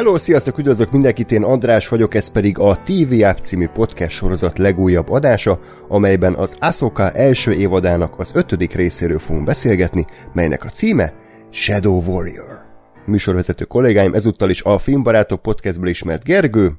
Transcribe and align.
Hello, 0.00 0.18
sziasztok, 0.18 0.58
üdvözlök 0.58 0.90
mindenkit, 0.90 1.32
én 1.32 1.42
András 1.42 1.88
vagyok, 1.88 2.14
ez 2.14 2.30
pedig 2.32 2.58
a 2.58 2.82
TV 2.82 3.22
App 3.22 3.38
című 3.38 3.66
podcast 3.66 4.16
sorozat 4.16 4.58
legújabb 4.58 5.10
adása, 5.10 5.58
amelyben 5.88 6.34
az 6.34 6.56
Ahsoka 6.60 7.10
első 7.10 7.52
évadának 7.52 8.18
az 8.18 8.34
ötödik 8.34 8.72
részéről 8.72 9.18
fogunk 9.18 9.44
beszélgetni, 9.44 10.06
melynek 10.32 10.64
a 10.64 10.68
címe 10.68 11.12
Shadow 11.50 12.02
Warrior. 12.02 12.62
Műsorvezető 13.06 13.64
kollégáim 13.64 14.14
ezúttal 14.14 14.50
is 14.50 14.62
a 14.62 14.78
Filmbarátok 14.78 15.42
podcastből 15.42 15.88
ismert 15.88 16.24
Gergő. 16.24 16.72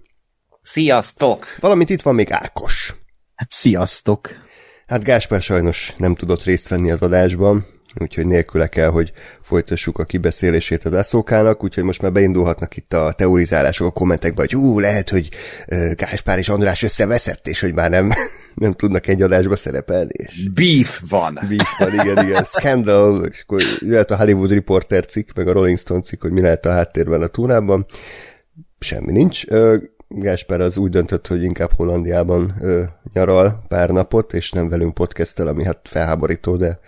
Sziasztok! 0.62 1.46
Valamint 1.60 1.90
itt 1.90 2.02
van 2.02 2.16
még 2.16 2.32
Ákos. 2.32 2.96
Sziasztok! 3.48 4.30
Hát 4.88 5.04
Gáspár 5.04 5.42
sajnos 5.42 5.94
nem 5.98 6.16
tudott 6.16 6.44
részt 6.44 6.68
venni 6.68 6.92
az 6.92 7.02
adásban, 7.02 7.66
úgyhogy 8.00 8.26
nélküle 8.26 8.68
kell, 8.68 8.90
hogy 8.90 9.12
folytassuk 9.42 10.00
a 10.00 10.04
kibeszélését 10.04 10.86
az 10.86 10.94
eszókának, 10.94 11.64
úgyhogy 11.64 11.84
most 11.84 12.02
már 12.02 12.12
beindulhatnak 12.12 12.78
itt 12.78 12.94
a 12.94 13.14
teorizálások 13.18 13.88
a 13.88 13.92
kommentekbe, 13.92 14.42
hogy 14.42 14.56
ú, 14.56 14.80
lehet, 14.80 15.10
hogy 15.10 15.30
Gáspár 15.96 16.38
és 16.38 16.50
András 16.50 16.84
összeveszett, 16.84 17.48
és 17.48 17.60
hogy 17.60 17.74
már 17.74 17.90
nem, 17.90 18.12
nem 18.56 18.72
tudnak 18.72 19.08
egy 19.08 19.22
adásba 19.22 19.56
szerepelni. 19.56 20.12
És 20.14 20.50
Beef 20.50 21.02
van. 21.10 21.40
Beef 21.50 21.78
van, 21.78 21.94
igen, 21.94 22.26
igen. 22.28 22.44
Scandal, 22.44 23.26
és 23.26 23.42
akkor 23.42 23.62
jöhet 23.80 24.12
a 24.12 24.18
Hollywood 24.18 24.52
Reporter 24.52 25.06
cikk, 25.06 25.30
meg 25.36 25.48
a 25.48 25.52
Rolling 25.52 25.78
Stone 25.78 26.02
cikk, 26.02 26.22
hogy 26.22 26.32
mi 26.32 26.42
lehet 26.42 26.66
a 26.66 26.72
háttérben 26.72 27.22
a 27.22 27.28
túrában. 27.28 27.86
Semmi 28.80 29.12
nincs. 29.12 29.44
Gáspár 30.08 30.62
az 30.62 30.78
úgy 30.78 30.90
döntött, 30.90 31.28
hogy 31.28 31.44
inkább 31.44 31.72
Hollandiában 31.72 32.56
ö, 32.60 32.84
nyaral 33.14 33.64
pár 33.68 33.90
napot, 33.90 34.34
és 34.34 34.52
nem 34.52 34.70
velünk 34.70 34.94
podcastel, 34.94 35.48
ami 35.48 35.64
hát 35.64 35.80
felháborító, 35.84 36.56
de 36.56 36.80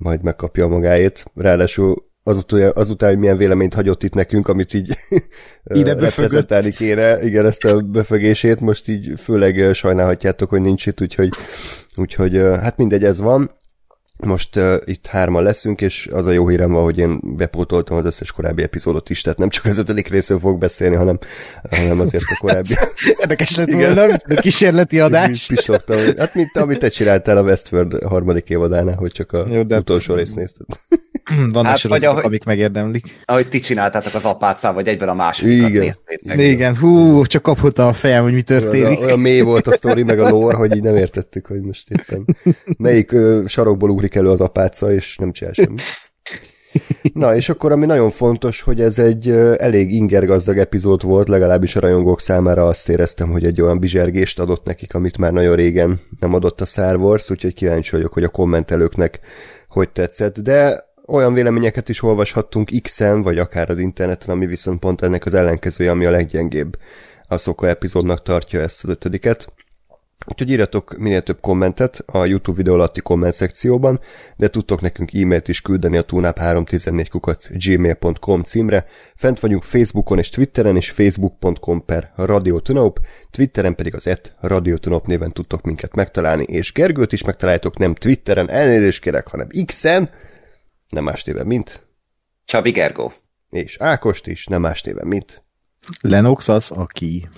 majd 0.00 0.22
megkapja 0.22 0.66
magáét. 0.66 1.24
Ráadásul 1.34 2.08
azután, 2.22 2.72
azután, 2.74 3.08
hogy 3.08 3.18
milyen 3.18 3.36
véleményt 3.36 3.74
hagyott 3.74 4.02
itt 4.02 4.14
nekünk, 4.14 4.48
amit 4.48 4.74
így 4.74 4.96
Ide 5.64 5.94
reprezentálni 5.94 6.70
kéne, 6.70 7.22
igen, 7.22 7.46
ezt 7.46 7.64
a 7.64 7.80
befögését, 7.80 8.60
most 8.60 8.88
így 8.88 9.12
főleg 9.16 9.74
sajnálhatjátok, 9.74 10.50
hogy 10.50 10.60
nincs 10.60 10.86
itt, 10.86 11.00
úgyhogy, 11.00 11.30
úgyhogy 11.96 12.36
hát 12.36 12.76
mindegy, 12.76 13.04
ez 13.04 13.20
van. 13.20 13.59
Most 14.20 14.56
uh, 14.56 14.74
itt 14.84 15.06
hárman 15.06 15.42
leszünk, 15.42 15.80
és 15.80 16.08
az 16.12 16.26
a 16.26 16.30
jó 16.30 16.48
hírem 16.48 16.72
van, 16.72 16.82
hogy 16.82 16.98
én 16.98 17.20
bepótoltam 17.22 17.96
az 17.96 18.04
összes 18.04 18.32
korábbi 18.32 18.62
epizódot 18.62 19.10
is, 19.10 19.20
tehát 19.20 19.38
nem 19.38 19.48
csak 19.48 19.64
az 19.64 19.78
ötödik 19.78 20.08
részről 20.08 20.38
fog 20.38 20.58
beszélni, 20.58 20.96
hanem, 20.96 21.18
hanem 21.70 22.00
azért 22.00 22.24
a 22.26 22.38
korábbi. 22.40 22.74
Érdekes 23.20 23.56
lett 23.56 23.70
volna, 23.70 24.02
a 24.02 24.40
kísérleti 24.40 25.00
adás. 25.00 25.46
Pislogtam, 25.46 25.98
hát 26.16 26.34
mint 26.34 26.56
amit 26.56 26.78
te 26.78 26.88
csináltál 26.88 27.36
a 27.36 27.42
Westworld 27.42 28.02
harmadik 28.02 28.50
évadánál, 28.50 28.96
hogy 28.96 29.12
csak 29.12 29.32
a 29.32 29.46
jó, 29.50 29.62
de 29.62 29.78
utolsó 29.78 30.14
részt 30.14 30.36
nézted. 30.36 30.66
Vannak 31.52 31.70
hát, 31.70 31.82
vagy 31.82 32.04
ahogy, 32.04 32.24
amik 32.24 32.44
megérdemlik. 32.44 33.22
Ahogy 33.24 33.48
ti 33.48 33.58
csináltátok 33.58 34.14
az 34.14 34.24
apácával, 34.24 34.82
vagy 34.82 34.92
egyben 34.92 35.08
a 35.08 35.14
másodikat 35.14 35.68
Igen. 35.68 35.82
néztétek. 35.82 36.38
Igen, 36.38 36.76
hú, 36.76 37.24
csak 37.24 37.42
kaphattam 37.42 37.86
a 37.86 37.92
fejem, 37.92 38.22
hogy 38.22 38.32
mi 38.32 38.42
történik. 38.42 38.86
Olyan, 38.86 39.02
olyan 39.02 39.20
mély 39.20 39.40
volt 39.40 39.66
a 39.66 39.72
sztori, 39.72 40.02
meg 40.02 40.20
a 40.20 40.28
lore, 40.28 40.56
hogy 40.56 40.76
így 40.76 40.82
nem 40.82 40.96
értettük, 40.96 41.46
hogy 41.46 41.60
most 41.60 41.90
éppen 41.90 42.36
melyik 42.78 43.12
ö, 43.12 43.42
sarokból 43.46 43.90
ugrik 43.90 44.14
elő 44.14 44.28
az 44.28 44.40
apáca, 44.40 44.92
és 44.92 45.16
nem 45.16 45.32
csinál 45.32 45.52
semmit. 45.52 45.82
Na, 47.12 47.36
és 47.36 47.48
akkor 47.48 47.72
ami 47.72 47.86
nagyon 47.86 48.10
fontos, 48.10 48.60
hogy 48.60 48.80
ez 48.80 48.98
egy 48.98 49.30
elég 49.56 49.92
ingergazdag 49.92 50.58
epizód 50.58 51.02
volt, 51.02 51.28
legalábbis 51.28 51.76
a 51.76 51.80
rajongók 51.80 52.20
számára 52.20 52.66
azt 52.66 52.88
éreztem, 52.88 53.30
hogy 53.30 53.44
egy 53.44 53.60
olyan 53.60 53.78
bizsergést 53.78 54.38
adott 54.38 54.64
nekik, 54.64 54.94
amit 54.94 55.18
már 55.18 55.32
nagyon 55.32 55.56
régen 55.56 56.00
nem 56.18 56.34
adott 56.34 56.60
a 56.60 56.64
Star 56.64 56.96
Wars, 56.96 57.30
úgyhogy 57.30 57.54
kíváncsi 57.54 57.90
vagyok, 57.90 58.12
hogy 58.12 58.24
a 58.24 58.28
kommentelőknek 58.28 59.20
hogy 59.70 59.90
tetszett, 59.90 60.38
de 60.38 60.89
olyan 61.10 61.34
véleményeket 61.34 61.88
is 61.88 62.02
olvashattunk 62.02 62.70
X-en, 62.82 63.22
vagy 63.22 63.38
akár 63.38 63.70
az 63.70 63.78
interneten, 63.78 64.30
ami 64.30 64.46
viszont 64.46 64.78
pont 64.78 65.02
ennek 65.02 65.24
az 65.24 65.34
ellenkezője, 65.34 65.90
ami 65.90 66.04
a 66.04 66.10
leggyengébb 66.10 66.78
a 67.28 67.36
Szoka 67.36 67.68
epizódnak 67.68 68.22
tartja 68.22 68.60
ezt 68.60 68.84
az 68.84 68.90
ötödiket. 68.90 69.52
Úgyhogy 70.26 70.50
írjatok 70.50 70.96
minél 70.98 71.22
több 71.22 71.40
kommentet 71.40 72.02
a 72.06 72.24
YouTube 72.24 72.56
videó 72.56 72.74
alatti 72.74 73.00
komment 73.00 73.32
szekcióban, 73.32 74.00
de 74.36 74.48
tudtok 74.48 74.80
nekünk 74.80 75.14
e-mailt 75.14 75.48
is 75.48 75.60
küldeni 75.60 75.96
a 75.96 76.04
tunap314 76.04 77.06
kukac 77.10 77.48
gmail.com 77.66 78.42
címre. 78.42 78.84
Fent 79.16 79.40
vagyunk 79.40 79.62
Facebookon 79.62 80.18
és 80.18 80.28
Twitteren, 80.28 80.76
és 80.76 80.90
facebook.com 80.90 81.84
per 81.84 82.12
radiotunaup, 82.16 83.00
Twitteren 83.30 83.74
pedig 83.74 83.94
az 83.94 84.06
et 84.06 84.34
radiotunaup 84.40 85.06
néven 85.06 85.32
tudtok 85.32 85.62
minket 85.62 85.94
megtalálni, 85.94 86.42
és 86.42 86.72
Gergőt 86.72 87.12
is 87.12 87.24
megtaláljátok 87.24 87.78
nem 87.78 87.94
Twitteren, 87.94 88.50
elnézést 88.50 89.00
kérek, 89.00 89.28
hanem 89.28 89.48
X-en, 89.66 90.10
nem 90.90 91.04
más 91.04 91.24
néven, 91.24 91.46
mint... 91.46 91.86
Csabi 92.44 92.70
Gergó. 92.70 93.12
És 93.50 93.76
Ákost 93.78 94.26
is, 94.26 94.46
nem 94.46 94.60
más 94.60 94.82
néven, 94.82 95.06
mint... 95.06 95.44
Lenox 96.00 96.48
az, 96.48 96.70
aki... 96.70 97.28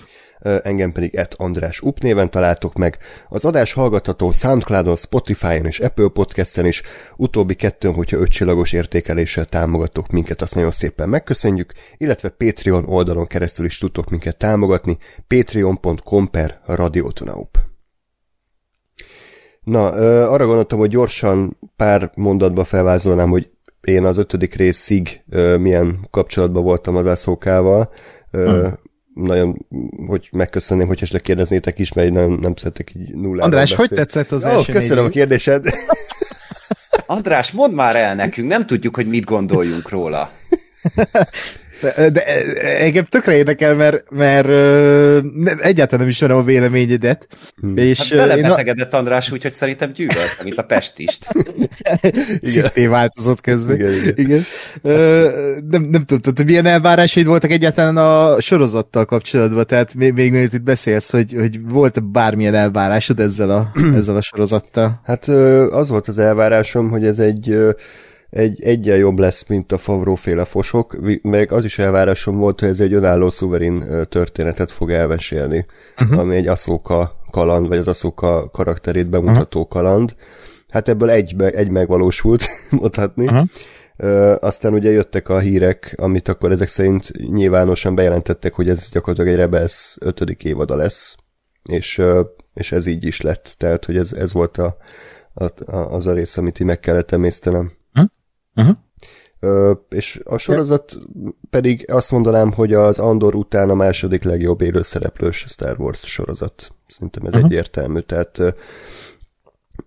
Engem 0.63 0.91
pedig 0.91 1.15
et 1.15 1.33
András 1.33 1.81
Up 1.81 1.99
néven 1.99 2.29
találtok 2.29 2.73
meg. 2.73 2.97
Az 3.29 3.45
adás 3.45 3.73
hallgatható 3.73 4.31
Soundcloudon, 4.31 4.95
Spotify-on 4.95 5.65
és 5.65 5.79
Apple 5.79 6.07
Podcast-en 6.13 6.65
is. 6.65 6.81
Utóbbi 7.15 7.55
kettőn, 7.55 7.93
hogyha 7.93 8.17
ötcsillagos 8.17 8.71
értékeléssel 8.71 9.45
támogatok 9.45 10.07
minket, 10.07 10.41
azt 10.41 10.55
nagyon 10.55 10.71
szépen 10.71 11.09
megköszönjük, 11.09 11.73
illetve 11.97 12.29
Patreon 12.29 12.85
oldalon 12.85 13.27
keresztül 13.27 13.65
is 13.65 13.77
tudtok 13.77 14.09
minket 14.09 14.37
támogatni, 14.37 14.97
patreon.com 15.27 16.27
per 16.27 16.61
radiotunaup. 16.65 17.62
Na, 19.63 19.87
arra 20.29 20.45
gondoltam, 20.45 20.79
hogy 20.79 20.89
gyorsan 20.89 21.57
pár 21.75 22.11
mondatba 22.15 22.63
felvázolnám, 22.63 23.29
hogy 23.29 23.49
én 23.81 24.05
az 24.05 24.17
ötödik 24.17 24.55
részig 24.55 25.23
milyen 25.57 26.07
kapcsolatban 26.11 26.63
voltam 26.63 26.95
az 26.95 27.07
ászókával. 27.07 27.91
Hmm. 28.31 28.79
Nagyon, 29.13 29.65
hogy 30.07 30.29
megköszönném, 30.31 30.87
hogy 30.87 30.99
esetleg 31.01 31.21
kérdeznétek 31.21 31.79
is, 31.79 31.93
mert 31.93 32.11
nem, 32.11 32.31
nem 32.31 32.55
szeretek 32.55 32.95
így 32.95 33.15
nullára 33.15 33.43
András, 33.43 33.69
beszélni. 33.69 33.89
hogy 33.89 33.97
tetszett 33.97 34.31
az 34.31 34.43
Ó, 34.43 34.47
első 34.47 34.73
köszönöm 34.73 35.05
a 35.05 35.09
kérdésed. 35.09 35.65
András, 37.05 37.51
mondd 37.51 37.73
már 37.73 37.95
el 37.95 38.15
nekünk, 38.15 38.47
nem 38.47 38.65
tudjuk, 38.65 38.95
hogy 38.95 39.07
mit 39.07 39.25
gondoljunk 39.25 39.89
róla. 39.89 40.31
De, 41.83 42.09
de 42.09 42.25
engem 42.79 43.03
tökre 43.03 43.35
érdekel, 43.35 43.75
mert, 43.75 44.09
mert 44.09 44.47
ö, 44.47 45.19
ne- 45.35 45.55
egyáltalán 45.57 45.99
nem 45.99 46.07
ismerem 46.07 46.37
a 46.37 46.43
véleményedet. 46.43 47.27
Hmm. 47.59 47.77
És 47.77 47.99
Hát 47.99 48.11
én 48.11 48.19
a, 48.19 48.27
belebetegedett 48.27 48.93
András, 48.93 49.31
úgyhogy 49.31 49.51
szerintem 49.51 49.91
gyűlölt, 49.91 50.37
mint 50.43 50.57
a 50.57 50.63
pestist. 50.63 51.27
szintén 52.41 52.89
változott 52.89 53.41
közben. 53.41 53.75
Igen, 53.75 53.93
igen. 53.93 54.13
igen. 54.17 54.41
Ö, 54.81 55.29
nem, 55.69 55.81
nem 55.81 56.05
tudom, 56.05 56.33
hogy 56.35 56.45
milyen 56.45 56.65
elvárásaid 56.65 57.25
voltak 57.25 57.51
egyáltalán 57.51 57.97
a 57.97 58.41
sorozattal 58.41 59.05
kapcsolatban, 59.05 59.65
tehát 59.65 59.93
még, 59.93 60.13
még 60.13 60.31
mielőtt 60.31 60.53
itt 60.53 60.61
beszélsz, 60.63 61.11
hogy, 61.11 61.33
hogy 61.37 61.67
volt 61.69 62.11
bármilyen 62.11 62.55
elvárásod 62.55 63.19
ezzel 63.19 63.49
a, 63.49 63.71
ezzel 63.97 64.15
a 64.15 64.21
sorozattal? 64.21 65.01
Hát 65.03 65.27
az 65.71 65.89
volt 65.89 66.07
az 66.07 66.19
elvárásom, 66.19 66.89
hogy 66.89 67.05
ez 67.05 67.19
egy 67.19 67.57
egy 68.33 68.63
egyen 68.63 68.97
jobb 68.97 69.19
lesz, 69.19 69.45
mint 69.47 69.71
a 69.71 69.77
Favróféle 69.77 70.45
fosok, 70.45 70.97
meg 71.21 71.51
az 71.51 71.65
is 71.65 71.79
elvárásom 71.79 72.37
volt, 72.37 72.59
hogy 72.59 72.69
ez 72.69 72.79
egy 72.79 72.93
önálló 72.93 73.29
szuverén 73.29 73.85
történetet 74.09 74.71
fog 74.71 74.91
elmesélni, 74.91 75.65
uh-huh. 76.01 76.19
ami 76.19 76.35
egy 76.35 76.47
Aszóka 76.47 77.19
kaland, 77.31 77.67
vagy 77.67 77.77
az 77.77 77.87
Aszóka 77.87 78.49
karakterét 78.49 79.09
bemutató 79.09 79.59
uh-huh. 79.59 79.81
kaland. 79.81 80.15
Hát 80.69 80.87
ebből 80.87 81.09
egy, 81.09 81.41
egy 81.41 81.69
megvalósult, 81.69 82.45
mondhatni. 82.69 83.27
Aha. 83.27 83.45
Ö, 83.97 84.35
aztán 84.39 84.73
ugye 84.73 84.91
jöttek 84.91 85.29
a 85.29 85.39
hírek, 85.39 85.93
amit 85.97 86.27
akkor 86.27 86.51
ezek 86.51 86.67
szerint 86.67 87.11
nyilvánosan 87.31 87.95
bejelentettek, 87.95 88.53
hogy 88.53 88.69
ez 88.69 88.89
gyakorlatilag 88.91 89.33
egy 89.33 89.39
Rebels 89.39 89.97
ötödik 89.99 90.43
évada 90.43 90.75
lesz, 90.75 91.15
és, 91.63 92.01
és 92.53 92.71
ez 92.71 92.85
így 92.85 93.05
is 93.05 93.21
lett, 93.21 93.55
tehát 93.57 93.85
hogy 93.85 93.97
ez, 93.97 94.13
ez 94.13 94.33
volt 94.33 94.57
a, 94.57 94.77
a, 95.33 95.43
a, 95.65 95.93
az 95.93 96.07
a 96.07 96.13
rész, 96.13 96.37
amit 96.37 96.59
így 96.59 96.67
meg 96.67 96.79
kellett 96.79 97.11
emésztenem. 97.11 97.71
Uh-huh. 98.55 98.75
Ö, 99.39 99.71
és 99.89 100.21
a 100.23 100.37
sorozat 100.37 100.97
pedig 101.49 101.91
azt 101.91 102.11
mondanám, 102.11 102.51
hogy 102.51 102.73
az 102.73 102.99
Andor 102.99 103.35
után 103.35 103.69
a 103.69 103.75
második 103.75 104.23
legjobb 104.23 104.61
élőszereplős 104.61 105.45
Star 105.47 105.79
Wars 105.79 105.99
sorozat. 106.05 106.71
Szerintem 106.87 107.25
ez 107.25 107.33
uh-huh. 107.33 107.45
egyértelmű. 107.45 107.99
Tehát 107.99 108.41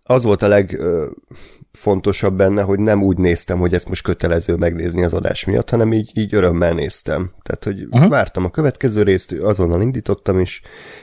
az 0.03 0.23
volt 0.23 0.43
a 0.43 0.49
legfontosabb 0.49 2.37
benne, 2.37 2.63
hogy 2.63 2.79
nem 2.79 3.03
úgy 3.03 3.19
néztem, 3.19 3.59
hogy 3.59 3.75
ezt 3.75 3.89
most 3.89 4.03
kötelező 4.03 4.55
megnézni 4.55 5.05
az 5.05 5.13
adás 5.13 5.45
miatt, 5.45 5.71
hanem 5.71 5.93
így, 5.93 6.11
így 6.19 6.35
örömmel 6.35 6.73
néztem. 6.73 7.31
Tehát, 7.43 7.65
hogy. 7.65 7.87
Aha. 7.91 8.09
vártam 8.09 8.45
a 8.45 8.51
következő 8.51 9.03
részt, 9.03 9.33
azonnal 9.33 9.83
indítottam 9.83 10.41
is, 10.41 10.63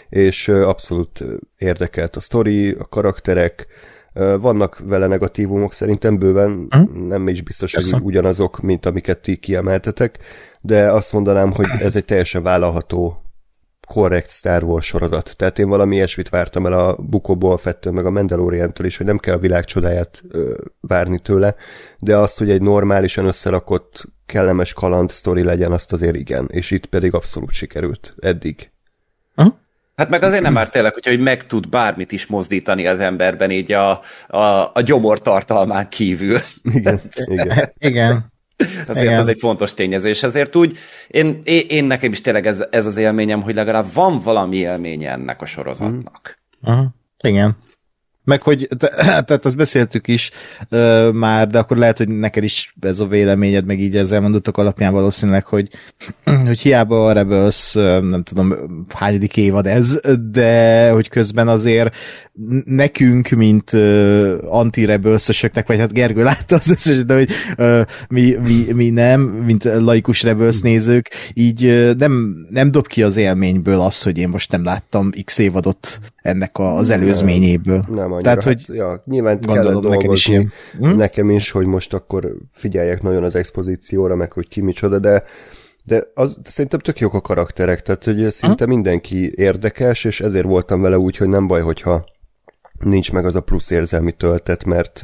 és 0.10 0.48
abszolút 0.48 1.24
érdekelt 1.57 2.15
a 2.15 2.19
sztori, 2.19 2.71
a 2.71 2.86
karakterek, 2.86 3.68
Vannak 4.13 4.81
vele 4.86 5.07
negatívumok 5.07 5.74
szerintem 5.74 6.18
bőven, 6.18 6.68
Mhm. 6.69 7.07
nem 7.07 7.27
is 7.27 7.42
biztos, 7.42 7.71
Persze. 7.74 7.95
hogy 7.95 8.06
ugyanazok, 8.06 8.60
mint 8.62 8.86
amiket 8.86 9.19
ti 9.19 9.36
kiemeltetek, 9.36 10.18
de 10.62 10.92
azt 10.92 11.13
mondanám, 11.13 11.51
hogy 11.51 11.68
ez 11.80 11.95
egy 11.95 12.06
teljesen 12.06 12.44
vállalható 12.44 13.18
korrekt 13.88 14.30
Star 14.30 14.63
Wars 14.63 14.86
sorozat. 14.86 15.33
Tehát 15.38 15.60
én 15.60 15.68
valami 15.69 15.95
ilyesmit 15.95 16.30
vártam 16.30 16.65
el 16.65 16.74
a 16.74 16.95
Bukóból 16.95 17.57
fettől, 17.57 17.94
meg 17.94 18.06
a 18.06 18.10
Mandalorian-től 18.10 18.86
is, 18.86 18.98
hogy 18.98 19.06
nem 19.06 19.18
kell 19.18 19.36
a 19.36 19.39
világ 19.39 19.65
csodáját 19.65 20.21
ö, 20.31 20.54
várni 20.81 21.19
tőle, 21.19 21.56
de 22.00 22.18
azt, 22.18 22.38
hogy 22.38 22.50
egy 22.50 22.62
normálisan 22.62 23.25
összerakott, 23.25 24.04
kellemes 24.25 24.74
kaland 24.74 25.10
sztori 25.10 25.44
legyen, 25.44 25.71
azt 25.71 25.94
azért 25.94 26.15
igen. 26.15 26.48
És 26.51 26.71
itt 26.71 26.86
pedig 26.86 27.13
abszolút 27.13 27.51
sikerült 27.51 28.15
eddig. 28.19 28.71
Aha. 29.36 29.57
Hát 29.95 30.09
meg 30.09 30.23
azért 30.23 30.41
nem 30.41 30.53
már 30.53 30.69
tényleg, 30.69 30.93
hogyha 30.93 31.09
hogy 31.09 31.19
meg 31.19 31.45
tud 31.45 31.69
bármit 31.69 32.11
is 32.11 32.25
mozdítani 32.25 32.87
az 32.87 32.99
emberben 32.99 33.51
így 33.51 33.71
a, 33.71 33.99
a, 34.27 34.71
a 34.73 34.81
gyomor 34.81 35.19
tartalmán 35.19 35.89
kívül. 35.89 36.39
Igen, 36.63 37.01
igen. 37.25 37.71
Igen. 37.79 38.31
Azért 38.87 39.05
Igen. 39.05 39.19
az 39.19 39.27
egy 39.27 39.39
fontos 39.39 39.73
tényező, 39.73 40.09
és 40.09 40.23
ezért 40.23 40.55
úgy, 40.55 40.77
én, 41.07 41.39
én, 41.43 41.65
én 41.67 41.85
nekem 41.85 42.11
is 42.11 42.21
tényleg 42.21 42.47
ez, 42.47 42.63
ez 42.69 42.85
az 42.85 42.97
élményem, 42.97 43.41
hogy 43.41 43.55
legalább 43.55 43.85
van 43.93 44.19
valami 44.19 44.57
élménye 44.57 45.11
ennek 45.11 45.41
a 45.41 45.45
sorozatnak. 45.45 46.39
Aha. 46.61 46.95
Igen. 47.23 47.57
Meg 48.23 48.41
hogy, 48.41 48.67
te, 48.77 48.87
tehát 49.25 49.45
azt 49.45 49.57
beszéltük 49.57 50.07
is 50.07 50.31
ö, 50.69 51.09
már, 51.13 51.47
de 51.47 51.59
akkor 51.59 51.77
lehet, 51.77 51.97
hogy 51.97 52.07
neked 52.07 52.43
is 52.43 52.73
ez 52.79 52.99
a 52.99 53.07
véleményed, 53.07 53.65
meg 53.65 53.79
így 53.79 53.95
ezzel 53.95 54.21
mondottak 54.21 54.57
alapján 54.57 54.93
valószínűleg, 54.93 55.45
hogy, 55.45 55.67
hogy 56.45 56.59
hiába 56.59 57.05
a 57.05 57.11
Rebels, 57.11 57.73
nem 57.73 58.23
tudom, 58.23 58.53
hányadik 58.93 59.37
évad 59.37 59.67
ez, 59.67 59.99
de 60.31 60.89
hogy 60.91 61.09
közben 61.09 61.47
azért 61.47 61.95
nekünk, 62.65 63.29
mint 63.29 63.73
ö, 63.73 64.37
anti-rebelszösöknek, 64.47 65.67
vagy 65.67 65.79
hát 65.79 65.93
Gergő 65.93 66.23
látta 66.23 66.55
az 66.55 66.69
összes, 66.69 67.05
de 67.05 67.15
hogy 67.15 67.29
ö, 67.57 67.81
mi, 68.09 68.35
mi, 68.43 68.65
mi 68.73 68.89
nem, 68.89 69.21
mint 69.21 69.63
laikus 69.63 70.23
Rebels 70.23 70.61
nézők, 70.61 71.09
így 71.33 71.93
nem, 71.97 72.45
nem 72.49 72.71
dob 72.71 72.87
ki 72.87 73.03
az 73.03 73.17
élményből 73.17 73.79
az, 73.79 74.01
hogy 74.01 74.17
én 74.17 74.29
most 74.29 74.51
nem 74.51 74.63
láttam 74.63 75.09
x 75.25 75.37
évadot 75.37 75.99
ennek 76.21 76.57
a, 76.57 76.75
az 76.75 76.89
előzményéből. 76.89 77.85
Nem 77.95 78.12
annyira. 78.13 78.30
Tehát, 78.30 78.44
hát, 78.44 78.65
hogy 78.65 78.75
ja, 78.75 79.04
nyilván 79.06 79.39
kellett 79.39 79.75
is 79.75 79.81
dolgozni. 79.81 80.33
ilyen. 80.33 80.51
Hm? 80.80 80.95
Nekem 80.95 81.30
is, 81.30 81.51
hogy 81.51 81.65
most 81.65 81.94
akkor 81.94 82.36
figyeljek 82.51 83.01
nagyon 83.01 83.24
az 83.24 83.36
expozícióra, 83.36 84.15
meg 84.15 84.33
hogy 84.33 84.48
ki 84.48 84.62
micsoda, 84.62 85.00
de 85.00 85.24
de 85.86 86.04
az, 86.13 86.38
szerintem 86.44 86.80
tök 86.80 87.00
jók 87.00 87.13
a 87.13 87.21
karakterek, 87.21 87.81
tehát 87.81 88.04
hogy 88.04 88.31
szinte 88.31 88.65
mindenki 88.65 89.31
érdekes, 89.36 90.04
és 90.04 90.21
ezért 90.21 90.45
voltam 90.45 90.81
vele 90.81 90.98
úgy, 90.98 91.18
hogy 91.18 91.27
nem 91.27 91.48
baj, 91.48 91.62
hogyha 91.62 92.04
nincs 92.80 93.12
meg 93.12 93.25
az 93.25 93.36
a 93.36 93.42
plusz 93.42 93.69
érzelmi 93.69 94.12
töltet, 94.12 94.63
mert, 94.63 95.01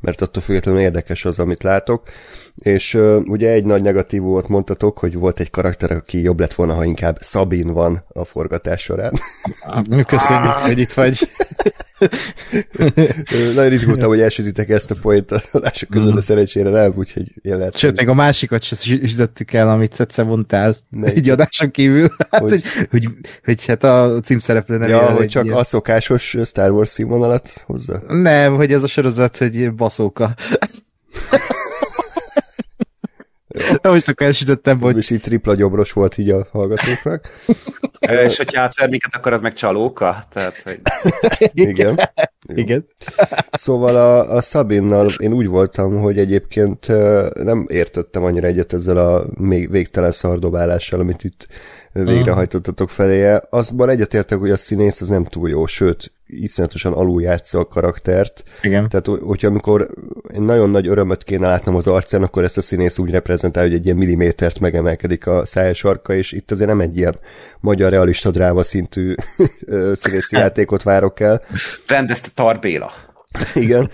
mert 0.00 0.20
attól 0.20 0.42
függetlenül 0.42 0.80
érdekes 0.80 1.24
az, 1.24 1.38
amit 1.38 1.62
látok. 1.62 2.08
És 2.54 2.94
uh, 2.94 3.20
ugye 3.24 3.50
egy 3.50 3.64
nagy 3.64 3.82
negatívumot 3.82 4.48
mondtatok, 4.48 4.98
hogy 4.98 5.14
volt 5.14 5.40
egy 5.40 5.50
karakter, 5.50 5.90
aki 5.90 6.22
jobb 6.22 6.40
lett 6.40 6.54
volna, 6.54 6.74
ha 6.74 6.84
inkább 6.84 7.16
Szabin 7.20 7.72
van 7.72 8.04
a 8.08 8.24
forgatás 8.24 8.82
során. 8.82 9.12
Köszönjük, 10.06 10.52
hogy 10.52 10.78
itt 10.78 10.92
vagy. 10.92 11.18
Nagyon 13.54 13.72
izgultam, 13.72 14.08
hogy 14.08 14.20
elsütitek 14.20 14.68
ezt 14.68 14.90
a 14.90 14.94
point 15.00 15.32
a 15.32 15.40
adások 15.52 15.88
közül, 15.88 16.12
de 16.12 16.20
szerencsére 16.20 16.70
nem, 16.70 16.92
úgyhogy 16.96 17.32
én 17.42 17.56
lehet. 17.56 17.76
Sőt, 17.76 17.96
még 17.98 18.08
a 18.08 18.14
másikat 18.14 18.62
se 18.62 18.74
sütöttük 18.74 19.52
el, 19.52 19.70
amit 19.70 20.00
egyszer 20.00 20.24
mondtál 20.24 20.76
Melyik? 20.90 21.16
egy 21.16 21.30
adáson 21.30 21.70
kívül. 21.70 22.10
Hát, 22.30 22.40
Hogy? 22.40 22.50
hogy, 22.50 22.86
hogy, 22.90 23.08
hogy, 23.44 23.64
hát 23.64 23.84
a 23.84 24.20
címszereplő 24.20 24.76
nem 24.76 24.88
Ja, 24.88 25.10
hogy 25.10 25.28
csak 25.28 25.44
ilyen- 25.44 25.56
a 25.56 25.64
szokásos 25.64 26.36
Star 26.44 26.70
Wars 26.70 26.88
színvonalat 26.88 27.62
hozza? 27.66 28.02
Nem, 28.08 28.54
hogy 28.54 28.72
ez 28.72 28.82
a 28.82 28.86
sorozat, 28.86 29.36
hogy 29.36 29.74
baszóka. 29.74 30.34
Most 33.82 34.08
akkor 34.08 34.26
elsütöttem, 34.26 34.80
hogy 34.80 34.96
És 34.96 35.10
így 35.10 35.20
tripla 35.20 35.54
gyomros 35.54 35.92
volt 35.92 36.18
így 36.18 36.30
a 36.30 36.46
hallgatóknak. 36.50 37.28
És 38.26 38.36
hogyha 38.36 38.60
átver 38.60 38.88
minket, 38.88 39.14
akkor 39.14 39.32
az 39.32 39.40
meg 39.40 39.52
csalóka? 39.52 40.16
Tehát, 40.30 40.58
hogy 40.58 40.80
Igen. 41.52 42.10
Jó. 42.48 42.54
igen. 42.56 42.86
Szóval 43.50 43.96
a, 43.96 44.36
a 44.36 44.40
Sabinnal 44.40 45.08
én 45.18 45.32
úgy 45.32 45.46
voltam, 45.46 46.00
hogy 46.00 46.18
egyébként 46.18 46.86
nem 47.34 47.66
értettem 47.68 48.24
annyira 48.24 48.46
egyet 48.46 48.72
ezzel 48.72 48.96
a 48.96 49.24
még 49.38 49.70
végtelen 49.70 50.10
szardobálással, 50.10 51.00
amit 51.00 51.24
itt 51.24 51.46
végrehajtottatok 51.92 52.90
feléje. 52.90 53.42
Azban 53.50 53.88
egyetértek, 53.88 54.38
hogy 54.38 54.50
a 54.50 54.56
színész 54.56 55.00
az 55.00 55.08
nem 55.08 55.24
túl 55.24 55.48
jó, 55.48 55.66
sőt, 55.66 56.12
iszonyatosan 56.28 56.92
aluljátsza 56.92 57.58
a 57.58 57.64
karaktert. 57.64 58.42
Igen. 58.62 58.88
Tehát, 58.88 59.06
hogyha 59.06 59.48
amikor 59.48 59.88
nagyon 60.28 60.70
nagy 60.70 60.88
örömöt 60.88 61.24
kéne 61.24 61.46
látnom 61.46 61.76
az 61.76 61.86
arcán, 61.86 62.22
akkor 62.22 62.44
ezt 62.44 62.58
a 62.58 62.62
színész 62.62 62.98
úgy 62.98 63.10
reprezentál, 63.10 63.62
hogy 63.62 63.74
egy 63.74 63.84
ilyen 63.84 63.96
millimétert 63.96 64.60
megemelkedik 64.60 65.26
a 65.26 65.46
szája 65.46 65.74
sarka, 65.74 66.14
és 66.14 66.32
itt 66.32 66.50
azért 66.50 66.68
nem 66.68 66.80
egy 66.80 66.96
ilyen 66.96 67.18
magyar 67.60 67.90
realista 67.90 68.30
dráma 68.30 68.62
szintű 68.62 69.14
színészi 69.92 70.36
játékot 70.36 70.82
várok 70.82 71.20
el. 71.20 71.42
rendezte 71.86 72.28
Tarbéla. 72.34 72.92
Igen, 73.54 73.90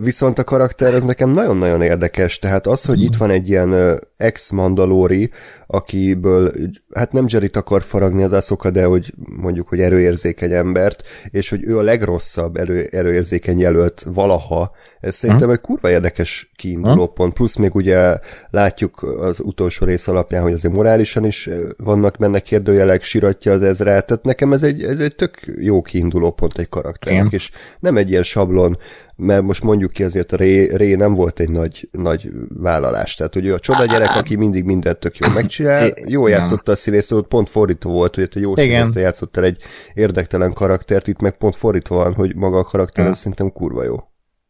viszont 0.00 0.38
a 0.38 0.44
karakter 0.44 0.94
ez 0.94 1.04
nekem 1.04 1.30
nagyon-nagyon 1.30 1.82
érdekes, 1.82 2.38
tehát 2.38 2.66
az, 2.66 2.84
hogy 2.84 3.02
itt 3.02 3.16
van 3.16 3.30
egy 3.30 3.48
ilyen 3.48 4.00
ex-mandalóri, 4.16 5.30
akiből, 5.70 6.52
hát 6.94 7.12
nem 7.12 7.24
Jerryt 7.28 7.56
akar 7.56 7.82
faragni 7.82 8.22
az 8.22 8.32
aszoka, 8.32 8.70
de 8.70 8.84
hogy 8.84 9.14
mondjuk, 9.40 9.68
hogy 9.68 9.80
erőérzékeny 9.80 10.52
embert, 10.52 11.02
és 11.30 11.48
hogy 11.48 11.64
ő 11.64 11.78
a 11.78 11.82
legrosszabb 11.82 12.56
erő, 12.56 12.88
erőérzékeny 12.90 13.58
jelölt 13.58 14.06
valaha, 14.12 14.70
ez 15.00 15.14
szerintem 15.14 15.50
egy 15.50 15.60
kurva 15.60 15.90
érdekes 15.90 16.52
kiinduló 16.56 17.06
pont, 17.06 17.32
plusz 17.32 17.56
még 17.56 17.74
ugye 17.74 18.18
látjuk 18.50 19.02
az 19.02 19.40
utolsó 19.40 19.86
rész 19.86 20.08
alapján, 20.08 20.42
hogy 20.42 20.52
azért 20.52 20.74
morálisan 20.74 21.24
is 21.24 21.46
ö, 21.46 21.68
vannak 21.76 22.16
benne 22.16 22.40
kérdőjelek, 22.40 23.02
siratja 23.02 23.52
az 23.52 23.62
ezrát, 23.62 24.06
tehát 24.06 24.24
nekem 24.24 24.52
ez 24.52 24.62
egy, 24.62 24.82
ez 24.82 25.00
egy 25.00 25.14
tök 25.14 25.40
jó 25.60 25.82
kiinduló 25.82 26.30
pont 26.30 26.58
egy 26.58 26.68
karakternek, 26.68 27.26
Igen. 27.26 27.32
és 27.32 27.50
nem 27.80 27.96
egy 27.96 28.10
ilyen 28.10 28.22
sablon, 28.22 28.78
mert 29.20 29.42
most 29.42 29.62
mondjuk 29.62 29.92
ki 29.92 30.04
azért 30.04 30.32
a 30.32 30.36
Ré, 30.36 30.74
Ré 30.76 30.94
nem 30.94 31.14
volt 31.14 31.40
egy 31.40 31.48
nagy, 31.48 31.88
nagy 31.90 32.30
vállalás, 32.48 33.14
tehát 33.14 33.34
hogy 33.34 33.46
ő 33.46 33.54
a 33.54 33.58
csoda 33.58 33.84
gyerek, 33.84 34.16
aki 34.16 34.36
mindig 34.36 34.64
mindent 34.64 34.98
tök 34.98 35.18
jól 35.18 35.30
megcsinál, 35.30 35.92
jó 36.06 36.26
játszotta 36.26 36.72
a 36.72 36.76
színész, 36.76 37.10
ott 37.10 37.28
pont 37.28 37.48
fordítva 37.48 37.90
volt, 37.90 38.14
hogy 38.14 38.28
egy 38.34 38.42
jó 38.42 38.56
színész 38.56 38.94
játszott 38.94 39.36
el 39.36 39.44
egy 39.44 39.62
érdektelen 39.94 40.52
karaktert, 40.52 41.06
itt 41.06 41.20
meg 41.20 41.36
pont 41.36 41.56
fordítva 41.56 41.96
van, 41.96 42.14
hogy 42.14 42.34
maga 42.36 42.58
a 42.58 42.64
karakter 42.64 43.06
Ja. 43.06 43.14
szerintem 43.14 43.52
kurva 43.52 43.84
jó 43.84 43.96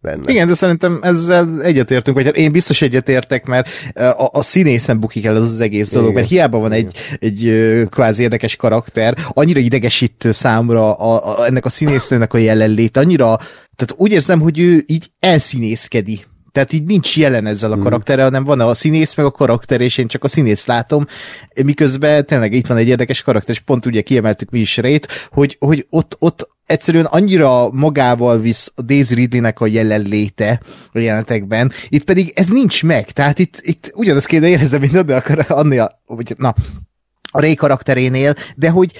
lenne. 0.00 0.32
Igen, 0.32 0.46
de 0.46 0.54
szerintem 0.54 0.98
ezzel 1.02 1.62
egyetértünk, 1.62 2.16
vagy 2.16 2.26
hát 2.26 2.36
én 2.36 2.52
biztos 2.52 2.82
egyetértek, 2.82 3.46
mert 3.46 3.68
a, 3.94 4.28
a 4.32 4.42
színészen 4.42 5.00
bukik 5.00 5.24
el 5.24 5.36
az, 5.36 5.50
az 5.50 5.60
egész 5.60 5.90
dolog, 5.90 6.08
Igen. 6.08 6.18
mert 6.20 6.30
hiába 6.32 6.58
van 6.58 6.72
egy, 6.72 6.96
egy 7.18 7.52
kvázi 7.90 8.22
érdekes 8.22 8.56
karakter, 8.56 9.16
annyira 9.28 9.60
idegesítő 9.60 10.32
számra 10.32 10.94
a, 10.94 11.38
a, 11.38 11.46
ennek 11.46 11.64
a 11.64 11.68
színésznőnek 11.68 12.34
a 12.34 12.38
jelenlét, 12.38 12.96
annyira, 12.96 13.38
tehát 13.78 14.02
úgy 14.02 14.12
érzem, 14.12 14.40
hogy 14.40 14.58
ő 14.58 14.82
így 14.86 15.10
elszínészkedi. 15.18 16.24
Tehát 16.52 16.72
így 16.72 16.84
nincs 16.84 17.16
jelen 17.16 17.46
ezzel 17.46 17.72
a 17.72 17.74
Mhm. 17.74 17.84
karakterrel, 17.84 18.24
hanem 18.24 18.44
van 18.44 18.60
a 18.60 18.74
színész, 18.74 19.14
meg 19.14 19.26
a 19.26 19.30
karakter, 19.30 19.80
és 19.80 19.98
én 19.98 20.06
csak 20.06 20.24
a 20.24 20.28
színészt 20.28 20.66
látom, 20.66 21.06
miközben 21.64 22.26
tényleg 22.26 22.52
itt 22.52 22.66
van 22.66 22.76
egy 22.76 22.88
érdekes 22.88 23.22
karakter, 23.22 23.54
és 23.54 23.60
pont 23.60 23.86
ugye 23.86 24.00
kiemeltük 24.00 24.50
mi 24.50 24.58
is 24.58 24.76
rét, 24.76 25.08
hogy, 25.30 25.56
hogy 25.60 25.86
ott, 25.90 26.16
ott 26.18 26.48
egyszerűen 26.66 27.04
annyira 27.04 27.70
magával 27.70 28.40
visz 28.40 28.72
a 28.74 28.82
Daisy 28.82 29.14
Ridley-nek 29.14 29.60
a 29.60 29.66
jelenléte 29.66 30.60
a 30.92 30.98
jelenetekben, 30.98 31.72
itt 31.88 32.04
pedig 32.04 32.32
ez 32.34 32.46
nincs 32.46 32.84
meg, 32.84 33.10
tehát 33.10 33.38
itt, 33.38 33.58
itt 33.60 33.90
ugyanazt 33.94 34.26
kéne 34.26 34.48
érezni, 34.48 34.78
mint 34.78 35.10
akar, 35.10 35.44
annél, 35.48 36.00
vagy 36.06 36.34
na, 36.36 36.54
a 37.30 37.40
Ray 37.40 37.54
karakterénél, 37.54 38.34
de 38.56 38.70
hogy 38.70 38.92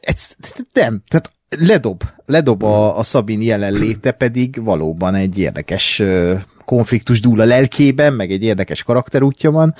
ez, 0.00 0.30
nem, 0.72 1.02
tehát 1.08 1.32
ledob, 1.48 2.02
ledob 2.26 2.62
a, 2.62 2.98
a 2.98 3.02
Szabin 3.02 3.42
jelenléte, 3.42 4.10
pedig 4.10 4.64
valóban 4.64 5.14
egy 5.14 5.38
érdekes 5.38 6.02
konfliktus 6.64 7.20
dúl 7.20 7.40
a 7.40 7.44
lelkében, 7.44 8.12
meg 8.12 8.30
egy 8.30 8.42
érdekes 8.42 8.82
karakterútja 8.82 9.50
van, 9.50 9.74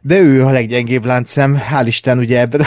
de 0.00 0.18
ő 0.18 0.44
a 0.44 0.50
leggyengébb 0.50 1.04
láncszem, 1.04 1.60
hál' 1.70 1.86
Isten, 1.86 2.18
ugye 2.18 2.40
ebben, 2.40 2.66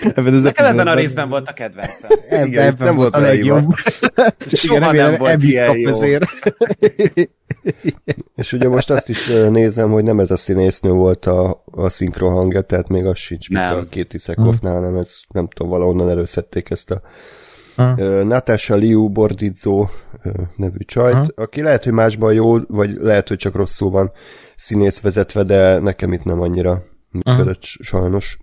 ebben 0.00 0.34
az 0.34 0.42
Nekem 0.42 0.66
ebben 0.66 0.86
a 0.86 0.94
részben 0.94 1.28
volt 1.28 1.48
a 1.48 1.52
kedvencem. 1.52 2.10
Ebben, 2.28 2.46
Igen, 2.46 2.66
ebben 2.66 2.86
nem 2.86 2.96
volt 2.96 3.14
a 3.14 3.18
legjobb. 3.18 3.74
Soha 4.48 4.76
Igen, 4.76 4.80
nem 4.80 4.94
remélem, 4.94 5.18
volt 5.18 5.42
ilyen 5.42 5.78
jó. 5.78 5.90
ezért. 5.90 6.24
És 8.36 8.52
ugye 8.52 8.68
most 8.68 8.90
azt 8.90 9.08
is 9.08 9.30
ö, 9.30 9.48
nézem, 9.48 9.90
hogy 9.90 10.04
nem 10.04 10.20
ez 10.20 10.30
a 10.30 10.36
színésznő 10.36 10.90
volt 10.90 11.26
a, 11.26 11.62
a 11.64 11.88
szinkron 11.88 12.32
hangja, 12.32 12.60
tehát 12.60 12.88
még 12.88 13.06
az 13.06 13.18
sincs, 13.18 13.48
mint 13.48 13.60
Nem. 13.60 13.76
a 13.78 13.82
két 13.82 14.14
Iszekovnál, 14.14 14.74
hanem 14.74 14.94
ez 14.94 15.20
nem 15.28 15.48
tudom, 15.48 15.70
valahonnan 15.70 16.10
előszedték 16.10 16.70
ezt 16.70 16.90
a 16.90 17.00
Ha. 17.76 17.94
Ö, 17.96 18.24
Natasha 18.24 18.74
Liu 18.74 19.08
Bordizo 19.08 19.86
ö, 20.22 20.30
nevű 20.56 20.78
csajt, 20.86 21.14
Ha. 21.14 21.26
aki 21.34 21.62
lehet, 21.62 21.84
hogy 21.84 21.92
másban 21.92 22.32
jó, 22.32 22.58
vagy 22.58 22.90
lehet, 22.94 23.28
hogy 23.28 23.36
csak 23.36 23.54
rosszul 23.54 23.90
van 23.90 24.12
színész 24.56 25.00
vezetve, 25.00 25.42
de 25.42 25.78
nekem 25.78 26.12
itt 26.12 26.24
nem 26.24 26.40
annyira 26.40 26.82
működött 27.24 27.62
sajnos. 27.62 28.38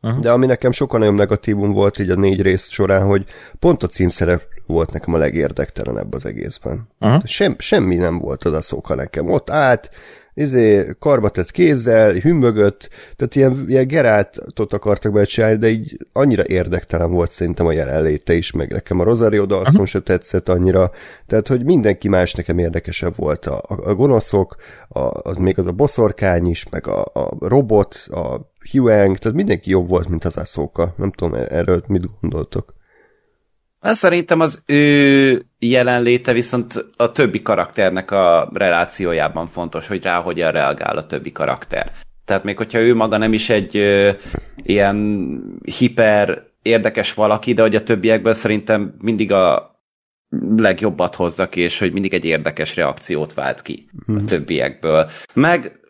Aha. 0.00 0.20
De 0.20 0.30
ami 0.30 0.46
nekem 0.46 0.72
sokkal 0.72 0.98
nagyobb 0.98 1.14
negatívum 1.14 1.72
volt 1.72 1.98
így 1.98 2.10
a 2.10 2.14
négy 2.14 2.42
rész 2.42 2.68
során, 2.68 3.06
hogy 3.06 3.24
pont 3.58 3.82
a 3.82 3.86
címszereplő 3.86 4.48
volt 4.66 4.92
nekem 4.92 5.14
a 5.14 5.18
legérdektelenebb 5.18 6.12
az 6.12 6.26
egészben. 6.26 6.88
Sem, 7.24 7.54
semmi 7.58 7.96
nem 7.96 8.18
volt 8.18 8.44
az 8.44 8.52
a 8.52 8.60
szóka 8.60 8.94
nekem. 8.94 9.30
Ott 9.30 9.50
állt, 9.50 9.90
izé, 10.40 10.86
karbatett 10.98 11.50
kézzel, 11.50 12.12
hümmögött, 12.12 12.88
tehát 13.16 13.34
ilyen, 13.34 13.64
ilyen 13.68 13.86
gerátot 13.86 14.72
akartak 14.72 15.12
becsinálni, 15.12 15.58
de 15.58 15.68
így 15.68 15.96
annyira 16.12 16.44
érdektelen 16.46 17.10
volt 17.10 17.30
szerintem 17.30 17.66
a 17.66 17.72
jelenléte 17.72 18.34
is, 18.34 18.52
meg 18.52 18.72
nekem 18.72 19.00
a 19.00 19.04
Rosario 19.04 19.46
Dawson 19.46 19.86
se 19.86 20.00
tetszett 20.00 20.48
annyira, 20.48 20.90
tehát 21.26 21.48
hogy 21.48 21.64
mindenki 21.64 22.08
más 22.08 22.34
nekem 22.34 22.58
érdekesebb 22.58 23.16
volt, 23.16 23.46
a, 23.46 23.62
a 23.66 23.94
gonoszok, 23.94 24.56
a, 24.88 25.00
az 25.00 25.36
még 25.36 25.58
az 25.58 25.66
a 25.66 25.72
boszorkány 25.72 26.46
is, 26.46 26.68
meg 26.68 26.86
a, 26.86 27.04
a 27.12 27.36
robot, 27.38 27.94
a 28.10 28.50
Huang, 28.70 29.16
tehát 29.16 29.36
mindenki 29.36 29.70
jobb 29.70 29.88
volt, 29.88 30.08
mint 30.08 30.24
az 30.24 30.36
a 30.36 30.44
szóka. 30.44 30.94
Nem 30.96 31.10
tudom, 31.10 31.34
erről 31.48 31.82
mit 31.86 32.04
gondoltok. 32.20 32.74
Hát 33.80 33.94
szerintem 33.94 34.40
az 34.40 34.62
ő 34.66 35.42
jelenléte 35.58 36.32
viszont 36.32 36.86
a 36.96 37.08
többi 37.08 37.42
karakternek 37.42 38.10
a 38.10 38.50
relációjában 38.52 39.46
fontos, 39.46 39.86
hogy 39.86 40.02
rá 40.02 40.20
hogyan 40.20 40.52
reagál 40.52 40.96
a 40.96 41.06
többi 41.06 41.32
karakter. 41.32 41.92
Tehát 42.24 42.44
még 42.44 42.56
hogyha 42.56 42.78
ő 42.78 42.94
maga 42.94 43.16
nem 43.16 43.32
is 43.32 43.50
egy 43.50 43.76
ö, 43.76 44.10
ilyen 44.62 45.60
hiper 45.78 46.42
érdekes 46.62 47.14
valaki, 47.14 47.52
de 47.52 47.62
hogy 47.62 47.74
a 47.74 47.82
többiekből 47.82 48.32
szerintem 48.32 48.94
mindig 49.00 49.32
a 49.32 49.70
legjobbat 50.56 51.14
hozza 51.14 51.48
ki, 51.48 51.60
és 51.60 51.78
hogy 51.78 51.92
mindig 51.92 52.14
egy 52.14 52.24
érdekes 52.24 52.76
reakciót 52.76 53.34
vált 53.34 53.62
ki 53.62 53.88
a 54.06 54.12
mhm. 54.12 54.24
többiekből. 54.24 55.10
Meg 55.34 55.80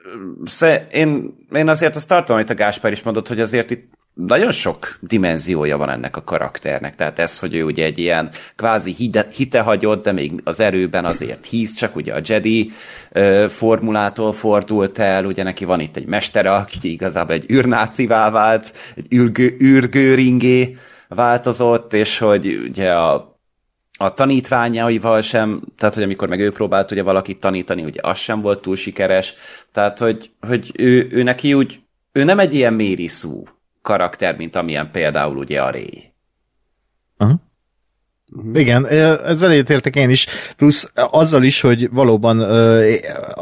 én, 0.91 1.35
én 1.53 1.69
azért 1.69 1.97
azt 1.97 2.09
tartom, 2.09 2.37
amit 2.37 2.51
a 2.51 2.55
Gáspár 2.55 2.93
is 2.93 3.03
mondott, 3.03 3.29
hogy 3.29 3.41
azért 3.41 3.71
itt 3.71 3.91
nagyon 4.27 4.51
sok 4.51 4.99
dimenziója 5.01 5.77
van 5.77 5.91
ennek 5.91 6.17
a 6.17 6.25
karakternek. 6.25 6.95
Tehát 6.95 7.19
ez, 7.19 7.39
hogy 7.39 7.55
ő 7.55 7.65
ugye 7.65 7.85
egy 7.85 7.99
ilyen 7.99 8.31
kvázi 8.57 8.93
hide, 8.93 9.29
hitehagyott, 9.33 10.05
de 10.05 10.13
még 10.13 10.41
az 10.45 10.61
erőben 10.61 11.05
azért 11.05 11.47
hisz, 11.47 11.75
csak 11.75 11.97
ugye 11.97 12.15
a 12.15 12.21
Jedi 12.25 12.71
ö, 13.13 13.47
formulától 13.49 14.33
fordult 14.33 14.99
el, 14.99 15.25
ugye 15.25 15.43
neki 15.43 15.65
van 15.65 15.81
itt 15.81 15.97
egy 15.97 16.07
mestere, 16.07 16.53
aki 16.53 16.93
igazából 16.93 17.35
egy 17.35 17.51
űrnácivá 17.51 18.31
vált, 18.31 18.73
egy 18.97 19.15
űrgő, 19.15 19.57
űrgőringé 19.63 20.77
változott, 21.09 21.93
és 21.93 22.19
hogy 22.19 22.47
ugye 22.69 22.93
a 22.93 23.29
a 24.03 24.15
tanítványaival 24.15 25.21
sem, 25.21 25.63
tehát 25.77 25.95
hogy 25.95 26.03
amikor 26.03 26.29
meg 26.29 26.41
ő 26.41 26.51
próbált 26.51 26.91
ugye 26.91 27.03
valakit 27.03 27.41
tanítani, 27.41 27.83
ugye 27.83 28.01
az 28.03 28.19
sem 28.19 28.41
volt 28.41 28.61
túl 28.61 28.77
sikeres, 28.77 29.35
tehát 29.73 29.99
hogy, 29.99 30.31
hogy 30.41 30.73
ő, 30.75 31.09
ő 31.11 31.23
neki 31.23 31.55
úgy, 31.55 31.81
ő 32.13 32.25
nem 32.25 32.39
egy 32.39 32.55
ilyen 32.55 32.73
mériszú 32.73 33.45
karakter, 33.91 34.37
mint 34.37 34.57
amilyen 34.57 34.91
például 34.91 35.37
ugye 35.37 35.63
a 35.63 35.71
Ray. 35.71 36.13
Uh-huh. 37.19 37.39
Igen, 38.55 38.87
ezzel 38.87 39.53
értek 39.53 39.97
én 39.97 40.11
is, 40.11 40.27
plusz 40.57 40.91
azzal 40.95 41.43
is, 41.43 41.61
hogy 41.61 41.91
valóban 41.91 42.39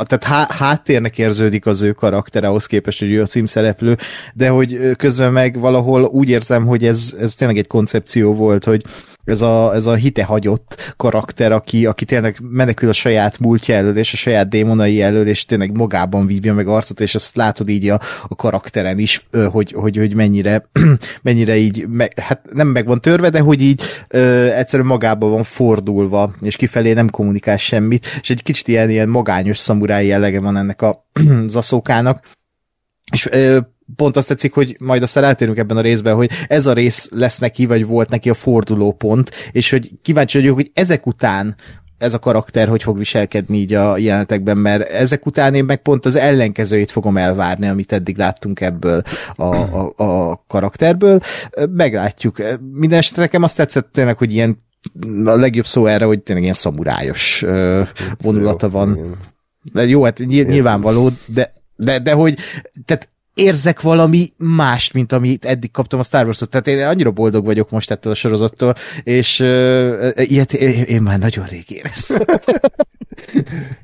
tehát 0.05 0.53
háttérnek 0.53 1.19
érződik 1.19 1.67
az 1.67 1.83
ő 1.83 1.93
karaktere 1.93 2.47
ahhoz 2.49 2.67
képest, 2.67 2.99
hogy 2.99 3.11
ő 3.11 3.23
a 3.23 3.27
címszereplő, 3.27 3.97
de 4.35 4.49
hogy 4.49 4.97
közben 4.97 5.33
meg 5.33 5.59
valahol 5.59 6.05
úgy 6.05 6.29
érzem, 6.29 6.67
hogy 6.67 6.85
ez, 6.85 7.15
ez 7.19 7.35
tényleg 7.35 7.59
egy 7.59 7.67
koncepció 7.67 8.35
volt, 8.35 8.65
hogy 8.65 8.85
ez 9.29 9.41
a, 9.41 9.75
ez 9.75 9.87
a 9.87 9.95
hitehagyott 9.95 10.95
karakter, 10.97 11.53
aki, 11.53 11.87
aki 11.87 12.05
tényleg 12.05 12.37
menekül 12.41 12.89
a 12.89 12.93
saját 12.93 13.39
múltja 13.39 13.75
elől, 13.75 13.97
és 13.97 14.13
a 14.13 14.17
saját 14.17 14.49
démonai 14.49 15.03
elől, 15.03 15.27
és 15.27 15.45
tényleg 15.45 15.77
magában 15.77 16.27
vívja 16.27 16.55
meg 16.55 16.69
arcot, 16.69 17.01
és 17.01 17.15
azt 17.15 17.37
látod 17.37 17.69
így 17.69 17.89
a, 17.89 18.01
a 18.29 18.35
karakteren 18.35 18.99
is, 18.99 19.27
hogy, 19.51 19.73
hogy, 19.73 19.97
hogy 19.97 20.15
mennyire, 20.15 20.65
mennyire 21.23 21.57
így, 21.57 21.87
me, 21.89 22.09
hát 22.23 22.41
nem 22.53 22.69
meg 22.69 22.87
van 22.87 23.01
törve, 23.01 23.31
de 23.31 23.41
hogy 23.41 23.63
így 23.63 23.83
ö, 24.09 24.51
egyszerűen 24.53 24.89
magában 24.89 25.31
van 25.31 25.43
fordulva, 25.43 26.35
és 26.41 26.57
kifelé 26.57 26.93
nem 26.93 27.11
kommunikál 27.11 27.57
semmit, 27.57 28.07
és 28.21 28.31
egy 28.31 28.43
kicsit 28.43 28.69
ilyen, 28.69 28.91
ilyen 28.91 29.09
magányos 29.09 29.59
szamurái 29.59 30.07
jellege 30.07 30.41
van 30.41 30.57
ennek 30.57 30.83
a 30.83 31.07
zaszókának, 31.47 32.27
és 33.13 33.27
ö, 33.31 33.59
pont 33.97 34.17
azt 34.17 34.29
tetszik, 34.29 34.55
hogy 34.55 34.77
majd 34.81 35.03
azt 35.03 35.17
eltérünk 35.17 35.59
ebben 35.59 35.77
a 35.77 35.81
részben, 35.81 36.15
hogy 36.15 36.31
ez 36.49 36.67
a 36.67 36.73
rész 36.73 37.09
lesz 37.11 37.39
neki, 37.39 37.67
vagy 37.67 37.87
volt 37.87 38.09
neki 38.09 38.31
a 38.31 38.35
forduló 38.35 38.93
pont, 38.93 39.31
és 39.53 39.71
hogy 39.71 39.91
kíváncsi 40.03 40.39
vagyok, 40.39 40.55
hogy 40.55 40.71
ezek 40.75 41.07
után 41.07 41.57
ez 41.99 42.15
a 42.15 42.19
karakter 42.19 42.69
hogy 42.69 42.83
fog 42.83 42.99
viselkedni 42.99 43.59
így 43.59 43.75
a 43.75 43.97
jelenetekben, 43.97 44.59
mert 44.59 44.89
ezek 44.89 45.27
után 45.27 45.55
én 45.55 45.65
meg 45.65 45.83
pont 45.83 46.07
az 46.07 46.17
ellenkezőjét 46.17 46.91
fogom 46.91 47.17
elvárni, 47.17 47.69
amit 47.69 47.93
eddig 47.93 48.17
láttunk 48.17 48.61
ebből 48.61 49.03
a, 49.35 49.55
a, 49.55 49.93
a 49.97 50.45
karakterből. 50.47 51.21
Meglátjuk. 51.71 52.43
Minden 52.73 52.99
esetre 52.99 53.23
nekem 53.23 53.43
azt 53.43 53.57
tetszett 53.57 53.93
tényleg, 53.93 54.19
hogy 54.19 54.33
ilyen 54.33 54.67
a 55.25 55.37
legjobb 55.37 55.67
szó 55.67 55.87
erre, 55.87 56.05
hogy 56.05 56.21
tényleg 56.21 56.43
ilyen 56.45 56.55
szamurájos 56.55 57.45
vonulata 58.23 58.71
van. 58.71 59.17
De 59.73 59.87
jó, 59.87 60.05
hát 60.05 60.19
nyilvánvaló, 60.19 61.11
de, 61.27 61.53
de, 61.77 61.99
de 61.99 62.13
hogy 62.13 62.39
tehát 62.85 63.09
érzek 63.39 63.81
valami 63.81 64.33
mást, 64.37 64.93
mint 64.93 65.13
amit 65.13 65.45
eddig 65.45 65.71
kaptam 65.71 65.99
a 65.99 66.03
Star 66.03 66.25
Wars-ot. 66.25 66.51
Tehát 66.51 66.67
én 66.67 66.87
annyira 66.87 67.11
boldog 67.11 67.45
vagyok 67.45 67.71
most 67.71 67.91
ettől 67.91 68.13
a 68.13 68.15
sorozattól, 68.15 68.75
és 69.03 69.41
uh, 69.41 70.11
ilyet 70.15 70.53
én, 70.53 70.83
én 70.83 71.03
már 71.03 71.19
nagyon 71.19 71.47
rég 71.47 71.71
éreztem. 71.71 72.19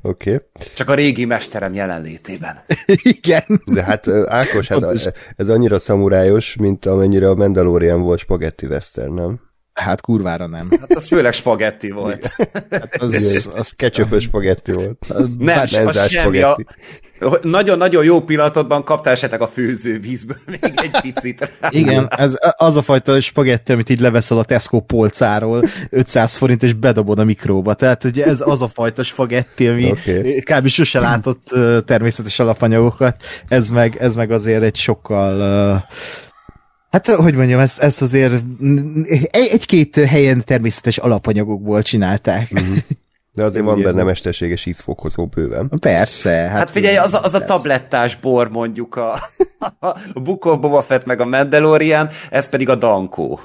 Oké. 0.01 0.33
Okay. 0.33 0.47
Csak 0.73 0.89
a 0.89 0.93
régi 0.93 1.25
mesterem 1.25 1.73
jelenlétében. 1.73 2.59
Igen. 3.03 3.61
De 3.65 3.83
hát 3.83 4.07
Ákos, 4.25 4.67
hát 4.67 5.15
ez 5.35 5.49
annyira 5.49 5.79
szamurájos, 5.79 6.55
mint 6.55 6.85
amennyire 6.85 7.29
a 7.29 7.35
Mandalorian 7.35 8.01
volt 8.01 8.19
spagetti 8.19 8.65
western, 8.65 9.13
nem? 9.13 9.39
Hát 9.75 10.01
kurvára 10.01 10.47
nem. 10.47 10.67
Hát 10.79 10.93
az 10.93 11.07
főleg 11.07 11.33
spagetti 11.33 11.91
volt. 11.91 12.35
Hát 12.69 12.95
az, 13.01 13.49
az 13.55 13.71
ketchupös 13.71 14.23
spagetti 14.23 14.71
volt. 14.71 15.07
Nem, 15.37 15.63
az 15.85 16.09
semmi. 16.09 16.41
A, 16.41 16.57
nagyon-nagyon 17.41 18.03
jó 18.03 18.21
pillanatodban 18.21 18.83
kaptál 18.83 19.13
esetleg 19.13 19.41
a 19.41 19.47
főzővízből 19.47 20.37
még 20.61 20.73
egy 20.75 21.01
picit. 21.01 21.51
Igen, 21.69 22.07
ez 22.09 22.37
az 22.57 22.75
a 22.75 22.81
fajta 22.81 23.19
spagetti, 23.19 23.71
amit 23.71 23.89
így 23.89 23.99
leveszel 23.99 24.37
a 24.37 24.43
Tesco 24.43 24.79
polcáról 24.79 25.63
500 25.89 26.35
forint, 26.35 26.63
és 26.63 26.73
bedobod 26.73 27.19
a 27.19 27.23
mikróba. 27.23 27.73
Tehát 27.73 28.03
ugye 28.03 28.25
ez 28.25 28.41
az 28.41 28.61
a 28.61 28.67
fajta 28.67 29.03
spagetti, 29.03 29.67
ami 29.67 29.91
okay. 29.91 30.41
kb. 30.41 30.67
sose 30.67 30.99
látott 30.99 31.49
természetes 31.85 32.39
alapanyagokat. 32.39 33.15
Ez 33.47 33.69
meg, 33.69 33.95
ez 33.99 34.15
meg 34.15 34.31
azért 34.31 34.63
egy 34.63 34.75
sokkal 34.75 35.39
uh, 35.75 35.81
Hát, 36.95 37.07
hogy 37.07 37.35
mondjam, 37.35 37.59
ezt, 37.59 37.79
ezt 37.79 38.01
azért 38.01 38.33
egy-két 39.29 39.95
helyen 39.95 40.43
természetes 40.45 40.97
alapanyagokból 40.97 41.81
csinálták. 41.81 42.59
Mm-hmm. 42.59 42.77
De 43.33 43.43
azért 43.43 43.65
van 43.65 43.81
benne 43.81 44.03
mesterséges 44.03 44.65
ízfokozó 44.65 45.25
bőven. 45.25 45.71
Persze. 45.79 46.29
Hát, 46.29 46.49
hát 46.49 46.69
figyelj, 46.69 46.95
az 46.95 47.13
a, 47.13 47.23
az 47.23 47.33
a 47.33 47.45
tablettás 47.45 48.15
bor 48.15 48.49
mondjuk 48.49 48.95
a, 48.95 49.13
a 50.13 50.19
Book 50.19 50.59
Boba 50.59 50.81
Fett 50.81 51.05
meg 51.05 51.19
a 51.19 51.25
Mandalorian, 51.25 52.09
ez 52.29 52.49
pedig 52.49 52.69
a 52.69 52.75
Dankó. 52.75 53.39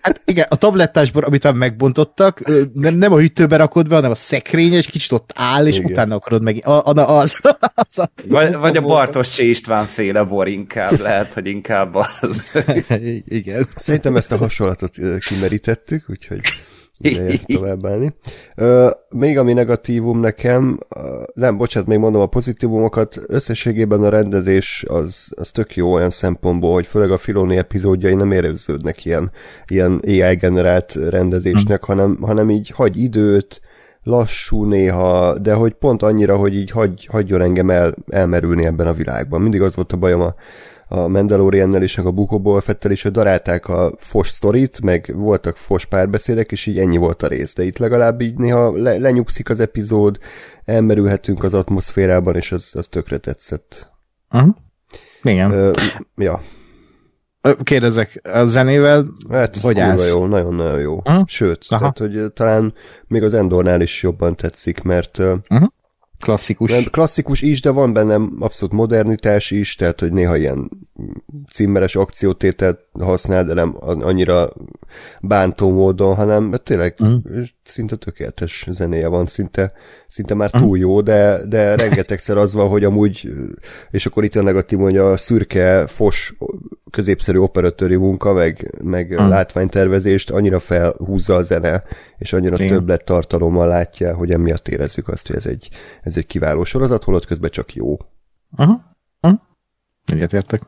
Hát 0.00 0.22
igen, 0.24 0.46
a 0.48 0.56
tablettás 0.56 1.10
bor, 1.10 1.24
amit 1.24 1.52
megbontottak, 1.52 2.42
nem, 2.74 2.94
nem 2.94 3.12
a 3.12 3.18
hűtőbe 3.18 3.56
rakod 3.56 3.88
be, 3.88 3.94
hanem 3.94 4.10
a 4.10 4.14
szekrény, 4.14 4.72
és 4.72 4.86
kicsit 4.86 5.12
ott 5.12 5.30
áll, 5.34 5.66
és 5.66 5.76
igen. 5.76 5.90
utána 5.90 6.14
akarod 6.14 6.42
meg... 6.42 6.62
A, 6.64 6.70
a, 6.70 7.18
az, 7.18 7.40
az 7.74 7.98
a, 7.98 8.10
vagy, 8.28 8.54
vagy 8.54 8.76
a 8.76 8.80
Bartos 8.80 9.28
Csé 9.28 9.48
István 9.48 9.86
féle 9.86 10.22
bor 10.22 10.48
inkább, 10.48 11.00
lehet, 11.00 11.32
hogy 11.32 11.46
inkább 11.46 11.94
az. 11.94 12.44
Igen. 13.24 13.66
Szerintem 13.76 14.16
ezt 14.16 14.32
a 14.32 14.36
hasonlatot 14.36 14.94
kimerítettük, 15.18 16.04
úgyhogy 16.08 16.40
továbbállni. 17.54 18.14
még 19.10 19.38
ami 19.38 19.52
negatívum 19.52 20.20
nekem, 20.20 20.78
nem, 21.34 21.56
bocsánat, 21.56 21.88
még 21.88 21.98
mondom 21.98 22.20
a 22.20 22.26
pozitívumokat, 22.26 23.20
összességében 23.26 24.02
a 24.02 24.08
rendezés 24.08 24.84
az, 24.88 25.32
az 25.36 25.50
tök 25.50 25.76
jó 25.76 25.92
olyan 25.92 26.10
szempontból, 26.10 26.72
hogy 26.72 26.86
főleg 26.86 27.10
a 27.10 27.18
Filoni 27.18 27.56
epizódjai 27.56 28.14
nem 28.14 28.32
éreződnek 28.32 29.04
ilyen, 29.04 29.30
ilyen 29.66 30.00
AI-generált 30.06 30.94
rendezésnek, 30.94 31.84
hmm. 31.84 31.96
hanem, 31.96 32.18
hanem 32.20 32.50
így 32.50 32.70
hagy 32.70 32.96
időt, 32.96 33.60
lassú 34.02 34.64
néha, 34.64 35.38
de 35.38 35.54
hogy 35.54 35.72
pont 35.72 36.02
annyira, 36.02 36.36
hogy 36.36 36.54
így 36.54 36.70
hagy, 36.70 37.06
hagyjon 37.06 37.40
engem 37.40 37.70
el, 37.70 37.94
elmerülni 38.08 38.64
ebben 38.64 38.86
a 38.86 38.92
világban. 38.92 39.40
Mindig 39.40 39.62
az 39.62 39.76
volt 39.76 39.92
a 39.92 39.96
bajom 39.96 40.20
a 40.20 40.34
a 40.94 41.08
Mandaloriannel 41.08 41.82
és 41.82 41.98
a 41.98 42.10
Buko 42.10 42.60
Fettel 42.60 42.90
is, 42.90 43.02
hogy 43.02 43.12
darálták 43.12 43.68
a 43.68 43.92
fos 43.98 44.28
sztorit, 44.28 44.82
meg 44.82 45.12
voltak 45.16 45.56
fos 45.56 45.84
párbeszédek, 45.84 46.52
és 46.52 46.66
így 46.66 46.78
ennyi 46.78 46.96
volt 46.96 47.22
a 47.22 47.26
rész. 47.26 47.54
De 47.54 47.64
itt 47.64 47.78
legalább 47.78 48.20
így 48.20 48.36
néha 48.36 48.76
le, 48.76 48.98
lenyugszik 48.98 49.50
az 49.50 49.60
epizód, 49.60 50.18
elmerülhetünk 50.64 51.42
az 51.42 51.54
atmoszférában, 51.54 52.36
és 52.36 52.52
az, 52.52 52.70
az 52.74 52.88
tökre 52.88 53.18
tetszett. 53.18 53.92
Uh-huh. 54.30 54.54
Igen. 55.22 55.50
Ö, 55.50 55.72
ja. 56.16 56.40
Kérdezek, 57.62 58.20
a 58.32 58.46
zenével 58.46 59.06
hát, 59.30 59.56
hogy 59.56 59.78
állsz? 59.78 60.12
jó, 60.12 60.26
nagyon-nagyon 60.26 60.80
jó. 60.80 60.96
Uh-huh. 60.96 61.26
Sőt, 61.26 61.66
Aha. 61.68 61.78
tehát, 61.78 61.98
hogy 61.98 62.32
talán 62.32 62.74
még 63.06 63.22
az 63.22 63.34
Endornál 63.34 63.80
is 63.80 64.02
jobban 64.02 64.36
tetszik, 64.36 64.82
mert 64.82 65.18
uh-huh. 65.18 65.68
Klasszikus. 66.22 66.70
Nem, 66.70 66.84
klasszikus 66.90 67.42
is, 67.42 67.60
de 67.60 67.70
van 67.70 67.92
bennem 67.92 68.36
abszolút 68.38 68.74
modernitás 68.74 69.50
is, 69.50 69.74
tehát 69.74 70.00
hogy 70.00 70.12
néha 70.12 70.36
ilyen 70.36 70.70
címmeres 71.52 71.96
akciótételt 71.96 72.80
használ, 73.00 73.44
de 73.44 73.54
nem 73.54 73.76
annyira 73.80 74.48
bántó 75.20 75.70
módon, 75.70 76.14
hanem 76.14 76.54
tényleg 76.62 76.96
mm. 77.04 77.16
szinte 77.62 77.96
tökéletes 77.96 78.66
zenéje 78.70 79.08
van, 79.08 79.26
szinte, 79.26 79.72
szinte 80.06 80.34
már 80.34 80.50
túl 80.50 80.78
jó, 80.78 81.00
de, 81.00 81.46
de 81.48 81.76
rengetegszer 81.76 82.36
az 82.36 82.54
van, 82.54 82.68
hogy 82.68 82.84
amúgy, 82.84 83.32
és 83.90 84.06
akkor 84.06 84.24
itt 84.24 84.34
a 84.34 84.42
negatív, 84.42 84.78
hogy 84.78 84.96
a 84.96 85.16
szürke, 85.16 85.86
fos, 85.86 86.36
középszerű 86.90 87.38
operatőri 87.38 87.96
munka, 87.96 88.32
meg, 88.32 88.80
meg 88.82 89.22
mm. 89.22 89.28
látványtervezést 89.28 90.30
annyira 90.30 90.60
felhúzza 90.60 91.34
a 91.34 91.42
zene, 91.42 91.82
és 92.18 92.32
annyira 92.32 92.54
Igen. 92.54 92.68
többlet 92.68 93.04
tartalommal 93.04 93.68
látja, 93.68 94.14
hogy 94.14 94.30
emiatt 94.30 94.68
érezzük 94.68 95.08
azt, 95.08 95.26
hogy 95.26 95.36
ez 95.36 95.46
egy, 95.46 95.68
ez 96.02 96.16
egy 96.16 96.26
kiváló 96.26 96.64
sorozat, 96.64 97.04
holott 97.04 97.26
közben 97.26 97.50
csak 97.50 97.74
jó. 97.74 97.96
Aha. 98.56 98.96
Uh-huh. 99.20 99.40
Egyetértek. 100.06 100.62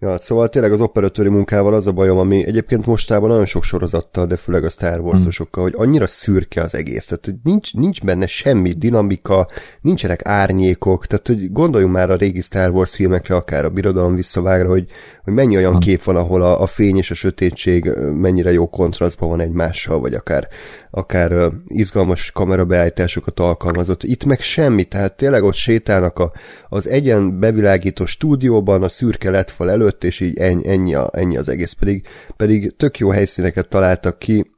Ja, 0.00 0.18
szóval 0.18 0.48
tényleg 0.48 0.72
az 0.72 0.80
operatőri 0.80 1.28
munkával 1.28 1.74
az 1.74 1.86
a 1.86 1.92
bajom, 1.92 2.18
ami 2.18 2.46
egyébként 2.46 2.86
mostában 2.86 3.28
nagyon 3.28 3.46
sok 3.46 3.62
sorozattal, 3.62 4.26
de 4.26 4.36
főleg 4.36 4.64
a 4.64 4.68
Star 4.68 5.00
wars 5.00 5.24
mm. 5.24 5.44
hogy 5.50 5.72
annyira 5.76 6.06
szürke 6.06 6.62
az 6.62 6.74
egész, 6.74 7.06
tehát 7.06 7.24
hogy 7.24 7.34
nincs, 7.42 7.74
nincs 7.74 8.04
benne 8.04 8.26
semmi 8.26 8.72
dinamika, 8.72 9.48
nincsenek 9.80 10.20
árnyékok, 10.24 11.06
tehát 11.06 11.26
hogy 11.26 11.52
gondoljunk 11.52 11.92
már 11.92 12.10
a 12.10 12.16
régi 12.16 12.40
Star 12.40 12.70
Wars 12.70 12.94
filmekre, 12.94 13.34
akár 13.34 13.64
a 13.64 13.70
Birodalom 13.70 14.14
visszavágra, 14.14 14.68
hogy, 14.68 14.86
hogy 15.24 15.32
mennyi 15.32 15.56
olyan 15.56 15.78
kép 15.78 16.02
van, 16.02 16.16
ahol 16.16 16.42
a, 16.42 16.60
a 16.60 16.66
fény 16.66 16.96
és 16.96 17.10
a 17.10 17.14
sötétség 17.14 17.90
mennyire 18.14 18.52
jó 18.52 18.68
kontrasztban 18.68 19.28
van 19.28 19.40
egymással, 19.40 20.00
vagy 20.00 20.14
akár, 20.14 20.48
akár 20.90 21.50
izgalmas 21.66 22.30
kamerabeállításokat 22.32 23.40
alkalmazott. 23.40 24.02
Itt 24.02 24.24
meg 24.24 24.40
semmi, 24.40 24.84
tehát 24.84 25.16
tényleg 25.16 25.42
ott 25.42 25.54
sétálnak 25.54 26.18
a, 26.18 26.32
az 26.68 26.88
egyen 26.88 27.40
bevilágító 27.40 28.06
stúdióban, 28.06 28.82
a 28.82 28.88
szürke 28.88 29.30
lett 29.30 29.50
fal 29.50 29.70
elő, 29.70 29.86
előtt, 29.88 30.04
és 30.04 30.20
így 30.20 30.38
ennyi, 30.38 30.68
ennyi, 30.68 30.94
a, 30.94 31.10
ennyi 31.12 31.36
az 31.36 31.48
egész. 31.48 31.72
Pedig, 31.72 32.06
pedig 32.36 32.76
tök 32.76 32.98
jó 32.98 33.10
helyszíneket 33.10 33.68
találtak 33.68 34.18
ki, 34.18 34.50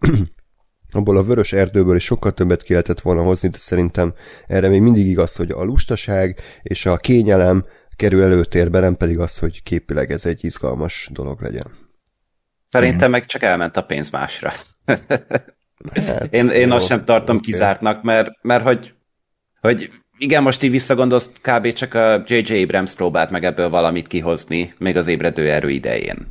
abból 0.92 1.16
a 1.16 1.22
vörös 1.22 1.52
erdőből 1.52 1.96
is 1.96 2.04
sokkal 2.04 2.32
többet 2.32 2.62
ki 2.62 2.72
lehetett 2.72 3.00
volna 3.00 3.22
hozni, 3.22 3.49
de 3.49 3.58
szerintem 3.58 4.14
erre 4.46 4.68
még 4.68 4.80
mindig 4.80 5.06
igaz, 5.06 5.37
hogy 5.37 5.50
a 5.50 5.62
lustaság 5.62 6.40
és 6.62 6.87
a 6.87 6.96
kényelem 6.96 7.64
kerül 7.96 8.22
előtérbe, 8.22 8.80
nem 8.80 8.96
pedig 8.96 9.18
az, 9.18 9.38
hogy 9.38 9.62
képileg 9.62 10.12
ez 10.12 10.26
egy 10.26 10.44
izgalmas 10.44 11.08
dolog 11.12 11.42
legyen. 11.42 11.66
Szerintem 12.68 13.10
meg 13.10 13.25
csak 13.25 13.42
elment 13.42 13.76
a 13.76 13.82
pénz 13.82 14.10
másra. 14.10 14.52
Hát, 15.94 16.34
én, 16.34 16.49
én 16.49 16.68
jó, 16.68 16.75
azt 16.75 16.87
sem 16.87 17.04
tartom 17.04 17.37
okay. 17.37 17.50
kizártnak, 17.50 18.02
mert, 18.02 18.30
mert 18.42 18.64
hogy, 18.64 18.94
hogy 19.60 19.90
igen, 20.20 20.42
most 20.42 20.62
így 20.62 20.70
visszagondolsz, 20.70 21.30
kb. 21.42 21.72
csak 21.72 21.94
a 21.94 22.22
J.J. 22.26 22.62
Abrams 22.62 22.94
próbált 22.94 23.30
meg 23.30 23.44
ebből 23.44 23.68
valamit 23.68 24.06
kihozni, 24.06 24.74
még 24.78 24.96
az 24.96 25.06
ébredő 25.06 25.50
erő 25.50 25.70
idején. 25.70 26.26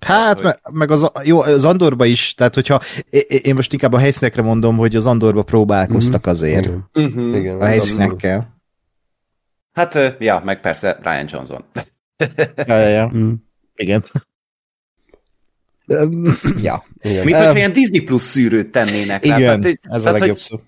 Hát, 0.00 0.40
hogy... 0.40 0.54
meg 0.72 0.90
az, 0.90 1.10
jó, 1.22 1.40
az 1.40 1.64
Andorba 1.64 2.04
is, 2.04 2.34
tehát 2.34 2.54
hogyha 2.54 2.80
én 3.42 3.54
most 3.54 3.72
inkább 3.72 3.92
a 3.92 3.98
helyszínekre 3.98 4.42
mondom, 4.42 4.76
hogy 4.76 4.96
az 4.96 5.06
Andorba 5.06 5.42
próbálkoztak 5.42 6.20
mhm. 6.20 6.30
azért. 6.30 6.68
Uh-huh. 6.94 7.36
Igen, 7.36 7.60
a 7.60 7.64
helyszínekkel. 7.64 8.60
Hát, 9.72 10.16
ja, 10.18 10.40
meg 10.44 10.60
persze 10.60 10.98
Ryan 11.02 11.26
Johnson. 11.30 11.64
ja, 12.66 12.78
ja, 12.78 12.88
ja. 12.88 13.10
Mm. 13.16 13.32
Igen. 13.74 14.04
ja. 16.62 16.84
Igen. 17.02 17.24
Mint 17.24 17.36
hogyha 17.36 17.56
ilyen 17.56 17.72
Disney 17.72 18.00
Plus 18.00 18.22
szűrőt 18.22 18.70
tennének. 18.70 19.24
Igen, 19.24 19.38
rá. 19.38 19.58
Tehát, 19.58 19.78
ez 19.82 20.02
tehát, 20.02 20.16
a 20.16 20.18
legjobb 20.18 20.38
szó 20.38 20.60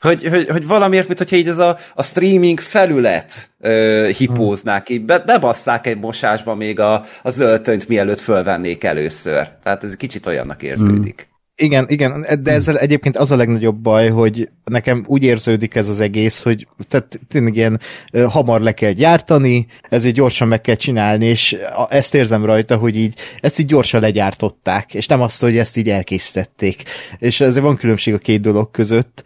hogy, 0.00 0.24
hogy, 0.28 0.48
hogy 0.48 0.66
valamiért, 0.66 1.06
mint 1.06 1.18
hogyha 1.18 1.36
így 1.36 1.48
ez 1.48 1.58
a, 1.58 1.76
a 1.94 2.02
streaming 2.02 2.60
felület 2.60 3.50
ö, 3.60 4.08
hipóznák, 4.16 4.88
így 4.88 5.04
be, 5.04 5.18
bebasszák 5.18 5.86
egy 5.86 5.98
mosásba 5.98 6.54
még 6.54 6.80
a, 6.80 7.04
a 7.22 7.30
zöldtönyt, 7.30 7.88
mielőtt 7.88 8.20
fölvennék 8.20 8.84
először. 8.84 9.48
Tehát 9.62 9.84
ez 9.84 9.96
kicsit 9.96 10.26
olyannak 10.26 10.62
érződik. 10.62 11.29
Igen, 11.60 11.86
igen, 11.88 12.26
de 12.42 12.52
ezzel 12.52 12.78
egyébként 12.78 13.16
az 13.16 13.30
a 13.30 13.36
legnagyobb 13.36 13.76
baj, 13.76 14.08
hogy 14.08 14.48
nekem 14.64 15.04
úgy 15.06 15.22
érződik 15.22 15.74
ez 15.74 15.88
az 15.88 16.00
egész, 16.00 16.42
hogy 16.42 16.66
tehát 16.88 17.20
tényleg 17.28 17.56
ilyen 17.56 17.80
hamar 18.28 18.60
le 18.60 18.72
kell 18.72 18.92
gyártani, 18.92 19.66
ezért 19.88 20.14
gyorsan 20.14 20.48
meg 20.48 20.60
kell 20.60 20.74
csinálni, 20.74 21.26
és 21.26 21.56
ezt 21.88 22.14
érzem 22.14 22.44
rajta, 22.44 22.76
hogy 22.76 22.96
így 22.96 23.14
ezt 23.40 23.58
így 23.58 23.66
gyorsan 23.66 24.00
legyártották, 24.00 24.94
és 24.94 25.06
nem 25.06 25.20
azt, 25.20 25.40
hogy 25.40 25.56
ezt 25.56 25.76
így 25.76 25.88
elkészítették. 25.88 26.82
És 27.18 27.40
ezért 27.40 27.64
van 27.64 27.76
különbség 27.76 28.14
a 28.14 28.18
két 28.18 28.40
dolog 28.40 28.70
között, 28.70 29.22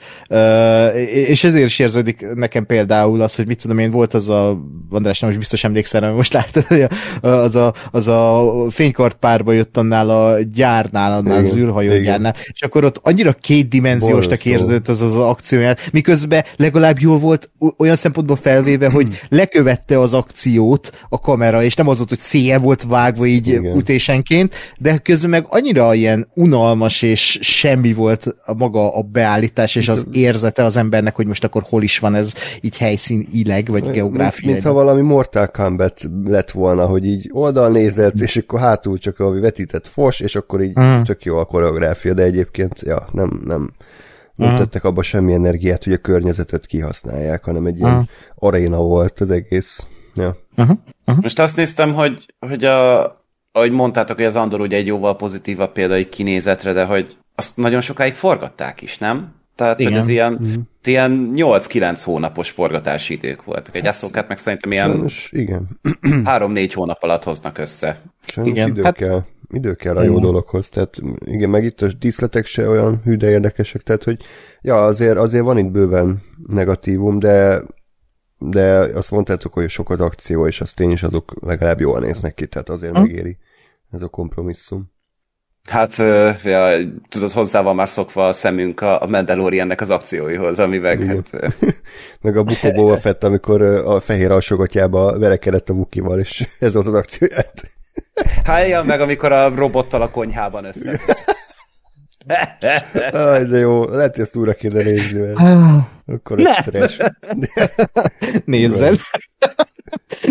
és 1.12 1.44
ezért 1.44 1.66
is 1.66 1.78
érződik 1.78 2.26
nekem 2.34 2.66
például 2.66 3.20
az, 3.20 3.34
hogy 3.34 3.46
mit 3.46 3.60
tudom 3.60 3.78
én, 3.78 3.90
volt 3.90 4.14
az 4.14 4.28
a, 4.28 4.60
András 4.90 5.20
nem 5.20 5.30
is 5.30 5.36
biztos 5.36 5.64
emlékszel, 5.64 6.00
mert 6.00 6.14
most 6.14 6.32
láttad, 6.32 6.64
hogy 6.64 6.86
az 7.20 7.54
a, 7.54 7.74
az 7.90 8.08
a 8.08 8.52
fénykart 8.70 9.16
párba 9.16 9.52
jött 9.52 9.76
annál 9.76 10.10
a 10.10 10.36
gyárnál, 10.54 11.12
annál 11.12 11.40
igen, 11.40 11.52
az 11.52 11.56
űrhajó 11.56 11.92
benne, 12.24 12.34
és 12.52 12.62
akkor 12.62 12.84
ott 12.84 13.00
annyira 13.02 13.32
kétdimenziósnak 13.32 14.44
érződött 14.44 14.88
az 14.88 15.00
az 15.00 15.14
akcióját, 15.14 15.88
miközben 15.92 16.44
legalább 16.56 16.98
jól 16.98 17.18
volt 17.18 17.50
olyan 17.78 17.96
szempontból 17.96 18.36
felvéve, 18.36 18.90
hogy 18.90 19.06
hmm. 19.06 19.14
lekövette 19.28 20.00
az 20.00 20.14
akciót 20.14 20.90
a 21.08 21.18
kamera, 21.18 21.62
és 21.62 21.74
nem 21.74 21.88
az 21.88 21.96
volt, 21.96 22.08
hogy 22.08 22.18
széje 22.18 22.58
volt 22.58 22.82
vágva 22.82 23.26
így 23.26 23.46
Igen. 23.46 23.76
ütésenként, 23.76 24.54
de 24.78 24.96
közben 24.96 25.30
meg 25.30 25.46
annyira 25.48 25.94
ilyen 25.94 26.28
unalmas 26.34 27.02
és 27.02 27.38
semmi 27.42 27.92
volt 27.92 28.34
a 28.44 28.54
maga 28.54 28.94
a 28.94 29.02
beállítás 29.02 29.76
és 29.76 29.88
az 29.88 30.06
érzete 30.12 30.64
az 30.64 30.76
embernek, 30.76 31.16
hogy 31.16 31.26
most 31.26 31.44
akkor 31.44 31.62
hol 31.68 31.82
is 31.82 31.98
van 31.98 32.14
ez 32.14 32.32
így 32.60 32.76
helyszín 32.76 33.26
ileg, 33.32 33.66
vagy 33.66 33.90
geográfia. 33.90 34.40
Mint, 34.46 34.52
mintha 34.52 34.72
valami 34.72 35.02
Mortal 35.02 35.46
Kombat 35.46 36.00
lett 36.24 36.50
volna, 36.50 36.86
hogy 36.86 37.06
így 37.06 37.28
oldalnézett, 37.32 38.20
és 38.20 38.36
akkor 38.36 38.60
hátul 38.60 38.98
csak 38.98 39.20
a 39.20 39.40
vetített 39.40 39.86
fos, 39.86 40.20
és 40.20 40.36
akkor 40.36 40.62
így 40.62 40.78
mm. 40.80 41.02
tök 41.02 41.24
jó 41.24 41.38
a 41.38 41.44
koreográfia, 41.44 42.03
de 42.12 42.22
egyébként 42.22 42.80
ja, 42.80 43.06
nem, 43.12 43.40
nem, 43.44 43.70
nem 44.34 44.48
uh-huh. 44.48 44.58
tettek 44.58 44.84
abba 44.84 45.02
semmi 45.02 45.32
energiát, 45.32 45.84
hogy 45.84 45.92
a 45.92 45.98
környezetet 45.98 46.66
kihasználják, 46.66 47.44
hanem 47.44 47.66
egy 47.66 47.78
ilyen 47.78 47.90
uh-huh. 47.90 48.08
aréna 48.34 48.78
volt 48.78 49.20
az 49.20 49.30
egész. 49.30 49.86
Ja. 50.14 50.36
Uh-huh. 50.56 50.76
Uh-huh. 51.06 51.22
Most 51.22 51.38
azt 51.38 51.56
néztem, 51.56 51.94
hogy, 51.94 52.34
hogy 52.38 52.64
a, 52.64 53.02
ahogy 53.52 53.70
mondtátok, 53.70 54.16
hogy 54.16 54.24
az 54.24 54.36
Andor 54.36 54.60
ugye 54.60 54.76
egy 54.76 54.86
jóval 54.86 55.16
pozitívabb 55.16 55.72
példa 55.72 55.94
egy 55.94 56.08
kinézetre, 56.08 56.72
de 56.72 56.84
hogy 56.84 57.16
azt 57.34 57.56
nagyon 57.56 57.80
sokáig 57.80 58.14
forgatták 58.14 58.82
is, 58.82 58.98
nem? 58.98 59.34
Tehát, 59.54 59.78
Igen. 59.80 59.92
hogy 59.92 60.00
ez 60.00 60.08
ilyen, 60.08 60.32
uh-huh. 60.32 60.62
ilyen 60.84 61.32
8-9 61.36 62.00
hónapos 62.04 62.50
forgatási 62.50 63.14
idők 63.14 63.44
voltak. 63.44 63.76
Egy 63.76 63.86
eszókát 63.86 64.28
meg 64.28 64.36
szerintem 64.36 64.72
ilyen 64.72 64.90
Sajnos, 64.90 65.28
igen. 65.32 65.68
3-4 66.02 66.70
hónap 66.74 67.02
alatt 67.02 67.24
hoznak 67.24 67.58
össze. 67.58 68.00
Sajnos 68.26 68.52
igen. 68.52 68.68
idő 68.68 68.82
hát, 68.82 68.94
kell 68.94 69.22
idő 69.54 69.74
kell 69.74 69.96
a 69.96 70.02
jó 70.02 70.18
dologhoz, 70.18 70.68
tehát 70.68 71.00
igen, 71.24 71.50
meg 71.50 71.64
itt 71.64 71.82
a 71.82 71.92
díszletek 71.98 72.46
se 72.46 72.68
olyan 72.68 73.00
hű, 73.04 73.16
de 73.16 73.30
érdekesek, 73.30 73.82
tehát 73.82 74.02
hogy 74.02 74.22
ja, 74.60 74.84
azért, 74.84 75.16
azért 75.16 75.44
van 75.44 75.58
itt 75.58 75.70
bőven 75.70 76.22
negatívum, 76.46 77.18
de 77.18 77.62
de 78.38 78.66
azt 78.94 79.10
mondtátok, 79.10 79.52
hogy 79.52 79.68
sok 79.68 79.90
az 79.90 80.00
akció, 80.00 80.46
és 80.46 80.60
az 80.60 80.72
tény 80.72 80.90
is 80.90 81.02
azok 81.02 81.34
legalább 81.40 81.80
jól 81.80 82.00
néznek 82.00 82.34
ki, 82.34 82.46
tehát 82.46 82.68
azért 82.68 82.92
hm. 82.92 83.00
megéri 83.00 83.38
ez 83.90 84.02
a 84.02 84.08
kompromisszum. 84.08 84.92
Hát, 85.68 85.96
ja, 86.42 86.78
tudod, 87.08 87.32
hozzá 87.32 87.62
van 87.62 87.74
már 87.74 87.88
szokva 87.88 88.28
a 88.28 88.32
szemünk 88.32 88.80
a, 88.80 89.02
a 89.02 89.06
Mandaloriannek 89.06 89.80
az 89.80 89.90
akcióihoz, 89.90 90.58
amivel 90.58 90.96
hát... 90.96 91.30
Meg 92.20 92.36
a 92.36 92.42
Bukó 92.42 92.70
Boba 92.74 92.96
Fett, 92.96 93.24
amikor 93.24 93.62
a 93.62 94.00
fehér 94.00 94.30
alsogatjába 94.30 95.18
verekedett 95.18 95.68
a 95.68 95.74
Vukival, 95.74 96.18
és 96.18 96.48
ez 96.58 96.74
volt 96.74 96.86
az 96.86 96.94
akcióját. 96.94 97.70
Hát 98.44 98.66
igen, 98.66 98.86
meg 98.86 99.00
amikor 99.00 99.32
a 99.32 99.54
robottal 99.54 100.02
a 100.02 100.10
konyhában 100.10 100.64
össze. 100.64 101.00
Aj, 103.12 103.44
de 103.44 103.58
jó, 103.58 103.84
lehet, 103.84 104.14
hogy 104.14 104.24
ezt 104.24 104.36
újra 104.36 104.52
kéne 104.52 104.82
nézni, 104.82 105.20
mert 105.20 105.38
akkor 106.06 106.38
egy 106.38 106.64
trash. 106.64 107.10
Nézzed. 108.44 108.98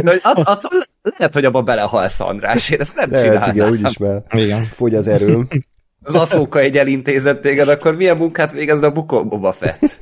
De 0.02 0.20
att, 0.22 0.38
attól 0.38 0.72
lehet, 1.02 1.34
hogy 1.34 1.46
abba 1.46 1.62
belehalsz, 1.62 2.20
András, 2.20 2.70
én 2.70 2.80
ezt 2.80 2.96
nem 2.96 3.12
lehet, 3.12 3.26
csinálnám. 3.26 3.56
igen, 3.56 3.70
úgyis 3.70 3.98
már 3.98 4.24
igen. 4.30 4.64
fogy 4.64 4.96
az 4.96 5.08
erőm. 5.08 5.48
Az 6.04 6.16
aszóka 6.16 6.60
egy 6.60 6.78
elintézett 6.78 7.42
téged, 7.42 7.68
akkor 7.68 7.96
milyen 7.96 8.18
munkát 8.18 8.52
végezne 8.52 8.88
a 8.88 8.92
Bukó 8.92 9.52
Fett? 9.52 10.00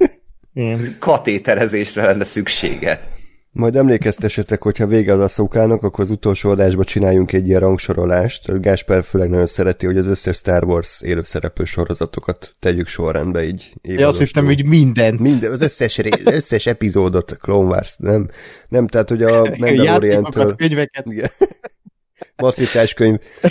Katéterezésre 1.00 2.06
lenne 2.06 2.24
szüksége. 2.24 3.11
Majd 3.53 3.75
emlékeztessetek, 3.75 4.63
hogyha 4.63 4.87
vége 4.87 5.13
az 5.13 5.19
asszókának, 5.19 5.83
akkor 5.83 6.03
az 6.03 6.09
utolsó 6.09 6.49
adásban 6.49 6.85
csináljunk 6.85 7.31
egy 7.31 7.47
ilyen 7.47 7.59
rangsorolást. 7.59 8.61
Gásper 8.61 9.03
főleg 9.03 9.29
nagyon 9.29 9.45
szereti, 9.45 9.85
hogy 9.85 9.97
az 9.97 10.05
összes 10.05 10.37
Star 10.37 10.63
Wars 10.63 11.01
élőszereplő 11.01 11.65
sorozatokat 11.65 12.55
tegyük 12.59 12.87
sorrendbe 12.87 13.43
így. 13.43 13.73
Ja, 13.81 14.07
azt 14.07 14.19
hittem, 14.19 14.45
hogy 14.45 14.65
mindent. 14.65 15.19
Minden, 15.19 15.51
az 15.51 15.61
összes, 15.61 15.97
ré, 15.97 16.09
összes 16.37 16.65
epizódot, 16.65 17.37
Clone 17.37 17.67
Wars, 17.67 17.95
nem, 17.97 18.29
nem, 18.67 18.87
tehát 18.87 19.09
hogy 19.09 19.23
a 19.23 19.55
Mandalorian-től... 19.57 20.55
könyveket. 20.55 21.05
Matricás 22.35 22.93
könyv. 22.93 23.19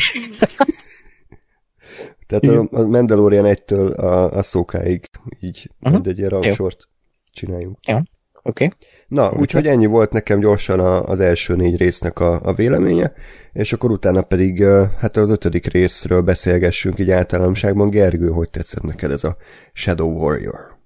tehát 2.27 2.45
a, 2.45 2.69
a 2.71 2.87
Mandalorian 2.87 3.45
1-től 3.49 3.97
a, 3.97 4.31
a 4.31 4.43
szókáig 4.43 5.05
így 5.41 5.71
uh-huh. 5.81 6.07
egy 6.07 6.19
ilyen 6.19 6.31
rangsort 6.31 6.89
csináljunk. 7.33 7.79
Ja. 7.87 8.03
Okay. 8.43 8.71
Na, 9.09 9.33
úgyhogy 9.33 9.67
ennyi 9.67 9.87
volt 9.87 10.13
nekem 10.13 10.41
gyorsan 10.41 10.81
a, 10.81 11.05
az 11.05 11.21
első 11.21 11.57
négy 11.57 11.77
résznek 11.77 12.19
a, 12.19 12.41
a 12.43 12.55
véleménye, 12.55 13.13
és 13.53 13.73
akkor 13.73 13.91
utána 13.91 14.23
pedig 14.23 14.65
hát 14.99 15.17
az 15.17 15.31
ötödik 15.31 15.67
részről 15.67 16.21
beszélgessünk 16.21 16.99
így 16.99 17.11
általánosságban. 17.11 17.91
Gergő, 17.91 18.29
hogy 18.29 18.51
tetszett 18.51 18.83
neked 18.83 19.11
ez 19.11 19.25
a 19.25 19.37
Shadow 19.73 20.11
Warrior? 20.11 20.79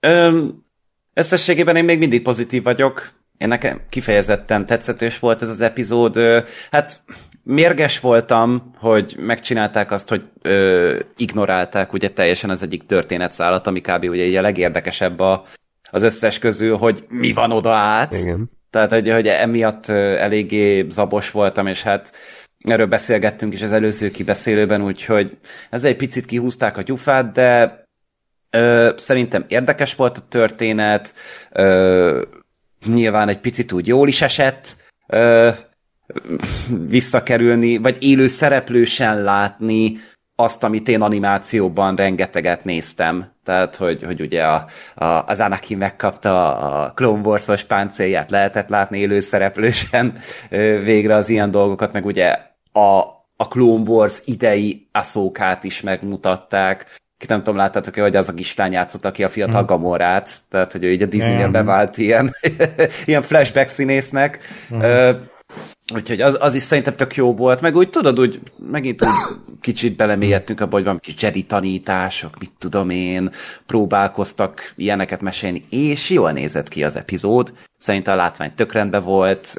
Öm, 0.00 0.64
összességében 1.14 1.76
én 1.76 1.84
még 1.84 1.98
mindig 1.98 2.22
pozitív 2.22 2.62
vagyok. 2.62 3.10
Én 3.38 3.48
nekem 3.48 3.80
kifejezetten 3.88 4.66
tetszetős 4.66 5.18
volt 5.18 5.42
ez 5.42 5.48
az 5.48 5.60
epizód. 5.60 6.16
Hát 6.70 7.00
mérges 7.42 8.00
voltam, 8.00 8.70
hogy 8.76 9.16
megcsinálták 9.18 9.90
azt, 9.90 10.08
hogy 10.08 10.22
ö, 10.42 11.00
ignorálták 11.16 11.92
ugye 11.92 12.08
teljesen 12.08 12.50
az 12.50 12.62
egyik 12.62 12.86
történetszállat, 12.86 13.66
ami 13.66 13.80
kb. 13.80 14.04
ugye 14.04 14.38
a 14.38 14.42
legérdekesebb 14.42 15.20
a, 15.20 15.44
az 15.94 16.02
összes 16.02 16.38
közül, 16.38 16.76
hogy 16.76 17.04
mi 17.08 17.32
van 17.32 17.52
oda 17.52 17.72
át. 17.72 18.14
Igen. 18.14 18.50
Tehát, 18.70 18.90
hogy, 18.90 19.10
hogy 19.10 19.28
emiatt 19.28 19.88
eléggé 19.88 20.86
zabos 20.88 21.30
voltam, 21.30 21.66
és 21.66 21.82
hát 21.82 22.12
erről 22.58 22.86
beszélgettünk 22.86 23.52
is 23.52 23.62
az 23.62 23.72
előző 23.72 24.10
kibeszélőben, 24.10 24.82
úgyhogy 24.82 25.36
ez 25.70 25.84
egy 25.84 25.96
picit 25.96 26.24
kihúzták 26.24 26.76
a 26.76 26.82
gyufát, 26.82 27.32
de 27.32 27.82
ö, 28.50 28.92
szerintem 28.96 29.44
érdekes 29.48 29.94
volt 29.94 30.16
a 30.16 30.28
történet, 30.28 31.14
ö, 31.52 32.22
nyilván 32.86 33.28
egy 33.28 33.40
picit 33.40 33.72
úgy 33.72 33.86
jól 33.86 34.08
is 34.08 34.22
esett, 34.22 34.76
ö, 35.06 35.50
visszakerülni, 36.86 37.76
vagy 37.76 37.96
élő 38.00 38.26
szereplősen 38.26 39.22
látni 39.22 40.00
azt, 40.36 40.64
amit 40.64 40.88
én 40.88 41.00
animációban 41.00 41.96
rengeteget 41.96 42.64
néztem. 42.64 43.32
Tehát, 43.44 43.76
hogy, 43.76 44.02
hogy 44.02 44.20
ugye 44.20 44.42
a, 44.42 44.66
a, 44.94 45.04
az 45.04 45.40
Anakin 45.40 45.78
megkapta 45.78 46.56
a 46.56 46.92
Clone 46.92 47.20
Wars-os 47.20 47.64
páncélját, 47.64 48.30
lehetett 48.30 48.68
látni 48.68 48.98
élő 48.98 49.20
szereplősen 49.20 50.18
végre 50.84 51.14
az 51.14 51.28
ilyen 51.28 51.50
dolgokat, 51.50 51.92
meg 51.92 52.04
ugye 52.04 52.38
a, 52.72 52.98
a 53.36 53.48
Clone 53.48 53.90
Wars 53.90 54.22
idei 54.24 54.88
aszókát 54.92 55.64
is 55.64 55.80
megmutatták. 55.80 57.02
Ki 57.18 57.26
nem 57.28 57.38
tudom, 57.38 57.56
láttátok-e, 57.56 58.02
hogy 58.02 58.16
az 58.16 58.28
a 58.28 58.34
kislány 58.34 58.72
játszott, 58.72 59.04
aki 59.04 59.24
a 59.24 59.28
fiatal 59.28 59.58
hmm. 59.58 59.66
Gamorát, 59.66 60.30
tehát, 60.50 60.72
hogy 60.72 60.84
ő 60.84 60.90
így 60.90 61.02
a 61.02 61.06
Disney-en 61.06 61.52
bevált 61.52 61.96
ilyen, 61.96 62.30
ilyen 63.06 63.22
flashback 63.22 63.68
színésznek. 63.68 64.38
Hmm. 64.68 64.80
Úgyhogy 65.92 66.20
az, 66.20 66.36
az 66.40 66.54
is 66.54 66.62
szerintem 66.62 66.96
tök 66.96 67.16
jó 67.16 67.34
volt, 67.34 67.60
meg 67.60 67.76
úgy 67.76 67.90
tudod, 67.90 68.20
úgy 68.20 68.40
megint 68.70 69.04
úgy 69.04 69.10
kicsit 69.60 69.96
belemélyedtünk 69.96 70.60
abba, 70.60 70.76
hogy 70.76 70.84
van 70.84 70.98
kis 70.98 71.14
Jedi 71.22 71.42
tanítások, 71.42 72.38
mit 72.38 72.52
tudom 72.58 72.90
én, 72.90 73.30
próbálkoztak 73.66 74.72
ilyeneket 74.76 75.20
mesélni, 75.20 75.64
és 75.70 76.10
jól 76.10 76.32
nézett 76.32 76.68
ki 76.68 76.84
az 76.84 76.96
epizód. 76.96 77.52
Szerintem 77.78 78.14
a 78.14 78.16
látvány 78.16 78.54
tök 78.54 78.72
rendben 78.72 79.02
volt, 79.02 79.58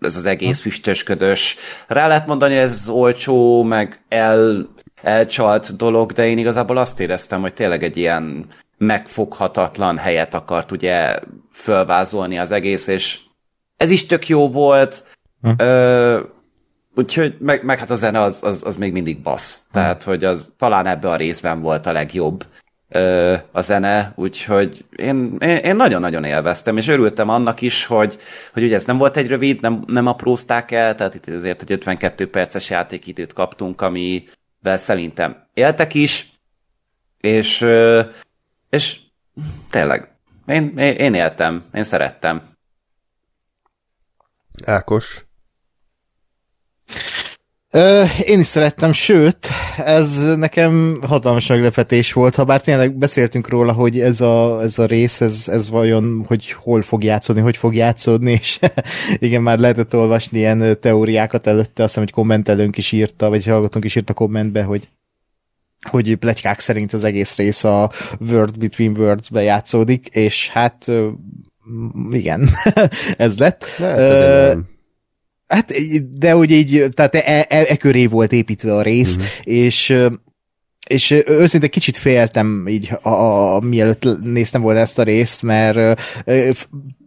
ez 0.00 0.16
az 0.16 0.24
egész 0.24 0.60
füstösködös. 0.60 1.56
Rá 1.86 2.06
lehet 2.06 2.26
mondani, 2.26 2.54
hogy 2.54 2.62
ez 2.62 2.88
olcsó, 2.88 3.62
meg 3.62 4.00
el, 4.08 4.68
elcsalt 5.02 5.76
dolog, 5.76 6.12
de 6.12 6.26
én 6.26 6.38
igazából 6.38 6.76
azt 6.76 7.00
éreztem, 7.00 7.40
hogy 7.40 7.54
tényleg 7.54 7.82
egy 7.82 7.96
ilyen 7.96 8.46
megfoghatatlan 8.78 9.96
helyet 9.98 10.34
akart 10.34 10.72
ugye 10.72 11.18
fölvázolni 11.52 12.38
az 12.38 12.50
egész, 12.50 12.86
és 12.86 13.18
ez 13.76 13.90
is 13.90 14.06
tök 14.06 14.28
jó 14.28 14.50
volt, 14.50 15.04
hm. 15.42 15.50
Ö, 15.56 16.20
úgyhogy 16.94 17.36
meg, 17.38 17.64
meg 17.64 17.78
hát 17.78 17.90
a 17.90 17.94
zene 17.94 18.20
az, 18.20 18.42
az, 18.42 18.62
az 18.66 18.76
még 18.76 18.92
mindig 18.92 19.22
bassz. 19.22 19.56
Hm. 19.56 19.72
Tehát, 19.72 20.02
hogy 20.02 20.24
az 20.24 20.52
talán 20.56 20.86
ebbe 20.86 21.10
a 21.10 21.16
részben 21.16 21.60
volt 21.60 21.86
a 21.86 21.92
legjobb 21.92 22.44
ö, 22.90 23.36
a 23.52 23.60
zene, 23.60 24.12
úgyhogy 24.16 24.84
én, 24.96 25.36
én, 25.38 25.76
nagyon-nagyon 25.76 26.24
élveztem, 26.24 26.76
és 26.76 26.88
örültem 26.88 27.28
annak 27.28 27.60
is, 27.60 27.84
hogy, 27.84 28.18
hogy 28.52 28.62
ugye 28.62 28.74
ez 28.74 28.84
nem 28.84 28.98
volt 28.98 29.16
egy 29.16 29.28
rövid, 29.28 29.60
nem, 29.60 29.82
nem 29.86 30.06
aprózták 30.06 30.70
el, 30.70 30.94
tehát 30.94 31.14
itt 31.14 31.26
azért 31.26 31.62
egy 31.62 31.72
52 31.72 32.30
perces 32.30 32.70
játékidőt 32.70 33.32
kaptunk, 33.32 33.80
amivel 33.80 34.76
szerintem 34.76 35.46
éltek 35.54 35.94
is, 35.94 36.30
és, 37.20 37.66
és 38.70 39.00
tényleg, 39.70 40.14
én, 40.46 40.78
én 40.78 41.14
éltem, 41.14 41.64
én 41.72 41.84
szerettem. 41.84 42.42
Ákos? 44.64 45.24
Ö, 47.72 48.04
én 48.24 48.38
is 48.38 48.46
szerettem, 48.46 48.92
sőt, 48.92 49.48
ez 49.76 50.36
nekem 50.36 51.00
hatalmas 51.06 51.46
meglepetés 51.46 52.12
volt, 52.12 52.34
ha 52.34 52.44
bár 52.44 52.60
tényleg 52.60 52.94
beszéltünk 52.94 53.48
róla, 53.48 53.72
hogy 53.72 54.00
ez 54.00 54.20
a, 54.20 54.62
ez 54.62 54.78
a 54.78 54.86
rész, 54.86 55.20
ez, 55.20 55.48
ez 55.48 55.68
vajon, 55.68 56.24
hogy 56.26 56.52
hol 56.52 56.82
fog 56.82 57.04
játszódni, 57.04 57.42
hogy 57.42 57.56
fog 57.56 57.74
játszódni, 57.74 58.32
és 58.32 58.58
igen, 59.18 59.42
már 59.42 59.58
lehetett 59.58 59.94
olvasni 59.94 60.38
ilyen 60.38 60.80
teóriákat 60.80 61.46
előtte, 61.46 61.82
azt 61.82 61.94
hiszem, 61.94 62.02
hogy 62.02 62.12
kommentelőnk 62.12 62.76
is 62.76 62.92
írta, 62.92 63.28
vagy 63.28 63.46
hallgatónk 63.46 63.84
is 63.84 63.96
írta 63.96 64.12
kommentbe, 64.12 64.62
hogy 64.62 64.88
hogy 65.90 66.16
plegykák 66.16 66.60
szerint 66.60 66.92
az 66.92 67.04
egész 67.04 67.36
rész 67.36 67.64
a 67.64 67.90
World 68.30 68.58
Between 68.58 68.96
Worlds-be 68.98 69.42
játszódik, 69.42 70.06
és 70.06 70.48
hát 70.48 70.86
igen, 72.10 72.50
ez 73.16 73.38
lett. 73.38 73.64
Lehet, 73.78 74.56
uh, 74.56 74.62
hát, 75.50 75.72
de 76.18 76.36
úgy 76.36 76.50
így, 76.50 76.88
tehát 76.94 77.14
e, 77.14 77.46
e, 77.48 77.64
e 77.68 77.76
köré 77.76 78.06
volt 78.06 78.32
építve 78.32 78.74
a 78.74 78.82
rész, 78.82 79.16
uh-huh. 79.16 79.26
és 79.42 79.96
és 80.88 81.10
őszintén 81.26 81.70
kicsit 81.70 81.96
féltem 81.96 82.68
így, 82.68 82.90
a, 83.02 83.08
a, 83.08 83.60
mielőtt 83.60 84.22
néztem 84.22 84.60
volna 84.60 84.80
ezt 84.80 84.98
a 84.98 85.02
részt, 85.02 85.42
mert 85.42 86.00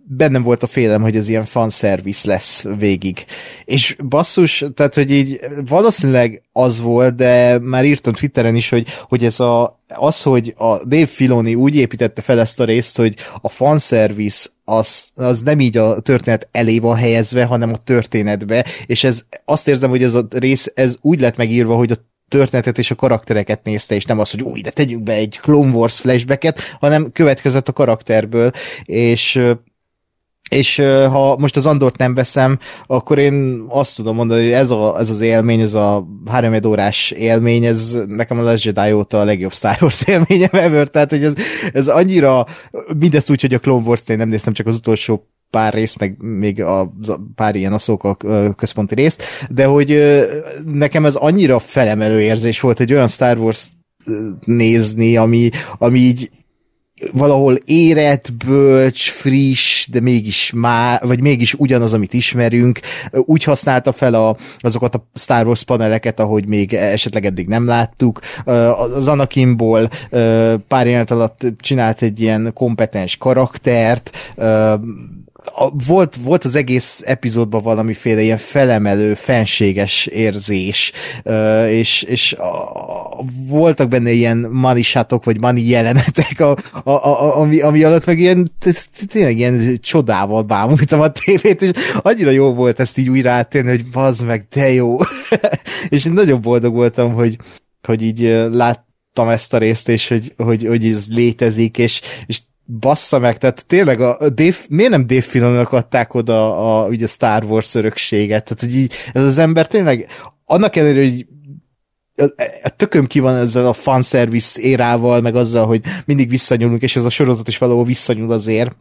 bennem 0.06 0.44
volt 0.44 0.63
a 0.63 0.68
félem, 0.68 1.02
hogy 1.02 1.16
ez 1.16 1.28
ilyen 1.28 1.46
fanservice 1.46 2.28
lesz 2.28 2.66
végig. 2.78 3.26
És 3.66 3.96
basszus, 4.08 4.66
tehát, 4.74 4.94
hogy 4.94 5.12
így 5.12 5.39
valószínűleg 5.68 6.42
az 6.52 6.82
volt, 6.82 7.16
de 7.16 7.60
már 7.60 7.86
írtam 7.86 8.13
Twitteren 8.13 8.56
is, 8.56 8.70
hogy, 8.70 8.88
hogy 9.02 9.26
ez 9.26 9.39
a, 9.39 9.82
az, 9.88 10.22
hogy 10.22 10.54
a 10.58 10.86
Dave 10.86 11.06
Filoni 11.06 11.56
úgy 11.56 11.76
építette 11.76 12.22
fel 12.22 12.39
ezt 12.39 12.60
a 12.60 12.66
részt, 12.66 12.98
hogy 12.98 13.16
a 13.42 13.50
fanservice 13.50 14.50
az, 14.66 15.10
az 15.16 15.42
nem 15.42 15.60
így 15.60 15.78
a 15.78 16.00
történet 16.00 16.48
elé 16.52 16.80
van 16.80 16.96
helyezve, 16.96 17.46
hanem 17.46 17.74
a 17.74 17.84
történetbe, 17.84 18.66
és 18.86 19.04
ez 19.04 19.24
azt 19.46 19.68
érzem, 19.68 19.89
hogy 19.89 20.04
ez 20.04 20.13
a 20.13 20.28
rész, 20.30 20.72
ez 20.76 20.96
úgy 21.02 21.20
lett 21.20 21.38
megírva, 21.38 21.76
hogy 21.76 21.92
a 21.92 21.96
történetet 22.28 22.78
és 22.78 22.92
a 22.92 22.96
karaktereket 22.96 23.63
nézte, 23.63 23.96
és 23.96 24.06
nem 24.06 24.20
az, 24.20 24.32
hogy 24.32 24.42
új, 24.42 24.62
de 24.62 24.70
tegyünk 24.70 25.04
be 25.04 25.13
egy 25.13 25.39
Clone 25.42 25.72
Wars 25.72 26.00
flashbacket, 26.00 26.60
hanem 26.80 27.12
következett 27.12 27.68
a 27.68 27.74
karakterből, 27.74 28.52
és 28.84 29.39
és 30.54 30.76
ha 31.10 31.38
most 31.38 31.56
az 31.56 31.66
Andort 31.66 31.98
nem 31.98 32.13
veszem, 32.13 32.60
akkor 32.86 33.18
én 33.18 33.66
azt 33.68 33.96
tudom 33.96 34.16
mondani, 34.16 34.44
hogy 34.44 34.52
ez, 34.52 34.70
a, 34.70 35.00
ez 35.00 35.10
az 35.10 35.22
élmény, 35.22 35.62
ez 35.62 35.74
a 35.74 36.08
három 36.30 36.58
órás 36.66 37.12
élmény, 37.12 37.66
ez 37.66 37.98
nekem 38.08 38.39
a 38.39 38.42
Last 38.42 38.66
Jedi 38.66 38.92
óta 38.92 39.20
a 39.20 39.24
legjobb 39.24 39.54
Star 39.54 39.78
Wars 39.82 40.04
élményem 40.08 40.50
ever, 40.52 40.88
tehát 40.88 41.10
hogy 41.10 41.24
ez, 41.24 41.34
ez 41.74 41.88
annyira, 41.88 42.46
mindezt 42.98 43.30
úgy, 43.30 43.42
hogy 43.42 43.54
a 43.54 43.60
Clone 43.60 43.86
Wars-t 43.86 44.10
én 44.10 44.18
nem 44.18 44.30
néztem, 44.30 44.54
csak 44.54 44.68
az 44.68 44.76
utolsó 44.76 45.28
pár 45.50 45.74
részt, 45.74 46.00
meg 46.00 46.22
még 46.22 46.62
a 46.62 46.94
pár 47.36 47.56
ilyen 47.56 47.74
a 47.74 48.16
központi 48.56 48.96
részt, 48.96 49.24
de 49.50 49.66
hogy 49.66 50.02
nekem 50.66 51.06
ez 51.06 51.16
annyira 51.16 51.60
felemelő 51.60 52.22
érzés 52.22 52.60
volt, 52.60 52.80
egy 52.80 52.94
olyan 52.94 53.08
Star 53.08 53.38
Wars 53.38 53.68
nézni, 54.46 55.18
ami, 55.18 55.50
ami 55.78 56.00
így 56.00 56.30
valahol 57.12 57.58
érett, 57.66 58.34
bölcs, 58.46 59.10
friss, 59.12 59.88
de 59.88 60.00
mégis 60.00 60.52
má, 60.56 61.00
vagy 61.02 61.22
mégis 61.22 61.54
ugyanaz, 61.54 61.94
amit 61.94 62.13
ismerünk. 62.13 62.80
Úgy 63.12 63.44
használta 63.44 63.92
fel 63.92 64.13
a, 64.13 64.36
azokat 64.60 64.96
a 64.96 65.06
Star 65.13 65.46
Wars 65.46 65.63
paneleket, 65.63 66.20
ahogy 66.20 66.48
még 66.48 66.74
esetleg 66.74 67.26
eddig 67.26 67.48
nem 67.48 67.66
láttuk. 67.66 68.20
Az 68.96 69.08
Anakinból 69.08 69.89
pár 70.68 70.86
jelenet 70.86 71.12
alatt 71.12 71.42
csinált 71.58 72.02
egy 72.02 72.22
ilyen 72.22 72.52
kompetens 72.54 73.18
karaktert, 73.18 74.12
a, 75.45 75.69
volt, 75.88 76.15
volt 76.15 76.43
az 76.43 76.56
egész 76.56 77.01
epizódban 77.06 77.62
valamiféle 77.62 78.21
ilyen 78.21 78.38
felemelő, 78.38 79.13
fenséges 79.13 80.06
érzés, 80.06 80.91
uh, 81.23 81.71
és, 81.71 82.01
és 82.01 82.34
a, 82.34 83.25
voltak 83.47 83.89
benne 83.89 84.12
ilyen 84.12 84.38
manissátok, 84.38 85.23
vagy 85.23 85.39
mani 85.39 85.62
jelenetek, 85.62 86.39
a, 86.39 86.58
a, 86.84 86.91
a, 86.91 87.38
ami, 87.39 87.62
ami 87.62 87.84
alatt 87.84 88.06
meg 88.06 88.19
ilyen 88.19 88.51
tényleg 89.08 89.38
ilyen 89.38 89.79
csodával 89.82 90.41
bámultam 90.41 90.99
a 90.99 91.12
tévét, 91.12 91.62
és 91.62 91.71
annyira 92.01 92.32
jó 92.32 92.53
volt 92.53 92.79
ezt 92.79 92.97
így 92.97 93.10
újra 93.10 93.32
áttérni, 93.32 93.69
hogy 93.69 93.86
bazd 93.86 94.25
meg, 94.25 94.45
de 94.49 94.71
jó. 94.73 94.97
és 95.89 96.06
én 96.06 96.13
nagyon 96.13 96.41
boldog 96.41 96.73
voltam, 96.73 97.13
hogy, 97.13 97.38
hogy 97.82 98.01
így 98.01 98.19
láttam 98.51 99.29
ezt 99.29 99.53
a 99.53 99.58
részt, 99.58 99.89
és 99.89 100.08
hogy, 100.08 100.34
hogy, 100.38 100.65
hogy 100.65 100.86
ez 100.86 101.06
létezik, 101.08 101.77
és, 101.77 102.01
és 102.25 102.39
bassza 102.65 103.19
meg, 103.19 103.38
tehát 103.38 103.65
tényleg 103.65 104.02
a 104.02 104.30
Dave, 104.30 104.56
miért 104.69 104.91
nem 104.91 105.08
Dave 105.08 105.21
Filonnak 105.21 105.71
adták 105.71 106.13
oda 106.13 106.58
a, 106.84 106.88
ugye 106.88 107.06
a 107.06 107.08
Star 107.08 107.43
Wars 107.43 107.76
örökséget, 107.76 108.43
tehát 108.43 108.60
hogy 108.60 108.76
így 108.76 108.93
ez 109.13 109.23
az 109.23 109.38
ember 109.38 109.67
tényleg 109.67 110.08
annak 110.45 110.76
ellenére, 110.76 111.10
hogy 111.10 111.26
a 112.63 112.69
tököm 112.69 113.06
ki 113.06 113.19
van 113.19 113.36
ezzel 113.36 113.67
a 113.67 113.73
fanservice 113.73 114.62
érával, 114.62 115.21
meg 115.21 115.36
azzal, 115.36 115.65
hogy 115.65 115.82
mindig 116.06 116.30
visszanyúlunk, 116.30 116.82
és 116.82 116.95
ez 116.95 117.06
a 117.06 117.10
sorozat 117.10 117.47
is 117.47 117.58
valahol 117.58 117.86
visszanyúl 117.86 118.32
azért 118.32 118.76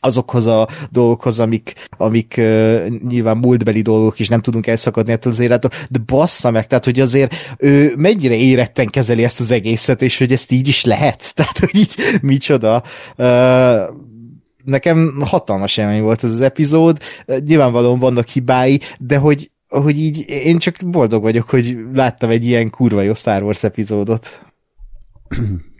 azokhoz 0.00 0.46
a 0.46 0.68
dolgokhoz, 0.90 1.40
amik, 1.40 1.72
amik 1.96 2.34
uh, 2.38 2.86
nyilván 3.08 3.36
múltbeli 3.36 3.82
dolgok, 3.82 4.20
és 4.20 4.28
nem 4.28 4.40
tudunk 4.40 4.66
elszakadni 4.66 5.12
ettől 5.12 5.32
az 5.32 5.38
élettől, 5.38 5.70
de 5.88 5.98
bassza 6.06 6.50
meg, 6.50 6.66
tehát 6.66 6.84
hogy 6.84 7.00
azért 7.00 7.34
ő 7.58 7.94
mennyire 7.96 8.34
éretten 8.34 8.86
kezeli 8.86 9.24
ezt 9.24 9.40
az 9.40 9.50
egészet, 9.50 10.02
és 10.02 10.18
hogy 10.18 10.32
ezt 10.32 10.52
így 10.52 10.68
is 10.68 10.84
lehet, 10.84 11.30
tehát 11.34 11.58
hogy 11.58 11.74
így 11.74 11.94
micsoda. 12.22 12.82
Uh, 13.16 13.80
nekem 14.64 15.22
hatalmas 15.24 15.76
élmény 15.76 16.02
volt 16.02 16.24
ez 16.24 16.32
az 16.32 16.40
epizód, 16.40 16.98
nyilvánvalóan 17.46 17.98
vannak 17.98 18.26
hibái, 18.26 18.80
de 18.98 19.16
hogy, 19.16 19.50
hogy 19.68 19.98
így 19.98 20.24
én 20.28 20.58
csak 20.58 20.76
boldog 20.84 21.22
vagyok, 21.22 21.50
hogy 21.50 21.76
láttam 21.92 22.30
egy 22.30 22.44
ilyen 22.44 22.70
kurva 22.70 23.02
jó 23.02 23.14
Star 23.14 23.42
Wars 23.42 23.62
epizódot. 23.62 24.40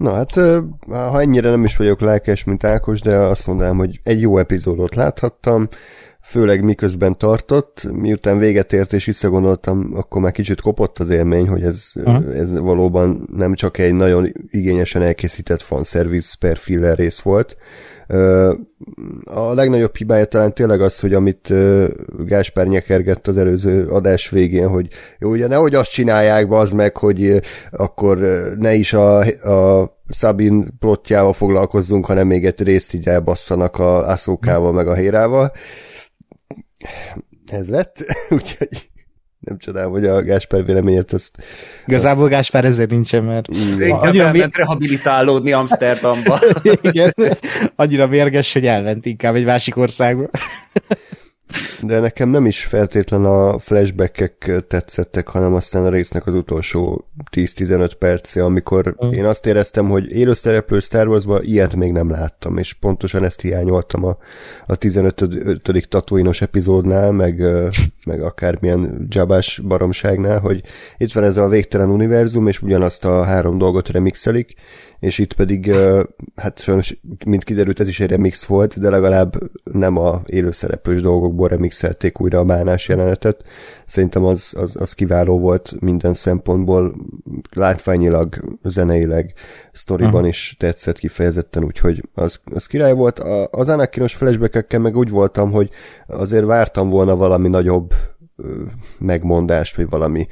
Na 0.00 0.12
hát, 0.12 0.34
ha 0.88 1.20
ennyire 1.20 1.50
nem 1.50 1.64
is 1.64 1.76
vagyok 1.76 2.00
lelkes, 2.00 2.44
mint 2.44 2.64
Ákos, 2.64 3.00
de 3.00 3.16
azt 3.16 3.46
mondanám, 3.46 3.76
hogy 3.76 4.00
egy 4.02 4.20
jó 4.20 4.38
epizódot 4.38 4.94
láthattam, 4.94 5.68
főleg 6.22 6.64
miközben 6.64 7.18
tartott, 7.18 7.88
miután 7.92 8.38
véget 8.38 8.72
ért 8.72 8.92
és 8.92 9.04
visszagondoltam, 9.04 9.90
akkor 9.94 10.20
már 10.22 10.32
kicsit 10.32 10.60
kopott 10.60 10.98
az 10.98 11.10
élmény, 11.10 11.48
hogy 11.48 11.62
ez, 11.62 11.92
uh-huh. 11.94 12.36
ez 12.36 12.58
valóban 12.58 13.28
nem 13.36 13.54
csak 13.54 13.78
egy 13.78 13.92
nagyon 13.92 14.26
igényesen 14.50 15.02
elkészített 15.02 15.62
fanservice 15.62 16.36
per 16.40 16.56
filler 16.56 16.96
rész 16.96 17.20
volt. 17.20 17.56
A 19.24 19.54
legnagyobb 19.54 19.96
hibája 19.96 20.24
talán 20.24 20.54
tényleg 20.54 20.80
az, 20.80 21.00
hogy 21.00 21.14
amit 21.14 21.52
Gáspár 22.24 22.66
nyekergett 22.66 23.26
az 23.26 23.36
előző 23.36 23.88
adás 23.88 24.30
végén, 24.30 24.68
hogy 24.68 24.88
jó, 25.18 25.30
ugye 25.30 25.46
nehogy 25.46 25.74
azt 25.74 25.90
csinálják 25.90 26.50
az 26.50 26.72
meg, 26.72 26.96
hogy 26.96 27.40
akkor 27.70 28.18
ne 28.58 28.74
is 28.74 28.92
a, 28.92 29.18
a 29.50 29.98
Sabin 30.08 30.78
plotjával 30.78 31.32
foglalkozzunk, 31.32 32.06
hanem 32.06 32.26
még 32.26 32.46
egy 32.46 32.62
részt 32.62 32.94
így 32.94 33.08
elbasszanak 33.08 33.76
a 33.76 34.08
Aszókával, 34.08 34.72
meg 34.72 34.88
a 34.88 34.94
Hérával. 34.94 35.52
Ez 37.46 37.68
lett, 37.68 38.04
úgyhogy 38.30 38.90
nem 39.40 39.58
csodálom, 39.58 39.92
hogy 39.92 40.06
a 40.06 40.22
Gáspár 40.22 40.64
véleményet 40.64 41.12
azt... 41.12 41.42
Igazából 41.86 42.28
Gáspár 42.28 42.64
ezért 42.64 42.90
nincsen, 42.90 43.24
mert... 43.24 43.48
Inkább 43.48 44.00
annyira 44.00 44.24
elment 44.24 44.56
rehabilitálódni 44.56 45.52
Amsterdamba. 45.52 46.38
Igen, 46.80 47.14
annyira 47.76 48.06
mérges, 48.06 48.52
hogy 48.52 48.66
elment 48.66 49.06
inkább 49.06 49.34
egy 49.34 49.44
másik 49.44 49.76
országba. 49.76 50.28
De 51.82 52.00
nekem 52.00 52.28
nem 52.28 52.46
is 52.46 52.64
feltétlen 52.64 53.24
a 53.24 53.58
flashbackek 53.58 54.52
tetszettek, 54.68 55.28
hanem 55.28 55.54
aztán 55.54 55.84
a 55.84 55.88
résznek 55.88 56.26
az 56.26 56.34
utolsó 56.34 57.08
10-15 57.36 57.90
perce, 57.98 58.44
amikor 58.44 58.96
mm. 59.04 59.10
én 59.10 59.24
azt 59.24 59.46
éreztem, 59.46 59.88
hogy 59.88 60.12
élőszereplő 60.12 60.80
Star 60.80 61.08
wars 61.08 61.24
ilyet 61.40 61.76
még 61.76 61.92
nem 61.92 62.10
láttam, 62.10 62.58
és 62.58 62.72
pontosan 62.72 63.24
ezt 63.24 63.40
hiányoltam 63.40 64.04
a, 64.04 64.16
a 64.66 64.76
15. 64.76 65.24
tatuinos 65.88 66.42
epizódnál, 66.42 67.12
meg, 67.12 67.42
meg 68.06 68.22
akármilyen 68.22 69.06
dzsabás 69.08 69.58
baromságnál, 69.58 70.38
hogy 70.38 70.62
itt 70.98 71.12
van 71.12 71.24
ez 71.24 71.36
a 71.36 71.48
végtelen 71.48 71.90
univerzum, 71.90 72.48
és 72.48 72.62
ugyanazt 72.62 73.04
a 73.04 73.24
három 73.24 73.58
dolgot 73.58 73.88
remixelik, 73.88 74.54
és 75.00 75.18
itt 75.18 75.32
pedig, 75.32 75.72
hát 76.36 76.60
sajnos, 76.60 77.00
mint 77.24 77.44
kiderült, 77.44 77.80
ez 77.80 77.88
is 77.88 78.00
egy 78.00 78.10
remix 78.10 78.44
volt, 78.44 78.80
de 78.80 78.90
legalább 78.90 79.34
nem 79.64 79.96
a 79.96 80.22
élőszereplős 80.26 81.00
dolgokból 81.00 81.48
remixelték 81.70 82.20
újra 82.20 82.38
a 82.38 82.44
bánás 82.44 82.88
jelenetet. 82.88 83.44
Szerintem 83.86 84.24
az, 84.24 84.54
az, 84.56 84.76
az 84.76 84.92
kiváló 84.92 85.38
volt 85.38 85.80
minden 85.80 86.14
szempontból, 86.14 86.94
látványilag, 87.50 88.36
zeneileg, 88.62 89.34
sztoriban 89.72 90.12
uh-huh. 90.12 90.28
is 90.28 90.56
tetszett 90.58 90.98
kifejezetten, 90.98 91.64
úgyhogy 91.64 92.08
az, 92.14 92.40
az 92.44 92.66
király 92.66 92.92
volt. 92.92 93.18
A, 93.18 93.48
az 93.50 93.68
Anakinos 93.68 94.14
flashback 94.14 94.78
meg 94.78 94.96
úgy 94.96 95.10
voltam, 95.10 95.50
hogy 95.50 95.70
azért 96.06 96.44
vártam 96.44 96.88
volna 96.88 97.16
valami 97.16 97.48
nagyobb 97.48 97.94
megmondást, 98.98 99.76
vagy 99.76 99.88
valami 99.88 100.26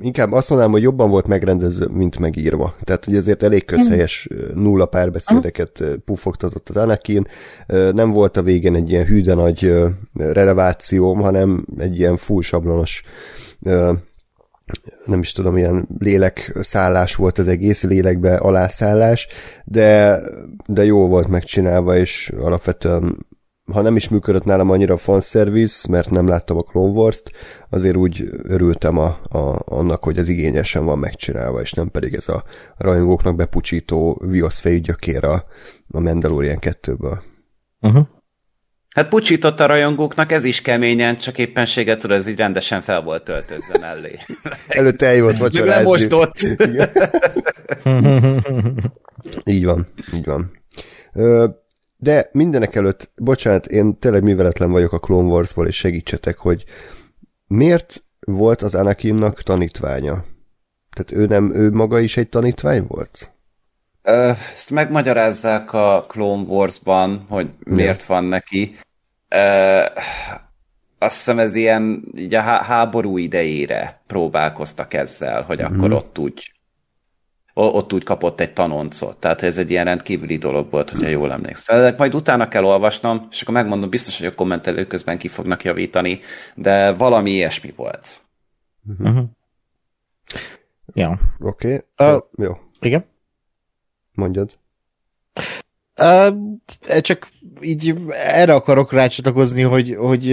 inkább 0.00 0.32
azt 0.32 0.48
mondanám, 0.48 0.72
hogy 0.72 0.82
jobban 0.82 1.10
volt 1.10 1.26
megrendező, 1.26 1.86
mint 1.86 2.18
megírva. 2.18 2.74
Tehát, 2.82 3.04
hogy 3.04 3.16
ezért 3.16 3.42
elég 3.42 3.64
közhelyes 3.64 4.28
nulla 4.54 4.86
párbeszédeket 4.86 5.84
pufogtatott 6.04 6.68
az 6.68 6.76
Anakin. 6.76 7.26
Nem 7.92 8.10
volt 8.10 8.36
a 8.36 8.42
végén 8.42 8.74
egy 8.74 8.90
ilyen 8.90 9.06
hűde 9.06 9.34
nagy 9.34 9.74
relevációm, 10.14 11.20
hanem 11.20 11.66
egy 11.78 11.98
ilyen 11.98 12.16
full 12.16 12.42
sablonos 12.42 13.02
nem 15.04 15.20
is 15.20 15.32
tudom, 15.32 15.56
ilyen 15.56 15.88
lélekszállás 15.98 17.14
volt 17.14 17.38
az 17.38 17.48
egész, 17.48 17.82
lélekbe 17.82 18.36
alászállás, 18.36 19.28
de, 19.64 20.18
de 20.66 20.84
jó 20.84 21.06
volt 21.06 21.28
megcsinálva, 21.28 21.96
és 21.96 22.32
alapvetően 22.40 23.26
ha 23.72 23.80
nem 23.80 23.96
is 23.96 24.08
működött 24.08 24.44
nálam 24.44 24.70
annyira 24.70 24.94
a 24.94 24.98
fanservice, 24.98 25.88
mert 25.90 26.10
nem 26.10 26.28
láttam 26.28 26.56
a 26.56 26.62
Clone 26.62 26.92
Wars-t, 26.92 27.30
azért 27.70 27.96
úgy 27.96 28.28
örültem 28.42 28.98
a, 28.98 29.18
a, 29.28 29.58
annak, 29.64 30.04
hogy 30.04 30.18
ez 30.18 30.28
igényesen 30.28 30.84
van 30.84 30.98
megcsinálva, 30.98 31.60
és 31.60 31.72
nem 31.72 31.90
pedig 31.90 32.14
ez 32.14 32.28
a 32.28 32.44
rajongóknak 32.76 33.36
bepucsító 33.36 34.22
viaszfejű 34.24 34.78
gyökér 34.78 35.24
a, 35.24 35.44
a 35.88 36.00
Mandalorian 36.00 36.58
2-ből. 36.60 37.18
Uh-huh. 37.80 38.06
Hát 38.94 39.08
pucsított 39.08 39.60
a 39.60 39.66
rajongóknak, 39.66 40.32
ez 40.32 40.44
is 40.44 40.60
keményen, 40.60 41.16
csak 41.16 41.38
éppenséget 41.38 41.98
tudod, 41.98 42.16
ez 42.16 42.26
így 42.26 42.36
rendesen 42.36 42.80
fel 42.80 43.02
volt 43.02 43.24
töltözve 43.24 43.78
mellé. 43.80 44.18
Előtte 44.68 45.06
eljött 45.06 45.36
vacsorázni. 45.36 45.74
Nem 45.74 45.82
mostott. 45.82 46.38
így 49.54 49.64
van, 49.64 49.86
így 50.14 50.24
van. 50.24 50.50
Ö, 51.12 51.48
de 52.04 52.28
mindenek 52.32 52.74
előtt, 52.74 53.10
bocsánat, 53.16 53.66
én 53.66 53.98
tényleg 53.98 54.22
műveletlen 54.22 54.70
vagyok 54.70 54.92
a 54.92 54.98
Clone 54.98 55.28
Wars-ból, 55.28 55.66
és 55.66 55.76
segítsetek, 55.76 56.38
hogy 56.38 56.64
miért 57.46 58.04
volt 58.26 58.62
az 58.62 58.74
Anakinnak 58.74 59.42
tanítványa? 59.42 60.24
Tehát 60.92 61.12
ő 61.12 61.26
nem, 61.26 61.54
ő 61.54 61.70
maga 61.70 61.98
is 61.98 62.16
egy 62.16 62.28
tanítvány 62.28 62.84
volt? 62.88 63.32
Ezt 64.02 64.70
megmagyarázzák 64.70 65.72
a 65.72 66.04
Clone 66.08 66.42
Wars-ban, 66.42 67.24
hogy 67.28 67.48
miért 67.58 68.00
ja. 68.00 68.06
van 68.06 68.24
neki. 68.24 68.74
Ö, 69.28 69.80
azt 70.98 71.16
hiszem 71.16 71.38
ez 71.38 71.54
ilyen 71.54 72.04
így 72.16 72.34
a 72.34 72.40
háború 72.40 73.18
idejére 73.18 74.02
próbálkoztak 74.06 74.94
ezzel, 74.94 75.42
hogy 75.42 75.60
mm. 75.60 75.64
akkor 75.64 75.92
ott 75.92 76.18
úgy 76.18 76.53
ott 77.54 77.92
úgy 77.92 78.04
kapott 78.04 78.40
egy 78.40 78.52
tanoncot. 78.52 79.16
Tehát 79.16 79.42
ez 79.42 79.58
egy 79.58 79.70
ilyen 79.70 79.84
rendkívüli 79.84 80.36
dolog 80.36 80.70
volt, 80.70 80.90
hogyha 80.90 81.08
jól 81.08 81.32
emlékszel. 81.32 81.94
Majd 81.98 82.14
utána 82.14 82.48
kell 82.48 82.64
olvasnom, 82.64 83.26
és 83.30 83.42
akkor 83.42 83.54
megmondom, 83.54 83.90
biztos, 83.90 84.18
hogy 84.18 84.26
a 84.26 84.34
kommentelők 84.34 84.88
közben 84.88 85.18
ki 85.18 85.28
fognak 85.28 85.64
javítani, 85.64 86.18
de 86.54 86.92
valami 86.92 87.30
ilyesmi 87.30 87.72
volt. 87.76 88.20
Uh-huh. 88.98 89.24
Ja. 90.94 91.18
Oké. 91.38 91.82
Okay. 91.96 92.14
Uh, 92.14 92.22
jó. 92.36 92.58
Igen? 92.80 93.04
Mondjad. 94.14 94.58
Uh, 96.02 96.28
csak 97.00 97.28
így 97.60 97.94
erre 98.10 98.54
akarok 98.54 98.92
rácsatlakozni, 98.92 99.62
hogy, 99.62 99.96
hogy 99.98 100.26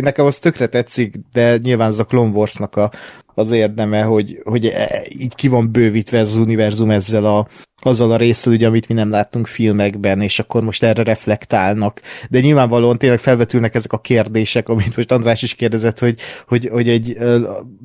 nekem 0.00 0.26
az 0.26 0.38
tökre 0.38 0.66
tetszik, 0.66 1.14
de 1.32 1.56
nyilván 1.56 1.88
az 1.88 1.98
a 1.98 2.04
Clone 2.04 2.32
Wars-nak 2.32 2.76
a, 2.76 2.90
az 3.34 3.50
érdeme, 3.50 4.02
hogy, 4.02 4.40
hogy 4.44 4.66
e, 4.66 5.02
így 5.08 5.34
ki 5.34 5.48
van 5.48 5.72
bővítve 5.72 6.18
ez 6.18 6.28
az 6.28 6.36
univerzum 6.36 6.90
ezzel 6.90 7.24
a, 7.24 7.46
azzal 7.80 8.10
a 8.10 8.16
részsel, 8.16 8.52
ugye, 8.52 8.66
amit 8.66 8.88
mi 8.88 8.94
nem 8.94 9.10
láttunk 9.10 9.46
filmekben, 9.46 10.20
és 10.20 10.38
akkor 10.38 10.62
most 10.62 10.82
erre 10.82 11.02
reflektálnak. 11.02 12.00
De 12.30 12.40
nyilvánvalóan 12.40 12.98
tényleg 12.98 13.18
felvetülnek 13.18 13.74
ezek 13.74 13.92
a 13.92 14.00
kérdések, 14.00 14.68
amit 14.68 14.96
most 14.96 15.12
András 15.12 15.42
is 15.42 15.54
kérdezett, 15.54 15.98
hogy, 15.98 16.18
hogy, 16.46 16.68
hogy 16.72 16.88
egy 16.88 17.16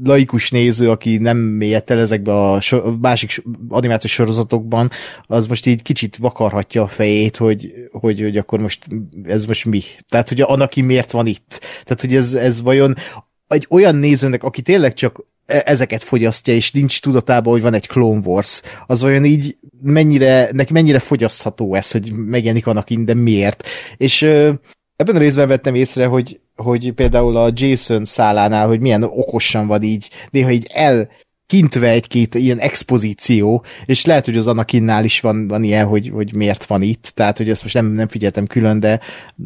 laikus 0.03 0.51
néző, 0.51 0.89
aki 0.89 1.17
nem 1.17 1.37
mélyett 1.37 1.89
el 1.89 1.99
ezekbe 1.99 2.49
a 2.49 2.61
so, 2.61 2.81
másik 3.01 3.43
animációs 3.69 4.13
sorozatokban, 4.13 4.89
az 5.23 5.47
most 5.47 5.65
így 5.65 5.81
kicsit 5.81 6.17
vakarhatja 6.17 6.81
a 6.81 6.87
fejét, 6.87 7.37
hogy, 7.37 7.73
hogy, 7.91 8.21
hogy 8.21 8.37
akkor 8.37 8.59
most 8.59 8.87
ez 9.23 9.45
most 9.45 9.65
mi? 9.65 9.81
Tehát, 10.09 10.29
hogy 10.29 10.41
annak 10.41 10.73
miért 10.75 11.11
van 11.11 11.25
itt? 11.25 11.59
Tehát, 11.83 12.01
hogy 12.01 12.15
ez, 12.15 12.33
ez 12.33 12.61
vajon 12.61 12.95
egy 13.47 13.65
olyan 13.69 13.95
nézőnek, 13.95 14.43
aki 14.43 14.61
tényleg 14.61 14.93
csak 14.93 15.23
ezeket 15.45 16.03
fogyasztja, 16.03 16.53
és 16.53 16.71
nincs 16.71 17.01
tudatában, 17.01 17.53
hogy 17.53 17.61
van 17.61 17.73
egy 17.73 17.87
Clone 17.87 18.21
Wars, 18.25 18.61
az 18.87 19.03
olyan 19.03 19.25
így 19.25 19.57
mennyire, 19.81 20.49
neki 20.51 20.73
mennyire 20.73 20.99
fogyasztható 20.99 21.75
ez, 21.75 21.91
hogy 21.91 22.11
megjelenik 22.11 22.67
annak 22.67 22.91
de 22.91 23.13
miért. 23.13 23.67
És 23.97 24.21
ebben 24.95 25.15
a 25.15 25.19
részben 25.19 25.47
vettem 25.47 25.75
észre, 25.75 26.05
hogy, 26.05 26.39
hogy 26.55 26.91
például 26.91 27.37
a 27.37 27.51
Jason 27.53 28.05
szálánál, 28.05 28.67
hogy 28.67 28.79
milyen 28.79 29.03
okosan 29.03 29.67
van 29.67 29.81
így, 29.81 30.09
néha 30.29 30.51
így 30.51 30.67
el 30.73 31.09
kintve 31.45 31.89
egy-két 31.89 32.35
ilyen 32.35 32.59
expozíció, 32.59 33.63
és 33.85 34.05
lehet, 34.05 34.25
hogy 34.25 34.37
az 34.37 34.47
Anakinnál 34.47 35.03
is 35.03 35.19
van, 35.19 35.47
van 35.47 35.63
ilyen, 35.63 35.85
hogy, 35.85 36.09
hogy 36.13 36.33
miért 36.33 36.65
van 36.65 36.81
itt, 36.81 37.11
tehát, 37.13 37.37
hogy 37.37 37.49
ezt 37.49 37.61
most 37.61 37.73
nem, 37.73 37.85
nem 37.85 38.07
figyeltem 38.07 38.47
külön, 38.47 38.79
de, 38.79 38.99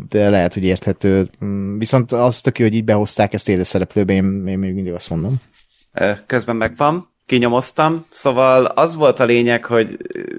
de 0.10 0.30
lehet, 0.30 0.54
hogy 0.54 0.64
érthető. 0.64 1.30
Mm, 1.46 1.78
viszont 1.78 2.12
az 2.12 2.42
tök 2.42 2.60
jó, 2.60 2.66
hogy 2.66 2.76
így 2.76 2.84
behozták 2.84 3.34
ezt 3.34 3.50
élőszereplőbe, 3.50 4.14
én, 4.14 4.48
én 4.48 4.60
még 4.60 4.74
mindig 4.74 4.94
azt 4.94 5.10
mondom. 5.10 5.42
Közben 6.26 6.56
megvan, 6.56 7.10
kinyomoztam, 7.26 8.06
szóval 8.10 8.66
az 8.66 8.96
volt 8.96 9.20
a 9.20 9.26
lényeg, 9.26 9.66
hogy 9.66 9.98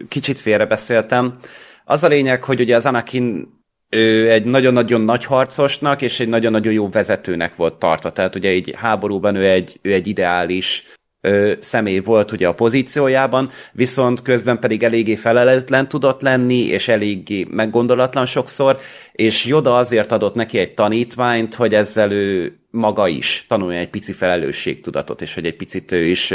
kicsit 0.08 0.40
félrebeszéltem. 0.40 1.38
Az 1.84 2.04
a 2.04 2.08
lényeg, 2.08 2.44
hogy 2.44 2.60
ugye 2.60 2.76
az 2.76 2.86
Anakin 2.86 3.58
ő 3.88 4.30
egy 4.30 4.44
nagyon-nagyon 4.44 5.00
nagy 5.00 5.24
harcosnak 5.24 6.02
és 6.02 6.20
egy 6.20 6.28
nagyon-nagyon 6.28 6.72
jó 6.72 6.88
vezetőnek 6.88 7.56
volt 7.56 7.74
tartva. 7.74 8.10
Tehát 8.10 8.34
ugye 8.34 8.48
egy 8.48 8.74
háborúban 8.76 9.34
ő 9.34 9.44
egy, 9.44 9.78
ő 9.82 9.92
egy 9.92 10.06
ideális 10.06 10.84
ö, 11.20 11.52
személy 11.61 11.98
volt 11.98 12.33
ugye 12.33 12.48
a 12.48 12.54
pozíciójában, 12.54 13.48
viszont 13.72 14.22
közben 14.22 14.59
pedig 14.59 14.83
eléggé 14.83 15.14
felelőtlen 15.14 15.88
tudott 15.88 16.20
lenni, 16.20 16.64
és 16.66 16.88
eléggé 16.88 17.46
meggondolatlan 17.50 18.26
sokszor, 18.26 18.78
és 19.12 19.44
Joda 19.44 19.76
azért 19.76 20.12
adott 20.12 20.35
neki 20.35 20.59
egy 20.59 20.74
tanítványt, 20.74 21.54
hogy 21.54 21.74
ezzel 21.74 22.12
ő 22.12 22.54
maga 22.70 23.09
is 23.09 23.44
tanulja 23.48 23.78
egy 23.78 23.90
pici 23.90 24.12
felelősségtudatot, 24.12 25.22
és 25.22 25.35
hogy 25.35 25.46
egy 25.46 25.56
picit 25.56 25.92
ő 25.92 26.04
is 26.04 26.33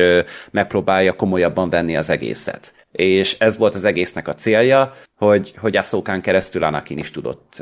megpróbálja 0.52 1.16
komolyabban 1.16 1.70
venni 1.70 1.96
az 1.96 2.10
egészet. 2.10 2.88
És 2.92 3.36
ez 3.40 3.58
volt 3.58 3.76
az 3.76 3.86
egésznek 3.86 4.28
a 4.28 4.34
célja, 4.34 4.94
hogy, 5.16 5.54
hogy 5.58 5.78
Ahsokan 5.78 6.22
keresztül 6.22 6.64
Anakin 6.64 6.98
is 6.98 7.12
tudott 7.12 7.62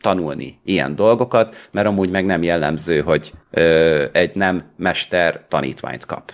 tanulni 0.00 0.60
ilyen 0.64 0.94
dolgokat, 0.94 1.68
mert 1.70 1.86
amúgy 1.86 2.10
meg 2.10 2.26
nem 2.26 2.42
jellemző, 2.42 3.00
hogy 3.00 3.32
ö, 3.50 4.04
egy 4.12 4.34
nem 4.34 4.72
mester 4.76 5.44
tanítványt 5.48 6.04
kap. 6.04 6.32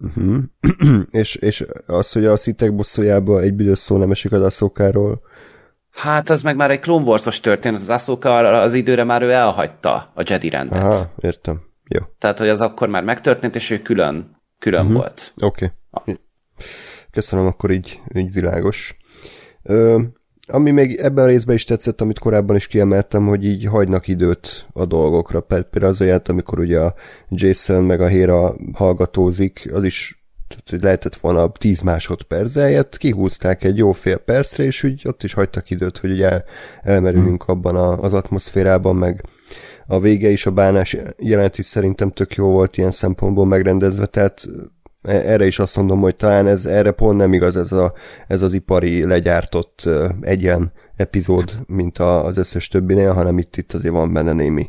Uh-huh. 0.00 0.42
és, 1.10 1.34
és 1.34 1.66
az, 1.86 2.12
hogy 2.12 2.24
a 2.24 2.36
szitek 2.36 2.74
bosszújába 2.74 3.40
egy 3.40 3.54
büdös 3.54 3.78
szó 3.78 3.96
nem 3.96 4.10
esik 4.10 4.32
az 4.32 4.42
Aszokáról. 4.42 5.20
Hát 5.90 6.28
az 6.28 6.42
meg 6.42 6.56
már 6.56 6.70
egy 6.70 6.80
Clone 6.80 7.04
Wars-os 7.04 7.40
történet, 7.40 7.80
az 7.80 7.90
Ahsoka 7.90 8.36
az 8.36 8.74
időre 8.74 9.04
már 9.04 9.22
ő 9.22 9.30
elhagyta 9.30 10.12
a 10.14 10.22
Jedi 10.26 10.48
rendet. 10.48 10.84
Aha, 10.84 11.12
értem. 11.20 11.60
Jó. 11.88 12.00
Tehát, 12.18 12.38
hogy 12.38 12.48
az 12.48 12.60
akkor 12.60 12.88
már 12.88 13.04
megtörtént, 13.04 13.54
és 13.54 13.70
ő 13.70 13.78
külön, 13.78 14.42
külön 14.58 14.80
uh-huh. 14.80 14.96
volt. 14.96 15.32
Oké. 15.40 15.72
Okay. 15.90 16.20
Köszönöm, 17.10 17.46
akkor 17.46 17.70
így, 17.70 18.00
így 18.14 18.32
világos. 18.32 18.96
Ö, 19.62 20.00
ami 20.48 20.70
még 20.70 20.96
ebben 20.96 21.24
a 21.24 21.26
részben 21.26 21.54
is 21.54 21.64
tetszett, 21.64 22.00
amit 22.00 22.18
korábban 22.18 22.56
is 22.56 22.66
kiemeltem, 22.66 23.26
hogy 23.26 23.44
így 23.44 23.64
hagynak 23.66 24.08
időt 24.08 24.66
a 24.72 24.84
dolgokra. 24.84 25.40
Például 25.40 25.92
az 25.92 26.00
olyat, 26.00 26.28
amikor 26.28 26.58
ugye 26.58 26.80
a 26.80 26.94
Jason 27.28 27.84
meg 27.84 28.00
a 28.00 28.06
Héra 28.06 28.54
hallgatózik, 28.72 29.68
az 29.72 29.84
is 29.84 30.18
tehát, 30.48 30.82
lehetett 30.82 31.16
volna 31.16 31.52
10 31.52 31.80
másodperc, 31.80 32.56
eljött, 32.56 32.96
kihúzták 32.96 33.64
egy 33.64 33.76
jó 33.76 33.92
fél 33.92 34.16
percre, 34.16 34.64
és 34.64 34.82
úgy 34.82 35.02
ott 35.04 35.22
is 35.22 35.32
hagytak 35.32 35.70
időt, 35.70 35.98
hogy 35.98 36.10
ugye 36.10 36.30
el, 36.30 36.44
elmerülünk 36.82 37.44
hmm. 37.44 37.56
abban 37.56 37.76
a, 37.76 38.02
az 38.02 38.12
atmoszférában, 38.12 38.96
meg 38.96 39.24
a 39.86 40.00
vége 40.00 40.28
is, 40.28 40.46
a 40.46 40.50
bánás 40.50 40.96
jelent 41.18 41.58
is 41.58 41.64
szerintem 41.66 42.10
tök 42.10 42.34
jó 42.34 42.46
volt 42.46 42.76
ilyen 42.76 42.90
szempontból 42.90 43.46
megrendezve, 43.46 44.06
tehát 44.06 44.46
erre 45.02 45.46
is 45.46 45.58
azt 45.58 45.76
mondom, 45.76 46.00
hogy 46.00 46.16
talán 46.16 46.46
ez 46.46 46.66
erre 46.66 46.90
pont 46.90 47.16
nem 47.16 47.32
igaz 47.32 47.56
ez, 47.56 47.72
a, 47.72 47.92
ez 48.26 48.42
az 48.42 48.52
ipari 48.52 49.04
legyártott 49.04 49.88
egyen 50.20 50.72
epizód, 50.96 51.52
mint 51.66 51.98
a, 51.98 52.24
az 52.24 52.36
összes 52.36 52.68
többinél, 52.68 53.12
hanem 53.12 53.38
itt, 53.38 53.56
itt 53.56 53.72
azért 53.72 53.94
van 53.94 54.12
benne 54.12 54.32
némi 54.32 54.68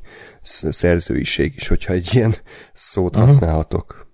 szerzőiség 0.70 1.54
is, 1.56 1.68
hogyha 1.68 1.94
egy 1.94 2.10
ilyen 2.14 2.36
szót 2.74 3.16
uh-huh. 3.16 3.30
használhatok. 3.30 4.08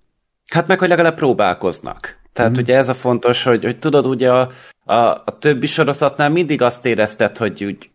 Hát 0.50 0.66
meg, 0.66 0.78
hogy 0.78 0.88
legalább 0.88 1.16
próbálkoznak. 1.16 2.24
Tehát 2.32 2.50
uh-huh. 2.50 2.66
ugye 2.66 2.76
ez 2.76 2.88
a 2.88 2.94
fontos, 2.94 3.42
hogy, 3.42 3.64
hogy 3.64 3.78
tudod, 3.78 4.06
ugye 4.06 4.32
a, 4.32 4.50
a, 4.84 4.94
a 4.94 5.38
többi 5.38 5.66
sorozatnál 5.66 6.30
mindig 6.30 6.62
azt 6.62 6.86
érezted, 6.86 7.36
hogy 7.36 7.64
úgy 7.64 7.90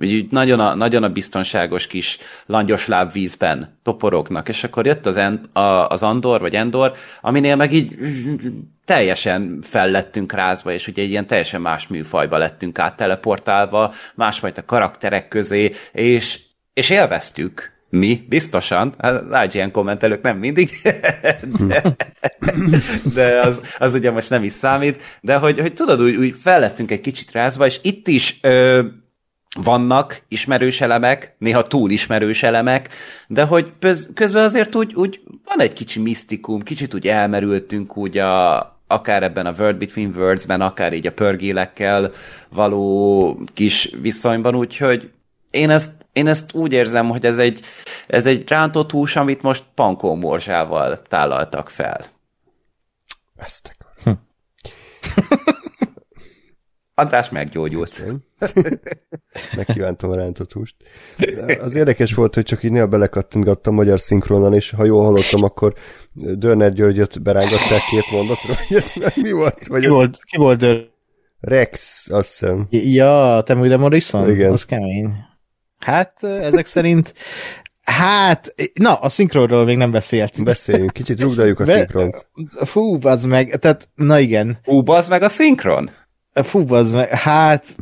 úgy 0.00 0.26
nagyon 0.30 0.60
a, 0.60 0.74
nagyon 0.74 1.02
a 1.02 1.08
biztonságos 1.08 1.86
kis 1.86 2.18
langyos 2.46 2.86
lábvízben 2.86 3.78
toporognak, 3.82 4.48
és 4.48 4.64
akkor 4.64 4.86
jött 4.86 5.06
az, 5.06 5.16
en, 5.16 5.48
a, 5.52 5.60
az 5.86 6.02
Andor, 6.02 6.40
vagy 6.40 6.54
Endor, 6.54 6.92
aminél 7.20 7.56
meg 7.56 7.72
így 7.72 7.96
teljesen 8.84 9.58
fellettünk 9.62 10.32
rázva, 10.32 10.72
és 10.72 10.88
ugye 10.88 11.02
egy 11.02 11.10
ilyen 11.10 11.26
teljesen 11.26 11.60
más 11.60 11.86
műfajba 11.86 12.38
lettünk 12.38 12.78
át 12.78 13.20
másfajta 14.14 14.64
karakterek 14.64 15.28
közé, 15.28 15.70
és, 15.92 16.40
és 16.74 16.90
élveztük, 16.90 17.72
mi, 17.88 18.24
biztosan, 18.28 18.94
hát 19.30 19.54
ilyen 19.54 19.70
kommentelők 19.70 20.22
nem 20.22 20.38
mindig, 20.38 20.70
de, 21.68 21.96
de 23.14 23.36
az, 23.36 23.60
az 23.78 23.94
ugye 23.94 24.10
most 24.10 24.30
nem 24.30 24.42
is 24.42 24.52
számít, 24.52 25.02
de 25.20 25.36
hogy, 25.36 25.58
hogy 25.58 25.72
tudod, 25.72 26.02
úgy, 26.02 26.16
úgy 26.16 26.34
fellettünk 26.40 26.90
egy 26.90 27.00
kicsit 27.00 27.32
rázva, 27.32 27.66
és 27.66 27.78
itt 27.82 28.08
is 28.08 28.38
ö, 28.42 28.84
vannak 29.60 30.22
ismerős 30.28 30.80
elemek, 30.80 31.34
néha 31.38 31.62
túl 31.62 31.90
ismerős 31.90 32.42
elemek, 32.42 32.88
de 33.26 33.44
hogy 33.44 33.72
közben 34.14 34.44
azért 34.44 34.74
úgy, 34.74 34.94
úgy 34.94 35.20
van 35.44 35.60
egy 35.60 35.72
kicsi 35.72 36.00
misztikum, 36.00 36.62
kicsit 36.62 36.94
úgy 36.94 37.08
elmerültünk 37.08 37.96
úgy 37.96 38.18
a, 38.18 38.58
akár 38.86 39.22
ebben 39.22 39.46
a 39.46 39.54
Word 39.58 39.76
Between 39.76 40.14
Words-ben, 40.16 40.60
akár 40.60 40.92
így 40.92 41.06
a 41.06 41.12
pörgélekkel 41.12 42.12
való 42.48 43.40
kis 43.54 43.90
viszonyban, 44.00 44.54
úgyhogy 44.54 45.10
én 45.50 45.70
ezt, 45.70 45.90
én 46.12 46.26
ezt 46.26 46.52
úgy 46.54 46.72
érzem, 46.72 47.08
hogy 47.08 47.26
ez 47.26 47.38
egy, 47.38 47.60
ez 48.06 48.26
egy 48.26 48.48
rántott 48.48 48.90
hús, 48.90 49.16
amit 49.16 49.42
most 49.42 49.64
pankó 49.74 50.14
morzsával 50.14 51.02
tálaltak 51.02 51.68
fel. 51.68 52.00
Ezt 53.36 53.76
hm. 54.04 54.10
András 56.94 57.30
meggyógyult. 57.30 58.04
Megkívántam 59.56 60.10
a 60.10 60.14
rántott 60.14 60.52
húst. 60.52 60.76
Az 61.60 61.74
érdekes 61.74 62.14
volt, 62.14 62.34
hogy 62.34 62.44
csak 62.44 62.62
így 62.62 62.70
néha 62.70 62.86
belekattintgattam 62.86 63.74
magyar 63.74 64.00
szinkronon, 64.00 64.54
és 64.54 64.70
ha 64.70 64.84
jól 64.84 65.04
hallottam, 65.04 65.42
akkor 65.42 65.74
Dörner 66.12 66.72
Györgyöt 66.72 67.22
berángatták 67.22 67.80
két 67.90 68.10
mondatra, 68.10 68.54
hogy 68.66 68.76
ez, 68.76 68.92
ez 69.00 69.16
mi 69.16 69.30
volt? 69.30 69.66
Vagy 69.66 69.80
ki, 69.80 69.86
ez... 69.86 69.92
volt 69.92 70.18
ki 70.24 70.36
volt 70.36 70.58
Dörner? 70.58 70.90
Rex, 71.40 72.06
azt 72.10 72.30
hiszem. 72.30 72.66
Ja, 72.70 73.42
te 73.44 73.54
Miller 73.54 73.78
Morrison? 73.78 74.30
Igen. 74.30 74.52
Az 74.52 74.64
kemény. 74.64 75.14
Hát, 75.78 76.24
ezek 76.24 76.66
szerint 76.66 77.14
Hát, 77.82 78.54
na, 78.74 78.94
a 78.94 79.08
szinkronról 79.08 79.64
még 79.64 79.76
nem 79.76 79.90
beszéltünk. 79.90 80.46
Beszéljünk, 80.46 80.92
kicsit 80.92 81.20
rugdaljuk 81.20 81.60
a 81.60 81.64
Be, 81.64 81.72
szinkront. 81.72 82.28
Fú, 82.64 82.98
az 83.02 83.24
meg, 83.24 83.58
tehát, 83.58 83.88
na 83.94 84.18
igen. 84.18 84.58
Fú, 84.62 84.90
az 84.90 85.08
meg 85.08 85.22
a 85.22 85.28
szinkron? 85.28 85.90
Fú, 86.32 86.74
az 86.74 86.92
meg, 86.92 87.08
hát... 87.08 87.76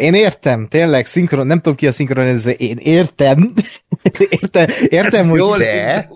Én 0.00 0.14
értem, 0.14 0.66
tényleg, 0.66 1.06
szinkron, 1.06 1.46
nem 1.46 1.56
tudom 1.56 1.74
ki 1.74 1.86
a 1.86 1.92
szinkronizáló, 1.92 2.56
én 2.58 2.76
értem, 2.76 3.52
értem, 4.40 4.66
értem, 4.88 5.28
hogy 5.28 5.58
de. 5.58 6.08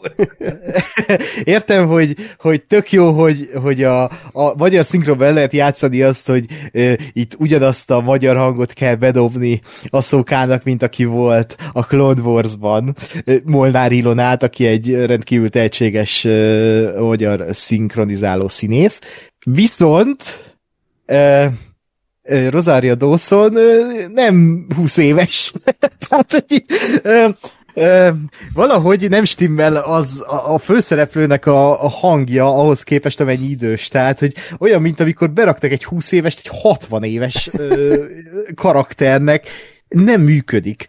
értem, 1.55 1.87
hogy, 1.87 2.15
hogy 2.39 2.63
tök 2.63 2.93
jó, 2.93 3.11
hogy, 3.11 3.51
hogy 3.63 3.83
a, 3.83 4.03
a 4.33 4.55
magyar 4.57 4.85
szinkronban 4.85 5.33
lehet 5.33 5.53
játszani 5.53 6.03
azt, 6.03 6.27
hogy 6.27 6.45
e, 6.73 6.99
itt 7.13 7.35
ugyanazt 7.39 7.91
a 7.91 8.01
magyar 8.01 8.37
hangot 8.37 8.73
kell 8.73 8.95
bedobni 8.95 9.61
a 9.89 10.01
szókának, 10.01 10.65
mint 10.65 10.83
aki 10.83 11.05
volt 11.05 11.57
a 11.73 11.87
Clone 11.87 12.21
Wars-ban, 12.21 12.97
Molnár 13.45 13.93
Ilonát, 13.93 14.43
aki 14.43 14.67
egy 14.67 15.05
rendkívül 15.05 15.51
tehetséges 15.51 16.25
e, 16.25 16.31
magyar 16.99 17.47
szinkronizáló 17.51 18.49
színész. 18.49 19.01
Viszont 19.45 20.23
e, 21.07 21.51
Rosaria 22.51 22.95
Dawson 22.95 23.53
nem 24.13 24.67
20 24.77 24.97
éves. 24.97 25.53
Tehát, 26.09 26.45
hogy, 26.49 26.65
valahogy 28.55 29.09
nem 29.09 29.25
stimmel 29.25 29.77
az 29.77 30.25
a, 30.27 30.55
a 30.55 30.59
főszereplőnek 30.59 31.47
a, 31.47 31.85
a 31.85 31.89
hangja 31.89 32.47
ahhoz 32.47 32.83
képest, 32.83 33.21
amennyi 33.21 33.47
idős. 33.47 33.89
Tehát, 33.89 34.19
hogy 34.19 34.35
olyan, 34.59 34.83
mint 34.83 35.01
amikor 35.01 35.31
beraktak 35.31 35.71
egy 35.71 35.85
20 35.85 36.13
éves, 36.13 36.37
egy 36.37 36.51
60 36.63 37.03
éves 37.03 37.51
ö, 37.53 38.05
karakternek, 38.55 39.49
nem 39.89 40.21
működik. 40.21 40.87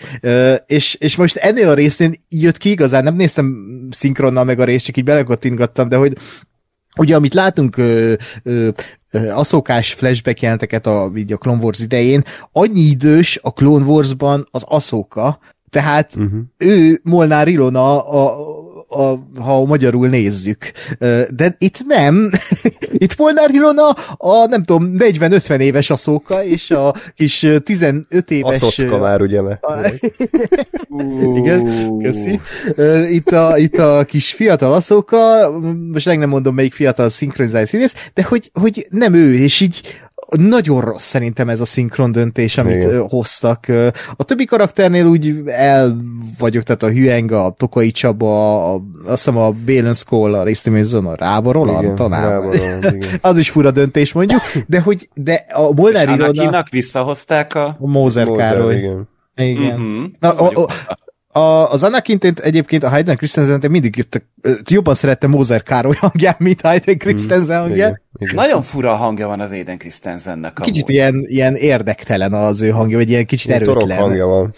És, 0.65 0.95
és 0.99 1.15
most 1.15 1.35
ennél 1.35 1.69
a 1.69 1.73
részén 1.73 2.15
jött 2.29 2.57
ki 2.57 2.69
igazán, 2.69 3.03
nem 3.03 3.15
néztem 3.15 3.55
szinkronnal 3.91 4.43
meg 4.43 4.59
a 4.59 4.63
részt, 4.63 4.85
csak 4.85 4.97
így 4.97 5.03
belekottingattam, 5.03 5.89
de 5.89 5.95
hogy 5.95 6.17
Ugye, 6.97 7.15
amit 7.15 7.33
látunk 7.33 7.77
ö, 7.77 8.13
ö, 8.43 8.69
aszókás 9.11 9.93
flashback 9.93 10.41
jelenteket 10.41 10.87
a, 10.87 11.11
így 11.15 11.33
a 11.33 11.37
Clone 11.37 11.63
Wars 11.63 11.79
idején, 11.79 12.23
annyi 12.51 12.81
idős 12.81 13.39
a 13.41 13.53
Clone 13.53 13.85
Wars-ban 13.85 14.47
az 14.51 14.63
aszóka, 14.67 15.39
tehát 15.69 16.15
uh-huh. 16.15 16.39
ő 16.57 16.99
Molnár 17.03 17.47
Ilona 17.47 18.07
a, 18.07 18.37
a, 18.87 19.13
ha 19.41 19.65
magyarul 19.65 20.07
nézzük. 20.07 20.71
De 21.29 21.55
itt 21.57 21.85
nem. 21.87 22.31
Itt 23.05 23.17
Molnár 23.17 23.49
Ilona 23.49 23.89
a, 24.17 24.47
nem 24.47 24.63
tudom, 24.63 24.95
40-50 24.97 25.59
éves 25.59 25.89
aszóka, 25.89 26.43
és 26.43 26.71
a 26.71 26.93
kis 27.15 27.47
15 27.63 28.31
éves... 28.31 28.61
Aszotka 28.61 28.97
már, 28.97 29.21
ugye? 29.21 29.39
A... 29.39 29.57
Igen, 31.35 31.89
köszi. 32.01 32.39
Itt 33.09 33.31
a, 33.31 33.57
itt 33.57 33.77
a 33.77 34.03
kis 34.03 34.33
fiatal 34.33 34.73
aszóka, 34.73 35.51
most 35.91 36.05
meg 36.05 36.19
nem 36.19 36.29
mondom, 36.29 36.55
melyik 36.55 36.73
fiatal 36.73 37.09
szinkronizált 37.09 37.67
színész, 37.67 37.95
de 38.13 38.23
hogy, 38.23 38.51
hogy 38.53 38.87
nem 38.89 39.13
ő, 39.13 39.37
és 39.37 39.61
így 39.61 39.81
nagyon 40.37 40.81
rossz 40.81 41.05
szerintem 41.05 41.49
ez 41.49 41.61
a 41.61 41.65
szinkron 41.65 42.11
döntés, 42.11 42.57
amit 42.57 42.75
Igen. 42.83 43.07
hoztak. 43.07 43.65
A 44.15 44.23
többi 44.23 44.45
karakternél 44.45 45.05
úgy 45.05 45.41
el 45.45 45.95
vagyok, 46.37 46.63
tehát 46.63 46.83
a 46.83 46.89
Hüeng, 46.89 47.31
a 47.31 47.53
Tokai 47.57 47.91
Csaba, 47.91 48.63
a, 48.73 48.81
azt 49.05 49.25
hiszem 49.25 49.37
a 49.37 49.51
Bélen 49.51 49.93
Skoll, 49.93 50.33
a 50.35 50.43
Résztimizon, 50.43 51.05
a 51.05 51.15
Rába 51.15 51.51
Roland, 51.51 51.93
talán. 51.93 52.43
Az 53.21 53.37
is 53.37 53.49
fura 53.49 53.71
döntés 53.71 54.13
mondjuk, 54.13 54.41
de 54.67 54.81
hogy 54.81 55.09
de 55.13 55.45
a 55.53 55.71
Molnár 55.73 56.09
iroda, 56.09 56.63
visszahozták 56.71 57.53
a... 57.55 57.65
a 57.65 57.87
Mózer 57.87 58.25
Mózer, 58.25 58.51
Károly. 58.53 58.75
igen. 58.77 59.07
Igen. 59.35 59.79
Mhm. 59.79 60.03
Na, 60.19 60.33
o- 60.33 60.65
azt- 60.69 60.85
A, 61.35 61.71
az 61.71 61.83
Anakin 61.83 62.19
egyébként 62.41 62.83
a 62.83 62.89
Hayden 62.89 63.15
Christensen 63.17 63.71
mindig 63.71 63.95
jöttek, 63.97 64.25
jobban 64.69 64.95
szerettem 64.95 65.29
Mózer 65.29 65.63
Károly 65.63 65.95
hangját, 65.99 66.39
mint 66.39 66.61
Hayden 66.61 66.97
Christensen 66.97 67.59
hangját. 67.59 67.77
Igen, 67.77 68.01
igen. 68.17 68.35
Nagyon 68.35 68.61
fura 68.61 68.95
hangja 68.95 69.27
van 69.27 69.39
az 69.39 69.51
Aiden 69.51 69.77
Christensennek. 69.77 70.53
Kicsit 70.61 70.83
amúgy. 70.83 70.93
ilyen, 70.95 71.23
ilyen 71.27 71.55
érdektelen 71.55 72.33
az 72.33 72.61
ő 72.61 72.69
hangja, 72.69 72.97
vagy 72.97 73.09
ilyen 73.09 73.25
kicsit 73.25 73.47
Ilyen 73.47 73.63
torok 73.63 73.81
erőtlen. 73.81 73.99
hangja 74.01 74.25
van. 74.25 74.53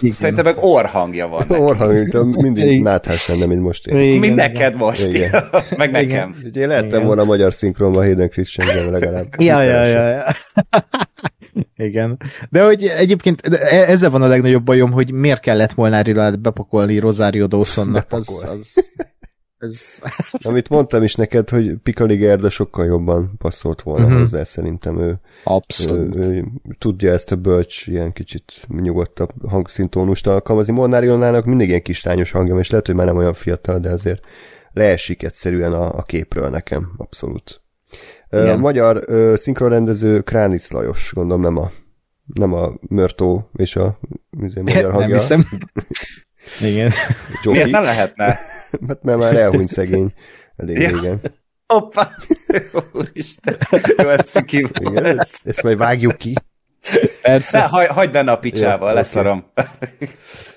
Igen. 0.00 0.14
Szerintem 0.14 0.44
meg 0.44 0.56
orhangja 0.58 1.28
van. 1.28 1.50
Orhang, 1.50 1.92
mint 1.92 2.54
mindig 2.54 2.82
náthás 2.82 3.28
lenne, 3.28 3.46
mint 3.46 3.60
most 3.62 3.86
én. 3.86 3.98
Igen, 3.98 4.22
igen. 4.22 4.34
neked 4.34 4.76
most. 4.76 5.06
Igen. 5.06 5.30
meg 5.76 5.88
Igen. 5.88 6.02
nekem. 6.06 6.36
Én 6.54 6.68
lehettem 6.68 6.88
Igen. 6.88 7.06
volna 7.06 7.24
magyar 7.24 7.54
szinkronban 7.54 8.02
Hayden 8.02 8.30
Christensen 8.30 8.90
legalább. 8.90 9.26
Ja, 9.38 9.62
ja, 9.62 9.84
ja, 9.84 10.08
ja. 10.08 10.24
Igen. 11.76 12.18
De 12.50 12.64
hogy 12.64 12.84
egyébként 12.84 13.40
e- 13.40 13.90
ezzel 13.90 14.10
van 14.10 14.22
a 14.22 14.26
legnagyobb 14.26 14.64
bajom, 14.64 14.90
hogy 14.90 15.12
miért 15.12 15.40
kellett 15.40 15.74
Molnárira 15.74 16.36
bepakolni 16.36 16.98
Rosario 16.98 17.46
Dawsonnak. 17.46 18.12
Az, 18.12 18.26
Bepakolni. 18.26 18.60
az, 18.60 18.92
ez, 19.62 19.98
Amit 20.48 20.68
mondtam 20.68 21.02
is 21.02 21.14
neked, 21.14 21.48
hogy 21.48 21.76
Pikali 21.82 22.16
Gerda 22.16 22.50
sokkal 22.50 22.84
jobban 22.84 23.34
passzolt 23.38 23.82
volna 23.82 24.04
uh-huh. 24.04 24.20
hozzá, 24.20 24.44
szerintem 24.44 25.00
ő, 25.00 25.06
ő, 25.06 25.18
abszolút. 25.44 26.16
ő, 26.16 26.44
tudja 26.78 27.12
ezt 27.12 27.32
a 27.32 27.36
bölcs, 27.36 27.86
ilyen 27.86 28.12
kicsit 28.12 28.66
nyugodtabb 28.68 29.30
hangszintónust 29.48 30.26
alkalmazni. 30.26 30.72
Molnárionának 30.72 31.44
mindig 31.44 31.68
ilyen 31.68 31.82
kistányos 31.82 32.30
hangja, 32.30 32.58
és 32.58 32.70
lehet, 32.70 32.86
hogy 32.86 32.94
már 32.94 33.06
nem 33.06 33.16
olyan 33.16 33.34
fiatal, 33.34 33.78
de 33.78 33.90
azért 33.90 34.26
leesik 34.72 35.22
egyszerűen 35.22 35.72
a, 35.72 35.98
a 35.98 36.02
képről 36.02 36.48
nekem, 36.48 36.92
abszolút. 36.96 37.61
Igen. 38.32 38.48
A 38.48 38.56
magyar 38.56 39.02
ö, 39.06 39.34
szinkronrendező 39.36 40.20
Kránic 40.20 40.70
Lajos, 40.70 41.12
gondolom 41.14 41.42
nem 41.42 41.56
a 41.56 41.70
nem 42.34 42.52
a 42.52 42.72
Mörtó 42.88 43.50
és 43.56 43.76
a 43.76 43.98
izé, 44.40 44.60
magyar 44.60 44.82
Nem 44.82 44.92
hangja. 44.92 45.16
hiszem. 45.16 45.48
Igen. 46.70 46.92
Joki. 47.42 47.48
Miért 47.58 47.70
ne 47.70 47.80
lehetne? 47.80 48.24
Hát 48.88 49.02
mert 49.02 49.18
már 49.18 49.36
elhunyt 49.36 49.68
szegény. 49.68 50.12
Elég 50.56 50.76
Ja. 50.78 50.88
régen. 50.88 51.20
Hoppá! 51.66 52.10
Úristen! 52.92 53.56
Jó, 53.96 54.08
ez 54.08 54.32
ki 54.32 54.66
Igen, 54.80 55.18
ezt, 55.18 55.40
ezt 55.44 55.62
majd 55.62 55.78
vágjuk 55.78 56.16
ki. 56.16 56.34
Persze. 57.22 57.58
Ne, 57.58 57.64
hagy, 57.64 57.86
hagyd 57.86 58.12
benne 58.12 58.32
a 58.32 58.38
picsába, 58.38 58.88
Jó, 58.88 58.94
leszarom. 58.94 59.44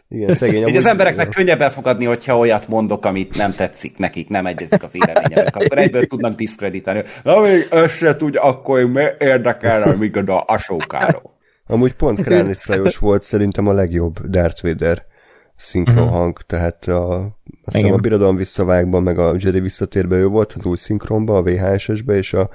Igen, 0.08 0.34
szegény. 0.34 0.68
Így 0.68 0.76
az 0.76 0.86
embereknek 0.86 1.30
könnyebb 1.30 1.62
elfogadni, 1.62 2.06
hogyha 2.06 2.38
olyat 2.38 2.68
mondok, 2.68 3.06
amit 3.06 3.36
nem 3.36 3.54
tetszik 3.54 3.98
nekik, 3.98 4.30
nem 4.30 4.46
egyezik 4.46 4.84
a 4.84 4.88
véleményemnek, 4.92 5.56
akkor 5.56 5.78
egyből 5.78 6.06
tudnak 6.06 6.34
diszkreditálni. 6.34 7.04
Na 7.24 7.40
még 7.40 7.68
ez 7.72 7.92
se 7.92 8.16
tudja, 8.16 8.42
akkor 8.42 8.84
mi 8.84 9.04
érdekelne, 9.20 9.86
hogy 9.86 9.98
mikor 9.98 10.30
a 10.30 10.44
asókáról. 10.48 11.38
Amúgy 11.68 11.94
pont 11.94 12.22
Kránic 12.22 12.68
Lajos 12.68 12.98
volt 12.98 13.22
szerintem 13.22 13.68
a 13.68 13.74
legjobb 13.74 14.20
Darth 14.28 14.64
Vader 14.64 15.06
szinkron 15.56 16.08
hang, 16.08 16.42
tehát 16.42 16.86
a, 16.86 17.22
azt 17.64 17.76
hiszem 17.76 17.94
a 17.94 17.98
Birodalom 17.98 18.36
visszavágban, 18.36 19.04
meg 19.04 19.20
a 19.20 19.36
Jedi 19.38 19.60
visszatérben 19.60 20.20
ő 20.20 20.28
volt 20.28 20.54
az 20.54 20.66
új 20.66 20.78
szinkronba, 20.78 21.38
a 21.38 21.44
VHS-esbe, 21.44 22.16
és 22.16 22.34
a, 22.34 22.50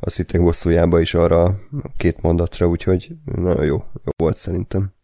a 0.00 0.10
Szitek 0.10 0.42
bosszújába 0.42 1.00
is 1.00 1.14
arra 1.14 1.42
a 1.42 1.56
két 1.96 2.22
mondatra, 2.22 2.66
úgyhogy 2.66 3.08
nagyon 3.24 3.64
jó, 3.64 3.84
jó 4.04 4.10
volt 4.16 4.36
szerintem. 4.36 4.95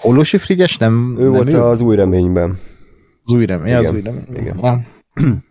Holosi 0.00 0.38
Frigyes 0.38 0.76
nem, 0.76 1.16
Ő 1.18 1.22
nem 1.22 1.32
volt 1.32 1.48
ő? 1.48 1.60
az 1.60 1.80
új 1.80 1.96
reményben. 1.96 2.58
az 3.24 3.32
új 3.32 3.46
remény, 3.46 3.74
az 3.74 3.80
Igen. 3.82 3.94
új 3.94 4.02
remény. 4.02 4.26
Igen. 4.30 4.86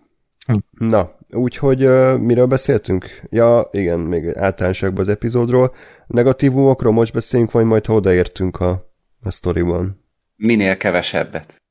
Na, 0.71 1.15
úgyhogy 1.29 1.85
uh, 1.85 2.17
miről 2.17 2.45
beszéltünk? 2.45 3.21
Ja, 3.29 3.69
igen, 3.71 3.99
még 3.99 4.37
általánosságban 4.37 5.01
az 5.01 5.09
epizódról. 5.09 5.73
Negatívumokról 6.07 6.93
most 6.93 7.13
beszéljünk, 7.13 7.51
vagy 7.51 7.65
majd 7.65 7.85
ha 7.85 7.93
odaértünk 7.93 8.59
a, 8.59 8.91
a 9.23 9.31
sztoriban. 9.31 10.05
Minél 10.35 10.77
kevesebbet. 10.77 11.61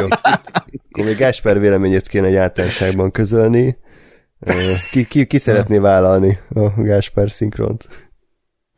Jó. 0.00 0.06
Akkor 0.90 1.04
még 1.04 1.16
Gásper 1.16 1.60
véleményét 1.60 2.06
kéne 2.08 2.26
egy 2.26 2.36
általánosságban 2.36 3.10
közölni. 3.10 3.78
Ki, 4.90 5.04
ki, 5.06 5.26
ki 5.26 5.38
szeretné 5.38 5.78
vállalni 5.78 6.38
a 6.48 6.82
Gásper 6.82 7.30
szinkront? 7.30 8.07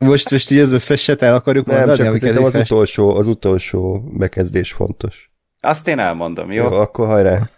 Most, 0.05 0.31
most 0.31 0.51
így 0.51 0.59
az 0.59 0.71
összeset 0.71 1.21
el 1.21 1.33
akarjuk 1.33 1.65
Nem, 1.65 1.75
mondani, 1.75 1.97
csak 1.97 2.07
amiket 2.07 2.21
szerintem 2.21 2.61
az 2.61 2.69
utolsó, 2.69 3.15
az 3.15 3.27
utolsó 3.27 4.03
bekezdés 4.13 4.71
fontos. 4.71 5.31
Azt 5.59 5.87
én 5.87 5.99
elmondom, 5.99 6.51
jó? 6.51 6.63
Jó, 6.63 6.71
akkor 6.71 7.07
hajrá. 7.07 7.49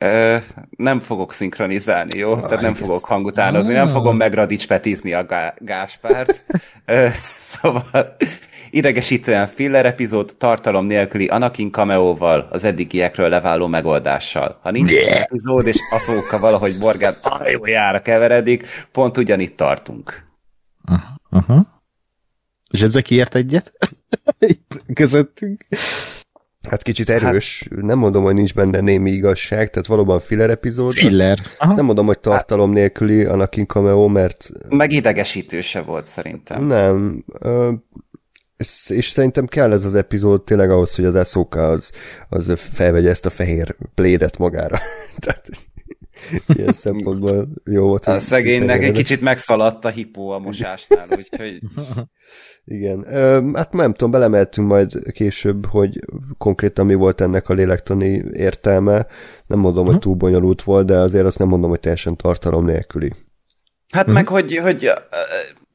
Ö, 0.00 0.36
nem 0.76 1.00
fogok 1.00 1.32
szinkronizálni, 1.32 2.18
jó? 2.18 2.40
Tehát 2.40 2.60
nem 2.60 2.74
fogok 2.74 3.04
hangutánozni, 3.04 3.72
nem 3.72 3.88
fogom 3.88 4.16
megradicspetizni 4.16 5.12
a 5.12 5.24
gá- 5.24 5.64
Gáspárt. 5.64 6.44
Ö, 6.84 7.06
szóval 7.52 8.16
idegesítően 8.70 9.46
filler 9.46 9.86
epizód, 9.86 10.34
tartalom 10.38 10.86
nélküli 10.86 11.26
Anakin 11.26 11.70
cameóval, 11.70 12.48
az 12.50 12.64
eddigiekről 12.64 13.28
leváló 13.28 13.66
megoldással. 13.66 14.58
Ha 14.62 14.70
nincs 14.70 14.90
yeah. 14.90 15.20
epizód, 15.20 15.66
és 15.66 15.76
Aszóka 15.90 16.38
valahogy 16.38 16.76
Morgán 16.78 17.16
hajójára 17.22 18.00
keveredik, 18.00 18.66
pont 18.92 19.16
ugyanitt 19.16 19.56
tartunk. 19.56 20.24
Uh-huh. 20.88 21.15
És 22.70 22.82
ezzel 22.82 23.02
kiért 23.02 23.34
egyet? 23.34 23.72
Itt 24.38 24.82
közöttünk. 24.94 25.66
Hát 26.68 26.82
kicsit 26.82 27.10
erős. 27.10 27.68
Nem 27.70 27.98
mondom, 27.98 28.22
hogy 28.22 28.34
nincs 28.34 28.54
benne 28.54 28.80
némi 28.80 29.10
igazság, 29.10 29.70
tehát 29.70 29.86
valóban 29.86 30.20
filler 30.20 30.50
epizód. 30.50 30.94
Filler. 30.94 31.38
Azt 31.58 31.76
nem 31.76 31.84
mondom, 31.84 32.06
hogy 32.06 32.18
tartalom 32.18 32.72
nélküli 32.72 33.24
Anakin 33.24 33.66
cameo, 33.66 34.08
mert 34.08 34.50
Meg 34.68 34.92
idegesítő 34.92 35.60
se 35.60 35.80
volt 35.80 36.06
szerintem. 36.06 36.64
Nem. 36.64 37.24
Ö, 37.40 37.72
és 38.88 39.10
szerintem 39.10 39.46
kell 39.46 39.72
ez 39.72 39.84
az 39.84 39.94
epizód 39.94 40.42
tényleg 40.44 40.70
ahhoz, 40.70 40.94
hogy 40.94 41.04
az 41.04 41.14
Ahsoka 41.14 41.68
az, 41.68 41.92
az 42.28 42.52
felvegye 42.56 43.10
ezt 43.10 43.26
a 43.26 43.30
fehér 43.30 43.76
plédet 43.94 44.38
magára. 44.38 44.78
Tehát 45.24 45.48
ilyen 46.46 46.72
szempontból 46.72 47.48
jó 47.64 47.86
volt. 47.86 48.06
A 48.06 48.18
szegénynek 48.18 48.82
egy 48.82 48.92
kicsit 48.92 49.20
megszaladt 49.20 49.84
a 49.84 49.88
hipó 49.88 50.30
a 50.30 50.38
mosásnál, 50.38 51.06
úgyhogy 51.16 51.58
Igen. 52.64 53.06
Hát 53.54 53.72
nem 53.72 53.92
tudom, 53.92 54.10
belemeltünk 54.10 54.68
majd 54.68 55.12
később, 55.12 55.66
hogy 55.66 55.98
konkrétan 56.38 56.86
mi 56.86 56.94
volt 56.94 57.20
ennek 57.20 57.48
a 57.48 57.54
lélektani 57.54 58.22
értelme. 58.32 59.06
Nem 59.46 59.58
mondom, 59.58 59.86
hogy 59.86 59.98
túl 59.98 60.14
bonyolult 60.14 60.62
volt, 60.62 60.86
de 60.86 60.98
azért 60.98 61.24
azt 61.24 61.38
nem 61.38 61.48
mondom, 61.48 61.70
hogy 61.70 61.80
teljesen 61.80 62.16
tartalom 62.16 62.64
nélküli. 62.64 63.12
Hát 63.92 64.06
meg, 64.06 64.28
hogy, 64.28 64.56
hogy 64.56 64.92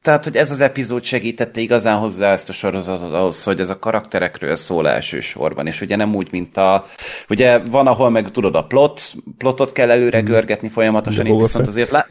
tehát, 0.02 0.24
hogy 0.24 0.36
ez 0.36 0.50
az 0.50 0.60
epizód 0.60 1.02
segítette 1.04 1.60
igazán 1.60 1.98
hozzá 1.98 2.32
ezt 2.32 2.48
a 2.48 2.52
sorozatot 2.52 3.14
ahhoz, 3.14 3.44
hogy 3.44 3.60
ez 3.60 3.70
a 3.70 3.78
karakterekről 3.78 4.56
szól 4.56 4.88
elsősorban, 4.88 5.66
és 5.66 5.80
ugye 5.80 5.96
nem 5.96 6.14
úgy, 6.14 6.28
mint 6.30 6.56
a, 6.56 6.86
ugye 7.28 7.58
van, 7.58 7.86
ahol 7.86 8.10
meg 8.10 8.30
tudod 8.30 8.54
a 8.54 8.64
plot, 8.64 9.02
plotot 9.38 9.72
kell 9.72 9.90
előre 9.90 10.20
görgetni 10.20 10.68
folyamatosan, 10.68 11.26
itt 11.26 11.38
viszont 11.38 11.66
azért 11.66 11.90
lá... 11.90 12.06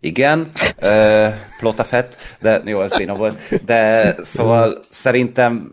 Igen, 0.00 0.50
uh, 0.82 1.28
plotafett, 1.58 2.16
de 2.40 2.62
jó, 2.64 2.82
ez 2.82 2.96
béna 2.96 3.14
volt, 3.14 3.64
de 3.64 4.14
szóval 4.22 4.80
szerintem 4.88 5.72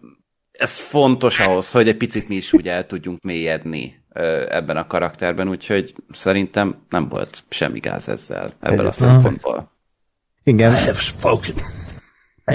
ez 0.51 0.77
fontos 0.77 1.39
ahhoz, 1.39 1.71
hogy 1.71 1.87
egy 1.87 1.97
picit 1.97 2.27
mi 2.27 2.35
is 2.35 2.53
ugye 2.53 2.71
el 2.71 2.85
tudjunk 2.85 3.21
mélyedni 3.21 4.03
ö, 4.13 4.45
ebben 4.49 4.77
a 4.77 4.87
karakterben, 4.87 5.49
úgyhogy 5.49 5.93
szerintem 6.11 6.75
nem 6.89 7.07
volt 7.07 7.43
semmi 7.49 7.79
gáz 7.79 8.09
ezzel, 8.09 8.53
ebből 8.59 8.85
a 8.85 8.89
Egyetlen. 8.89 8.91
szempontból. 8.91 9.78
Igen. 10.43 10.73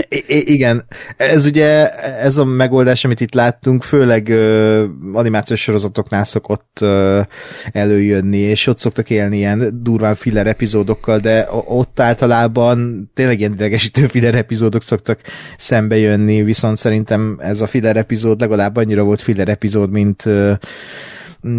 I- 0.08 0.24
I- 0.26 0.52
igen, 0.52 0.84
ez 1.16 1.44
ugye, 1.44 1.88
ez 1.98 2.36
a 2.36 2.44
megoldás, 2.44 3.04
amit 3.04 3.20
itt 3.20 3.34
láttunk, 3.34 3.82
főleg 3.82 4.28
ö, 4.28 4.84
animációs 5.12 5.60
sorozatoknál 5.60 6.24
szokott 6.24 6.78
ö, 6.80 7.20
előjönni, 7.72 8.38
és 8.38 8.66
ott 8.66 8.78
szoktak 8.78 9.10
élni 9.10 9.36
ilyen 9.36 9.82
durván 9.82 10.14
filler 10.14 10.46
epizódokkal, 10.46 11.18
de 11.18 11.48
ott 11.66 12.00
általában 12.00 13.10
tényleg 13.14 13.38
ilyen 13.38 13.52
idegesítő 13.52 14.06
filler 14.14 14.34
epizódok 14.34 14.82
szoktak 14.82 15.20
szembe 15.56 15.96
jönni, 15.96 16.42
viszont 16.42 16.76
szerintem 16.76 17.38
ez 17.42 17.60
a 17.60 17.66
filler 17.66 17.96
epizód 17.96 18.40
legalább 18.40 18.76
annyira 18.76 19.02
volt 19.02 19.20
filler 19.20 19.48
epizód, 19.48 19.90
mint 19.90 20.26
ö, 20.26 20.52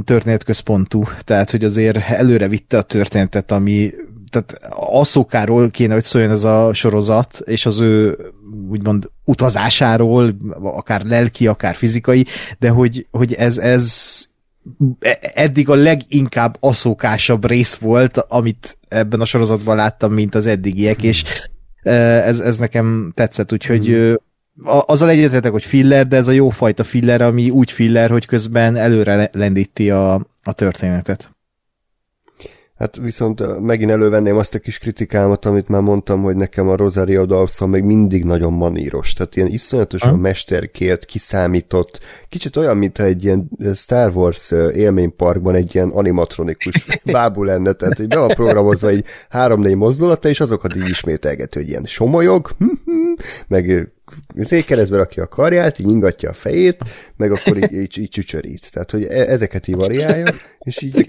történetközpontú, 0.03 1.03
tehát 1.23 1.51
hogy 1.51 1.63
azért 1.63 1.97
előre 1.97 2.47
vitte 2.47 2.77
a 2.77 2.81
történetet, 2.81 3.51
ami 3.51 3.93
tehát 4.29 4.57
Asszókáról 4.75 5.69
kéne, 5.69 5.93
hogy 5.93 6.03
szóljon 6.03 6.31
ez 6.31 6.43
a 6.43 6.73
sorozat, 6.73 7.41
és 7.43 7.65
az 7.65 7.79
ő 7.79 8.17
úgymond 8.69 9.09
utazásáról, 9.23 10.35
akár 10.61 11.05
lelki, 11.05 11.47
akár 11.47 11.75
fizikai, 11.75 12.25
de 12.59 12.69
hogy, 12.69 13.07
hogy 13.11 13.33
ez, 13.33 13.57
ez 13.57 14.15
eddig 15.33 15.69
a 15.69 15.75
leginkább 15.75 16.57
aszókásabb 16.59 17.45
rész 17.47 17.75
volt, 17.75 18.17
amit 18.17 18.77
ebben 18.87 19.21
a 19.21 19.25
sorozatban 19.25 19.75
láttam, 19.75 20.13
mint 20.13 20.35
az 20.35 20.45
eddigiek, 20.45 21.03
és 21.03 21.23
Ez, 21.85 22.39
ez 22.39 22.57
nekem 22.57 23.11
tetszett, 23.15 23.51
úgyhogy 23.51 23.89
mm. 23.89 24.13
azzal 24.65 25.09
egyetetek, 25.09 25.51
hogy 25.51 25.63
filler, 25.63 26.07
de 26.07 26.15
ez 26.15 26.27
a 26.27 26.31
jó 26.31 26.49
fajta 26.49 26.83
filler, 26.83 27.21
ami 27.21 27.49
úgy 27.49 27.71
filler, 27.71 28.09
hogy 28.09 28.25
közben 28.25 28.75
előre 28.75 29.29
lendíti 29.33 29.89
a, 29.89 30.13
a 30.43 30.53
történetet. 30.53 31.34
Hát 32.75 32.95
viszont 32.95 33.59
megint 33.59 33.91
elővenném 33.91 34.37
azt 34.37 34.55
a 34.55 34.59
kis 34.59 34.77
kritikámat, 34.77 35.45
amit 35.45 35.67
már 35.67 35.81
mondtam, 35.81 36.21
hogy 36.21 36.35
nekem 36.35 36.67
a 36.69 36.75
Rosario 36.75 37.25
Dawson 37.25 37.69
még 37.69 37.83
mindig 37.83 38.23
nagyon 38.23 38.53
maníros. 38.53 39.13
Tehát 39.13 39.35
ilyen 39.35 39.47
iszonyatosan 39.47 40.09
ha? 40.09 40.15
mesterkélt, 40.15 41.05
kiszámított, 41.05 41.99
kicsit 42.29 42.55
olyan, 42.55 42.77
mint 42.77 42.99
egy 42.99 43.23
ilyen 43.23 43.49
Star 43.73 44.15
Wars 44.15 44.51
élményparkban 44.73 45.55
egy 45.55 45.75
ilyen 45.75 45.89
animatronikus 45.89 46.87
bábú 47.05 47.43
lenne, 47.43 47.71
tehát 47.71 47.97
hogy 47.97 48.07
be 48.07 48.19
van 48.19 48.27
programozva 48.27 48.89
egy 48.89 49.05
három-négy 49.29 49.75
mozdulata, 49.75 50.29
és 50.29 50.39
azokat 50.39 50.75
így 50.75 50.89
ismételgető, 50.89 51.59
hogy 51.59 51.69
ilyen 51.69 51.85
somolyog, 51.85 52.55
meg 53.47 53.94
keresztbe 54.65 54.97
rakja 54.97 55.23
a 55.23 55.27
karját, 55.27 55.79
így 55.79 55.87
ingatja 55.87 56.29
a 56.29 56.33
fejét, 56.33 56.83
meg 57.17 57.31
akkor 57.31 57.57
így, 57.57 57.71
így, 57.71 57.97
így 57.97 58.09
csücsörít. 58.09 58.71
Tehát, 58.71 58.91
hogy 58.91 59.03
e- 59.03 59.29
ezeket 59.29 59.67
így 59.67 59.75
variálja, 59.75 60.33
és 60.59 60.81
így... 60.81 60.95
És 60.95 61.01
így 61.01 61.07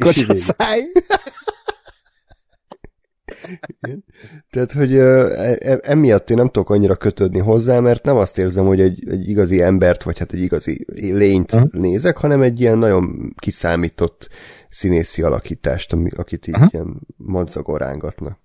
Tehát, 4.50 4.72
hogy 4.72 4.94
e, 4.94 5.04
e, 5.60 5.80
emiatt 5.82 6.30
én 6.30 6.36
nem 6.36 6.46
tudok 6.46 6.70
annyira 6.70 6.96
kötődni 6.96 7.38
hozzá, 7.38 7.80
mert 7.80 8.04
nem 8.04 8.16
azt 8.16 8.38
érzem, 8.38 8.66
hogy 8.66 8.80
egy, 8.80 9.08
egy 9.08 9.28
igazi 9.28 9.62
embert, 9.62 10.02
vagy 10.02 10.18
hát 10.18 10.32
egy 10.32 10.40
igazi 10.40 10.84
lényt 10.94 11.52
uh-huh. 11.52 11.72
nézek, 11.72 12.16
hanem 12.16 12.42
egy 12.42 12.60
ilyen 12.60 12.78
nagyon 12.78 13.34
kiszámított 13.36 14.28
színészi 14.68 15.22
alakítást, 15.22 15.92
ami, 15.92 16.10
akit 16.16 16.46
így 16.46 16.54
uh-huh. 16.54 16.72
ilyen 16.72 17.06
madzagon 17.16 17.78
rángatnak. 17.78 18.44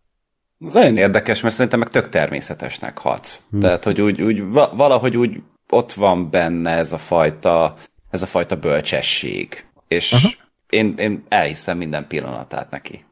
Ez 0.67 0.73
nagyon 0.73 0.97
érdekes, 0.97 1.41
mert 1.41 1.53
szerintem 1.53 1.79
meg 1.79 1.87
tök 1.89 2.09
természetesnek 2.09 2.97
hat. 2.97 3.41
Hmm. 3.49 3.59
Tehát, 3.59 3.83
hogy 3.83 4.01
úgy, 4.01 4.21
úgy 4.21 4.43
valahogy 4.51 5.17
úgy 5.17 5.41
ott 5.69 5.93
van 5.93 6.29
benne 6.29 6.71
ez 6.71 6.93
a 6.93 6.97
fajta, 6.97 7.75
ez 8.09 8.21
a 8.21 8.25
fajta 8.25 8.55
bölcsesség. 8.55 9.65
És 9.87 10.37
én, 10.69 10.93
én 10.97 11.23
elhiszem 11.29 11.77
minden 11.77 12.07
pillanatát 12.07 12.69
neki. 12.69 13.05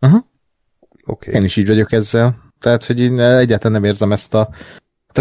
Uh-huh. 0.00 0.22
Okay. 1.04 1.34
Én 1.34 1.44
is 1.44 1.56
így 1.56 1.66
vagyok 1.66 1.92
ezzel. 1.92 2.52
Tehát, 2.60 2.84
hogy 2.84 3.00
én 3.00 3.20
egyáltalán 3.20 3.80
nem 3.80 3.90
érzem 3.90 4.12
ezt 4.12 4.34
a... 4.34 4.48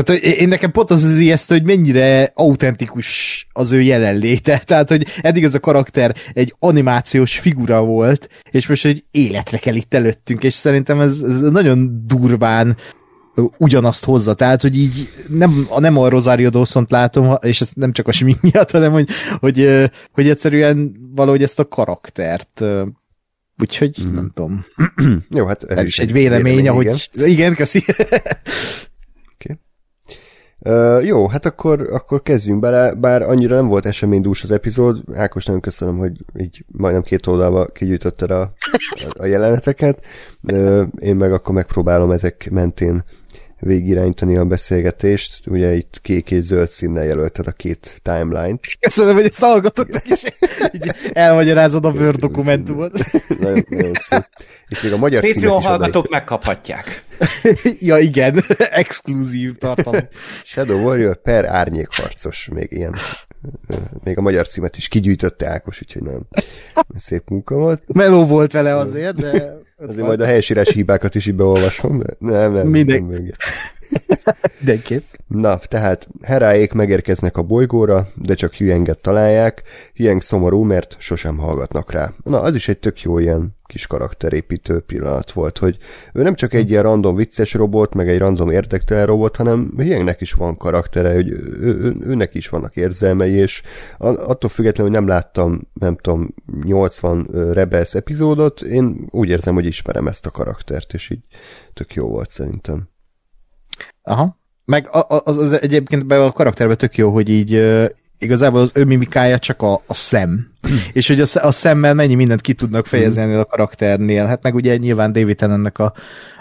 Tehát 0.04 0.24
én 0.24 0.48
nekem 0.48 0.72
pont 0.72 0.91
az 0.91 1.04
az 1.04 1.18
ijesztő, 1.18 1.56
hogy 1.56 1.66
mennyire 1.66 2.32
autentikus 2.34 3.48
az 3.52 3.72
ő 3.72 3.82
jelenléte. 3.82 4.62
Tehát, 4.66 4.89
hogy 4.89 5.06
eddig 5.22 5.43
ez 5.43 5.56
a 5.56 5.60
karakter 5.60 6.16
egy 6.34 6.56
animációs 6.60 7.39
figura 7.39 7.82
volt, 7.82 8.30
és 8.52 8.68
most 8.68 8.86
egy 8.86 9.04
életre 9.12 9.58
kell 9.58 9.76
itt 9.76 9.93
előttünk, 9.93 10.43
és 10.43 10.54
szerintem 10.54 11.00
ez, 11.00 11.22
ez 11.22 11.41
nagyon 11.41 12.02
durván 12.06 12.78
ugyanazt 13.58 14.04
hozza. 14.04 14.34
Tehát, 14.34 14.62
hogy 14.62 14.78
így 14.78 15.10
nem, 15.30 15.68
nem 15.78 15.98
a 15.98 16.10
Rosario 16.10 16.50
dawson 16.50 16.86
látom, 16.89 17.36
és 17.41 17.62
ez 17.62 17.70
nem 17.74 17.91
csak 17.91 18.08
a 18.08 18.12
smink 18.12 18.41
miatt, 18.41 18.72
hanem 18.72 18.91
hogy, 18.91 19.10
hogy, 19.39 19.89
hogy 20.12 20.30
egyszerűen 20.30 20.95
valahogy 21.16 21.43
ezt 21.43 21.60
a 21.60 21.68
karaktert 21.68 22.64
Úgyhogy 23.62 24.10
mm. 24.10 24.14
nem 24.14 24.32
tudom. 24.34 24.66
Jó, 25.38 25.45
hát 25.45 25.64
ez, 25.64 25.78
ez 25.78 25.86
is 25.86 26.00
egy 26.00 26.12
vélemény, 26.12 26.43
vélemény 26.43 26.68
ahogy... 26.68 27.10
Igen, 27.14 27.28
igen 27.28 27.56
köszi. 27.56 27.86
Uh, 30.60 31.05
jó, 31.05 31.28
hát 31.28 31.45
akkor, 31.45 31.82
akkor 31.91 32.22
kezdjünk 32.22 32.60
bele, 32.60 32.93
bár 32.93 33.22
annyira 33.22 33.55
nem 33.55 33.68
volt 33.68 33.86
eseménydús 33.86 34.43
az 34.43 34.51
epizód. 34.51 35.03
Ákos, 35.14 35.45
nagyon 35.45 35.62
köszönöm, 35.62 35.97
hogy 35.97 36.12
így 36.39 36.66
majdnem 36.68 37.03
két 37.03 37.28
oldalba 37.28 37.66
kigyűjtötted 37.66 38.32
a, 38.32 38.53
a 39.20 39.26
jeleneteket. 39.26 40.05
Uh, 40.41 40.84
én 40.99 41.16
meg 41.16 41.34
akkor 41.34 41.53
megpróbálom 41.53 42.12
ezek 42.12 42.49
mentén 42.51 43.03
végirányítani 43.60 44.38
a 44.38 44.45
beszélgetést. 44.45 45.47
Ugye 45.47 45.74
itt 45.74 45.99
kék 46.01 46.32
és 46.32 46.43
zöld 46.43 46.70
színnel 46.70 47.03
jelölted 47.03 47.47
a 47.47 47.51
két 47.51 47.99
timeline-t. 48.03 48.78
Köszönöm, 48.80 49.16
hogy 49.16 49.26
ezt 49.26 49.39
hallgatottak, 49.39 50.05
és 50.05 50.24
így 50.72 50.91
elmagyarázod 51.14 51.86
a 51.86 51.91
Word 51.91 52.20
dokumentumot. 52.20 52.91
nagyon, 53.39 53.66
nagyon 53.70 53.93
szép. 53.93 54.28
És 54.68 54.82
még 54.82 54.93
a 54.93 54.97
magyar 54.97 55.22
Patreon 55.22 55.62
hallgatók 55.62 56.05
odaik. 56.05 56.12
megkaphatják. 56.12 57.03
ja 57.80 57.97
igen, 57.97 58.43
exkluzív 58.58 59.55
tartalom. 59.58 60.08
Shadow 60.43 60.82
Warrior 60.82 61.22
per 61.22 61.45
árnyékharcos, 61.45 62.49
még 62.53 62.72
ilyen 62.72 62.95
még 64.03 64.18
a 64.18 64.22
magyar 64.22 64.47
címet 64.47 64.78
is 64.78 64.88
kigyűjtötte 64.88 65.49
Ákos, 65.49 65.82
úgyhogy 65.82 66.01
nagyon 66.01 66.28
szép 66.95 67.30
munka 67.30 67.55
volt. 67.55 67.84
Meló 67.88 68.26
volt 68.26 68.51
vele 68.51 68.78
azért, 68.78 69.16
de... 69.16 69.66
Azért 69.78 70.06
majd 70.06 70.22
a 70.22 70.26
helyesírás 70.26 70.70
hibákat 70.70 71.16
is 71.16 71.26
így 71.26 71.36
beolvasom, 71.36 72.00
de 72.00 72.16
nem, 72.20 72.54
nem. 72.54 72.68
Minden... 72.68 73.04
nem 73.04 73.32
Mindenképp. 74.60 75.04
Na, 75.28 75.58
tehát 75.58 76.08
Heráék 76.22 76.74
megérkeznek 76.74 77.38
a 77.38 77.42
bolygóra, 77.42 78.08
de 78.16 78.34
csak 78.34 78.54
Hüenget 78.54 79.02
találják. 79.02 79.64
Hüeng 79.94 80.22
szomorú, 80.22 80.64
mert 80.64 80.96
sosem 81.00 81.38
hallgatnak 81.38 81.92
rá. 81.92 82.14
Na, 82.24 82.42
az 82.42 82.56
is 82.56 82.68
egy 82.68 82.80
tök 82.80 83.02
jó 83.02 83.20
ilyen 83.20 83.56
kis 83.68 83.88
karakterépítő 83.88 84.80
pillanat 84.80 85.32
volt, 85.32 85.58
hogy 85.58 85.78
ő 86.14 86.22
nem 86.22 86.36
csak 86.36 86.54
egy 86.54 86.70
ilyen 86.70 86.84
random 86.84 87.16
vicces 87.16 87.54
robot, 87.54 87.94
meg 87.94 88.10
egy 88.10 88.18
random 88.18 88.50
érdektelen 88.50 89.06
robot, 89.06 89.36
hanem 89.36 89.72
Hüengnek 89.78 90.22
is 90.22 90.34
van 90.34 90.58
karaktere, 90.58 91.14
hogy 91.14 91.30
ő, 91.30 91.58
ő, 91.60 91.96
őnek 92.02 92.34
is 92.34 92.50
vannak 92.50 92.76
érzelmei, 92.76 93.32
és 93.32 93.62
attól 93.98 94.50
függetlenül, 94.50 94.92
hogy 94.92 95.02
nem 95.02 95.10
láttam, 95.10 95.60
nem 95.74 95.96
tudom, 95.96 96.28
80 96.64 97.28
Rebels 97.54 97.96
epizódot, 97.96 98.62
én 98.62 99.08
úgy 99.10 99.30
érzem, 99.30 99.54
hogy 99.54 99.66
ismerem 99.66 100.08
ezt 100.08 100.26
a 100.26 100.32
karaktert, 100.32 100.94
és 100.94 101.10
így 101.10 101.24
tök 101.74 101.94
jó 101.94 102.08
volt 102.08 102.30
szerintem. 102.30 102.90
Aha. 104.08 104.38
Meg 104.66 104.88
az, 105.08 105.38
az 105.38 105.62
egyébként 105.62 106.05
be 106.05 106.24
a 106.24 106.32
karakterben 106.32 106.78
tök 106.78 106.97
jó, 106.97 107.12
hogy 107.12 107.30
így 107.30 107.64
igazából 108.20 108.62
az 108.62 108.72
ő 108.74 108.86
mimikája 108.86 109.39
csak 109.39 109.62
a, 109.62 109.74
a 109.74 109.93
szem. 109.93 110.51
és 110.93 111.08
hogy 111.08 111.20
a, 111.20 111.26
a 111.34 111.51
szemmel 111.51 111.93
mennyi 111.93 112.16
mindent 112.16 112.41
ki 112.41 112.53
tudnak 112.53 112.86
fejezni 112.86 113.26
mm. 113.26 113.38
a 113.38 113.45
karakternél. 113.45 114.26
Hát 114.26 114.43
meg 114.43 114.55
ugye 114.55 114.78
nyilván 114.78 115.12
David 115.12 115.43
ennek 115.43 115.80
a 115.80 115.93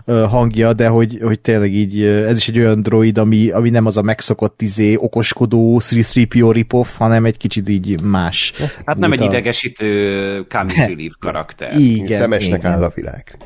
uh, 0.06 0.22
hangja, 0.22 0.72
de 0.72 0.88
hogy, 0.88 1.18
hogy 1.22 1.40
tényleg 1.40 1.72
így 1.72 2.02
ez 2.02 2.36
is 2.36 2.48
egy 2.48 2.58
olyan 2.58 2.82
droid, 2.82 3.18
ami, 3.18 3.50
ami 3.50 3.70
nem 3.70 3.86
az 3.86 3.96
a 3.96 4.02
megszokott 4.02 4.62
izé, 4.62 4.96
okoskodó 4.96 5.80
3PO 5.84 6.50
ripoff, 6.52 6.96
hanem 6.96 7.24
egy 7.24 7.36
kicsit 7.36 7.68
így 7.68 8.00
más. 8.02 8.52
Hát 8.86 8.98
nem 8.98 9.12
egy 9.12 9.20
idegesítő 9.20 10.46
comic 10.48 10.76
relief 10.76 11.14
karakter. 11.20 11.78
Igen. 11.78 12.18
Szemesnek 12.18 12.58
igen. 12.58 12.72
áll 12.72 12.82
a 12.82 12.92
világ. 12.94 13.38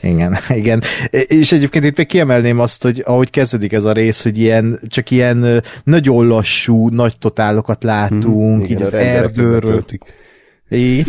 Igen, 0.00 0.38
igen. 0.62 0.82
És 1.10 1.52
egyébként 1.52 1.84
itt 1.84 1.96
még 1.96 2.06
kiemelném 2.06 2.58
azt, 2.58 2.82
hogy 2.82 3.02
ahogy 3.04 3.30
kezdődik 3.30 3.72
ez 3.72 3.84
a 3.84 3.92
rész, 3.92 4.22
hogy 4.22 4.38
ilyen, 4.38 4.80
csak 4.86 5.10
ilyen 5.10 5.62
nagyon 5.84 6.26
lassú, 6.26 6.88
nagy 6.88 7.18
totálokat 7.18 7.82
látunk, 7.82 8.54
hmm, 8.54 8.62
így 8.62 8.70
igen, 8.70 8.82
az 8.82 8.92
erdőről. 8.92 9.84
Igen. 10.68 11.04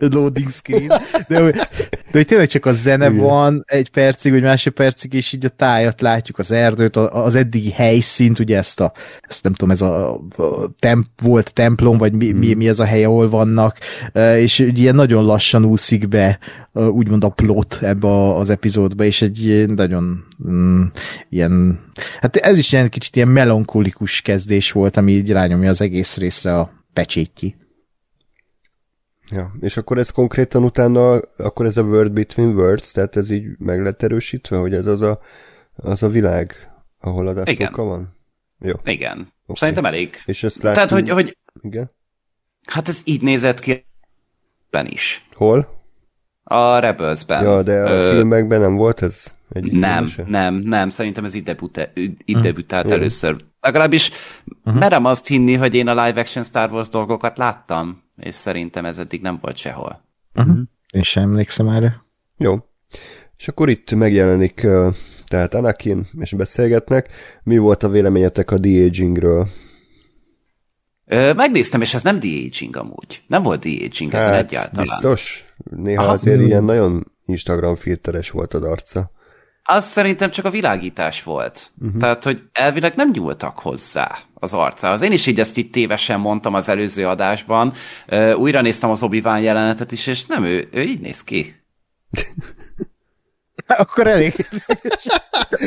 Loading 0.12 0.50
screen. 0.50 0.86
De, 1.28 1.40
de 2.10 2.12
hogy 2.12 2.26
tényleg 2.26 2.46
csak 2.46 2.66
a 2.66 2.72
zene 2.72 3.06
Igen. 3.06 3.18
van 3.18 3.62
egy 3.66 3.90
percig, 3.90 4.32
vagy 4.32 4.42
másfél 4.42 4.72
percig, 4.72 5.12
és 5.12 5.32
így 5.32 5.44
a 5.44 5.48
tájat 5.48 6.00
látjuk, 6.00 6.38
az 6.38 6.50
erdőt, 6.50 6.96
az 6.96 7.34
eddigi 7.34 7.70
helyszínt, 7.70 8.38
ugye 8.38 8.56
ezt 8.56 8.80
a, 8.80 8.92
ezt 9.20 9.42
nem 9.42 9.52
tudom, 9.52 9.70
ez 9.70 9.80
a, 9.80 10.14
a 10.14 10.20
temp, 10.78 11.06
volt 11.22 11.52
templom, 11.52 11.98
vagy 11.98 12.12
mi, 12.12 12.32
mi, 12.32 12.54
mi 12.54 12.68
ez 12.68 12.78
a 12.78 12.84
hely, 12.84 13.04
ahol 13.04 13.28
vannak, 13.28 13.78
és 14.36 14.58
ilyen 14.58 14.94
nagyon 14.94 15.24
lassan 15.24 15.64
úszik 15.64 16.08
be 16.08 16.38
úgymond 16.72 17.24
a 17.24 17.28
plot 17.28 17.78
ebbe 17.82 18.34
az 18.34 18.50
epizódba, 18.50 19.04
és 19.04 19.22
egy 19.22 19.64
nagyon 19.68 20.24
mm, 20.48 20.82
ilyen, 21.28 21.80
hát 22.20 22.36
ez 22.36 22.58
is 22.58 22.72
ilyen 22.72 22.88
kicsit 22.88 23.16
ilyen 23.16 23.28
melankolikus 23.28 24.20
kezdés 24.20 24.72
volt, 24.72 24.96
ami 24.96 25.12
így 25.12 25.30
rányomja 25.30 25.70
az 25.70 25.80
egész 25.80 26.16
részre 26.16 26.58
a 26.58 26.72
pecsétjét. 26.92 27.65
Ja, 29.30 29.54
és 29.60 29.76
akkor 29.76 29.98
ez 29.98 30.10
konkrétan 30.10 30.64
utána, 30.64 31.20
akkor 31.36 31.66
ez 31.66 31.76
a 31.76 31.82
Word 31.82 32.12
Between 32.12 32.54
Words, 32.54 32.90
tehát 32.90 33.16
ez 33.16 33.30
így 33.30 33.58
meg 33.58 33.82
lett 33.82 34.02
erősítve, 34.02 34.56
hogy 34.56 34.74
ez 34.74 34.86
az 34.86 35.00
a, 35.00 35.20
az 35.76 36.02
a 36.02 36.08
világ, 36.08 36.72
ahol 37.00 37.28
az 37.28 37.36
asszoka 37.36 37.82
van? 37.82 38.16
Jó. 38.58 38.74
Igen. 38.84 39.18
Okay. 39.18 39.54
Szerintem 39.54 39.84
elég. 39.84 40.16
És 40.24 40.42
ezt 40.42 40.62
látjuk... 40.62 40.88
Tehát, 40.88 40.90
hogy, 40.90 41.08
hogy... 41.08 41.36
Igen? 41.62 41.90
Hát 42.66 42.88
ez 42.88 43.02
így 43.04 43.22
nézett 43.22 43.60
ki 43.60 43.86
ben 44.70 44.86
is. 44.86 45.26
Hol? 45.32 45.75
A 46.48 46.78
Rebelsben. 46.78 47.42
Ja, 47.42 47.62
de 47.62 47.82
a 47.82 47.90
Ö... 47.90 48.10
filmekben 48.10 48.60
nem 48.60 48.74
volt 48.76 49.02
ez? 49.02 49.34
Egy 49.52 49.72
nem, 49.72 50.06
nem, 50.26 50.54
nem. 50.54 50.88
Szerintem 50.88 51.24
ez 51.24 51.34
itt, 51.34 51.44
debüte, 51.44 51.92
itt 52.24 52.38
debütált 52.38 52.90
először. 52.90 53.36
Legalábbis 53.60 54.10
uh-huh. 54.64 54.80
merem 54.80 55.04
azt 55.04 55.26
hinni, 55.26 55.54
hogy 55.54 55.74
én 55.74 55.88
a 55.88 56.04
live 56.04 56.20
action 56.20 56.44
Star 56.44 56.72
Wars 56.72 56.88
dolgokat 56.88 57.38
láttam 57.38 58.04
és 58.16 58.34
szerintem 58.34 58.84
ez 58.84 58.98
eddig 58.98 59.20
nem 59.20 59.38
volt 59.40 59.56
sehol. 59.56 60.04
Uh-huh. 60.34 60.58
Én 60.92 61.02
sem 61.02 61.22
emlékszem 61.22 61.68
erre. 61.68 62.04
Jó. 62.36 62.56
És 63.36 63.48
akkor 63.48 63.68
itt 63.68 63.94
megjelenik 63.94 64.66
tehát 65.26 65.54
Anakin, 65.54 66.06
és 66.18 66.32
beszélgetnek. 66.32 67.08
Mi 67.42 67.58
volt 67.58 67.82
a 67.82 67.88
véleményetek 67.88 68.50
a 68.50 68.58
de-agingről? 68.58 69.48
megnéztem, 71.36 71.80
és 71.80 71.94
ez 71.94 72.02
nem 72.02 72.20
de-aging 72.20 72.76
amúgy. 72.76 73.22
Nem 73.26 73.42
volt 73.42 73.60
de-aging 73.60 74.12
hát, 74.12 74.20
ezen 74.20 74.34
egyáltalán. 74.34 74.86
Biztos? 74.86 75.45
Néha 75.70 76.02
Aha. 76.02 76.12
azért 76.12 76.42
ilyen 76.42 76.64
nagyon 76.64 77.12
Instagram 77.24 77.74
filteres 77.74 78.30
volt 78.30 78.54
az 78.54 78.62
arca. 78.62 79.10
az 79.62 79.84
szerintem 79.84 80.30
csak 80.30 80.44
a 80.44 80.50
világítás 80.50 81.22
volt. 81.22 81.70
Uh-huh. 81.80 82.00
Tehát, 82.00 82.24
hogy 82.24 82.42
elvileg 82.52 82.94
nem 82.94 83.10
nyúltak 83.12 83.58
hozzá 83.58 84.18
az 84.34 84.54
arcához. 84.54 85.02
Én 85.02 85.12
is 85.12 85.26
így 85.26 85.40
ezt 85.40 85.56
itt 85.56 85.72
tévesen 85.72 86.20
mondtam 86.20 86.54
az 86.54 86.68
előző 86.68 87.06
adásban. 87.06 87.72
Uh, 88.08 88.38
újra 88.38 88.60
néztem 88.60 88.90
az 88.90 89.02
obi 89.02 89.22
jelenetet 89.24 89.92
is, 89.92 90.06
és 90.06 90.26
nem, 90.26 90.44
ő, 90.44 90.68
ő 90.72 90.80
így 90.80 91.00
néz 91.00 91.24
ki. 91.24 91.54
Akkor 93.66 94.06
elég. 94.06 94.34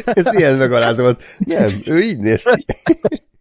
Ez 0.03 0.33
ilyen 0.33 0.57
megalázolt. 0.57 1.23
Nem, 1.37 1.81
ő 1.85 2.01
így 2.01 2.17
néz 2.17 2.43
ki. 2.43 2.65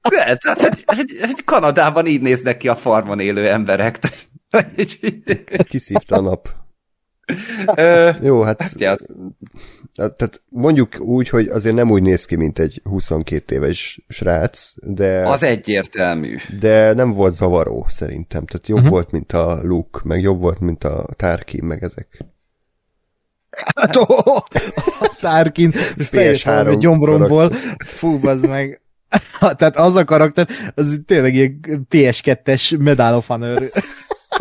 De, 0.08 0.36
tehát, 0.36 0.60
hogy, 0.60 0.82
hogy, 0.86 1.06
hogy 1.20 1.44
Kanadában 1.44 2.06
így 2.06 2.20
néznek 2.20 2.56
ki 2.56 2.68
a 2.68 2.76
farmon 2.76 3.20
élő 3.20 3.48
emberek. 3.48 3.98
Kiszívta 5.68 6.16
a 6.16 6.20
nap. 6.20 6.48
Jó, 8.22 8.42
hát, 8.42 8.62
hát 8.62 8.80
ja. 8.80 8.96
tehát 9.92 10.42
mondjuk 10.48 11.00
úgy, 11.00 11.28
hogy 11.28 11.48
azért 11.48 11.74
nem 11.74 11.90
úgy 11.90 12.02
néz 12.02 12.24
ki, 12.24 12.36
mint 12.36 12.58
egy 12.58 12.80
22 12.84 13.54
éves 13.54 14.00
srác, 14.08 14.72
de... 14.76 15.28
Az 15.28 15.42
egyértelmű. 15.42 16.36
De 16.58 16.92
nem 16.92 17.12
volt 17.12 17.34
zavaró, 17.34 17.86
szerintem. 17.88 18.46
Tehát 18.46 18.68
jobb 18.68 18.78
uh-huh. 18.78 18.92
volt, 18.92 19.10
mint 19.10 19.32
a 19.32 19.58
Luke, 19.62 20.00
meg 20.02 20.20
jobb 20.20 20.40
volt, 20.40 20.60
mint 20.60 20.84
a 20.84 21.06
Tarkin, 21.16 21.64
meg 21.64 21.82
ezek. 21.82 22.24
Hát, 23.74 23.96
oh, 23.96 24.36
a 25.00 25.16
Tarkin 25.20 25.72
PS3 25.96 26.76
gyomromból, 26.78 27.52
fú, 27.84 28.26
az 28.26 28.42
meg. 28.42 28.82
Tehát 29.56 29.76
az 29.76 29.94
a 29.94 30.04
karakter, 30.04 30.48
az 30.74 31.00
tényleg 31.06 31.34
ilyen 31.34 31.60
PS2-es 31.90 32.78
Medal 32.78 33.14
of 33.14 33.26
Honor 33.26 33.70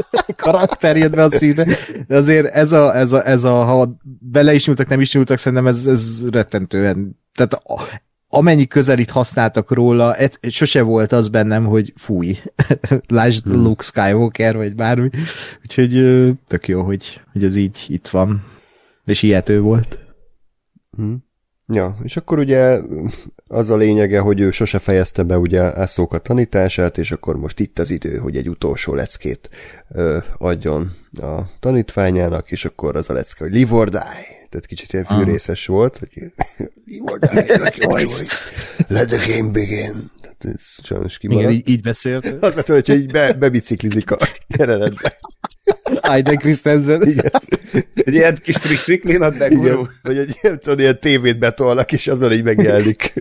karakter 0.35 0.97
jött 0.97 1.15
be 1.15 1.23
a 1.23 1.29
színe, 1.29 1.65
de 2.07 2.17
azért 2.17 2.45
ez 2.45 2.71
a, 2.71 2.95
ez 2.95 3.11
a, 3.11 3.27
ez 3.27 3.43
a 3.43 3.63
ha 3.63 3.97
bele 4.19 4.53
is 4.53 4.65
nyúltak, 4.65 4.87
nem 4.87 5.01
is 5.01 5.13
nyúltak, 5.13 5.37
szerintem 5.37 5.67
ez, 5.67 5.85
ez 5.85 6.29
rettentően, 6.29 7.19
tehát 7.33 7.53
a, 7.53 7.81
amennyi 8.29 8.67
közelít 8.67 9.09
használtak 9.09 9.71
róla, 9.71 10.15
et, 10.15 10.39
sose 10.49 10.81
volt 10.81 11.11
az 11.11 11.27
bennem, 11.27 11.65
hogy 11.65 11.93
fúj, 11.95 12.39
lásd 13.07 13.43
hmm. 13.43 13.63
Luke 13.63 13.83
Skywalker, 13.83 14.55
vagy 14.55 14.75
bármi, 14.75 15.09
úgyhogy 15.63 16.03
tök 16.47 16.67
jó, 16.67 16.81
hogy, 16.81 17.21
hogy 17.33 17.43
ez 17.43 17.55
így 17.55 17.85
itt 17.87 18.07
van, 18.07 18.43
és 19.05 19.21
ilyető 19.21 19.59
volt. 19.59 19.99
Hmm. 20.95 21.26
Ja, 21.73 21.97
és 22.03 22.17
akkor 22.17 22.37
ugye 22.39 22.79
az 23.47 23.69
a 23.69 23.75
lényege, 23.75 24.19
hogy 24.19 24.39
ő 24.39 24.51
sose 24.51 24.79
fejezte 24.79 25.23
be 25.23 25.37
ugye 25.37 25.77
Ászóka 25.79 26.17
tanítását, 26.17 26.97
és 26.97 27.11
akkor 27.11 27.37
most 27.37 27.59
itt 27.59 27.79
az 27.79 27.91
idő, 27.91 28.17
hogy 28.17 28.37
egy 28.37 28.49
utolsó 28.49 28.93
leckét 28.93 29.49
ö, 29.89 30.17
adjon 30.37 30.95
a 31.21 31.39
tanítványának, 31.59 32.51
és 32.51 32.65
akkor 32.65 32.95
az 32.95 33.09
a 33.09 33.13
lecke, 33.13 33.43
hogy 33.43 33.51
live 33.51 33.75
or 33.75 33.89
die. 33.89 34.35
Tehát 34.49 34.65
kicsit 34.67 34.93
ilyen 34.93 35.05
fűrészes 35.05 35.69
uh. 35.69 35.75
volt, 35.75 35.97
hogy 35.97 36.09
live 36.85 37.11
or 37.11 37.19
die, 37.19 37.47
let 38.87 39.07
the 39.07 39.35
game 39.35 39.51
begin. 39.51 39.93
Tehát 40.37 40.57
ez 40.57 40.85
sajnos 40.85 41.17
kimaradt. 41.17 41.43
Igen, 41.43 41.57
így, 41.57 41.69
így 41.69 41.81
beszélt. 41.81 42.25
Az 42.43 42.55
lett, 42.55 42.67
hogy 42.67 42.89
így 42.89 43.11
be, 43.11 43.33
bebiciklizik 43.33 44.11
a 44.11 44.17
jelenetbe. 44.57 45.17
Aiden 46.01 46.37
Christensen. 46.37 47.07
Igen. 47.07 47.31
Egy 47.93 48.13
ilyen 48.13 48.35
kis 48.43 48.55
triciklin, 48.55 49.19
meg 49.19 49.51
Igen. 49.51 49.89
Vagy 50.01 50.17
egy 50.17 50.37
ilyen, 50.41 50.59
tudod, 50.59 50.79
ilyen 50.79 50.99
tévét 50.99 51.39
betolnak, 51.39 51.91
és 51.91 52.07
azon 52.07 52.31
így 52.31 52.43
megjelenik. 52.43 53.13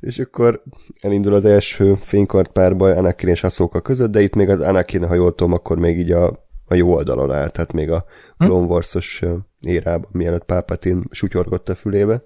és 0.00 0.18
akkor 0.18 0.62
elindul 1.00 1.34
az 1.34 1.44
első 1.44 1.94
fénykart 1.94 2.52
párbaj 2.52 2.92
Anakin 2.92 3.28
és 3.28 3.44
Ahsoka 3.44 3.80
között, 3.80 4.10
de 4.10 4.20
itt 4.20 4.34
még 4.34 4.48
az 4.48 4.60
Anakin, 4.60 5.06
ha 5.06 5.14
jól 5.14 5.34
tudom, 5.34 5.52
akkor 5.52 5.78
még 5.78 5.98
így 5.98 6.12
a, 6.12 6.26
a 6.64 6.74
jó 6.74 6.94
oldalon 6.94 7.32
áll, 7.32 7.48
tehát 7.48 7.72
még 7.72 7.90
a 7.90 8.04
Clone 8.38 8.66
Wars-os 8.66 9.24
érában, 9.60 10.08
mielőtt 10.12 10.44
Palpatine 10.44 11.02
sutyorgott 11.10 11.68
a 11.68 11.74
fülébe. 11.74 12.22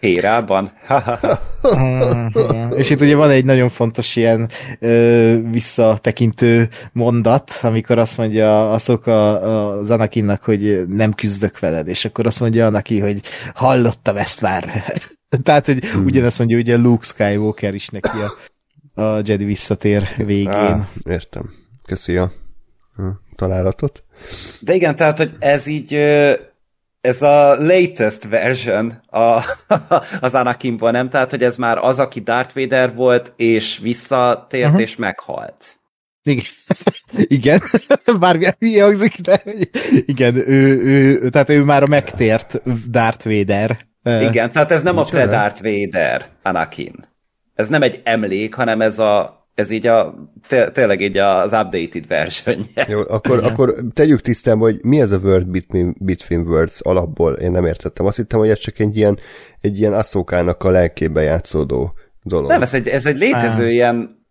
Hérában. 0.00 0.72
és 2.76 2.90
itt 2.90 3.00
ugye 3.00 3.16
van 3.16 3.30
egy 3.30 3.44
nagyon 3.44 3.68
fontos 3.68 4.16
ilyen 4.16 4.48
ö, 4.78 5.38
visszatekintő 5.50 6.68
mondat, 6.92 7.50
amikor 7.62 7.98
azt 7.98 8.16
mondja 8.16 8.72
azok 8.72 9.06
a, 9.06 9.72
az 9.78 9.90
Anakinnak, 9.90 10.42
hogy 10.42 10.84
nem 10.88 11.12
küzdök 11.12 11.58
veled, 11.58 11.88
és 11.88 12.04
akkor 12.04 12.26
azt 12.26 12.40
mondja 12.40 12.66
Anaki, 12.66 13.00
hogy 13.00 13.20
hallottam 13.54 14.16
ezt 14.16 14.40
már. 14.40 14.84
Tehát, 15.42 15.66
hogy 15.66 15.84
hmm. 15.84 16.04
ugyanezt 16.04 16.38
mondja 16.38 16.58
ugye 16.58 16.76
Luke 16.76 17.06
Skywalker 17.06 17.74
is 17.74 17.88
neki 17.88 18.18
a, 18.94 19.02
a 19.02 19.20
Jedi 19.24 19.44
visszatér 19.44 20.08
végén. 20.16 20.48
Á, 20.48 20.88
értem. 21.04 21.50
Köszi 21.86 22.16
a 22.16 22.32
találatot. 23.36 24.02
De 24.60 24.74
igen, 24.74 24.96
tehát, 24.96 25.18
hogy 25.18 25.34
ez 25.38 25.66
így 25.66 25.92
ez 27.04 27.22
a 27.22 27.54
latest 27.54 28.28
version 28.28 29.00
a, 29.06 29.42
az 30.20 30.34
Anakinból, 30.34 30.90
nem? 30.90 31.08
Tehát, 31.08 31.30
hogy 31.30 31.42
ez 31.42 31.56
már 31.56 31.78
az, 31.78 32.00
aki 32.00 32.20
Darth 32.20 32.54
Vader 32.54 32.94
volt, 32.94 33.32
és 33.36 33.78
visszatért, 33.78 34.64
uh-huh. 34.64 34.80
és 34.80 34.96
meghalt. 34.96 35.78
Igen. 36.22 36.44
igen. 37.38 37.62
Bármi 38.20 38.78
hangzik, 38.78 39.20
de 39.20 39.42
igen, 39.82 40.36
ő, 40.36 40.82
ő, 40.82 41.28
tehát 41.28 41.48
ő 41.48 41.64
már 41.64 41.82
a 41.82 41.86
megtért 41.86 42.60
Darth 42.90 43.24
Vader. 43.24 43.78
Igen, 44.02 44.52
tehát 44.52 44.70
ez 44.70 44.82
nem 44.82 44.94
Micsoda? 44.94 45.22
a 45.22 45.24
pre-Darth 45.24 45.62
Vader 45.62 46.26
Anakin. 46.42 46.94
Ez 47.54 47.68
nem 47.68 47.82
egy 47.82 48.00
emlék, 48.04 48.54
hanem 48.54 48.80
ez 48.80 48.98
a 48.98 49.43
ez 49.54 49.70
így 49.70 49.86
a, 49.86 50.14
tényleg 50.72 51.00
így 51.00 51.16
az 51.16 51.52
updated 51.52 52.06
version 52.06 52.64
Jó, 52.88 53.00
akkor, 53.08 53.44
akkor 53.44 53.74
tegyük 53.92 54.20
tisztán, 54.20 54.58
hogy 54.58 54.78
mi 54.82 55.00
ez 55.00 55.10
a 55.10 55.18
word 55.18 55.46
between, 55.46 55.96
between 55.98 56.46
words 56.46 56.80
alapból, 56.80 57.32
én 57.32 57.50
nem 57.50 57.64
értettem. 57.66 58.06
Azt 58.06 58.16
hittem, 58.16 58.38
hogy 58.38 58.48
ez 58.48 58.58
csak 58.58 58.78
egy 58.78 58.96
ilyen, 58.96 59.18
egy 59.60 59.78
ilyen 59.78 59.92
asszókának 59.92 60.64
a 60.64 60.70
lelkébe 60.70 61.22
játszódó 61.22 61.94
dolog. 62.22 62.48
Nem, 62.48 62.62
ez 62.62 62.74
egy, 62.74 62.88
ez 62.88 63.06
egy 63.06 63.16
létező 63.16 63.64
ah. 63.64 63.72
ilyen 63.72 64.22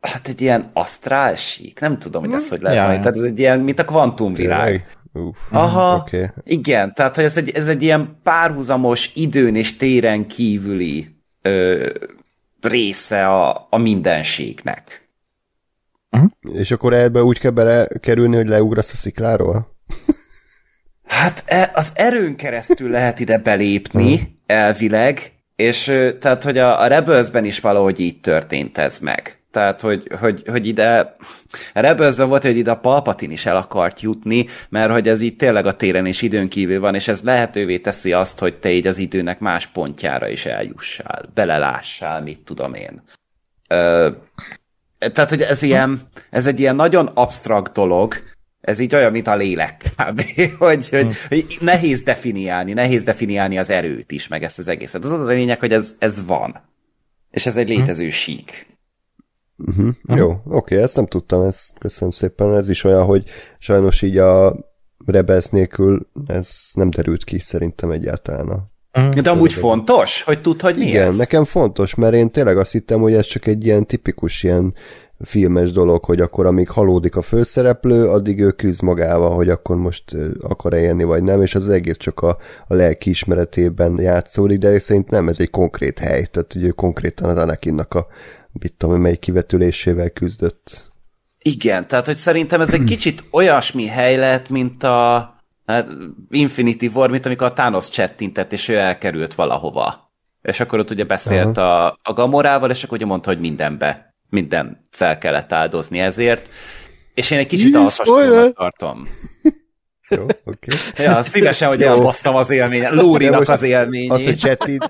hát 0.00 0.28
egy 0.28 0.40
ilyen 0.40 0.70
asztrálsík, 0.72 1.80
nem 1.80 1.98
tudom, 1.98 2.24
hogy 2.24 2.32
ez 2.32 2.48
hogy 2.48 2.60
lehet 2.60 2.94
ja. 2.94 3.00
Tehát 3.00 3.16
ez 3.16 3.22
egy 3.22 3.38
ilyen, 3.38 3.58
mint 3.58 3.78
a 3.78 3.84
kvantumvilág. 3.84 4.86
Uf, 5.12 5.36
Aha, 5.50 5.96
okay. 5.96 6.26
igen, 6.44 6.94
tehát 6.94 7.14
hogy 7.14 7.24
ez 7.24 7.36
egy, 7.36 7.50
ez 7.50 7.68
egy 7.68 7.82
ilyen 7.82 8.18
párhuzamos 8.22 9.10
időn 9.14 9.56
és 9.56 9.76
téren 9.76 10.26
kívüli 10.26 11.08
ö, 11.42 11.88
része 12.66 13.26
a, 13.26 13.66
a 13.70 13.78
mindenségnek. 13.78 15.08
Uh-huh. 16.10 16.58
És 16.58 16.70
akkor 16.70 16.92
ebbe 16.92 17.22
úgy 17.22 17.38
kell 17.38 17.50
belekerülni, 17.50 18.36
hogy 18.36 18.46
leugrasz 18.46 18.92
a 18.92 18.96
szikláról? 18.96 19.74
Hát 21.06 21.42
e, 21.46 21.70
az 21.74 21.92
erőn 21.94 22.36
keresztül 22.36 22.90
lehet 22.90 23.20
ide 23.20 23.38
belépni, 23.38 24.12
uh-huh. 24.12 24.28
elvileg, 24.46 25.32
és 25.56 25.84
tehát, 26.20 26.42
hogy 26.42 26.58
a, 26.58 26.80
a 26.80 26.86
Rebelsben 26.86 27.44
is 27.44 27.60
valahogy 27.60 28.00
így 28.00 28.20
történt 28.20 28.78
ez 28.78 28.98
meg. 28.98 29.40
Tehát, 29.56 29.80
hogy, 29.80 30.08
hogy, 30.20 30.42
hogy 30.46 30.66
ide, 30.66 31.16
Rebelsben 31.72 32.28
volt, 32.28 32.42
hogy 32.42 32.56
ide 32.56 32.70
a 32.70 32.76
Palpatin 32.76 33.30
is 33.30 33.46
el 33.46 33.56
akart 33.56 34.00
jutni, 34.00 34.46
mert 34.68 34.90
hogy 34.90 35.08
ez 35.08 35.20
így 35.20 35.36
tényleg 35.36 35.66
a 35.66 35.72
téren 35.72 36.06
és 36.06 36.22
időn 36.22 36.48
kívül 36.48 36.80
van, 36.80 36.94
és 36.94 37.08
ez 37.08 37.22
lehetővé 37.22 37.78
teszi 37.78 38.12
azt, 38.12 38.38
hogy 38.38 38.56
te 38.56 38.70
így 38.70 38.86
az 38.86 38.98
időnek 38.98 39.38
más 39.38 39.66
pontjára 39.66 40.28
is 40.28 40.46
eljussál, 40.46 41.22
belelássál, 41.34 42.22
mit 42.22 42.40
tudom 42.40 42.74
én. 42.74 43.02
Ö, 43.68 44.10
tehát, 44.98 45.30
hogy 45.30 45.42
ez, 45.42 45.62
ilyen, 45.62 46.00
ez 46.30 46.46
egy 46.46 46.60
ilyen 46.60 46.76
nagyon 46.76 47.06
absztrakt 47.06 47.72
dolog, 47.72 48.14
ez 48.60 48.78
így 48.78 48.94
olyan, 48.94 49.12
mint 49.12 49.26
a 49.26 49.36
lélek 49.36 49.84
kb. 49.96 50.22
hogy, 50.58 50.88
hogy, 50.88 51.16
hogy 51.28 51.56
nehéz 51.60 52.02
definiálni, 52.02 52.72
nehéz 52.72 53.02
definiálni 53.02 53.58
az 53.58 53.70
erőt 53.70 54.12
is, 54.12 54.28
meg 54.28 54.42
ezt 54.42 54.58
az 54.58 54.68
egészet. 54.68 55.04
Az 55.04 55.10
az 55.10 55.24
a 55.24 55.28
lényeg, 55.28 55.58
hogy 55.58 55.72
ez, 55.72 55.96
ez 55.98 56.26
van. 56.26 56.62
És 57.30 57.46
ez 57.46 57.56
egy 57.56 57.68
létező 57.68 58.10
sík. 58.10 58.75
Uh-huh. 59.58 59.88
Jó, 60.18 60.30
oké, 60.30 60.44
okay, 60.44 60.78
ezt 60.78 60.96
nem 60.96 61.06
tudtam, 61.06 61.42
ezt 61.42 61.78
köszönöm 61.78 62.10
szépen. 62.10 62.54
Ez 62.54 62.68
is 62.68 62.84
olyan, 62.84 63.04
hogy 63.04 63.24
sajnos 63.58 64.02
így 64.02 64.18
a 64.18 64.56
Rebels 65.06 65.46
nélkül 65.46 66.08
ez 66.26 66.50
nem 66.72 66.90
derült 66.90 67.24
ki 67.24 67.38
szerintem 67.38 67.90
egyáltalán 67.90 68.48
a 68.48 68.74
de 69.22 69.30
amúgy 69.30 69.52
fontos, 69.52 70.22
hogy 70.22 70.40
tud, 70.40 70.60
hogy 70.60 70.76
mi 70.76 70.86
Igen, 70.86 71.06
ez? 71.06 71.18
nekem 71.18 71.44
fontos, 71.44 71.94
mert 71.94 72.14
én 72.14 72.30
tényleg 72.30 72.58
azt 72.58 72.72
hittem, 72.72 73.00
hogy 73.00 73.12
ez 73.14 73.26
csak 73.26 73.46
egy 73.46 73.66
ilyen 73.66 73.86
tipikus 73.86 74.42
ilyen 74.42 74.74
filmes 75.20 75.72
dolog, 75.72 76.04
hogy 76.04 76.20
akkor 76.20 76.46
amíg 76.46 76.68
halódik 76.68 77.16
a 77.16 77.22
főszereplő, 77.22 78.08
addig 78.08 78.40
ő 78.40 78.50
küzd 78.50 78.82
magával, 78.82 79.34
hogy 79.34 79.48
akkor 79.48 79.76
most 79.76 80.16
akar-e 80.40 80.80
élni, 80.80 81.04
vagy 81.04 81.22
nem, 81.22 81.42
és 81.42 81.54
az 81.54 81.68
egész 81.68 81.96
csak 81.96 82.20
a, 82.20 82.36
a 82.66 82.74
lelki 82.74 83.10
ismeretében 83.10 83.98
játszódik, 84.00 84.58
de 84.58 84.78
szerint 84.78 85.10
nem, 85.10 85.28
ez 85.28 85.40
egy 85.40 85.50
konkrét 85.50 85.98
hely, 85.98 86.24
tehát 86.24 86.54
ugye 86.54 86.70
konkrétan 86.70 87.28
az 87.28 87.36
Anakinnak 87.36 87.94
a, 87.94 88.06
mit 88.58 88.72
tudom, 88.72 89.00
melyik 89.00 89.18
kivetülésével 89.18 90.10
küzdött. 90.10 90.92
Igen, 91.38 91.88
tehát 91.88 92.06
hogy 92.06 92.14
szerintem 92.14 92.60
ez 92.60 92.72
egy 92.72 92.84
kicsit 92.94 93.24
olyasmi 93.30 93.86
hely 93.86 94.16
lett, 94.16 94.48
mint 94.48 94.82
a 94.82 95.34
hát 95.66 95.88
Infinity 96.30 96.86
War, 96.94 97.10
mint 97.10 97.26
amikor 97.26 97.46
a 97.46 97.52
Thanos 97.52 97.88
csettintett, 97.88 98.52
és 98.52 98.68
ő 98.68 98.76
elkerült 98.76 99.34
valahova. 99.34 100.10
És 100.42 100.60
akkor 100.60 100.78
ott 100.78 100.90
ugye 100.90 101.04
beszélt 101.04 101.56
a, 101.56 101.86
a 102.02 102.12
Gamorával, 102.12 102.70
és 102.70 102.84
akkor 102.84 102.96
ugye 102.96 103.06
mondta, 103.06 103.30
hogy 103.30 103.40
mindenbe, 103.40 104.14
minden 104.28 104.86
fel 104.90 105.18
kellett 105.18 105.52
áldozni 105.52 105.98
ezért. 105.98 106.50
És 107.14 107.30
én 107.30 107.38
egy 107.38 107.46
kicsit 107.46 107.90
spoiler! 107.90 108.52
tartom. 108.52 109.08
Jó, 110.08 110.22
oké. 110.22 110.38
Okay. 110.44 111.04
Ja, 111.06 111.22
szívesen, 111.22 111.68
hogy 111.68 111.82
elbasztam 111.82 112.34
az 112.34 112.50
élményet. 112.50 112.94
De 112.94 113.00
Lórinak 113.02 113.48
az 113.48 113.62
élményét. 113.62 114.10
Az, 114.10 114.24
hogy 114.24 114.36
csettint, 114.36 114.88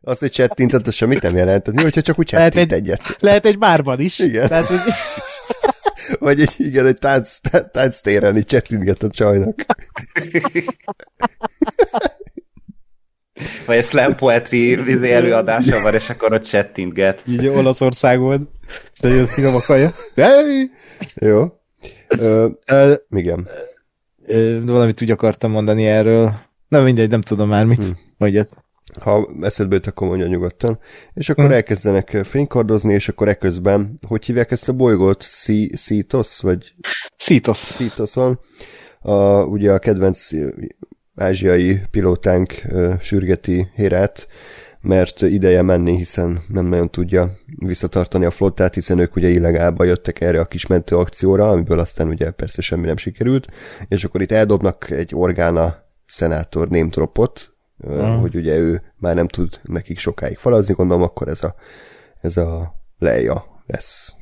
az, 0.00 0.18
hogy 0.18 0.30
csettintett, 0.30 0.86
az 0.86 0.94
semmit 0.94 1.22
nem 1.22 1.36
jelent. 1.36 1.72
Mi, 1.72 1.82
hogyha 1.82 2.00
csak 2.00 2.18
úgy 2.18 2.32
Lehet 2.32 2.54
egy- 2.56 2.72
egyet. 2.72 3.16
Lehet 3.20 3.44
egy 3.44 3.58
bárban 3.58 4.00
is. 4.00 4.18
Igen. 4.18 4.48
Tehát, 4.48 4.64
hogy 4.64 4.78
Vagy 6.18 6.40
egy, 6.40 6.54
igen, 6.56 6.86
egy 6.86 6.98
tánc, 6.98 7.38
tánc 7.72 8.00
téren 8.00 8.36
így 8.36 8.44
csettintget 8.44 9.02
a 9.02 9.10
csajnak. 9.10 9.64
Vagy 13.66 13.76
egy 13.76 13.84
slam 13.84 14.14
poetry 14.16 14.90
izé, 14.90 15.12
előadása 15.12 15.80
van, 15.80 15.94
és 15.94 16.10
akkor 16.10 16.32
ott 16.32 16.42
csettintget. 16.44 17.22
így 17.28 17.46
Olaszországban. 17.46 18.50
Nagyon 19.00 19.26
finom 19.26 19.54
a 19.54 19.60
kaja. 19.60 19.94
De, 20.14 20.28
Jó. 21.14 21.46
Ö, 22.08 22.48
igen. 23.10 23.48
Valamit 24.64 25.02
úgy 25.02 25.10
akartam 25.10 25.50
mondani 25.50 25.86
erről. 25.86 26.34
Na 26.68 26.82
mindegy, 26.82 27.08
nem 27.10 27.20
tudom 27.20 27.48
már 27.48 27.64
mit. 27.64 27.84
Hm. 27.84 27.90
Vagy 28.18 28.46
Ha 29.00 29.28
eszedbe 29.40 29.74
jut, 29.74 29.86
akkor 29.86 30.08
mondja 30.08 30.26
nyugodtan. 30.26 30.78
És 31.14 31.28
akkor 31.28 31.44
Hm. 31.44 31.52
elkezdenek 31.52 32.18
fénykardozni, 32.24 32.92
és 32.92 33.08
akkor 33.08 33.28
eközben, 33.28 33.98
hogy 34.08 34.24
hívják 34.24 34.50
ezt 34.50 34.68
a 34.68 34.72
bolygót? 34.72 35.26
Szítosz? 35.72 36.42
Vagy 36.42 36.74
Szítosz. 37.16 37.72
Szítoszon? 37.72 38.40
A, 39.00 39.42
ugye 39.44 39.72
a 39.72 39.78
kedvenc 39.78 40.28
ázsiai 41.14 41.80
pilótánk 41.90 42.54
ö, 42.68 42.94
sürgeti 43.00 43.68
Hérát, 43.74 44.28
mert 44.82 45.20
ideje 45.20 45.62
menni, 45.62 45.96
hiszen 45.96 46.42
nem 46.48 46.66
nagyon 46.66 46.90
tudja 46.90 47.38
visszatartani 47.46 48.24
a 48.24 48.30
flottát, 48.30 48.74
hiszen 48.74 48.98
ők 48.98 49.16
ugye 49.16 49.28
illegálba 49.28 49.84
jöttek 49.84 50.20
erre 50.20 50.40
a 50.40 50.46
kis 50.46 50.66
mentő 50.66 50.96
akcióra, 50.96 51.50
amiből 51.50 51.78
aztán 51.78 52.08
ugye 52.08 52.30
persze 52.30 52.62
semmi 52.62 52.86
nem 52.86 52.96
sikerült, 52.96 53.46
és 53.88 54.04
akkor 54.04 54.22
itt 54.22 54.32
eldobnak 54.32 54.90
egy 54.90 55.14
orgána 55.14 55.76
szenátor 56.06 56.68
némtropot, 56.68 57.54
uh. 57.76 58.20
hogy 58.20 58.36
ugye 58.36 58.56
ő 58.56 58.82
már 58.96 59.14
nem 59.14 59.28
tud 59.28 59.60
nekik 59.62 59.98
sokáig 59.98 60.38
falazni, 60.38 60.74
gondolom 60.74 61.02
akkor 61.02 61.28
ez 61.28 61.42
a, 61.42 61.54
ez 62.20 62.36
a 62.36 62.74
Leia 62.98 63.44
lesz. 63.66 64.14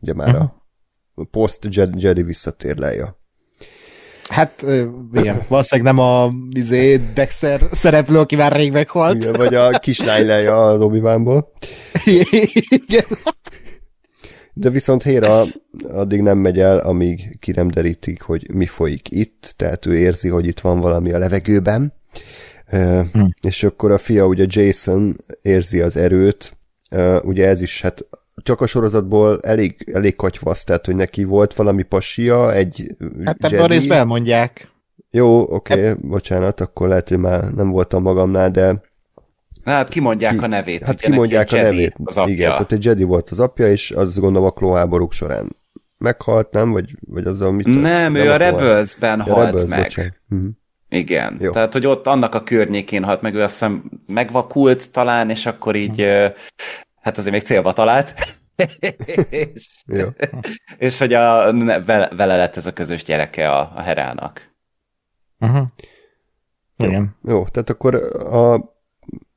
Ugye 0.00 0.14
már 0.14 0.34
Aha. 0.34 0.66
a 1.14 1.24
post 1.24 1.66
Jedi, 1.70 2.02
Jedi 2.02 2.22
visszatér 2.22 2.76
Leia. 2.76 3.20
Hát, 4.32 4.64
igen, 5.14 5.42
valószínűleg 5.48 5.94
nem 5.94 6.04
a 6.04 6.30
izé, 6.50 6.96
Dexter 7.14 7.60
szereplő, 7.70 8.18
aki 8.18 8.36
már 8.36 8.52
rég 8.52 8.72
meghalt. 8.72 9.22
Igen, 9.22 9.32
vagy 9.32 9.54
a 9.54 9.78
kislány 9.78 10.26
Leia 10.26 10.68
a 10.68 10.78
obi 10.78 11.02
Igen. 12.68 13.04
De 14.54 14.70
viszont 14.70 15.02
Héra 15.02 15.44
addig 15.88 16.20
nem 16.20 16.38
megy 16.38 16.60
el, 16.60 16.78
amíg 16.78 17.38
ki 17.40 17.52
nem 17.52 17.68
derítik, 17.68 18.22
hogy 18.22 18.54
mi 18.54 18.66
folyik 18.66 19.10
itt, 19.10 19.54
tehát 19.56 19.86
ő 19.86 19.96
érzi, 19.96 20.28
hogy 20.28 20.46
itt 20.46 20.60
van 20.60 20.80
valami 20.80 21.12
a 21.12 21.18
levegőben, 21.18 21.92
hm. 23.12 23.24
és 23.42 23.62
akkor 23.62 23.90
a 23.90 23.98
fia, 23.98 24.26
ugye 24.26 24.44
Jason 24.48 25.16
érzi 25.42 25.80
az 25.80 25.96
erőt, 25.96 26.56
ugye 27.22 27.46
ez 27.46 27.60
is, 27.60 27.80
hát 27.80 28.06
csak 28.42 28.60
a 28.60 28.66
sorozatból 28.66 29.40
elég, 29.40 29.90
elég 29.92 30.16
katyvasz, 30.16 30.64
tehát 30.64 30.86
hogy 30.86 30.96
neki 30.96 31.24
volt 31.24 31.54
valami 31.54 31.82
passia, 31.82 32.52
egy 32.52 32.96
Hát 33.24 33.44
ebben 33.44 33.60
a 33.60 33.66
részben 33.66 33.98
elmondják. 33.98 34.70
Jó, 35.10 35.54
oké, 35.54 35.90
okay, 35.90 35.94
bocsánat, 36.00 36.60
akkor 36.60 36.88
lehet, 36.88 37.08
hogy 37.08 37.18
már 37.18 37.52
nem 37.52 37.70
voltam 37.70 38.02
magamnál, 38.02 38.50
de 38.50 38.80
Hát 39.64 39.88
kimondják 39.88 40.32
Ki- 40.32 40.44
a 40.44 40.46
nevét. 40.46 40.84
Hát 40.84 41.00
kimondják 41.00 41.52
a 41.52 41.56
Jedi 41.56 41.68
nevét. 41.68 41.94
Az 42.04 42.16
apja. 42.16 42.32
Igen, 42.32 42.50
tehát 42.50 42.72
egy 42.72 42.84
Jedi 42.84 43.02
volt 43.02 43.30
az 43.30 43.40
apja, 43.40 43.70
és 43.70 43.90
azt 43.90 44.20
gondolom 44.20 44.48
a 44.48 44.50
klóháborúk 44.50 45.12
során 45.12 45.56
meghalt, 45.98 46.52
nem? 46.52 46.70
Vagy, 46.72 46.90
vagy 47.00 47.26
azzal 47.26 47.52
mit? 47.52 47.80
Nem, 47.80 48.14
ő 48.14 48.30
a 48.30 48.36
Rebelsben 48.36 49.20
halt 49.20 49.46
Rebels, 49.46 49.68
meg. 49.68 49.82
bocsánat. 49.82 50.14
Mhm. 50.28 50.46
Igen. 50.88 51.36
Jó. 51.40 51.50
Tehát, 51.50 51.72
hogy 51.72 51.86
ott 51.86 52.06
annak 52.06 52.34
a 52.34 52.42
környékén 52.42 53.04
halt 53.04 53.22
meg, 53.22 53.34
ő 53.34 53.42
azt 53.42 53.52
hiszem 53.52 53.90
megvakult 54.06 54.92
talán, 54.92 55.30
és 55.30 55.46
akkor 55.46 55.76
így, 55.76 56.00
ö, 56.00 56.26
hát 57.02 57.18
azért 57.18 57.34
még 57.34 57.42
célba 57.42 57.72
talált. 57.72 58.14
és, 59.30 59.68
Jó. 59.86 60.08
és 60.78 60.98
hogy 60.98 61.12
a, 61.12 61.52
ne, 61.52 61.80
vele, 61.80 62.08
vele 62.16 62.36
lett 62.36 62.56
ez 62.56 62.66
a 62.66 62.72
közös 62.72 63.04
gyereke 63.04 63.50
a, 63.50 63.72
a 63.74 63.80
Herának. 63.80 64.50
Uh-huh. 65.40 65.66
Igen. 66.76 67.16
Jó, 67.24 67.46
tehát 67.46 67.70
akkor 67.70 67.94
a, 67.94 68.54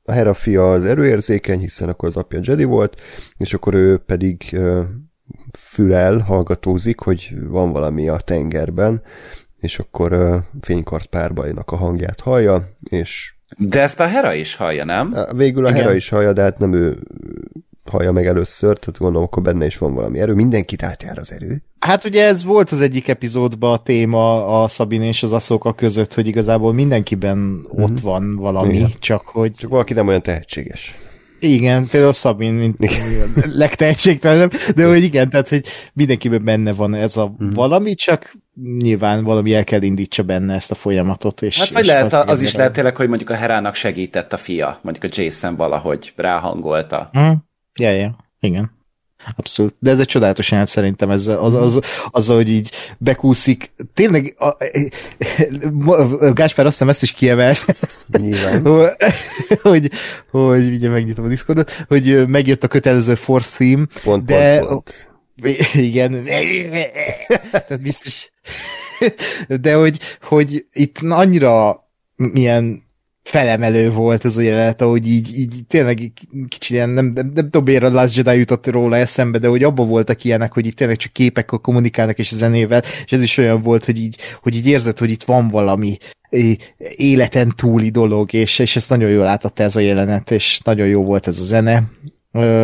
a 0.04 0.12
Hera 0.12 0.34
fia 0.34 0.70
az 0.70 0.84
erőérzékeny, 0.84 1.58
hiszen 1.58 1.88
akkor 1.88 2.08
az 2.08 2.16
apja 2.16 2.40
Jedi 2.42 2.64
volt, 2.64 3.00
és 3.36 3.54
akkor 3.54 3.74
ő 3.74 3.98
pedig 3.98 4.58
fülel, 5.58 6.18
hallgatózik, 6.18 7.00
hogy 7.00 7.34
van 7.48 7.72
valami 7.72 8.08
a 8.08 8.16
tengerben, 8.16 9.02
és 9.56 9.78
akkor 9.78 10.40
fénykart 10.60 11.06
párbajnak 11.06 11.70
a 11.70 11.76
hangját 11.76 12.20
hallja, 12.20 12.76
és 12.80 13.35
De 13.58 13.80
ezt 13.80 14.00
a 14.00 14.06
Hera 14.06 14.34
is 14.34 14.54
hallja, 14.54 14.84
nem? 14.84 15.14
Végül 15.36 15.64
a 15.66 15.68
Igen. 15.68 15.82
Hera 15.82 15.94
is 15.94 16.08
hallja, 16.08 16.32
de 16.32 16.42
hát 16.42 16.58
nem 16.58 16.72
ő 16.72 16.98
hallja 17.90 18.12
meg 18.12 18.26
először, 18.26 18.78
tehát 18.78 18.98
gondolom, 18.98 19.26
akkor 19.26 19.42
benne 19.42 19.66
is 19.66 19.78
van 19.78 19.94
valami 19.94 20.20
erő. 20.20 20.34
Mindenkit 20.34 20.82
átjár 20.82 21.18
az 21.18 21.32
erő. 21.32 21.62
Hát 21.78 22.04
ugye 22.04 22.24
ez 22.24 22.44
volt 22.44 22.70
az 22.70 22.80
egyik 22.80 23.08
epizódban 23.08 23.72
a 23.72 23.82
téma 23.82 24.62
a 24.62 24.68
Szabin 24.68 25.02
és 25.02 25.22
az 25.22 25.32
Aszoka 25.32 25.72
között, 25.72 26.14
hogy 26.14 26.26
igazából 26.26 26.72
mindenkiben 26.72 27.38
mm-hmm. 27.38 27.82
ott 27.82 28.00
van 28.00 28.36
valami. 28.36 28.74
Igen. 28.74 28.90
csak 28.98 29.22
hogy 29.26 29.54
Csak 29.54 29.70
valaki 29.70 29.92
nem 29.92 30.08
olyan 30.08 30.22
tehetséges. 30.22 30.98
Igen, 31.46 31.86
például 31.86 32.12
Szabin, 32.12 32.52
mint 32.52 32.78
legtehetségtelenebb, 33.62 34.52
de 34.74 34.86
hogy 34.86 35.02
igen, 35.02 35.30
tehát 35.30 35.48
hogy 35.48 35.66
mindenkiben 35.92 36.44
benne 36.44 36.72
van 36.72 36.94
ez 36.94 37.16
a 37.16 37.34
mm. 37.42 37.50
valami, 37.50 37.94
csak 37.94 38.36
nyilván 38.78 39.24
valami 39.24 39.54
el 39.54 39.64
kell 39.64 39.82
indítsa 39.82 40.22
benne 40.22 40.54
ezt 40.54 40.70
a 40.70 40.74
folyamatot. 40.74 41.42
És, 41.42 41.58
Hát 41.58 41.68
vagy 41.68 41.82
és 41.82 41.88
lehet, 41.88 42.04
azt 42.04 42.14
az 42.14 42.40
is 42.40 42.46
érdekel. 42.46 42.58
lehet 42.58 42.72
tényleg, 42.72 42.96
hogy 42.96 43.08
mondjuk 43.08 43.30
a 43.30 43.34
Herának 43.34 43.74
segített 43.74 44.32
a 44.32 44.36
fia, 44.36 44.78
mondjuk 44.82 45.12
a 45.12 45.20
Jason 45.20 45.56
valahogy 45.56 46.12
ráhangolta. 46.16 47.08
Hm? 47.12 47.32
Ja, 47.80 47.90
ja, 47.90 48.16
igen. 48.40 48.75
Abszolút. 49.36 49.74
De 49.78 49.90
ez 49.90 50.00
egy 50.00 50.06
csodálatos 50.06 50.50
jelenet 50.50 50.70
szerintem, 50.70 51.10
ez 51.10 51.26
az, 51.26 51.54
az, 51.54 51.80
az, 52.10 52.26
hogy 52.26 52.48
így 52.48 52.70
bekúszik. 52.98 53.72
Tényleg, 53.94 54.34
a, 54.38 54.46
a, 55.92 56.32
Gáspár 56.32 56.66
azt 56.66 56.74
hiszem 56.74 56.88
ezt 56.88 57.02
is 57.02 57.12
kiemelt, 57.12 57.64
Nyilván. 58.06 58.66
hogy, 59.62 59.90
hogy 60.30 60.72
ugye 60.72 60.88
megnyitom 60.88 61.24
a 61.24 61.28
Discordot, 61.28 61.84
hogy 61.88 62.28
megjött 62.28 62.64
a 62.64 62.68
kötelező 62.68 63.14
Force 63.14 63.56
theme, 63.56 63.86
Pont, 64.02 64.24
de 64.24 64.58
pont, 64.58 64.68
pont. 65.36 65.74
igen, 65.74 66.24
tehát 67.50 67.82
biztos. 67.82 68.30
De 69.60 69.74
hogy, 69.74 69.98
hogy 70.22 70.66
itt 70.72 70.98
annyira 71.00 71.84
milyen 72.16 72.82
felemelő 73.26 73.90
volt 73.90 74.24
ez 74.24 74.36
a 74.36 74.40
jelenet, 74.40 74.82
ahogy 74.82 75.08
így, 75.08 75.38
így 75.38 75.54
tényleg 75.68 76.12
kicsit 76.48 76.76
ilyen, 76.76 76.88
nem, 76.88 77.06
nem, 77.14 77.30
nem 77.34 77.44
tudom 77.44 77.64
miért 77.64 77.82
a 77.82 77.90
Last 77.90 78.16
Jedi 78.16 78.38
jutott 78.38 78.66
róla 78.66 78.96
eszembe, 78.96 79.38
de 79.38 79.48
hogy 79.48 79.62
abban 79.62 79.88
voltak 79.88 80.24
ilyenek, 80.24 80.52
hogy 80.52 80.66
itt 80.66 80.76
tényleg 80.76 80.96
csak 80.96 81.12
képekkel 81.12 81.58
kommunikálnak 81.58 82.18
és 82.18 82.32
a 82.32 82.36
zenével, 82.36 82.82
és 83.04 83.12
ez 83.12 83.22
is 83.22 83.38
olyan 83.38 83.60
volt, 83.60 83.84
hogy 83.84 83.98
így, 83.98 84.16
hogy 84.42 84.54
így 84.54 84.66
érzed, 84.66 84.98
hogy 84.98 85.10
itt 85.10 85.22
van 85.22 85.48
valami 85.48 85.98
életen 86.96 87.52
túli 87.56 87.90
dolog, 87.90 88.32
és, 88.32 88.58
és 88.58 88.76
ezt 88.76 88.90
nagyon 88.90 89.10
jól 89.10 89.26
átadta 89.26 89.62
ez 89.62 89.76
a 89.76 89.80
jelenet, 89.80 90.30
és 90.30 90.60
nagyon 90.64 90.86
jó 90.86 91.04
volt 91.04 91.26
ez 91.26 91.38
a 91.38 91.44
zene, 91.44 91.82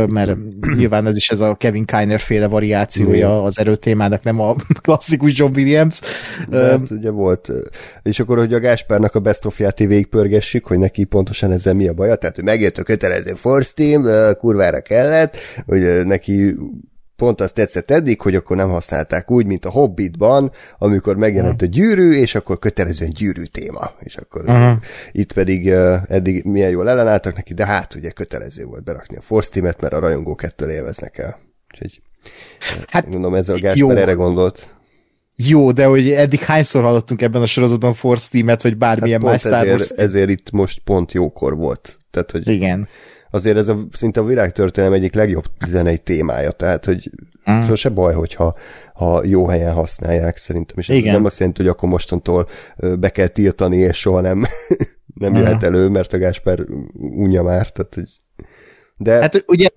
mert 0.07 0.37
nyilván 0.77 1.07
ez 1.07 1.17
is 1.17 1.31
ez 1.31 1.41
a 1.41 1.55
Kevin 1.55 1.85
Kiner 1.85 2.21
féle 2.21 2.47
variációja 2.47 3.43
az 3.43 3.59
erőtémának, 3.59 4.23
nem 4.23 4.41
a 4.41 4.55
klasszikus 4.83 5.39
John 5.39 5.55
Williams. 5.55 6.01
De 6.49 6.71
hát 6.71 6.91
ugye 6.91 7.11
volt. 7.11 7.53
És 8.03 8.21
akkor, 8.21 8.39
hogy 8.39 8.55
a 8.55 8.61
Gáspárnak 8.61 9.15
a 9.15 9.21
best 9.21 9.45
of 9.45 9.59
ját 9.59 9.79
végigpörgessük, 9.79 10.67
hogy 10.67 10.79
neki 10.79 11.05
pontosan 11.05 11.53
ezzel 11.53 11.75
mi 11.75 11.89
a 11.89 11.93
baja, 11.93 12.17
tehát 12.17 12.35
hogy 12.35 12.45
megjött 12.45 12.79
a 12.79 12.83
kötelező 12.83 13.33
Force 13.33 13.73
Team, 13.75 14.35
kurvára 14.39 14.81
kellett, 14.81 15.37
hogy 15.67 16.05
neki 16.05 16.55
pont 17.23 17.41
azt 17.41 17.55
tetszett 17.55 17.91
eddig, 17.91 18.21
hogy 18.21 18.35
akkor 18.35 18.57
nem 18.57 18.71
használták 18.71 19.31
úgy, 19.31 19.47
mint 19.47 19.65
a 19.65 19.71
Hobbitban, 19.71 20.53
amikor 20.79 21.17
megjelent 21.17 21.63
a 21.63 21.67
gyűrű, 21.67 22.13
és 22.13 22.35
akkor 22.35 22.59
kötelezően 22.59 23.11
gyűrű 23.11 23.43
téma. 23.43 23.91
És 23.99 24.17
akkor 24.17 24.43
uh-huh. 24.45 24.79
itt 25.13 25.33
pedig 25.33 25.67
uh, 25.67 25.97
eddig 26.09 26.45
milyen 26.45 26.71
jól 26.71 26.89
ellenálltak 26.89 27.35
neki, 27.35 27.55
de 27.55 27.67
hát 27.67 27.95
ugye 27.95 28.11
kötelező 28.11 28.65
volt 28.65 28.85
berakni 28.85 29.17
a 29.17 29.21
Force 29.21 29.51
Team-et, 29.53 29.81
mert 29.81 29.93
a 29.93 29.99
rajongók 29.99 30.43
ettől 30.43 30.71
élveznek 30.71 31.19
el. 31.19 31.39
Úgyhogy 31.73 32.01
Hát, 32.87 33.05
gondolom 33.05 33.35
ezzel 33.35 33.55
a 33.55 33.59
jó. 33.75 33.87
Gáspár 33.87 34.03
erre 34.03 34.13
gondolt. 34.13 34.75
Jó, 35.37 35.73
de 35.73 35.85
hogy 35.85 36.11
eddig 36.11 36.41
hányszor 36.41 36.83
hallottunk 36.83 37.23
ebben 37.23 37.43
a 37.43 37.47
sorozatban 37.47 37.95
Force 37.95 38.29
Team-et, 38.31 38.63
vagy 38.63 38.77
bármilyen 38.77 39.21
Hát 39.21 39.31
más 39.31 39.43
pont 39.43 39.55
Star 39.55 39.67
Wars 39.67 39.83
ezért, 39.83 40.01
ezért 40.01 40.31
itt 40.31 40.51
most 40.51 40.81
pont 40.85 41.13
jókor 41.13 41.57
volt. 41.57 41.99
Tehát, 42.11 42.31
hogy 42.31 42.49
Igen. 42.49 42.89
Azért 43.35 43.57
ez 43.57 43.69
a, 43.69 43.87
szinte 43.93 44.21
a 44.21 44.25
világtörténelem 44.25 44.97
egyik 44.97 45.15
legjobb 45.15 45.45
zenei 45.67 45.99
témája, 45.99 46.51
tehát, 46.51 46.85
hogy 46.85 47.11
Mm. 47.51 47.55
mm. 47.55 47.63
sose 47.63 47.89
baj, 47.89 48.15
hogyha 48.15 48.57
ha 48.95 49.25
jó 49.25 49.47
helyen 49.47 49.73
használják, 49.73 50.37
szerintem. 50.37 50.77
És 50.79 50.89
ez 50.89 50.97
Igen. 50.97 51.13
nem 51.15 51.25
azt 51.25 51.39
jelenti, 51.39 51.61
hogy 51.63 51.71
akkor 51.71 51.89
mostantól 51.89 52.49
be 52.99 53.09
kell 53.09 53.27
tiltani, 53.27 53.77
és 53.77 53.99
soha 53.99 54.21
nem, 54.21 54.45
nem 55.15 55.31
Mhm. 55.33 55.41
jöhet 55.41 55.63
elő, 55.63 55.89
mert 55.89 56.13
a 56.13 56.19
Gásper 56.19 56.59
unja 56.99 57.43
már, 57.43 57.71
tehát, 57.71 57.95
hogy 57.95 58.11
de, 58.97 59.21
Hát 59.21 59.45
ugye 59.47 59.69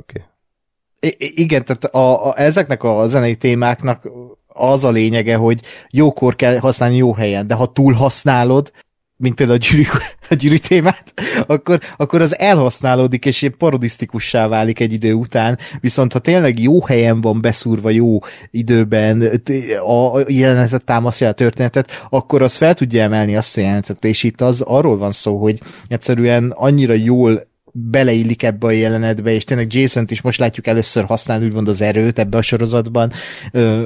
i- 1.00 1.42
igen, 1.42 1.66
tehát 1.66 1.84
a, 1.86 2.28
a, 2.30 2.40
ezeknek 2.40 2.84
a 2.84 3.08
zenei 3.08 3.36
témáknak 3.36 4.10
az 4.48 4.84
a 4.84 4.90
lényege, 4.90 5.36
hogy 5.36 5.62
jókor 5.90 6.36
kell 6.36 6.58
használni 6.58 6.96
jó 6.96 7.14
helyen, 7.14 7.48
de 7.48 7.54
ha 7.54 7.72
túl 7.72 7.94
használod, 7.94 8.72
mint 9.18 9.36
például 9.36 9.60
a 9.62 9.66
gyűrű, 9.70 9.84
a 10.30 10.34
gyűrű 10.34 10.58
témát, 10.58 11.14
akkor, 11.48 11.80
akkor 11.98 12.22
az 12.22 12.38
elhasználódik, 12.38 13.26
és 13.26 13.42
ilyen 13.42 13.56
parodisztikussá 13.58 14.48
válik 14.48 14.80
egy 14.80 14.94
idő 14.94 15.14
után, 15.14 15.58
viszont 15.80 16.14
ha 16.14 16.20
tényleg 16.20 16.60
jó 16.60 16.86
helyen 16.86 17.22
van 17.22 17.42
beszúrva, 17.42 17.90
jó 17.90 18.20
időben 18.50 19.42
a 19.88 20.20
jelenetet 20.28 20.86
támasztja 20.86 21.28
a 21.28 21.34
történetet, 21.34 21.92
akkor 22.10 22.42
az 22.42 22.56
fel 22.56 22.74
tudja 22.74 23.02
emelni 23.02 23.36
azt 23.36 23.58
a 23.58 23.62
jelenetet, 23.62 24.06
és 24.06 24.24
itt 24.24 24.42
az 24.42 24.62
arról 24.62 24.98
van 24.98 25.12
szó, 25.12 25.38
hogy 25.38 25.62
egyszerűen 25.88 26.52
annyira 26.56 26.94
jól 26.94 27.54
beleillik 27.78 28.44
ebbe 28.44 28.68
a 28.68 28.72
jelenetbe, 28.72 29.32
és 29.32 29.44
tényleg 29.44 29.74
Jason-t 29.74 30.12
is 30.12 30.22
most 30.22 30.40
látjuk 30.40 30.68
először 30.68 31.04
használni 31.04 31.46
úgymond 31.46 31.68
az 31.68 31.82
erőt 31.82 32.20
ebbe 32.20 32.38
a 32.38 32.42
sorozatban, 32.42 33.12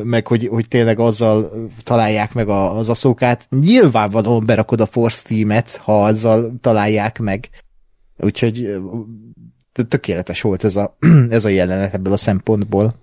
meg 0.03 0.27
hogy, 0.27 0.47
hogy 0.47 0.67
tényleg 0.67 0.99
azzal 0.99 1.51
találják 1.83 2.33
meg 2.33 2.49
az 2.49 2.89
aszókát. 2.89 3.47
Nyilvánvalóan 3.49 4.45
berakod 4.45 4.81
a 4.81 4.85
Force 4.85 5.27
Team-et, 5.27 5.75
ha 5.75 6.03
azzal 6.03 6.53
találják 6.61 7.19
meg. 7.19 7.49
Úgyhogy 8.17 8.77
tökéletes 9.87 10.41
volt 10.41 10.63
ez 10.63 10.75
a, 10.75 10.97
ez 11.29 11.45
a 11.45 11.49
jelenet 11.49 11.93
ebből 11.93 12.13
a 12.13 12.17
szempontból. 12.17 12.93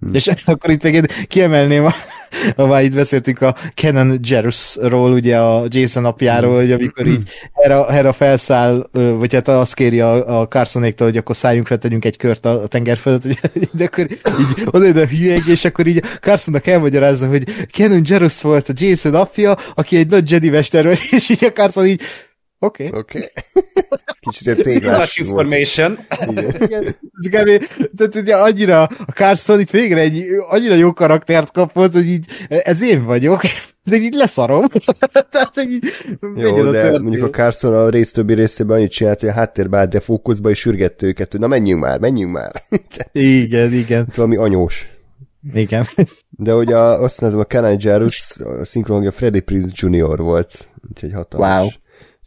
Hmm. 0.00 0.14
És 0.14 0.26
akkor 0.44 0.70
itt 0.70 0.82
még 0.82 0.94
én 0.94 1.06
kiemelném, 1.26 1.84
a, 1.84 1.94
ha 2.56 2.66
már 2.66 2.82
itt 2.82 2.94
beszéltünk 2.94 3.40
a 3.40 3.54
Kenan 3.74 4.20
Jerusról, 4.22 5.12
ugye 5.12 5.38
a 5.38 5.64
Jason 5.68 6.04
apjáról, 6.04 6.56
hogy 6.56 6.72
amikor 6.72 7.06
így 7.06 7.30
Hera, 7.52 7.90
Hera 7.90 8.12
felszáll, 8.12 8.88
vagy 8.92 9.34
hát 9.34 9.48
azt 9.48 9.74
kéri 9.74 10.00
a, 10.00 10.40
a 10.40 10.48
Carsonéktól, 10.48 11.06
hogy 11.06 11.16
akkor 11.16 11.36
szálljunk 11.36 11.66
fel, 11.66 11.78
tegyünk 11.78 12.04
egy 12.04 12.16
kört 12.16 12.44
a, 12.44 12.62
a 12.62 12.66
tenger 12.66 12.96
fölött, 12.96 13.26
de 13.72 13.84
akkor 13.92 14.06
így 14.10 14.66
oda 14.70 15.00
a 15.00 15.06
hülyeg, 15.06 15.42
és 15.46 15.64
akkor 15.64 15.86
így 15.86 16.02
Carsonnak 16.20 16.66
elmagyarázza, 16.66 17.26
hogy 17.26 17.66
Kenan 17.70 18.02
Jerus 18.06 18.42
volt 18.42 18.68
a 18.68 18.72
Jason 18.76 19.14
apja, 19.14 19.56
aki 19.74 19.96
egy 19.96 20.08
nagy 20.08 20.30
Jedi 20.30 20.50
mester 20.50 20.98
és 21.10 21.28
így 21.28 21.44
a 21.44 21.52
Carson 21.52 21.86
így 21.86 22.02
Oké. 22.62 22.86
Okay. 22.86 23.00
Oké. 23.00 23.18
Okay. 23.18 23.30
Kicsit 24.20 24.48
egy 24.48 24.56
téglás 24.62 24.98
Much 24.98 25.18
information. 25.18 25.98
Igen. 27.24 27.60
Tehát 27.96 28.14
ugye 28.14 28.36
annyira, 28.36 28.82
a 28.82 29.12
Carson 29.14 29.60
itt 29.60 29.70
végre 29.70 30.00
egy 30.00 30.24
annyira 30.48 30.74
jó 30.74 30.92
karaktert 30.92 31.52
kapott, 31.52 31.92
hogy 31.92 32.06
így, 32.06 32.26
ez 32.48 32.82
én 32.82 33.04
vagyok, 33.04 33.40
de 33.84 33.96
így 33.96 34.14
leszarom. 34.14 34.66
Tehát 35.30 35.62
így, 35.68 35.84
jó, 36.36 36.70
de 36.70 36.98
mondjuk 36.98 37.24
a 37.24 37.30
Carson 37.30 37.74
a 37.74 37.88
rész 37.88 38.12
többi 38.12 38.34
részében 38.34 38.76
annyit 38.76 38.90
csinált, 38.90 39.20
hogy 39.20 39.28
a 39.28 39.32
háttérbe 39.32 39.78
állt 39.78 39.90
defókuszba, 39.90 40.50
és 40.50 40.58
sürgette 40.58 41.06
őket, 41.06 41.30
hogy 41.30 41.40
na 41.40 41.46
menjünk 41.46 41.82
már, 41.82 41.98
menjünk 41.98 42.32
már. 42.32 42.62
igen, 43.12 43.72
igen. 43.72 44.08
Valami 44.14 44.36
anyós. 44.36 44.88
Igen. 45.54 45.86
De 46.28 46.54
ugye 46.54 46.76
a, 46.76 47.02
azt 47.02 47.20
mondom, 47.20 47.40
a 47.40 47.44
Kenai 47.44 47.76
Jarus, 47.78 48.40
a 48.60 48.64
szinkronja 48.64 49.10
Freddie 49.10 49.40
Prinze 49.40 49.72
Jr. 49.74 50.18
volt, 50.18 50.68
úgyhogy 50.88 51.12
hatalmas. 51.12 51.60
Wow 51.60 51.70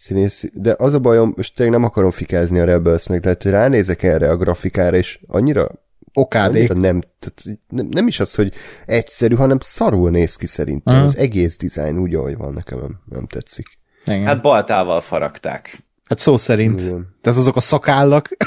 színész, 0.04 0.49
de 0.54 0.76
az 0.78 0.93
a 0.93 0.99
bajom, 0.99 1.34
most 1.36 1.56
tényleg 1.56 1.76
nem 1.80 1.84
akarom 1.84 2.12
fikázni 2.12 2.60
a 2.60 2.66
Rebels 2.66 3.08
meg, 3.08 3.22
tehát 3.22 3.43
hogy 3.43 3.51
ránézek 3.51 4.04
erre 4.04 4.30
a 4.30 4.38
grafikára, 4.38 4.97
és 4.97 5.20
annyira 5.28 5.68
Okádék. 6.14 6.70
Annyira 6.70 6.88
nem, 6.88 7.01
tehát 7.20 7.60
nem, 7.68 7.88
nem 7.89 8.08
is 8.08 8.20
az, 8.20 8.36
hogy 8.36 8.54
egyszerű, 8.86 9.36
hanem 9.36 9.58
szarul 9.62 10.10
néz 10.10 10.36
ki 10.36 10.45
szerintem. 10.45 10.93
Uh-huh. 10.93 11.10
Az 11.10 11.18
egész 11.18 11.58
dizájn 11.58 11.97
úgy, 11.97 12.16
ahogy 12.16 12.38
van, 12.38 12.54
nekem 12.54 12.80
nem, 12.80 12.99
nem 13.06 13.26
tetszik. 13.26 13.68
Igen. 14.06 14.26
Hát 14.26 14.41
baltával 14.41 15.01
faragták. 15.01 15.78
Hát 16.14 16.22
szó 16.22 16.38
szerint. 16.38 16.82
Igen. 16.82 17.16
Tehát 17.22 17.39
azok 17.39 17.55
a 17.55 17.59
szakállak. 17.59 18.30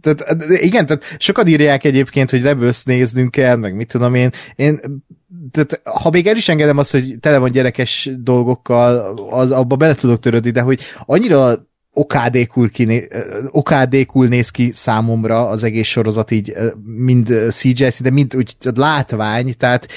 tehát, 0.00 0.44
igen, 0.48 0.86
tehát 0.86 1.02
sokat 1.18 1.48
írják 1.48 1.84
egyébként, 1.84 2.30
hogy 2.30 2.42
Rebels 2.42 2.82
néznünk 2.82 3.30
kell, 3.30 3.56
meg 3.56 3.74
mit 3.74 3.88
tudom 3.88 4.14
én. 4.14 4.30
Én 4.56 4.80
tehát, 5.50 5.80
ha 5.84 6.10
még 6.10 6.26
el 6.26 6.36
is 6.36 6.48
engedem 6.48 6.78
azt, 6.78 6.90
hogy 6.90 7.16
tele 7.20 7.38
van 7.38 7.50
gyerekes 7.50 8.10
dolgokkal, 8.18 9.18
az, 9.30 9.50
abba 9.50 9.76
bele 9.76 9.94
tudok 9.94 10.20
törődni, 10.20 10.50
de 10.50 10.60
hogy 10.60 10.80
annyira 11.04 11.66
okádékul, 11.92 12.70
kiné, 12.70 13.08
okádékul 13.50 14.26
néz 14.26 14.50
ki 14.50 14.70
számomra 14.72 15.48
az 15.48 15.64
egész 15.64 15.88
sorozat 15.88 16.30
így 16.30 16.54
mind 16.84 17.32
CGI, 17.50 17.88
de 17.98 18.10
mind 18.10 18.36
úgy 18.36 18.56
látvány, 18.74 19.54
tehát 19.56 19.88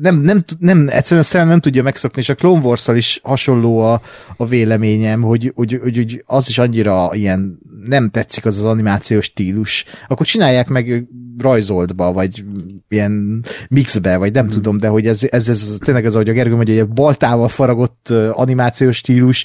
nem, 0.00 0.16
nem, 0.16 0.44
nem, 0.58 0.88
egyszerűen 0.88 1.26
szem 1.26 1.48
nem 1.48 1.60
tudja 1.60 1.82
megszokni, 1.82 2.20
és 2.20 2.28
a 2.28 2.34
Clone 2.34 2.60
wars 2.60 2.88
is 2.88 3.20
hasonló 3.22 3.78
a, 3.78 4.00
a 4.36 4.46
véleményem, 4.46 5.22
hogy, 5.22 5.52
hogy, 5.54 5.78
hogy, 5.82 5.96
hogy 5.96 6.22
az 6.26 6.48
is 6.48 6.58
annyira 6.58 7.10
ilyen 7.12 7.58
nem 7.86 8.10
tetszik 8.10 8.44
az 8.44 8.58
az 8.58 8.64
animációs 8.64 9.24
stílus, 9.24 9.84
akkor 10.08 10.26
csinálják 10.26 10.68
meg 10.68 11.06
rajzoltba, 11.38 12.12
vagy 12.12 12.44
ilyen 12.88 13.44
mixbe, 13.68 14.16
vagy 14.16 14.32
nem 14.32 14.44
hmm. 14.44 14.54
tudom, 14.54 14.76
de 14.76 14.88
hogy 14.88 15.06
ez, 15.06 15.20
ez, 15.30 15.48
ez 15.48 15.76
tényleg 15.84 16.04
ez, 16.04 16.14
ahogy 16.14 16.28
a 16.28 16.32
Gergő 16.32 16.54
mondja, 16.54 16.74
egy 16.74 16.88
baltával 16.88 17.48
faragott 17.48 18.08
animációs 18.32 18.96
stílus, 18.96 19.44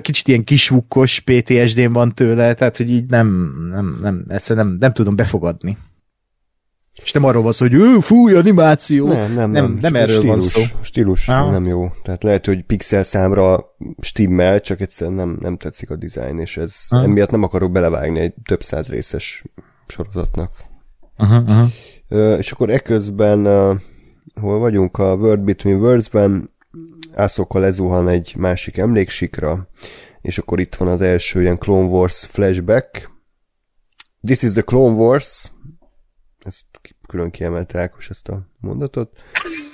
kicsit 0.00 0.28
ilyen 0.28 0.44
kisvukkos 0.44 1.20
PTSD-n 1.20 1.92
van 1.92 2.14
tőle, 2.14 2.54
tehát 2.54 2.76
hogy 2.76 2.90
így 2.90 3.06
nem, 3.06 3.52
nem, 3.72 3.98
nem, 4.02 4.24
egyszerűen 4.28 4.66
nem, 4.66 4.76
nem 4.80 4.92
tudom 4.92 5.16
befogadni. 5.16 5.76
És 7.02 7.12
nem 7.12 7.24
arról 7.24 7.42
van 7.42 7.52
szó, 7.52 7.66
hogy 7.66 7.74
ő, 7.74 8.00
fúj, 8.00 8.34
animáció. 8.34 9.06
Nem, 9.06 9.32
nem, 9.34 9.50
nem. 9.50 9.64
Nem, 9.64 9.78
nem 9.80 9.94
erről 9.94 10.16
stílus, 10.16 10.52
van 10.52 10.64
szó. 10.64 10.76
Stílus 10.80 11.28
ah. 11.28 11.50
nem 11.50 11.66
jó. 11.66 11.90
Tehát 12.02 12.22
lehet, 12.22 12.46
hogy 12.46 12.64
pixel 12.64 13.02
számra 13.02 13.74
stimmel, 14.00 14.60
csak 14.60 14.80
egyszerűen 14.80 15.16
nem, 15.16 15.38
nem 15.40 15.56
tetszik 15.56 15.90
a 15.90 15.96
dizájn, 15.96 16.38
és 16.38 16.56
ez 16.56 16.74
ah. 16.88 17.02
emiatt 17.02 17.30
nem 17.30 17.42
akarok 17.42 17.72
belevágni 17.72 18.18
egy 18.18 18.34
több 18.44 18.62
száz 18.62 18.88
részes 18.88 19.44
sorozatnak. 19.86 20.50
Uh-huh. 21.18 21.68
Uh, 22.08 22.36
és 22.38 22.52
akkor 22.52 22.70
eközben 22.70 23.46
uh, 23.46 23.76
hol 24.40 24.58
vagyunk? 24.58 24.98
A 24.98 25.14
World 25.14 25.40
Between 25.40 25.80
Worlds-ben 25.80 26.50
Ahsoka 27.14 27.58
lezuhan 27.58 28.08
egy 28.08 28.34
másik 28.36 28.76
emléksikra, 28.76 29.68
és 30.20 30.38
akkor 30.38 30.60
itt 30.60 30.74
van 30.74 30.88
az 30.88 31.00
első 31.00 31.40
ilyen 31.40 31.58
Clone 31.58 31.88
Wars 31.88 32.26
flashback. 32.30 33.10
This 34.26 34.42
is 34.42 34.52
the 34.52 34.62
Clone 34.62 34.94
Wars. 34.94 35.50
Külön 37.10 37.30
kiemelte 37.30 37.80
Ákos 37.80 38.08
ezt 38.08 38.28
a 38.28 38.42
mondatot. 38.60 39.10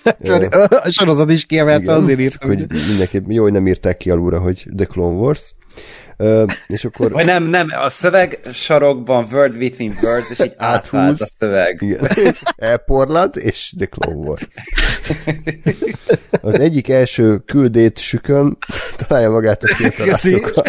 a 0.83 0.91
sorozat 0.91 1.31
is 1.31 1.47
kiemelte, 1.47 1.83
Igen, 1.83 1.95
azért 1.95 2.21
írtam. 2.21 2.49
Hogy 2.49 2.67
mindenképp 2.89 3.25
jó, 3.29 3.43
hogy 3.43 3.53
nem 3.53 3.67
írták 3.67 3.97
ki 3.97 4.11
alulra, 4.11 4.41
hogy 4.41 4.67
The 4.77 4.87
Clone 4.87 5.17
Wars. 5.17 5.55
Uh, 6.19 6.53
és 6.67 6.85
akkor... 6.85 7.13
Vagy 7.13 7.25
nem, 7.25 7.45
nem, 7.45 7.67
a 7.71 7.89
szöveg 7.89 8.41
sarokban 8.53 9.27
Word 9.33 9.59
Between 9.59 9.93
Words, 10.03 10.31
és 10.31 10.39
így 10.39 10.55
átvált 10.73 11.21
a 11.21 11.27
szöveg. 11.27 11.99
Elporlad, 12.57 13.37
és 13.37 13.75
The 13.77 13.87
Clone 13.87 14.27
Wars. 14.29 14.47
Az 16.41 16.61
egyik 16.61 16.89
első 16.89 17.39
küldét 17.39 17.99
sükön 17.99 18.59
találja 18.97 19.31
magát 19.31 19.63
a 19.63 19.75
fiatalasszokkal. 19.75 20.65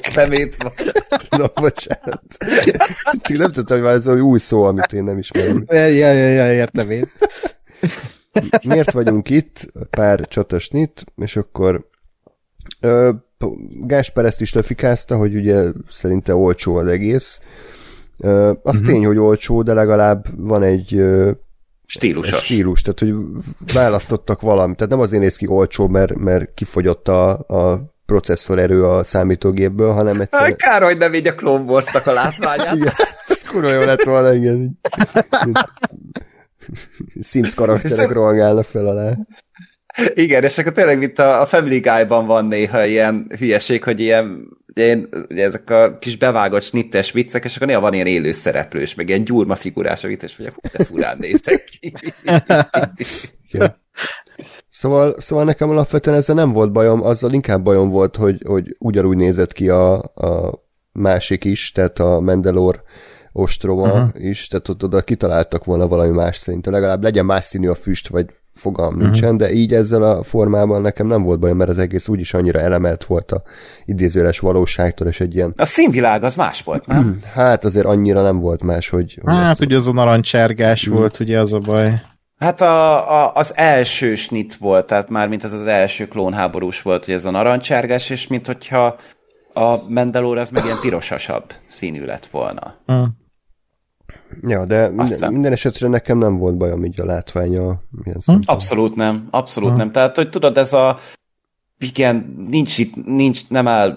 Szemét 0.00 0.56
van. 0.62 0.72
Tudom, 1.28 1.48
bocsánat. 1.54 2.22
Csak 3.22 3.38
nem 3.38 3.52
tudtam, 3.52 3.76
hogy 3.76 3.86
már 3.86 3.94
ez 3.94 4.04
valami 4.04 4.22
új 4.22 4.38
szó, 4.38 4.62
amit 4.62 4.92
én 4.92 5.04
nem 5.04 5.18
ismerem. 5.18 5.64
Ja, 5.66 5.86
ja, 5.86 6.12
ja, 6.12 6.52
értem 6.52 6.90
én. 6.90 7.10
Miért 8.62 8.92
vagyunk 8.92 9.30
itt? 9.30 9.72
Pár 9.90 10.28
csatasnit, 10.28 11.04
és 11.16 11.36
akkor 11.36 11.88
ö, 12.80 13.10
Gásper 13.70 14.24
ezt 14.24 14.40
is 14.40 14.52
lefikázta, 14.52 15.16
hogy 15.16 15.34
ugye 15.34 15.64
szerinte 15.88 16.34
olcsó 16.34 16.76
az 16.76 16.86
egész. 16.86 17.40
Ö, 18.18 18.52
az 18.62 18.74
uh-huh. 18.74 18.92
tény, 18.92 19.06
hogy 19.06 19.18
olcsó, 19.18 19.62
de 19.62 19.72
legalább 19.72 20.26
van 20.36 20.62
egy 20.62 20.94
ö, 20.94 21.30
Stílusos. 21.86 22.32
Egy 22.32 22.44
stílus, 22.44 22.82
tehát 22.82 22.98
hogy 22.98 23.14
választottak 23.74 24.40
valamit. 24.40 24.76
Tehát 24.76 24.92
nem 24.92 25.00
azért 25.00 25.22
néz 25.22 25.36
ki 25.36 25.46
olcsó, 25.46 25.88
mert, 25.88 26.14
mert 26.14 26.54
kifogyott 26.54 27.08
a, 27.08 27.30
a 27.30 27.82
processzorerő 28.12 28.84
a 28.84 29.04
számítógépből, 29.04 29.92
hanem 29.92 30.20
egyszerűen... 30.20 30.56
Kár, 30.56 30.82
hogy 30.82 30.96
nem 30.96 31.14
így 31.14 31.26
a 31.26 31.34
Clone 31.34 31.64
Wars-nak 31.64 32.06
a 32.06 32.12
látványát. 32.12 32.74
igen, 32.74 32.92
ez 33.26 33.42
kurva 33.42 33.70
jó 33.70 33.80
lett 33.80 34.02
volna, 34.02 34.34
igen. 34.34 34.80
Sims 37.22 37.54
karakterek 37.54 38.12
rohangálnak 38.12 38.64
fel 38.64 38.86
alá. 38.86 39.12
Igen, 40.14 40.44
és 40.44 40.58
akkor 40.58 40.72
tényleg, 40.72 40.98
mint 40.98 41.18
a, 41.18 41.40
a 41.40 41.46
Family 41.46 41.78
Guy-ban 41.78 42.26
van 42.26 42.44
néha 42.46 42.84
ilyen 42.84 43.26
hülyeség, 43.38 43.82
hogy 43.82 44.00
ilyen, 44.00 44.48
ilyen 44.74 45.08
ugye 45.28 45.44
ezek 45.44 45.70
a 45.70 45.98
kis 45.98 46.16
bevágott 46.16 46.62
snittes 46.62 47.12
viccek, 47.12 47.44
és 47.44 47.56
akkor 47.56 47.66
néha 47.66 47.80
van 47.80 47.94
ilyen 47.94 48.06
élő 48.06 48.32
szereplős, 48.32 48.94
meg 48.94 49.08
ilyen 49.08 49.24
gyurma 49.24 49.54
figurás 49.54 50.04
a 50.04 50.08
vicces, 50.08 50.36
hogy 50.36 50.46
hú, 50.46 50.60
de 50.72 50.84
furán 50.84 51.16
néztek 51.18 51.64
ki. 51.64 51.92
Szóval, 54.82 55.14
szóval 55.18 55.44
nekem 55.44 55.70
alapvetően 55.70 56.16
ezzel 56.16 56.34
nem 56.34 56.52
volt 56.52 56.72
bajom, 56.72 57.04
azzal 57.04 57.32
inkább 57.32 57.62
bajom 57.62 57.88
volt, 57.88 58.16
hogy, 58.16 58.42
hogy 58.46 58.76
ugyanúgy 58.78 59.16
nézett 59.16 59.52
ki 59.52 59.68
a, 59.68 59.92
a 59.98 60.62
másik 60.92 61.44
is, 61.44 61.72
tehát 61.72 61.98
a 61.98 62.20
Mendelor 62.20 62.82
ostroma 63.32 63.92
uh-huh. 63.92 64.08
is, 64.14 64.46
tehát 64.46 64.68
ott 64.68 64.84
oda 64.84 65.00
kitaláltak 65.00 65.64
volna 65.64 65.88
valami 65.88 66.10
más 66.10 66.36
szerintem, 66.36 66.72
legalább 66.72 67.02
legyen 67.02 67.24
más 67.24 67.44
színű 67.44 67.68
a 67.68 67.74
füst, 67.74 68.08
vagy 68.08 68.26
fogalm 68.54 68.96
nincsen, 68.96 69.36
de 69.36 69.52
így 69.52 69.74
ezzel 69.74 70.02
a 70.02 70.22
formában 70.22 70.80
nekem 70.80 71.06
nem 71.06 71.22
volt 71.22 71.38
bajom, 71.38 71.56
mert 71.56 71.70
az 71.70 71.78
egész 71.78 72.08
úgyis 72.08 72.34
annyira 72.34 72.60
elemelt 72.60 73.04
volt 73.04 73.32
a 73.32 73.42
idézőles 73.84 74.38
valóságtól, 74.38 75.06
és 75.06 75.20
egy 75.20 75.34
ilyen... 75.34 75.52
A 75.56 75.64
színvilág 75.64 76.22
az 76.22 76.36
más 76.36 76.62
volt, 76.62 76.86
nem? 76.86 77.18
Hát 77.34 77.64
azért 77.64 77.86
annyira 77.86 78.22
nem 78.22 78.38
volt 78.38 78.62
más, 78.62 78.88
hogy... 78.88 79.18
hogy 79.22 79.34
Hát 79.34 79.60
ugye 79.60 79.76
az 79.76 79.88
a 79.88 79.92
narancsárgás 79.92 80.86
volt, 80.86 81.20
ugye 81.20 81.38
az 81.38 81.52
a 81.52 81.58
baj. 81.58 82.02
Hát 82.42 82.60
a, 82.60 83.10
a, 83.24 83.32
az 83.34 83.56
első 83.56 84.14
snit 84.14 84.54
volt, 84.56 84.86
tehát 84.86 85.08
már 85.08 85.28
mint 85.28 85.42
az 85.42 85.52
az 85.52 85.66
első 85.66 86.08
klónháborús 86.08 86.82
volt, 86.82 87.04
hogy 87.04 87.14
ez 87.14 87.24
a 87.24 87.30
narancsárgás, 87.30 88.10
és 88.10 88.26
mint 88.26 88.46
hogyha 88.46 88.96
a 89.54 89.88
Mandalore 89.88 90.40
az 90.40 90.50
meg 90.50 90.64
ilyen 90.64 90.76
pirosasabb 90.80 91.52
színű 91.66 92.04
lett 92.04 92.26
volna. 92.26 92.74
Hm. 92.86 93.04
Ja, 94.46 94.64
de 94.64 94.88
minden, 94.88 95.04
Aztán- 95.04 95.32
minden 95.32 95.52
esetre 95.52 95.88
nekem 95.88 96.18
nem 96.18 96.36
volt 96.38 96.56
bajom 96.56 96.84
így 96.84 97.00
a 97.00 97.04
látványa. 97.04 97.82
Milyen 97.90 98.20
Hm? 98.26 98.38
Abszolút 98.44 98.94
nem, 98.94 99.28
abszolút 99.30 99.76
nem. 99.76 99.90
Tehát, 99.90 100.16
hogy 100.16 100.28
tudod, 100.28 100.58
ez 100.58 100.72
a 100.72 100.98
igen, 101.82 102.34
nincs 102.48 102.78
itt, 102.78 103.06
nincs, 103.06 103.40
nem 103.48 103.68
áll 103.68 103.96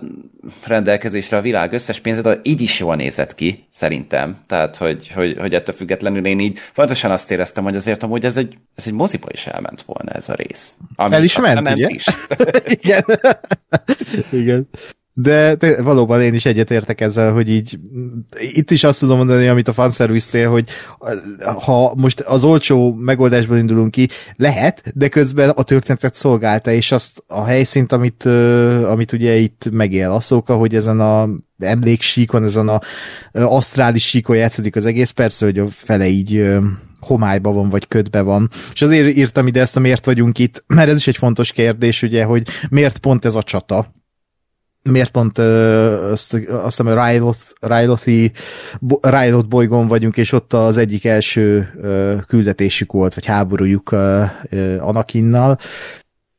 rendelkezésre 0.65 1.37
a 1.37 1.41
világ 1.41 1.73
összes 1.73 1.99
pénze, 1.99 2.21
de 2.21 2.39
így 2.43 2.61
is 2.61 2.79
jól 2.79 2.95
nézett 2.95 3.35
ki, 3.35 3.65
szerintem. 3.69 4.37
Tehát, 4.47 4.77
hogy, 4.77 5.11
hogy, 5.11 5.37
hogy 5.37 5.53
ettől 5.53 5.75
függetlenül 5.75 6.25
én 6.25 6.39
így 6.39 6.59
pontosan 6.73 7.11
azt 7.11 7.31
éreztem, 7.31 7.63
hogy 7.63 7.75
azért 7.75 8.03
amúgy 8.03 8.25
ez 8.25 8.37
egy, 8.37 8.57
ez 8.75 8.87
egy 8.87 8.93
moziba 8.93 9.27
is 9.31 9.47
elment 9.47 9.81
volna 9.81 10.11
ez 10.11 10.29
a 10.29 10.33
rész. 10.33 10.77
Ami 10.95 11.15
El 11.15 11.23
is 11.23 11.39
ment, 11.39 11.69
ugye? 11.69 11.87
is. 11.89 12.05
Igen. 12.81 13.05
Igen. 14.31 14.69
De 15.17 15.55
te, 15.55 15.81
valóban 15.81 16.21
én 16.21 16.33
is 16.33 16.45
egyetértek 16.45 17.01
ezzel, 17.01 17.33
hogy 17.33 17.49
így 17.49 17.79
itt 18.39 18.71
is 18.71 18.83
azt 18.83 18.99
tudom 18.99 19.17
mondani, 19.17 19.47
amit 19.47 19.67
a 19.67 19.73
fanservice 19.73 20.45
hogy 20.45 20.69
ha 21.61 21.93
most 21.95 22.19
az 22.19 22.43
olcsó 22.43 22.93
megoldásból 22.93 23.57
indulunk 23.57 23.91
ki, 23.91 24.09
lehet, 24.35 24.91
de 24.95 25.07
közben 25.07 25.49
a 25.49 25.63
történetet 25.63 26.13
szolgálta, 26.13 26.71
és 26.71 26.91
azt 26.91 27.23
a 27.27 27.43
helyszínt, 27.43 27.91
amit, 27.91 28.25
amit 28.85 29.11
ugye 29.11 29.35
itt 29.35 29.67
megél 29.71 30.11
Asszóka, 30.11 30.55
hogy 30.55 30.75
ezen 30.75 30.99
a 30.99 31.29
emléksíkon, 31.59 32.43
ezen 32.43 32.67
a 32.67 32.81
asztrális 33.31 34.07
síkon 34.07 34.35
játszódik 34.35 34.75
az 34.75 34.85
egész, 34.85 35.09
persze, 35.09 35.45
hogy 35.45 35.59
a 35.59 35.67
fele 35.69 36.07
így 36.07 36.35
ö, 36.35 36.59
homályba 36.99 37.51
van, 37.51 37.69
vagy 37.69 37.87
ködbe 37.87 38.21
van. 38.21 38.49
És 38.73 38.81
azért 38.81 39.17
írtam 39.17 39.47
ide 39.47 39.61
ezt 39.61 39.77
a 39.77 39.79
miért 39.79 40.05
vagyunk 40.05 40.39
itt, 40.39 40.63
mert 40.67 40.89
ez 40.89 40.97
is 40.97 41.07
egy 41.07 41.17
fontos 41.17 41.51
kérdés, 41.51 42.01
ugye, 42.01 42.23
hogy 42.23 42.47
miért 42.69 42.97
pont 42.97 43.25
ez 43.25 43.35
a 43.35 43.43
csata, 43.43 43.91
miért 44.89 45.11
pont 45.11 45.37
ö, 45.37 46.11
azt, 46.11 46.33
azt 46.49 46.77
hiszem, 46.77 46.87
a 46.87 47.99
Bo- 48.79 49.05
Ryloth 49.05 49.47
bolygón 49.47 49.87
vagyunk, 49.87 50.17
és 50.17 50.31
ott 50.31 50.53
az 50.53 50.77
egyik 50.77 51.05
első 51.05 51.69
ö, 51.77 52.15
küldetésük 52.27 52.91
volt, 52.91 53.13
vagy 53.13 53.25
háborújuk 53.25 53.91
ö, 53.91 54.23
ö, 54.49 54.79
Anakinnal, 54.79 55.59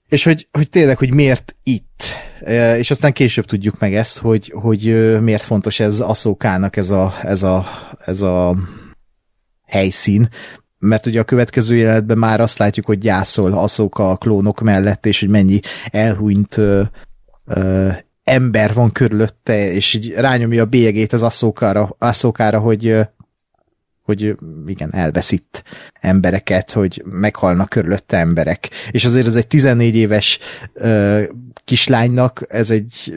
és 0.08 0.24
hogy, 0.24 0.46
hogy 0.50 0.70
tényleg, 0.70 0.98
hogy 0.98 1.14
miért 1.14 1.56
itt, 1.62 2.02
Ö, 2.40 2.74
és 2.74 2.90
aztán 2.90 3.12
később 3.12 3.44
tudjuk 3.44 3.78
meg 3.78 3.94
ezt, 3.94 4.18
hogy, 4.18 4.52
hogy 4.54 4.82
miért 5.20 5.42
fontos 5.42 5.80
ez 5.80 6.00
Aszókának 6.00 6.76
ez 6.76 6.90
a, 6.90 7.14
ez 7.22 7.42
a, 7.42 7.66
ez 8.04 8.20
a 8.20 8.56
helyszín, 9.66 10.28
mert 10.78 11.06
ugye 11.06 11.20
a 11.20 11.24
következő 11.24 11.76
jelenetben 11.76 12.18
már 12.18 12.40
azt 12.40 12.58
látjuk, 12.58 12.86
hogy 12.86 12.98
gyászol 12.98 13.52
Aszóka 13.52 14.10
a 14.10 14.16
klónok 14.16 14.60
mellett, 14.60 15.06
és 15.06 15.20
hogy 15.20 15.28
mennyi 15.28 15.60
elhunyt 15.90 16.60
ember 18.26 18.74
van 18.74 18.92
körülötte, 18.92 19.72
és 19.72 19.94
így 19.94 20.12
rányomja 20.12 20.62
a 20.62 20.66
bélyegét 20.66 21.12
az 21.12 21.22
asszókára, 21.22 21.96
asszókára 21.98 22.58
hogy, 22.58 22.98
hogy 24.02 24.36
igen, 24.66 24.94
elveszít 24.94 25.64
embereket, 26.00 26.72
hogy 26.72 27.02
meghalnak 27.04 27.68
körülötte 27.68 28.16
emberek. 28.16 28.68
És 28.90 29.04
azért 29.04 29.26
ez 29.26 29.36
egy 29.36 29.46
14 29.46 29.96
éves 29.96 30.38
ö, 30.72 31.22
kislánynak, 31.64 32.44
ez 32.48 32.70
egy 32.70 33.14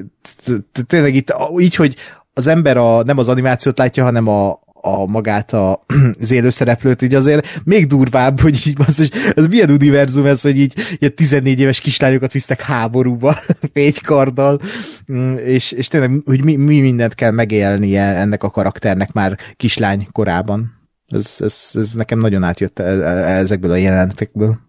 tényleg 0.87 1.15
itt 1.15 1.33
így, 1.57 1.75
hogy 1.75 1.95
az 2.33 2.47
ember 2.47 2.77
a, 2.77 3.03
nem 3.03 3.17
az 3.17 3.27
animációt 3.27 3.77
látja, 3.77 4.03
hanem 4.03 4.27
a, 4.27 4.59
a 4.81 5.05
magát 5.05 5.53
a, 5.53 5.85
az 6.21 6.31
élőszereplőt, 6.31 7.01
így 7.01 7.15
azért 7.15 7.61
még 7.63 7.87
durvább, 7.87 8.39
hogy 8.39 8.67
így 8.67 8.77
az, 8.87 8.97
hogy 8.97 9.11
ez 9.35 9.47
milyen 9.47 9.69
univerzum 9.69 10.25
ez, 10.25 10.41
hogy 10.41 10.59
így 10.59 10.73
ilyen 10.99 11.15
14 11.15 11.59
éves 11.59 11.79
kislányokat 11.79 12.31
visznek 12.31 12.61
háborúba 12.61 13.37
fénykarddal, 13.73 14.61
Mm, 15.13 15.35
és, 15.35 15.71
és 15.71 15.87
tényleg, 15.87 16.21
hogy 16.25 16.43
mi, 16.43 16.55
mi 16.55 16.79
mindent 16.79 17.15
kell 17.15 17.31
megélnie 17.31 18.03
ennek 18.03 18.43
a 18.43 18.49
karakternek 18.49 19.11
már 19.11 19.37
kislány 19.55 20.07
korában. 20.11 20.77
Ez, 21.07 21.35
ez, 21.39 21.69
ez 21.73 21.93
nekem 21.93 22.19
nagyon 22.19 22.43
átjött 22.43 22.79
e- 22.79 22.83
e- 22.83 23.37
ezekből 23.37 23.71
a 23.71 23.75
jelenetekből. 23.75 24.59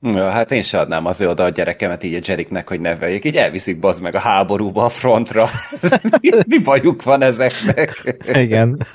Ja, 0.00 0.30
hát 0.30 0.52
én 0.52 0.62
se 0.62 0.78
adnám 0.78 1.06
azért 1.06 1.30
oda 1.30 1.44
a 1.44 1.48
gyerekemet 1.48 2.02
így 2.02 2.14
a 2.14 2.20
Jeriknek, 2.22 2.68
hogy 2.68 2.80
neveljék. 2.80 3.24
Így 3.24 3.36
elviszik 3.36 3.78
bazd 3.78 4.02
meg 4.02 4.14
a 4.14 4.18
háborúba, 4.18 4.84
a 4.84 4.88
frontra. 4.88 5.48
mi, 6.20 6.28
mi 6.46 6.58
bajuk 6.58 7.02
van 7.02 7.22
ezeknek? 7.22 8.16
Igen. 8.32 8.86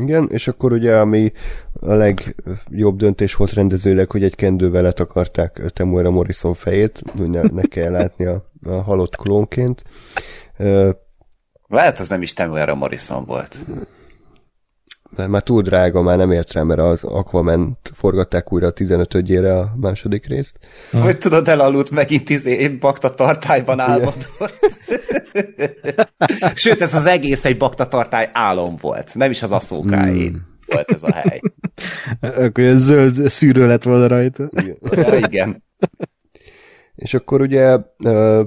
Igen, 0.00 0.28
és 0.30 0.48
akkor 0.48 0.72
ugye, 0.72 0.96
ami 0.96 1.32
a 1.80 1.92
legjobb 1.92 2.96
döntés 2.96 3.34
volt 3.34 3.52
rendezőleg, 3.52 4.10
hogy 4.10 4.24
egy 4.24 4.34
kendővel 4.34 4.82
letakarták 4.82 5.62
Temuera 5.72 6.10
Morrison 6.10 6.54
fejét, 6.54 7.02
hogy 7.16 7.28
ne, 7.28 7.42
ne 7.42 7.62
kell 7.62 7.90
látni 7.90 8.24
a, 8.24 8.50
a 8.62 8.70
halott 8.70 9.16
klónként. 9.16 9.84
Lehet, 11.68 11.98
az 11.98 12.08
nem 12.08 12.22
is 12.22 12.32
Temuera 12.32 12.74
Morrison 12.74 13.24
volt. 13.24 13.58
De 15.16 15.26
már 15.26 15.42
túl 15.42 15.62
drága, 15.62 16.02
már 16.02 16.16
nem 16.16 16.32
ért 16.32 16.52
rá, 16.52 16.62
mert 16.62 16.80
az 16.80 17.04
aquaman 17.04 17.78
forgatták 17.94 18.52
újra 18.52 18.66
a 18.66 18.72
15-ére 18.72 19.60
a 19.60 19.76
második 19.80 20.26
részt. 20.26 20.58
Hogy 21.02 21.18
tudod, 21.18 21.48
elaludt 21.48 21.90
megint 21.90 22.30
izé, 22.30 22.68
bakta 22.68 23.10
tartályban 23.10 23.80
álmodott. 23.80 24.28
Sőt, 26.54 26.80
ez 26.80 26.94
az 26.94 27.06
egész 27.06 27.44
egy 27.44 27.56
bakta 27.56 27.86
tartály 27.86 28.28
álom 28.32 28.76
volt. 28.80 29.14
Nem 29.14 29.30
is 29.30 29.42
az 29.42 29.52
aszókáé 29.52 30.26
hmm. 30.26 30.46
volt 30.66 30.92
ez 30.92 31.02
a 31.02 31.12
hely. 31.12 31.40
Akkor 32.20 32.64
ez 32.64 32.80
zöld 32.82 33.14
szűrő 33.28 33.66
lett 33.66 33.82
volna 33.82 34.06
rajta. 34.06 34.50
Ja, 34.90 35.16
igen. 35.16 35.62
És 36.98 37.14
akkor 37.14 37.40
ugye 37.40 37.78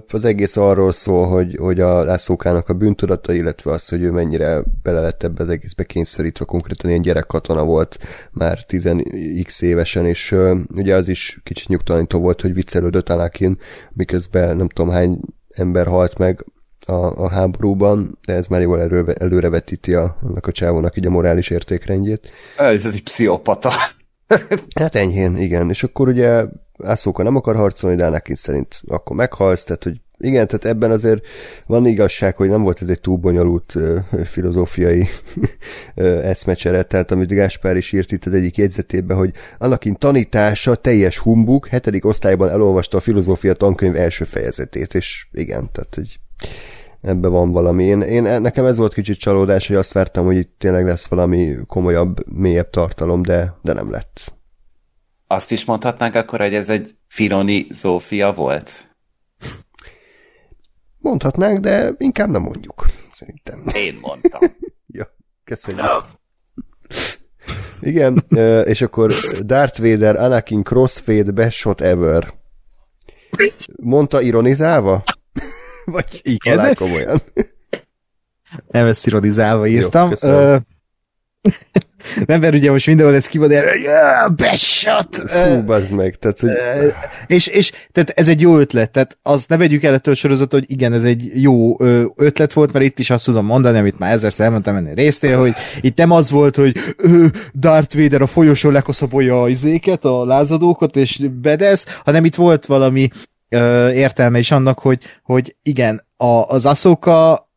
az 0.08 0.26
egész 0.26 0.58
arról 0.58 0.92
szól, 0.92 1.28
hogy, 1.28 1.56
hogy 1.56 1.80
a 1.80 2.04
Lászlókának 2.04 2.70
a 2.70 2.74
bűntudata, 2.74 3.34
illetve 3.34 3.72
az, 3.72 3.90
hogy 3.90 4.02
ő 4.02 4.12
mennyire 4.12 4.64
bele 4.84 5.00
lett 5.00 5.24
ebbe 5.24 5.44
az 5.44 5.50
egészbe 5.50 5.84
kényszerítve, 5.84 6.46
konkrétan 6.46 6.90
ilyen 6.90 7.02
gyerekkatona 7.02 7.64
volt 7.64 8.00
már 8.32 8.60
10x 8.68 9.62
évesen, 9.62 10.06
és 10.06 10.36
ugye 10.76 10.96
az 10.96 11.08
is 11.08 11.40
kicsit 11.44 11.68
nyugtalanító 11.68 12.20
volt, 12.20 12.42
hogy 12.42 12.54
viccelődött 12.54 13.10
Anakin, 13.10 13.58
miközben 13.94 14.58
nem 14.58 14.70
tudom 14.70 14.92
hány 14.92 15.20
ember 15.50 15.88
halt 15.88 16.18
meg 16.18 16.46
a, 16.86 17.24
a 17.24 17.30
háborúban, 17.30 18.18
de 18.26 18.34
ez 18.34 18.48
már 18.48 18.62
jól 18.62 18.82
előre, 18.82 19.14
előrevetíti 19.14 19.94
a, 19.94 20.18
annak 20.24 20.48
a 20.48 20.52
csávónak 20.52 20.98
így 20.98 21.06
a 21.06 21.10
morális 21.10 21.50
értékrendjét. 21.50 22.30
Ez 22.58 22.86
egy 22.86 23.04
pszichopata. 23.04 23.72
Hát 24.76 24.96
enyhén, 24.96 25.36
igen. 25.36 25.70
És 25.70 25.84
akkor 25.84 26.08
ugye 26.08 26.44
Ászóka 26.84 27.24
nem 27.24 27.36
akar 27.36 27.56
harcolni, 27.56 27.96
de 27.96 28.06
Anakin 28.06 28.36
szerint 28.36 28.82
akkor 28.88 29.16
meghalsz, 29.16 29.64
tehát 29.64 29.84
hogy 29.84 30.02
igen, 30.24 30.48
tehát 30.48 30.66
ebben 30.66 30.92
azért 30.92 31.26
van 31.68 31.86
igazság, 31.86 32.36
hogy 32.36 32.50
nem 32.50 32.62
volt 32.62 32.82
ez 32.82 32.90
egy 32.90 33.02
túl 33.02 33.18
bonyolult 33.18 33.76
uh, 33.76 34.24
filozófiai 34.26 35.00
uh, 35.96 36.06
eszmecsere, 36.06 36.84
tehát 36.84 37.12
amit 37.12 37.34
Gáspár 37.34 37.76
is 37.76 37.92
írt 37.92 38.12
itt 38.12 38.26
az 38.26 38.34
egyik 38.34 38.58
jegyzetében, 38.58 39.18
hogy 39.18 39.34
Anakin 39.58 39.96
tanítása 39.96 40.76
teljes 40.76 41.18
humbug, 41.18 41.68
hetedik 41.68 42.06
osztályban 42.06 42.50
elolvasta 42.50 42.98
a 42.98 43.02
filozófia 43.02 43.54
tankönyv 43.54 43.96
első 43.96 44.24
fejezetét, 44.24 44.94
és 44.94 45.28
igen, 45.32 45.70
tehát 45.72 45.96
hogy 45.96 46.20
ebben 47.02 47.32
van 47.32 47.52
valami. 47.52 47.84
Én, 47.84 48.02
én, 48.02 48.24
nekem 48.42 48.66
ez 48.66 48.78
volt 48.78 48.94
kicsit 48.94 49.20
csalódás, 49.20 49.68
hogy 49.68 49.76
azt 49.76 49.92
vártam, 49.92 50.26
hogy 50.26 50.38
itt 50.38 50.56
tényleg 50.58 50.86
lesz 50.86 51.08
valami 51.08 51.56
komolyabb, 51.68 52.36
mélyebb 52.36 52.70
tartalom, 52.70 53.22
de, 53.22 53.58
de 53.62 53.74
nem 53.74 53.92
lett. 53.92 54.40
Azt 55.32 55.52
is 55.52 55.66
mondhatnánk 55.66 56.16
akkor, 56.16 56.40
hogy 56.40 56.54
ez 56.54 56.70
egy 56.70 56.96
Filoni 57.08 57.68
Zófia 57.70 58.32
volt? 58.32 58.96
Mondhatnánk, 60.98 61.58
de 61.58 61.94
inkább 61.98 62.30
nem 62.30 62.42
mondjuk, 62.42 62.86
szerintem. 63.14 63.64
Én 63.74 63.98
mondtam. 64.02 64.42
ja, 64.98 65.16
köszönjük. 65.44 65.86
Igen, 67.80 68.24
és 68.66 68.82
akkor 68.82 69.14
Darth 69.46 69.82
Vader, 69.82 70.16
Anakin 70.16 70.64
Crossfade, 70.64 71.32
best 71.32 71.58
shot 71.58 71.82
ever. 71.82 72.34
Mondta 73.82 74.22
ironizálva? 74.22 75.04
Vagy 75.86 76.20
Igen. 76.24 76.60
alá 76.60 76.74
komolyan? 76.74 77.22
Nem 78.68 78.86
ezt 78.86 79.08
ironizálva 79.08 79.68
írtam. 79.68 80.10
köszönöm. 80.10 80.66
Nem, 82.26 82.40
mert 82.40 82.56
ugye 82.56 82.72
most 82.72 82.88
mindenhol 82.88 83.16
ez 83.16 83.26
ki 83.26 83.38
van, 83.38 83.52
besat! 84.36 85.24
Fú, 85.28 85.64
bazd 85.64 85.92
meg. 85.92 86.16
Tehát, 86.16 86.40
hogy... 86.40 86.52
És, 87.28 87.48
és 87.48 87.72
tehát 87.92 88.10
ez 88.10 88.28
egy 88.28 88.42
jó 88.42 88.58
ötlet, 88.58 88.92
tehát 88.92 89.18
az 89.22 89.46
ne 89.48 89.58
vegyük 89.58 89.84
el 89.84 89.94
ettől 89.94 90.14
a 90.14 90.18
sorozat, 90.18 90.52
hogy 90.52 90.64
igen, 90.68 90.94
ez 90.94 91.04
egy 91.04 91.32
jó 91.42 91.82
ötlet 92.16 92.54
volt, 92.54 92.74
mert 92.74 92.86
itt 92.86 93.00
is 93.00 93.10
azt 93.10 93.26
tudom 93.26 93.46
mondani, 93.46 93.78
amit 93.78 94.00
már 94.00 94.12
ezerszer 94.12 94.46
elmondtam 94.46 94.76
ennél 94.76 94.94
résznél, 94.94 95.40
hogy 95.40 95.54
itt 95.82 95.98
nem 95.98 96.12
az 96.12 96.30
volt, 96.30 96.56
hogy 96.56 96.78
ö, 96.98 97.26
Darth 97.54 97.98
Vader 97.98 98.22
a 98.22 98.28
folyosó 98.28 98.70
lekoszabolja 98.70 99.42
a 99.42 99.50
izéket, 99.50 100.06
a 100.06 100.26
lázadókat, 100.26 100.96
és 100.96 101.20
bedesz, 101.42 101.86
hanem 102.04 102.26
itt 102.26 102.36
volt 102.36 102.66
valami 102.66 103.10
ö, 103.50 103.90
értelme 103.92 104.40
is 104.40 104.52
annak, 104.52 104.80
hogy, 104.80 105.00
hogy 105.24 105.56
igen, 105.64 106.06
a, 106.18 106.44
az 106.48 106.66
Ahsoka 106.66 107.50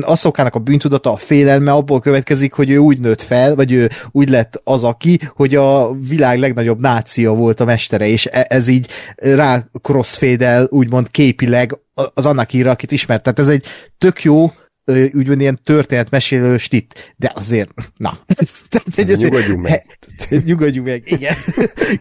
Asszokának 0.00 0.54
a 0.54 0.58
bűntudata, 0.58 1.12
a 1.12 1.16
félelme 1.16 1.72
abból 1.72 2.00
következik, 2.00 2.52
hogy 2.52 2.70
ő 2.70 2.76
úgy 2.76 3.00
nőtt 3.00 3.22
fel, 3.22 3.54
vagy 3.54 3.72
ő 3.72 3.90
úgy 4.10 4.28
lett 4.28 4.60
az, 4.64 4.84
aki, 4.84 5.20
hogy 5.34 5.54
a 5.54 5.92
világ 6.08 6.38
legnagyobb 6.38 6.80
nácia 6.80 7.32
volt 7.34 7.60
a 7.60 7.64
mestere, 7.64 8.06
és 8.06 8.26
e- 8.26 8.46
ez 8.48 8.68
így 8.68 8.88
rá 9.16 9.64
crossfade 9.82 10.66
úgymond 10.68 11.10
képileg 11.10 11.78
az 12.14 12.26
Anakira, 12.26 12.70
akit 12.70 12.92
ismert. 12.92 13.22
Tehát 13.22 13.38
ez 13.38 13.48
egy 13.48 13.66
tök 13.98 14.22
jó 14.22 14.52
úgymond 14.86 15.40
ilyen 15.40 15.58
történetmesélő 15.64 16.58
stit, 16.58 17.14
de 17.16 17.32
azért, 17.34 17.70
na. 17.96 18.18
Tehát, 18.70 19.10
ez 19.10 19.20
nyugodjunk 19.20 19.62
meg. 19.62 19.86
He, 20.28 20.36
nyugodjunk 20.44 20.86
meg, 20.86 21.02
igen. 21.04 21.34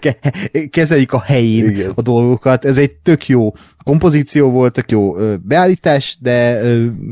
Kezeljük 0.70 1.14
a 1.14 1.22
helyén 1.22 1.70
igen. 1.70 1.92
a 1.96 2.02
dolgokat. 2.02 2.66
Ez 2.66 2.78
egy 2.78 2.96
tök 2.96 3.28
jó 3.28 3.54
kompozíció 3.84 4.50
volt, 4.50 4.74
tök 4.74 4.92
jó 4.92 5.16
beállítás, 5.44 6.18
de 6.22 6.62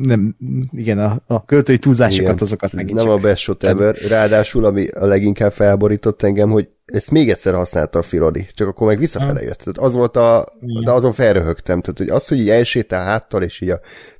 nem, 0.02 0.36
igen, 0.72 1.00
a, 1.00 1.22
a 1.28 1.46
költői 1.46 1.78
túlzásokat 1.78 2.34
igen. 2.34 2.38
azokat 2.40 2.74
megint 2.74 2.98
Nem 2.98 3.06
csak. 3.06 3.18
a 3.18 3.18
best 3.18 3.42
shot 3.42 3.64
ever. 3.64 3.96
Ráadásul, 4.08 4.66
ami 4.66 4.88
a 4.88 5.06
leginkább 5.06 5.52
felborított 5.52 6.24
engem, 6.24 6.50
hogy 6.50 6.70
ezt 6.86 7.12
még 7.12 7.30
egyszer 7.30 7.54
használta 7.54 8.00
a 8.00 8.02
Filodi, 8.02 8.48
csak 8.54 8.68
akkor 8.68 8.88
meg 8.88 8.98
visszafele 8.98 9.42
jött. 9.42 9.58
Tehát 9.58 9.78
az 9.78 9.94
volt 9.94 10.18
a, 10.18 10.46
de 10.84 10.92
azon 10.92 11.14
felröhögtem. 11.14 11.82
Tehát, 11.82 11.98
hogy 11.98 12.10
az, 12.10 12.28
hogy 12.28 12.40
így 12.40 12.50
elsétál 12.50 13.04
háttal, 13.04 13.44
és 13.44 13.62
így 13.62 13.70
a 13.70 13.80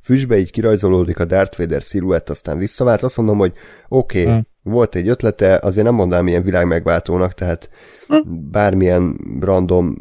füstbe 0.10 0.38
így 0.38 0.52
kirajzolódik 0.52 1.20
a 1.20 1.26
Darth 1.26 1.58
Vader 1.58 1.84
sziluett, 1.84 2.30
aztán 2.30 2.58
visszavált, 2.58 3.04
azt 3.04 3.18
mondom, 3.18 3.38
hogy 3.38 3.54
oké, 3.88 4.22
okay, 4.22 4.34
hmm. 4.34 4.48
volt 4.64 4.96
egy 4.96 5.08
ötlete, 5.08 5.60
azért 5.62 5.86
nem 5.86 5.96
mondanám 5.96 6.28
ilyen 6.28 6.44
világ 6.44 6.68
megváltónak, 6.68 7.34
tehát 7.34 7.70
hmm. 8.08 8.50
bármilyen 8.52 9.16
random 9.40 9.96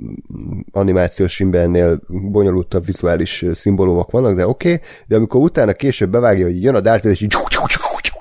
animációs 0.70 1.36
filmbennél 1.36 2.00
bonyolultabb 2.08 2.84
vizuális 2.84 3.44
szimbólumok 3.52 4.10
vannak, 4.10 4.36
de 4.36 4.46
oké, 4.46 4.72
okay, 4.72 4.86
de 5.06 5.16
amikor 5.16 5.40
utána 5.40 5.72
később 5.72 6.10
bevágja, 6.10 6.44
hogy 6.44 6.62
jön 6.62 6.74
a 6.74 6.80
Darth 6.80 7.02
Vader, 7.02 7.12
és 7.12 7.20
így, 7.20 7.36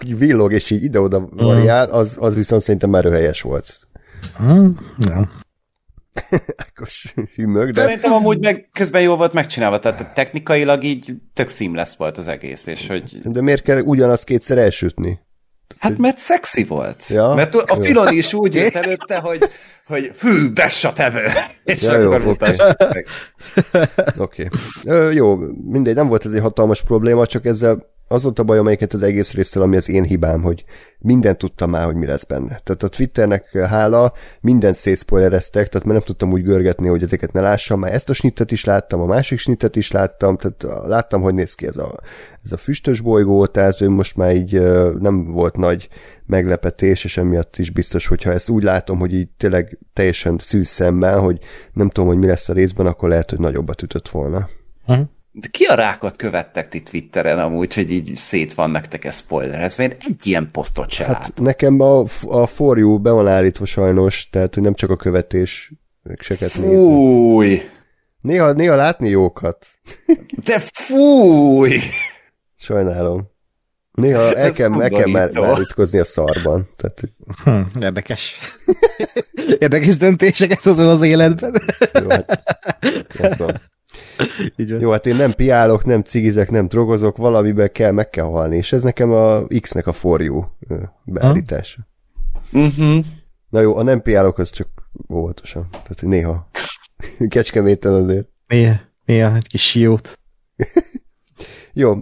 így 0.05 0.17
villog, 0.17 0.53
és 0.53 0.69
így 0.69 0.83
ide-oda 0.83 1.17
hmm. 1.17 1.29
variál, 1.45 1.89
az, 1.89 2.17
az 2.19 2.35
viszont 2.35 2.61
szerintem 2.61 2.89
már 2.89 3.03
helyes 3.03 3.41
volt. 3.41 3.87
Mm, 4.43 4.69
ja. 4.97 5.29
Ákos 6.55 7.13
hűmög, 7.35 7.71
de... 7.71 7.81
Szerintem 7.81 8.13
amúgy 8.13 8.39
meg 8.39 8.69
közben 8.73 9.01
jó 9.01 9.15
volt 9.15 9.33
megcsinálva, 9.33 9.79
tehát 9.79 10.13
technikailag 10.13 10.83
így 10.83 11.13
tök 11.33 11.49
seamless 11.49 11.95
volt 11.97 12.17
az 12.17 12.27
egész, 12.27 12.65
és 12.65 12.87
hogy... 12.87 13.19
De 13.23 13.41
miért 13.41 13.61
kell 13.61 13.81
ugyanazt 13.81 14.23
kétszer 14.23 14.57
elsütni? 14.57 15.19
Hát 15.79 15.97
mert 15.97 16.17
szexi 16.17 16.63
volt. 16.63 17.07
Ja? 17.07 17.33
Mert 17.33 17.55
a 17.55 17.75
Filoni 17.81 18.15
is 18.15 18.33
úgy 18.33 18.53
jött 18.53 18.73
előtte, 18.73 19.17
hogy, 19.17 19.39
hogy 19.85 20.11
hű, 20.19 20.51
bessa 20.51 20.93
tevő. 20.93 21.25
És 21.63 21.81
ja, 21.81 21.91
akkor 21.91 22.21
jó, 22.21 22.29
okay. 22.29 22.55
Oké. 24.17 24.49
Okay. 24.83 25.15
Jó, 25.15 25.35
mindegy, 25.71 25.95
nem 25.95 26.07
volt 26.07 26.25
ez 26.25 26.31
egy 26.31 26.41
hatalmas 26.41 26.83
probléma, 26.83 27.25
csak 27.25 27.45
ezzel 27.45 27.95
az 28.07 28.23
volt 28.23 28.39
a 28.39 28.43
baj, 28.43 28.57
amelyiket 28.57 28.93
az 28.93 29.03
egész 29.03 29.33
résztől, 29.33 29.63
ami 29.63 29.75
az 29.75 29.89
én 29.89 30.03
hibám, 30.03 30.41
hogy 30.41 30.63
mindent 30.99 31.37
tudtam 31.37 31.69
már, 31.69 31.85
hogy 31.85 31.95
mi 31.95 32.05
lesz 32.05 32.23
benne. 32.23 32.59
Tehát 32.63 32.83
a 32.83 32.87
Twitternek 32.87 33.57
hála, 33.57 34.13
mindent 34.41 34.75
szétszpoilereztek, 34.75 35.67
tehát 35.67 35.87
mert 35.87 35.97
nem 35.97 36.07
tudtam 36.07 36.31
úgy 36.31 36.43
görgetni, 36.43 36.87
hogy 36.87 37.03
ezeket 37.03 37.33
ne 37.33 37.41
lássam. 37.41 37.79
Már 37.79 37.93
ezt 37.93 38.09
a 38.09 38.13
snittet 38.13 38.51
is 38.51 38.65
láttam, 38.65 39.01
a 39.01 39.05
másik 39.05 39.39
snittet 39.39 39.75
is 39.75 39.91
láttam, 39.91 40.37
tehát 40.37 40.87
láttam, 40.87 41.21
hogy 41.21 41.33
néz 41.33 41.55
ki 41.55 41.67
ez 41.67 41.77
a, 41.77 41.99
ez 42.43 42.51
a 42.51 42.57
füstös 42.57 43.01
bolygó, 43.01 43.45
tehát 43.45 43.81
ő 43.81 43.89
most 43.89 44.15
már 44.15 44.35
így 44.35 44.61
nem 44.99 45.25
volt 45.25 45.57
nagy 45.57 45.89
meglepetés, 46.25 47.03
és 47.03 47.17
emiatt 47.17 47.57
is 47.57 47.69
biztos, 47.69 48.07
hogyha 48.07 48.31
ezt 48.31 48.49
úgy 48.49 48.63
látom, 48.63 48.99
hogy 48.99 49.13
így 49.13 49.29
tényleg 49.37 49.77
teljesen 49.93 50.37
szűz 50.39 50.67
szemmel, 50.67 51.19
hogy 51.19 51.39
nem 51.73 51.89
tudom, 51.89 52.09
hogy 52.09 52.17
mi 52.17 52.27
lesz 52.27 52.49
a 52.49 52.53
részben, 52.53 52.85
akkor 52.85 53.09
lehet, 53.09 53.29
hogy 53.29 53.39
nagyobbat 53.39 53.81
ütött 53.81 54.09
volna. 54.09 54.49
Uh-huh. 54.87 55.05
De 55.39 55.47
ki 55.51 55.63
a 55.63 55.75
rákot 55.75 56.17
követtek 56.17 56.67
ti 56.67 56.83
Twitteren 56.83 57.39
amúgy, 57.39 57.73
hogy 57.73 57.91
így 57.91 58.15
szét 58.15 58.53
van 58.53 58.69
nektek 58.69 59.05
ez 59.05 59.17
spoiler? 59.17 59.61
Ez 59.61 59.79
én 59.79 59.95
egy 60.07 60.27
ilyen 60.27 60.49
posztot 60.51 60.89
se 60.89 61.05
hát 61.05 61.13
látom. 61.13 61.45
Nekem 61.45 61.79
a, 61.79 62.05
a 62.21 62.47
For 62.47 62.77
You 62.77 62.99
be 62.99 63.11
van 63.11 63.27
állítva 63.27 63.65
sajnos, 63.65 64.29
tehát 64.29 64.53
hogy 64.53 64.63
nem 64.63 64.73
csak 64.73 64.89
a 64.89 64.95
követés 64.95 65.71
seket 66.19 66.49
Fúj! 66.49 67.61
Néha, 68.21 68.51
néha 68.51 68.75
látni 68.75 69.09
jókat. 69.09 69.67
De 70.45 70.59
fúj! 70.73 71.79
Sajnálom. 72.55 73.31
Néha 73.91 74.35
el 74.35 74.51
kell, 74.51 74.81
el 74.81 74.89
kell 74.89 75.11
már, 75.11 75.31
már 75.31 75.59
ütkozni 75.59 75.99
a 75.99 76.05
szarban. 76.05 76.69
Tehát... 76.75 77.03
Hm, 77.43 77.81
érdekes. 77.83 78.37
érdekes 79.59 79.97
döntéseket 79.97 80.61
hozol 80.61 80.89
az 80.89 81.01
életben. 81.01 81.61
Jó, 81.93 82.09
hát, 82.09 82.43
ez 83.19 83.37
van. 83.37 83.61
Így 84.57 84.71
van. 84.71 84.79
Jó, 84.79 84.91
hát 84.91 85.05
én 85.05 85.15
nem 85.15 85.33
piálok, 85.33 85.85
nem 85.85 86.01
cigizek, 86.01 86.49
nem 86.49 86.67
drogozok, 86.67 87.17
valamiben 87.17 87.71
kell, 87.71 87.91
meg 87.91 88.09
kell 88.09 88.25
halni, 88.25 88.57
és 88.57 88.73
ez 88.73 88.83
nekem 88.83 89.11
a 89.11 89.47
X-nek 89.61 89.87
a 89.87 89.91
forjú 89.91 90.45
beállítása. 91.03 91.87
Uh-huh. 92.53 93.05
Na 93.49 93.61
jó, 93.61 93.77
a 93.77 93.83
nem 93.83 94.01
piálok 94.01 94.37
az 94.37 94.49
csak 94.49 94.67
óvatosan. 95.13 95.67
Tehát 95.71 96.01
néha 96.01 96.49
kecskeméten 97.29 97.93
azért. 97.93 98.27
Néha, 98.47 98.75
néha 99.05 99.35
egy 99.35 99.47
kis 99.47 99.69
siót. 99.69 100.19
jó, 101.73 101.95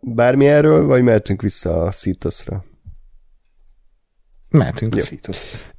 bármi 0.00 0.46
erről, 0.46 0.86
vagy 0.86 1.02
mehetünk 1.02 1.42
vissza 1.42 1.82
a 1.82 1.92
Szitaszra? 1.92 2.64
Mehetünk 4.52 4.94
a 4.94 5.00
Szitosz. 5.00 5.70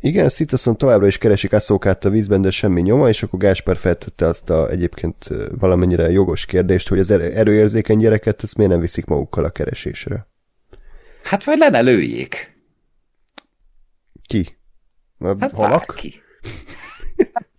igen, 0.00 0.28
Szitoszon 0.28 0.76
továbbra 0.76 1.06
is 1.06 1.18
keresik 1.18 1.52
Asszókát 1.52 2.04
a 2.04 2.10
vízben, 2.10 2.42
de 2.42 2.50
semmi 2.50 2.80
nyoma, 2.80 3.08
és 3.08 3.22
akkor 3.22 3.38
Gáspár 3.38 3.76
feltette 3.76 4.26
azt 4.26 4.50
a 4.50 4.70
egyébként 4.70 5.28
valamennyire 5.58 6.10
jogos 6.10 6.46
kérdést, 6.46 6.88
hogy 6.88 6.98
az 6.98 7.10
erőérzékeny 7.10 7.98
gyereket 7.98 8.42
ezt 8.42 8.56
miért 8.56 8.72
nem 8.72 8.80
viszik 8.80 9.04
magukkal 9.04 9.44
a 9.44 9.50
keresésre. 9.50 10.26
Hát 11.22 11.44
vagy 11.44 11.58
lenne 11.58 11.80
lőjék. 11.80 12.56
Ki? 14.26 14.58
A 15.18 15.36
hát 15.38 15.52
halak? 15.52 15.86
Bárki. 15.86 16.14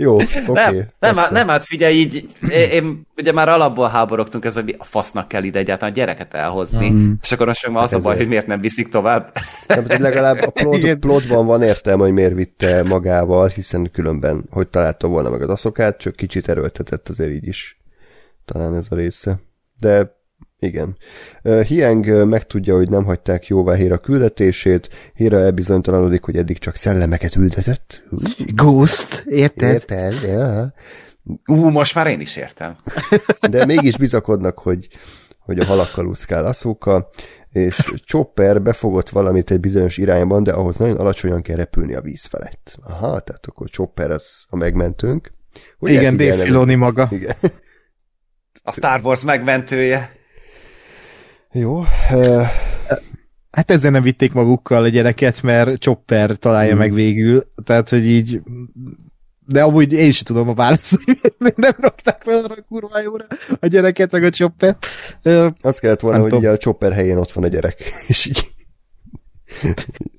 Jó, 0.00 0.14
oké. 0.14 0.42
Okay, 0.46 0.74
nem, 0.74 0.88
nem, 0.98 1.16
hát, 1.16 1.30
nem, 1.30 1.48
hát 1.48 1.64
figyelj, 1.64 1.94
így, 1.94 2.28
én, 2.48 2.70
én 2.70 3.06
ugye 3.16 3.32
már 3.32 3.48
alapból 3.48 3.88
háborogtunk 3.88 4.44
ez, 4.44 4.54
hogy 4.54 4.74
a 4.78 4.84
fasznak 4.84 5.28
kell 5.28 5.42
ide 5.42 5.58
egyáltalán 5.58 5.92
a 5.94 5.96
gyereket 5.96 6.34
elhozni, 6.34 6.90
mm. 6.90 7.12
és 7.22 7.32
akkor 7.32 7.46
most 7.46 7.68
már 7.68 7.82
az 7.82 7.90
hát 7.90 8.00
a 8.00 8.02
baj, 8.02 8.16
hogy 8.16 8.28
miért 8.28 8.46
nem 8.46 8.60
viszik 8.60 8.88
tovább. 8.88 9.32
Nem, 9.66 9.84
hogy 9.88 9.98
legalább 9.98 10.40
a 10.42 10.50
plot, 10.50 10.94
plotban 10.94 11.46
van 11.46 11.62
értelme, 11.62 12.02
hogy 12.02 12.12
miért 12.12 12.34
vitte 12.34 12.82
magával, 12.82 13.48
hiszen 13.48 13.90
különben, 13.92 14.44
hogy 14.50 14.68
találta 14.68 15.08
volna 15.08 15.30
meg 15.30 15.42
az 15.42 15.48
aszokát, 15.48 15.98
csak 15.98 16.16
kicsit 16.16 16.48
erőltetett 16.48 17.08
azért 17.08 17.30
így 17.30 17.46
is 17.46 17.80
talán 18.44 18.74
ez 18.74 18.86
a 18.90 18.94
része. 18.94 19.40
De 19.78 20.19
igen. 20.60 20.96
Hieng 21.66 22.26
megtudja, 22.26 22.74
hogy 22.74 22.88
nem 22.88 23.04
hagyták 23.04 23.46
jóvá 23.46 23.74
Héra 23.74 23.98
küldetését, 23.98 24.88
Héra 25.14 25.38
elbizonytalanodik, 25.38 26.22
hogy 26.24 26.36
eddig 26.36 26.58
csak 26.58 26.76
szellemeket 26.76 27.36
üldözött. 27.36 28.04
Ghost, 28.54 29.24
érted? 29.26 29.72
Érted, 29.72 30.14
ja. 30.22 30.72
Ú, 31.46 31.68
most 31.68 31.94
már 31.94 32.06
én 32.06 32.20
is 32.20 32.36
értem. 32.36 32.76
De 33.50 33.64
mégis 33.64 33.96
bizakodnak, 33.96 34.58
hogy, 34.58 34.88
hogy 35.38 35.58
a 35.58 35.64
halakkal 35.64 36.06
úszkál 36.06 36.46
Aszóka, 36.46 37.10
és 37.50 37.92
Chopper 38.04 38.62
befogott 38.62 39.08
valamit 39.08 39.50
egy 39.50 39.60
bizonyos 39.60 39.96
irányban, 39.96 40.42
de 40.42 40.52
ahhoz 40.52 40.76
nagyon 40.76 40.96
alacsonyan 40.96 41.42
kell 41.42 41.56
repülni 41.56 41.94
a 41.94 42.00
víz 42.00 42.24
felett. 42.24 42.78
Aha, 42.82 43.20
tehát 43.20 43.46
akkor 43.46 43.68
Chopper 43.68 44.10
az 44.10 44.44
a 44.48 44.56
megmentőnk. 44.56 45.32
Hogy 45.78 45.90
Igen, 45.90 46.16
Dave 46.16 46.36
Filoni 46.36 46.74
maga. 46.74 47.08
Igen. 47.10 47.34
A 48.62 48.72
Star 48.72 49.00
Wars 49.02 49.24
megmentője. 49.24 50.18
Jó. 51.52 51.78
Uh... 52.10 52.42
Hát 53.50 53.70
ezzel 53.70 53.90
nem 53.90 54.02
vitték 54.02 54.32
magukkal 54.32 54.82
a 54.82 54.88
gyereket, 54.88 55.42
mert 55.42 55.80
Chopper 55.80 56.36
találja 56.36 56.70
hmm. 56.70 56.78
meg 56.78 56.92
végül, 56.92 57.48
tehát 57.64 57.88
hogy 57.88 58.06
így 58.06 58.40
de 59.46 59.62
amúgy 59.62 59.92
én 59.92 60.08
is 60.08 60.22
tudom 60.22 60.48
a 60.48 60.54
választ, 60.54 60.98
hogy 61.38 61.52
nem 61.56 61.74
rakták 61.78 62.22
fel 62.22 62.44
arra 62.44 62.54
a 62.54 62.64
kurva 62.68 63.00
jóra 63.00 63.26
a 63.60 63.66
gyereket, 63.66 64.10
meg 64.10 64.24
a 64.24 64.30
Chopper. 64.30 64.76
Azt 65.60 65.80
kellett 65.80 66.00
volna, 66.00 66.20
hogy 66.20 66.32
ugye 66.32 66.50
a 66.50 66.56
Chopper 66.56 66.92
helyén 66.92 67.16
ott 67.16 67.32
van 67.32 67.44
a 67.44 67.48
gyerek, 67.48 67.82
és 68.08 68.26
így 68.26 68.52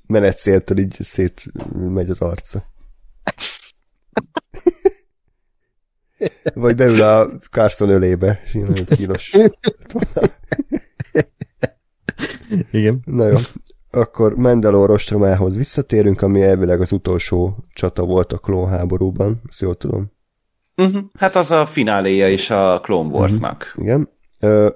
menetszéltől 0.06 0.78
így 0.78 0.96
szét 1.00 1.44
megy 1.74 2.10
az 2.10 2.20
arca. 2.20 2.64
Vagy 6.54 6.76
beül 6.76 7.02
a 7.02 7.28
Carson 7.50 7.88
ölébe, 7.88 8.40
és 8.44 8.54
ilyen 8.54 8.86
kínos. 8.86 9.36
Igen. 12.72 13.02
Na 13.04 13.26
jó. 13.26 13.36
akkor 13.90 14.34
Mandalore 14.36 14.92
ostromához 14.92 15.56
visszatérünk, 15.56 16.22
ami 16.22 16.42
elvileg 16.42 16.80
az 16.80 16.92
utolsó 16.92 17.56
csata 17.72 18.04
volt 18.04 18.32
a 18.32 18.38
klónháborúban, 18.38 19.42
ezt 19.48 19.60
jól 19.60 19.74
tudom. 19.76 20.12
Uh-huh. 20.76 21.02
Hát 21.18 21.36
az 21.36 21.50
a 21.50 21.66
fináléja 21.66 22.28
is 22.28 22.50
a 22.50 22.80
Clone 22.82 23.08
Warsnak. 23.08 23.72
Uh-huh. 23.76 23.84
Igen. 23.84 24.08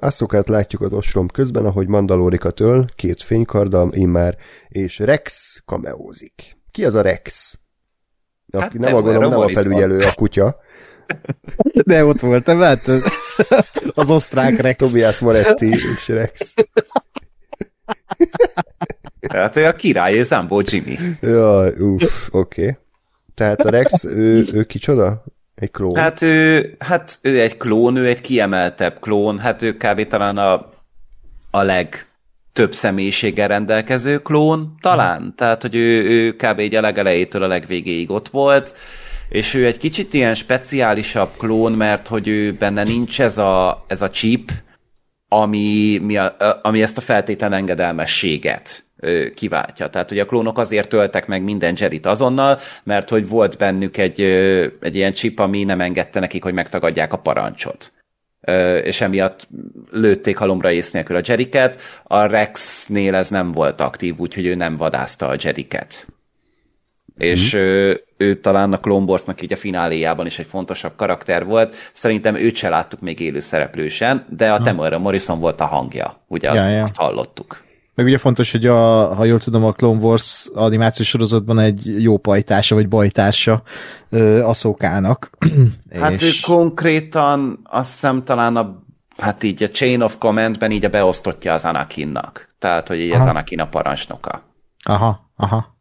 Asszokát 0.00 0.48
látjuk 0.48 0.82
az 0.82 0.92
ostrom 0.92 1.28
közben, 1.28 1.64
ahogy 1.64 1.88
Mandalorikat 1.88 2.60
öl, 2.60 2.86
két 2.96 3.22
fénykarddal 3.22 3.92
immár, 3.92 4.36
és 4.68 4.98
Rex 4.98 5.56
kameózik. 5.64 6.56
Ki 6.70 6.84
az 6.84 6.94
a 6.94 7.00
Rex? 7.00 7.58
Hát 8.52 8.72
nem, 8.72 8.94
a, 8.94 9.02
gondolom, 9.02 9.30
nem 9.30 9.38
a 9.38 9.48
felügyelő, 9.48 9.98
a 9.98 10.14
kutya. 10.14 10.56
De 11.84 12.04
ott 12.04 12.20
volt, 12.20 12.46
nem 12.46 12.60
hát 12.60 12.80
az 13.94 14.10
osztrák 14.10 14.60
Rex. 14.60 14.78
Tobias 14.78 15.18
Moretti 15.18 15.68
és 15.68 16.08
Rex. 16.08 16.54
Hát 19.28 19.56
a 19.56 19.74
király, 19.74 20.18
ő 20.18 20.22
Zambó 20.22 20.62
Jimmy. 20.64 20.96
Jaj, 21.20 21.74
uff, 21.78 22.28
oké. 22.30 22.60
Okay. 22.60 22.76
Tehát 23.34 23.60
a 23.60 23.70
Rex, 23.70 24.04
ő, 24.04 24.46
ő 24.52 24.64
kicsoda? 24.64 25.24
Egy 25.54 25.70
klón? 25.70 25.96
Hát 25.96 26.22
ő, 26.22 26.74
hát 26.78 27.18
ő 27.22 27.40
egy 27.40 27.56
klón, 27.56 27.96
ő 27.96 28.06
egy 28.06 28.20
kiemeltebb 28.20 28.98
klón, 29.00 29.38
hát 29.38 29.62
ő 29.62 29.76
kb. 29.76 30.06
talán 30.06 30.38
a, 30.38 30.70
a 31.50 31.62
leg 31.62 32.06
több 32.52 32.74
személyiséggel 32.74 33.48
rendelkező 33.48 34.18
klón, 34.18 34.74
talán. 34.80 35.18
Hmm. 35.18 35.34
Tehát, 35.34 35.62
hogy 35.62 35.74
ő, 35.74 36.04
ő 36.04 36.32
kb. 36.32 36.58
egy 36.58 36.74
a 36.74 36.80
legelejétől 36.80 37.42
a 37.42 37.46
legvégéig 37.46 38.10
ott 38.10 38.28
volt, 38.28 38.74
és 39.28 39.54
ő 39.54 39.66
egy 39.66 39.78
kicsit 39.78 40.14
ilyen 40.14 40.34
speciálisabb 40.34 41.30
klón, 41.36 41.72
mert 41.72 42.06
hogy 42.06 42.28
ő 42.28 42.52
benne 42.52 42.82
nincs 42.82 43.20
ez 43.20 43.38
a, 43.38 43.84
ez 43.86 44.02
a 44.02 44.10
chip, 44.10 44.50
ami, 45.28 45.98
mi 46.02 46.16
a, 46.16 46.36
ami 46.62 46.82
ezt 46.82 46.98
a 46.98 47.00
feltétlen 47.00 47.52
engedelmességet 47.52 48.84
kiváltja. 49.34 49.88
Tehát 49.88 50.08
hogy 50.08 50.18
a 50.18 50.24
klónok 50.24 50.58
azért 50.58 50.88
töltek 50.88 51.26
meg 51.26 51.42
minden 51.42 51.74
Jerit 51.78 52.06
azonnal, 52.06 52.58
mert 52.82 53.08
hogy 53.08 53.28
volt 53.28 53.58
bennük 53.58 53.96
egy, 53.96 54.20
egy 54.80 54.96
ilyen 54.96 55.12
chip, 55.12 55.38
ami 55.38 55.64
nem 55.64 55.80
engedte 55.80 56.20
nekik, 56.20 56.42
hogy 56.42 56.54
megtagadják 56.54 57.12
a 57.12 57.18
parancsot 57.18 57.92
és 58.82 59.00
emiatt 59.00 59.48
lőtték 59.90 60.36
halomra 60.36 60.72
ész 60.72 60.90
nélkül 60.90 61.16
a 61.16 61.20
Jeriket. 61.24 61.80
A 62.04 62.26
Rexnél 62.26 63.14
ez 63.14 63.30
nem 63.30 63.52
volt 63.52 63.80
aktív, 63.80 64.18
úgyhogy 64.18 64.46
ő 64.46 64.54
nem 64.54 64.74
vadázta 64.74 65.28
a 65.28 65.36
Jeriket. 65.42 66.06
Mm-hmm. 67.24 67.32
És 67.32 67.52
ő, 67.52 68.04
ő 68.16 68.40
talán 68.40 68.72
a 68.72 68.78
Clone 68.78 69.04
Wars-nak 69.04 69.42
így 69.42 69.52
a 69.52 69.56
fináléjában 69.56 70.26
is 70.26 70.38
egy 70.38 70.46
fontosabb 70.46 70.92
karakter 70.96 71.44
volt. 71.44 71.74
Szerintem 71.92 72.34
őt 72.34 72.54
se 72.54 72.68
láttuk 72.68 73.00
még 73.00 73.20
élő 73.20 73.40
szereplősen, 73.40 74.26
de 74.36 74.52
a 74.52 74.60
Temuera 74.60 74.98
Morrison 74.98 75.40
volt 75.40 75.60
a 75.60 75.66
hangja. 75.66 76.20
Ugye 76.26 76.50
azt, 76.50 76.64
ja, 76.64 76.70
ja. 76.70 76.82
azt 76.82 76.96
hallottuk. 76.96 77.64
Meg 77.94 78.06
ugye 78.06 78.18
fontos, 78.18 78.50
hogy 78.50 78.66
a, 78.66 79.14
ha 79.14 79.24
jól 79.24 79.38
tudom, 79.38 79.64
a 79.64 79.72
Clone 79.72 80.00
Wars 80.00 80.48
animációs 80.54 81.08
sorozatban 81.08 81.58
egy 81.58 82.02
jó 82.02 82.16
pajtása, 82.16 82.74
vagy 82.74 82.88
bajtársa 82.88 83.62
a 84.44 84.54
szókának. 84.54 85.30
Hát 86.00 86.12
és... 86.12 86.22
ő 86.22 86.30
konkrétan 86.52 87.60
azt 87.62 87.90
hiszem 87.90 88.24
talán 88.24 88.56
a 88.56 88.84
hát 89.16 89.42
így 89.42 89.62
a 89.62 89.68
Chain 89.68 90.00
of 90.00 90.18
Command-ben 90.18 90.70
így 90.70 90.84
a 90.84 90.88
beosztottja 90.88 91.52
az 91.52 91.64
Anakinnak. 91.64 92.54
Tehát, 92.58 92.88
hogy 92.88 92.98
így 92.98 93.10
aha. 93.10 93.20
az 93.20 93.26
Anakin 93.26 93.60
a 93.60 93.68
parancsnoka. 93.68 94.42
Aha, 94.84 95.30
aha. 95.36 95.75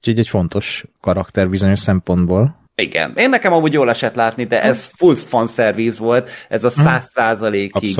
Úgyhogy 0.00 0.18
egy 0.18 0.28
fontos 0.28 0.84
karakter 1.00 1.48
bizonyos 1.48 1.78
szempontból. 1.78 2.58
Igen. 2.74 3.12
Én 3.16 3.28
nekem 3.28 3.52
amúgy 3.52 3.72
jól 3.72 3.90
esett 3.90 4.14
látni, 4.14 4.44
de 4.44 4.62
ez 4.62 4.84
full 4.84 5.14
fanservice 5.14 6.02
volt, 6.02 6.30
ez 6.48 6.64
a 6.64 6.68
hm. 6.68 6.80
száz 6.80 7.04
százalékig 7.08 7.96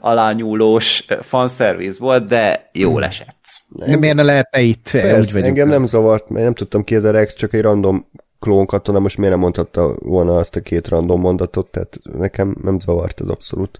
alányúlós 0.00 1.04
fanservice 1.20 1.98
volt, 2.00 2.26
de 2.26 2.70
jól 2.72 3.00
hm. 3.00 3.06
esett. 3.06 3.38
De 3.68 3.96
miért 3.96 4.16
ne 4.16 4.22
lehetne 4.22 4.60
itt? 4.60 4.90
Persze, 4.90 5.38
úgy 5.38 5.44
engem 5.44 5.68
nem 5.68 5.86
zavart, 5.86 6.28
mert 6.28 6.44
nem 6.44 6.54
tudtam 6.54 6.84
ki 6.84 6.94
ez 6.94 7.04
a 7.04 7.10
Rex, 7.10 7.34
csak 7.34 7.54
egy 7.54 7.60
random 7.60 8.06
klónkatona, 8.38 8.98
most 8.98 9.16
miért 9.16 9.32
nem 9.32 9.40
mondhatta 9.40 9.94
volna 9.98 10.36
azt 10.36 10.56
a 10.56 10.60
két 10.60 10.88
random 10.88 11.20
mondatot, 11.20 11.70
tehát 11.70 11.98
nekem 12.02 12.56
nem 12.62 12.80
zavart 12.80 13.20
ez 13.20 13.28
abszolút. 13.28 13.78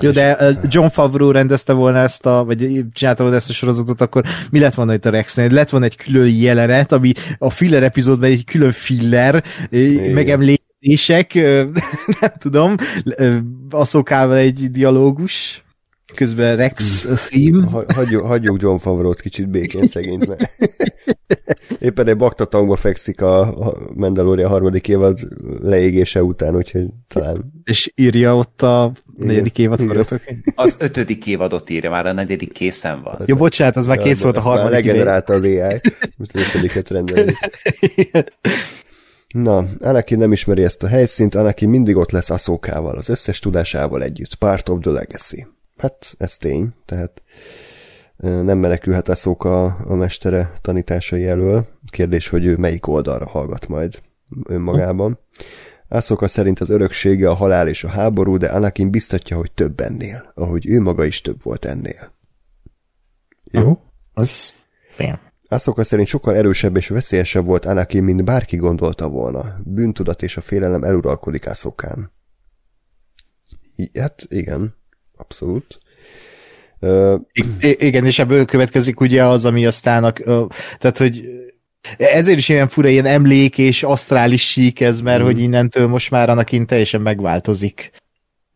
Jó, 0.00 0.10
de 0.10 0.58
John 0.68 0.86
Favreau 0.86 1.30
rendezte 1.30 1.72
volna 1.72 1.98
ezt 1.98 2.26
a, 2.26 2.44
vagy 2.44 2.84
csinálta 2.92 3.22
volna 3.22 3.38
ezt 3.38 3.48
a 3.48 3.52
sorozatot, 3.52 4.00
akkor 4.00 4.24
mi 4.50 4.58
lett 4.58 4.74
volna 4.74 4.94
itt 4.94 5.04
a 5.04 5.10
Rexnél? 5.10 5.48
Lett 5.50 5.70
volna 5.70 5.86
egy 5.86 5.96
külön 5.96 6.28
jelenet, 6.28 6.92
ami 6.92 7.12
a 7.38 7.50
filler 7.50 7.82
epizódban 7.82 8.30
egy 8.30 8.44
külön 8.44 8.72
filler, 8.72 9.44
Igen. 9.70 10.10
megemlékezések, 10.10 11.34
nem 12.20 12.32
tudom, 12.38 12.74
szokával 13.70 14.36
egy 14.36 14.70
dialógus, 14.70 15.64
közben 16.14 16.56
Rex 16.56 17.04
a 17.04 17.14
theme. 17.14 17.84
Hagyjuk, 17.94 18.22
hagyjuk 18.22 18.62
John 18.62 18.76
Favreau-t 18.76 19.20
kicsit 19.20 19.48
békén 19.48 19.86
szegényt, 19.86 20.26
mert 20.26 20.50
éppen 21.78 22.08
egy 22.08 22.16
baktatangba 22.16 22.76
fekszik 22.76 23.20
a 23.20 23.54
Mandalorian 23.94 24.48
harmadik 24.48 24.88
évad 24.88 25.18
leégése 25.60 26.22
után, 26.22 26.56
úgyhogy 26.56 26.86
talán... 27.08 27.52
És 27.64 27.92
írja 27.94 28.36
ott 28.36 28.62
a 28.62 28.92
negyedik 29.16 29.58
évad 29.58 29.80
forgatókönyv? 29.80 30.38
Az 30.54 30.76
ötödik 30.80 31.26
évadot 31.26 31.70
írja, 31.70 31.90
már 31.90 32.06
a 32.06 32.12
negyedik 32.12 32.52
készen 32.52 33.02
van. 33.02 33.16
Jó, 33.26 33.36
bocsánat, 33.36 33.76
az 33.76 33.86
már 33.86 33.98
kész 33.98 34.18
ja, 34.18 34.24
volt 34.24 34.36
a 34.36 34.40
harmadik 34.40 34.70
legenerálta 34.70 35.32
az 35.32 35.44
AI, 35.44 35.80
most 36.16 36.34
az 36.34 36.48
ötödiket 36.48 36.88
rendelni. 36.88 37.34
Na, 39.32 39.66
Anakin 39.80 40.18
nem 40.18 40.32
ismeri 40.32 40.64
ezt 40.64 40.82
a 40.82 40.86
helyszínt, 40.86 41.34
Anakin 41.34 41.68
mindig 41.68 41.96
ott 41.96 42.10
lesz 42.10 42.30
Aszókával, 42.30 42.96
az 42.96 43.08
összes 43.08 43.38
tudásával 43.38 44.02
együtt. 44.02 44.34
Part 44.34 44.68
of 44.68 44.80
the 44.80 44.90
legacy. 44.90 45.46
Hát, 45.82 46.14
ez 46.18 46.36
tény, 46.36 46.72
tehát 46.84 47.22
nem 48.16 48.58
menekülhet 48.58 49.08
a 49.08 49.14
szók 49.14 49.44
a, 49.44 49.76
mestere 49.88 50.52
tanításai 50.60 51.26
elől. 51.26 51.66
Kérdés, 51.90 52.28
hogy 52.28 52.44
ő 52.44 52.56
melyik 52.56 52.86
oldalra 52.86 53.28
hallgat 53.28 53.68
majd 53.68 54.02
önmagában. 54.48 55.18
Ászoka 55.88 56.28
szerint 56.28 56.60
az 56.60 56.70
öröksége 56.70 57.30
a 57.30 57.34
halál 57.34 57.68
és 57.68 57.84
a 57.84 57.88
háború, 57.88 58.36
de 58.36 58.46
Anakin 58.46 58.90
biztatja, 58.90 59.36
hogy 59.36 59.52
több 59.52 59.80
ennél, 59.80 60.32
ahogy 60.34 60.68
ő 60.68 60.80
maga 60.80 61.04
is 61.04 61.20
több 61.20 61.42
volt 61.42 61.64
ennél. 61.64 62.12
Jó? 63.44 63.82
Az 64.12 64.54
Ászoka 65.48 65.84
szerint 65.84 66.08
sokkal 66.08 66.36
erősebb 66.36 66.76
és 66.76 66.88
veszélyesebb 66.88 67.44
volt 67.44 67.64
Anakin, 67.64 68.04
mint 68.04 68.24
bárki 68.24 68.56
gondolta 68.56 69.08
volna. 69.08 69.60
Bűntudat 69.64 70.22
és 70.22 70.36
a 70.36 70.40
félelem 70.40 70.84
eluralkodik 70.84 71.46
Ászokán. 71.46 72.12
Hát 73.94 74.26
igen, 74.28 74.80
abszolút. 75.16 75.78
Uh, 76.80 77.20
I- 77.60 77.86
igen, 77.86 78.06
és 78.06 78.18
ebből 78.18 78.44
következik 78.44 79.00
ugye 79.00 79.24
az, 79.24 79.44
ami 79.44 79.66
aztán, 79.66 80.04
a, 80.04 80.12
uh, 80.24 80.48
tehát, 80.78 80.96
hogy 80.96 81.28
ezért 81.96 82.38
is 82.38 82.48
ilyen 82.48 82.68
fura, 82.68 82.88
ilyen 82.88 83.06
emlék 83.06 83.58
és 83.58 83.82
asztrális 83.82 84.50
sík 84.50 84.80
ez, 84.80 85.00
mert 85.00 85.22
mm. 85.22 85.24
hogy 85.24 85.40
innentől 85.40 85.86
most 85.86 86.10
már 86.10 86.28
annak 86.28 86.66
teljesen 86.66 87.00
megváltozik. 87.00 87.90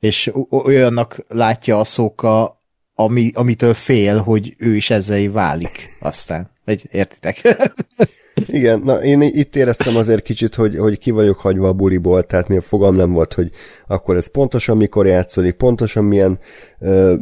És 0.00 0.30
olyannak 0.50 1.24
látja 1.28 1.80
a 1.80 1.84
szóka, 1.84 2.62
ami, 2.94 3.30
amitől 3.34 3.74
fél, 3.74 4.18
hogy 4.18 4.54
ő 4.58 4.76
is 4.76 4.90
ezzel 4.90 5.30
válik 5.30 5.88
aztán. 6.00 6.50
Vagy 6.64 6.82
értitek? 6.90 7.42
Igen, 8.46 8.80
na 8.80 9.02
én 9.02 9.20
itt 9.20 9.56
éreztem 9.56 9.96
azért 9.96 10.22
kicsit, 10.22 10.54
hogy, 10.54 10.78
hogy 10.78 10.98
ki 10.98 11.10
vagyok 11.10 11.38
hagyva 11.38 11.68
a 11.68 11.72
buliból, 11.72 12.22
tehát 12.22 12.48
mi 12.48 12.56
a 12.56 12.60
fogam 12.60 12.94
nem 12.94 13.12
volt, 13.12 13.34
hogy 13.34 13.50
akkor 13.86 14.16
ez 14.16 14.26
pontosan 14.26 14.76
mikor 14.76 15.06
játszódik, 15.06 15.54
pontosan 15.54 16.04
milyen 16.04 16.38
ö, 16.78 17.14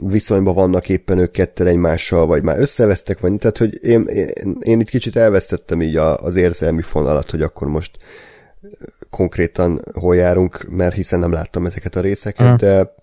viszonyban 0.00 0.54
vannak 0.54 0.88
éppen 0.88 1.18
ők 1.18 1.30
ketten 1.30 1.66
egymással, 1.66 2.26
vagy 2.26 2.42
már 2.42 2.58
összevesztek, 2.58 3.20
vagy 3.20 3.36
tehát, 3.36 3.58
hogy 3.58 3.84
én, 3.84 4.02
én, 4.02 4.56
én 4.60 4.80
itt 4.80 4.90
kicsit 4.90 5.16
elvesztettem 5.16 5.82
így 5.82 5.96
a, 5.96 6.16
az 6.18 6.36
érzelmi 6.36 6.82
fonalat, 6.82 7.30
hogy 7.30 7.42
akkor 7.42 7.68
most 7.68 7.90
konkrétan 9.10 9.84
hol 9.92 10.16
járunk, 10.16 10.66
mert 10.68 10.94
hiszen 10.94 11.18
nem 11.18 11.32
láttam 11.32 11.66
ezeket 11.66 11.96
a 11.96 12.00
részeket, 12.00 12.46
hmm. 12.46 12.56
de 12.56 12.94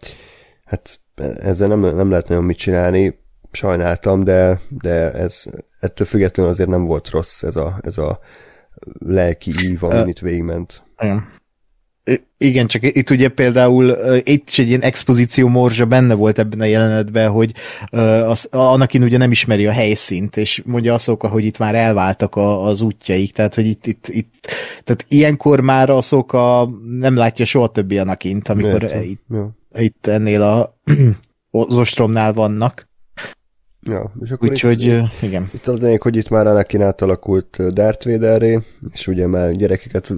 hát 0.65 0.99
ezzel 1.41 1.67
nem, 1.67 1.79
nem 1.79 2.09
lehet 2.09 2.27
nagyon 2.27 2.43
mit 2.43 2.57
csinálni, 2.57 3.25
sajnáltam, 3.57 4.23
de, 4.23 4.59
de 4.69 5.11
ez 5.11 5.43
ettől 5.79 6.07
függetlenül 6.07 6.51
azért 6.51 6.69
nem 6.69 6.85
volt 6.85 7.09
rossz 7.09 7.43
ez 7.43 7.55
a, 7.55 7.79
ez 7.81 7.97
a 7.97 8.19
lelki 8.99 9.51
ív, 9.63 9.83
ami 9.83 10.09
itt 10.09 10.19
végigment. 10.19 10.83
Igen. 10.99 11.35
Igen, 12.37 12.67
csak 12.67 12.83
itt 12.97 13.09
ugye 13.09 13.29
például 13.29 13.97
itt 14.23 14.49
is 14.49 14.59
egy 14.59 14.67
ilyen 14.67 14.81
expozíció 14.81 15.47
morzsa 15.47 15.85
benne 15.85 16.13
volt 16.13 16.39
ebben 16.39 16.59
a 16.59 16.65
jelenetben, 16.65 17.29
hogy 17.29 17.53
az, 18.27 18.47
Anakin 18.51 19.03
ugye 19.03 19.17
nem 19.17 19.31
ismeri 19.31 19.65
a 19.65 19.71
helyszínt, 19.71 20.37
és 20.37 20.61
mondja 20.65 20.93
azok, 20.93 21.21
hogy 21.21 21.45
itt 21.45 21.57
már 21.57 21.75
elváltak 21.75 22.35
a, 22.35 22.65
az 22.65 22.81
útjaik, 22.81 23.31
tehát 23.31 23.55
hogy 23.55 23.65
itt, 23.65 23.85
itt, 23.85 24.07
itt 24.07 24.47
tehát 24.83 25.05
ilyenkor 25.07 25.61
már 25.61 25.89
azok 25.89 26.33
a, 26.33 26.69
nem 26.89 27.15
látja 27.15 27.45
soha 27.45 27.67
többi 27.67 27.97
Anakint, 27.97 28.49
amikor 28.49 28.83
itt, 28.83 29.21
itt 29.75 30.07
ennél 30.07 30.41
a 30.41 30.79
az 31.51 31.75
ostromnál 31.75 32.33
vannak. 32.33 32.86
Ja, 33.87 34.11
és 34.21 34.31
akkor 34.31 34.49
Úgyhogy, 34.49 34.81
itt, 34.81 35.21
igen. 35.21 35.49
Itt 35.53 35.67
az 35.67 35.83
enyék, 35.83 36.01
hogy 36.01 36.15
itt 36.15 36.29
már 36.29 36.47
Anakin 36.47 36.81
átalakult 36.81 37.73
Darth 37.73 38.09
Vaderré, 38.09 38.59
és 38.93 39.07
ugye 39.07 39.27
már 39.27 39.51
gyerekeket 39.51 40.13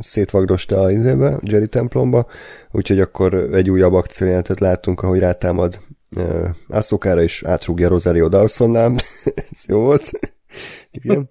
szétvagdosta 0.00 0.80
a 0.80 0.90
izébe, 0.90 1.38
Jerry 1.42 1.68
templomba, 1.68 2.26
úgyhogy 2.70 3.00
akkor 3.00 3.34
egy 3.34 3.70
újabb 3.70 3.92
akciójelentet 3.92 4.60
láttunk, 4.60 5.02
ahogy 5.02 5.18
rátámad 5.18 5.80
Ászokára 6.68 7.22
is 7.22 7.42
átrúgja 7.42 7.88
Rosario 7.88 8.28
Dawsonnál. 8.28 8.94
Ez 9.50 9.64
jó 9.66 9.80
volt. 9.80 10.10
Igen. 10.90 11.28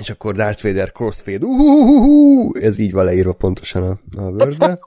És 0.00 0.10
akkor 0.10 0.34
Darth 0.34 0.62
Vader 0.62 0.92
crossfade. 0.92 1.46
Uhuhuhu! 1.46 2.58
Ez 2.58 2.78
így 2.78 2.92
van 2.92 3.04
leírva 3.04 3.32
pontosan 3.32 3.82
a, 3.82 4.00
a 4.16 4.30
word 4.30 4.56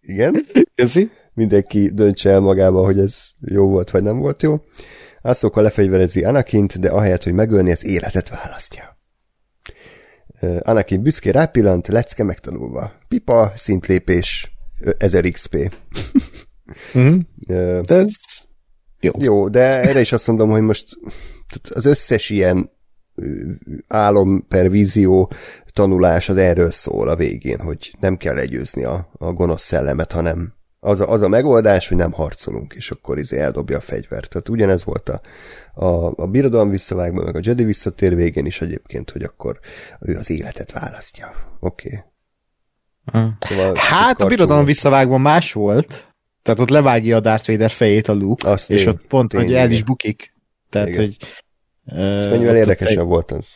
Igen. 0.00 0.46
Köszi. 0.74 1.10
Mindenki 1.34 1.90
döntse 1.94 2.30
el 2.30 2.40
magába, 2.40 2.84
hogy 2.84 2.98
ez 2.98 3.30
jó 3.40 3.68
volt, 3.68 3.90
vagy 3.90 4.02
nem 4.02 4.18
volt 4.18 4.42
jó. 4.42 4.60
Ahsoka 5.22 5.60
lefegyverezi 5.60 6.24
Anakint, 6.24 6.78
de 6.80 6.88
ahelyett, 6.88 7.22
hogy 7.22 7.32
megölni, 7.32 7.70
az 7.70 7.84
életet 7.84 8.28
választja. 8.28 8.98
Anakin 10.60 11.02
büszké 11.02 11.30
rápillant, 11.30 11.88
lecke 11.88 12.22
megtanulva. 12.22 12.92
Pipa, 13.08 13.52
szintlépés, 13.56 14.56
1000 14.98 15.30
XP. 15.30 15.74
Mm. 16.98 17.18
ez 17.82 18.14
jó. 19.00 19.12
Jó, 19.18 19.48
de 19.48 19.60
erre 19.60 20.00
is 20.00 20.12
azt 20.12 20.26
mondom, 20.26 20.50
hogy 20.50 20.62
most 20.62 20.98
az 21.70 21.84
összes 21.84 22.30
ilyen 22.30 22.70
álom 23.88 24.46
per 24.48 24.70
vízió 24.70 25.32
tanulás 25.72 26.28
az 26.28 26.36
erről 26.36 26.70
szól 26.70 27.08
a 27.08 27.16
végén, 27.16 27.58
hogy 27.58 27.94
nem 28.00 28.16
kell 28.16 28.34
legyőzni 28.34 28.84
a, 28.84 29.10
a 29.18 29.32
gonosz 29.32 29.62
szellemet, 29.62 30.12
hanem 30.12 30.54
az 30.84 31.00
a, 31.00 31.10
az 31.10 31.22
a 31.22 31.28
megoldás, 31.28 31.88
hogy 31.88 31.96
nem 31.96 32.12
harcolunk, 32.12 32.72
és 32.72 32.90
akkor 32.90 33.18
izé 33.18 33.38
eldobja 33.38 33.76
a 33.76 33.80
fegyvert. 33.80 34.28
Tehát 34.28 34.48
ugyanez 34.48 34.84
volt 34.84 35.08
a, 35.08 35.20
a, 35.84 36.22
a 36.22 36.26
birodalom 36.26 36.70
visszavágban, 36.70 37.24
meg 37.24 37.36
a 37.36 37.40
Jedi 37.42 37.64
visszatér 37.64 38.14
végén 38.14 38.46
is 38.46 38.60
egyébként, 38.60 39.10
hogy 39.10 39.22
akkor 39.22 39.58
ő 40.00 40.16
az 40.16 40.30
életet 40.30 40.72
választja. 40.72 41.32
Oké. 41.60 41.88
Okay. 41.88 42.00
Hmm. 43.04 43.36
Szóval 43.40 43.74
hát 43.76 44.20
a 44.20 44.26
birodalom 44.26 44.64
visszavágban 44.64 45.20
más 45.20 45.52
volt, 45.52 46.14
tehát 46.42 46.60
ott 46.60 46.68
levágja 46.68 47.16
a 47.16 47.20
Darth 47.20 47.46
Vader 47.46 47.70
fejét 47.70 48.08
a 48.08 48.12
Luke, 48.12 48.50
Azt 48.50 48.70
és 48.70 48.82
én, 48.82 48.88
ott 48.88 49.06
pont, 49.06 49.32
hogy 49.32 49.54
el 49.54 49.70
is 49.70 49.82
bukik. 49.82 50.34
Tehát, 50.70 50.88
igen. 50.88 51.00
hogy... 51.00 51.16
És 51.84 52.28
mennyivel 52.28 52.56
érdekesebb 52.56 52.98
egy... 52.98 53.06
volt 53.06 53.30
az? 53.30 53.46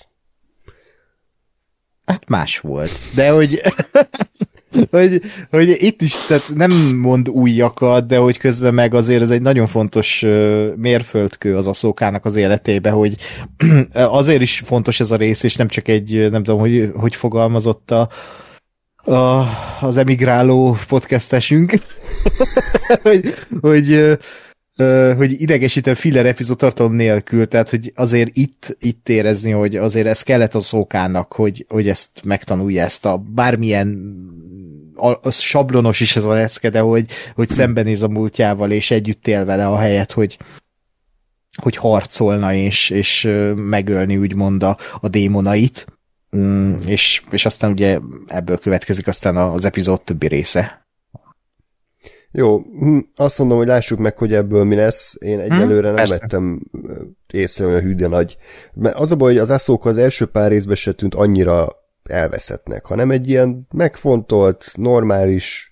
Hát 2.05 2.29
más 2.29 2.59
volt. 2.59 2.93
De 3.15 3.31
hogy 3.31 3.61
hogy, 4.91 5.21
hogy 5.51 5.77
itt 5.79 6.03
is 6.03 6.15
tehát 6.27 6.51
nem 6.55 6.97
mond 6.97 7.29
újakat, 7.29 8.07
de 8.07 8.17
hogy 8.17 8.39
közben 8.39 8.75
meg 8.75 8.95
azért 8.95 9.23
ez 9.23 9.31
egy 9.31 9.43
nagyon 9.43 9.67
fontos 9.67 10.25
mérföldkő 10.77 11.57
az 11.57 11.67
aszókának 11.67 12.25
az 12.25 12.37
életébe, 12.37 12.91
hogy 12.91 13.17
azért 13.93 14.43
is 14.43 14.63
fontos 14.65 15.01
ez 15.01 15.11
a 15.11 15.17
rész, 15.17 15.43
és 15.43 15.57
nem 15.57 15.69
csak 15.69 15.89
egy, 15.89 16.31
nem 16.31 16.43
tudom, 16.43 16.61
hogy, 16.61 16.91
hogy 16.95 17.15
fogalmazott 17.15 17.91
a, 17.91 18.09
a, 19.13 19.45
az 19.81 19.97
emigráló 19.97 20.77
podcastesünk, 20.89 21.73
hogy, 23.03 23.35
hogy 23.61 24.19
hogy 25.17 25.41
idegesítő 25.41 25.95
filler 25.95 26.27
epizód 26.27 26.57
tartalom 26.57 26.93
nélkül, 26.93 27.49
tehát 27.49 27.71
hogy 27.71 27.93
azért 27.95 28.37
itt, 28.37 28.77
itt 28.81 29.09
érezni, 29.09 29.51
hogy 29.51 29.77
azért 29.77 30.07
ez 30.07 30.23
kellett 30.23 30.55
a 30.55 30.61
szókának, 30.61 31.33
hogy, 31.33 31.65
hogy 31.69 31.89
ezt 31.89 32.11
megtanulja 32.25 32.85
ezt 32.85 33.07
a 33.07 33.17
bármilyen 33.17 34.17
a, 34.99 35.21
a 35.23 35.31
sablonos 35.31 36.01
is 36.01 36.17
ez 36.17 36.25
a 36.25 36.33
lecke, 36.33 36.71
de 36.71 36.81
hogy, 36.81 37.07
hogy 37.35 37.49
szembenéz 37.49 38.03
a 38.03 38.09
múltjával, 38.09 38.71
és 38.71 38.91
együtt 38.91 39.27
él 39.27 39.45
vele 39.45 39.67
a 39.67 39.79
helyet, 39.79 40.13
hogy, 40.13 40.39
hogy 41.63 41.77
harcolna, 41.77 42.55
és, 42.55 42.91
és 42.91 43.29
megölni 43.55 44.17
úgymond 44.17 44.63
a, 44.63 44.77
a 45.01 45.09
démonait. 45.09 45.87
Mm, 46.37 46.75
és, 46.87 47.23
és 47.31 47.45
aztán 47.45 47.71
ugye 47.71 47.99
ebből 48.27 48.59
következik 48.59 49.07
aztán 49.07 49.37
az 49.37 49.65
epizód 49.65 50.03
többi 50.03 50.27
része. 50.27 50.87
Jó, 52.31 52.59
hm, 52.59 52.99
azt 53.17 53.39
mondom, 53.39 53.59
hogy 53.59 53.67
lássuk 53.67 53.99
meg, 53.99 54.19
hogy 54.19 54.35
ebből 54.35 54.65
mi 54.65 54.75
lesz. 54.75 55.17
Én 55.19 55.39
egyelőre 55.39 55.87
hmm, 55.89 55.95
nem 55.95 55.95
persze. 55.95 56.19
vettem 56.19 56.61
észre 57.33 57.67
olyan 57.67 57.81
hűde 57.81 58.09
nagy. 58.09 58.37
Mert 58.75 58.95
az 58.95 59.13
a 59.13 59.17
baj, 59.17 59.33
hogy 59.33 59.41
az 59.41 59.51
Aszók 59.51 59.87
az 59.87 59.97
első 59.97 60.27
pár 60.27 60.51
részben 60.51 60.77
se 60.77 60.93
tűnt 60.93 61.15
annyira 61.15 61.69
elveszettnek, 62.11 62.87
hanem 62.87 63.11
egy 63.11 63.29
ilyen 63.29 63.67
megfontolt, 63.73 64.71
normális, 64.75 65.71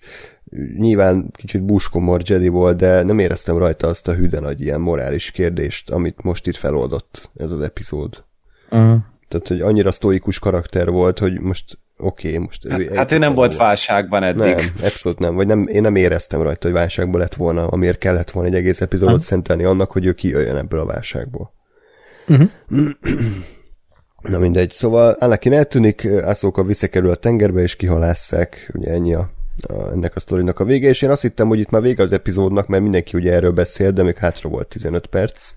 nyilván 0.77 1.31
kicsit 1.31 1.63
buskomor 1.63 2.21
Jedi 2.25 2.47
volt, 2.47 2.77
de 2.77 3.03
nem 3.03 3.19
éreztem 3.19 3.57
rajta 3.57 3.87
azt 3.87 4.07
a 4.07 4.13
hűde 4.13 4.39
nagy 4.39 4.61
ilyen 4.61 4.81
morális 4.81 5.31
kérdést, 5.31 5.89
amit 5.89 6.23
most 6.23 6.47
itt 6.47 6.55
feloldott 6.55 7.31
ez 7.35 7.51
az 7.51 7.61
epizód. 7.61 8.23
Uh-huh. 8.69 8.97
Tehát, 9.27 9.47
hogy 9.47 9.61
annyira 9.61 9.91
sztóikus 9.91 10.39
karakter 10.39 10.89
volt, 10.89 11.19
hogy 11.19 11.39
most 11.39 11.77
oké, 11.97 12.27
okay, 12.27 12.39
most... 12.39 12.67
Hát 12.69 12.79
ő, 12.79 12.91
hát 12.95 13.11
ő 13.11 13.17
nem 13.17 13.33
volt 13.33 13.55
válságban 13.55 14.23
eddig. 14.23 14.55
Nem, 14.55 14.71
abszolút 14.83 15.19
nem, 15.19 15.35
vagy 15.35 15.47
nem, 15.47 15.67
én 15.67 15.81
nem 15.81 15.95
éreztem 15.95 16.41
rajta, 16.41 16.67
hogy 16.67 16.77
válságban 16.77 17.19
lett 17.19 17.35
volna, 17.35 17.67
amiért 17.67 17.97
kellett 17.97 18.31
volna 18.31 18.49
egy 18.49 18.55
egész 18.55 18.81
epizódot 18.81 19.13
uh-huh. 19.13 19.27
szentelni 19.27 19.63
annak, 19.63 19.91
hogy 19.91 20.05
ő 20.05 20.13
kijöjjön 20.13 20.55
ebből 20.55 20.79
a 20.79 20.85
válságból. 20.85 21.53
Uh-huh. 22.27 22.49
Na 24.21 24.37
mindegy, 24.37 24.71
szóval 24.71 25.11
Anakin 25.11 25.53
eltűnik, 25.53 26.07
Ahsoka 26.23 26.63
visszakerül 26.63 27.09
a 27.09 27.15
tengerbe, 27.15 27.61
és 27.61 27.75
kihalásszák, 27.75 28.71
ugye 28.73 28.91
ennyi 28.91 29.13
a, 29.13 29.29
a, 29.67 29.73
ennek 29.73 30.15
a 30.15 30.19
sztorinak 30.19 30.59
a 30.59 30.63
vége, 30.63 30.87
és 30.87 31.01
én 31.01 31.09
azt 31.09 31.21
hittem, 31.21 31.47
hogy 31.47 31.59
itt 31.59 31.69
már 31.69 31.81
vége 31.81 32.03
az 32.03 32.11
epizódnak, 32.11 32.67
mert 32.67 32.83
mindenki 32.83 33.17
ugye 33.17 33.33
erről 33.33 33.51
beszél, 33.51 33.91
de 33.91 34.03
még 34.03 34.15
hátra 34.15 34.49
volt 34.49 34.67
15 34.67 35.05
perc, 35.05 35.53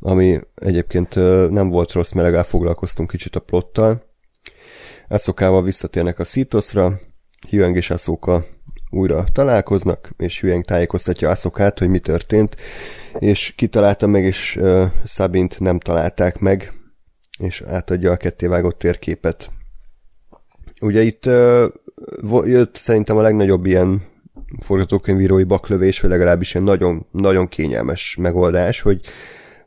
ami 0.00 0.40
egyébként 0.54 1.14
nem 1.50 1.68
volt 1.68 1.92
rossz, 1.92 2.10
mert 2.10 2.26
legalább 2.26 2.46
foglalkoztunk 2.46 3.10
kicsit 3.10 3.36
a 3.36 3.40
plottal. 3.40 4.02
Ahsokával 5.08 5.62
visszatérnek 5.62 6.18
a 6.18 6.24
Szítoszra, 6.24 7.00
Huang 7.50 7.76
és 7.76 7.90
Ahsoka 7.90 8.44
újra 8.90 9.24
találkoznak, 9.32 10.10
és 10.16 10.40
Huang 10.40 10.64
tájékoztatja 10.64 11.30
Ahsokát, 11.30 11.78
hogy 11.78 11.88
mi 11.88 11.98
történt, 11.98 12.56
és 13.18 13.52
kitalálta 13.56 14.06
meg, 14.06 14.24
és 14.24 14.56
uh, 14.60 14.84
Szabint 15.04 15.60
nem 15.60 15.78
találták 15.78 16.38
meg, 16.38 16.72
átadja 17.66 18.12
a 18.12 18.16
kettévágott 18.16 18.78
térképet. 18.78 19.50
Ugye 20.80 21.02
itt 21.02 21.26
uh, 21.26 22.46
jött 22.46 22.74
szerintem 22.76 23.16
a 23.16 23.22
legnagyobb 23.22 23.66
ilyen 23.66 24.02
forgatókönyvírói 24.60 25.44
baklövés, 25.44 26.00
vagy 26.00 26.10
legalábbis 26.10 26.54
ilyen 26.54 26.66
nagyon, 26.66 27.06
nagyon 27.10 27.48
kényelmes 27.48 28.16
megoldás, 28.20 28.80
hogy 28.80 29.00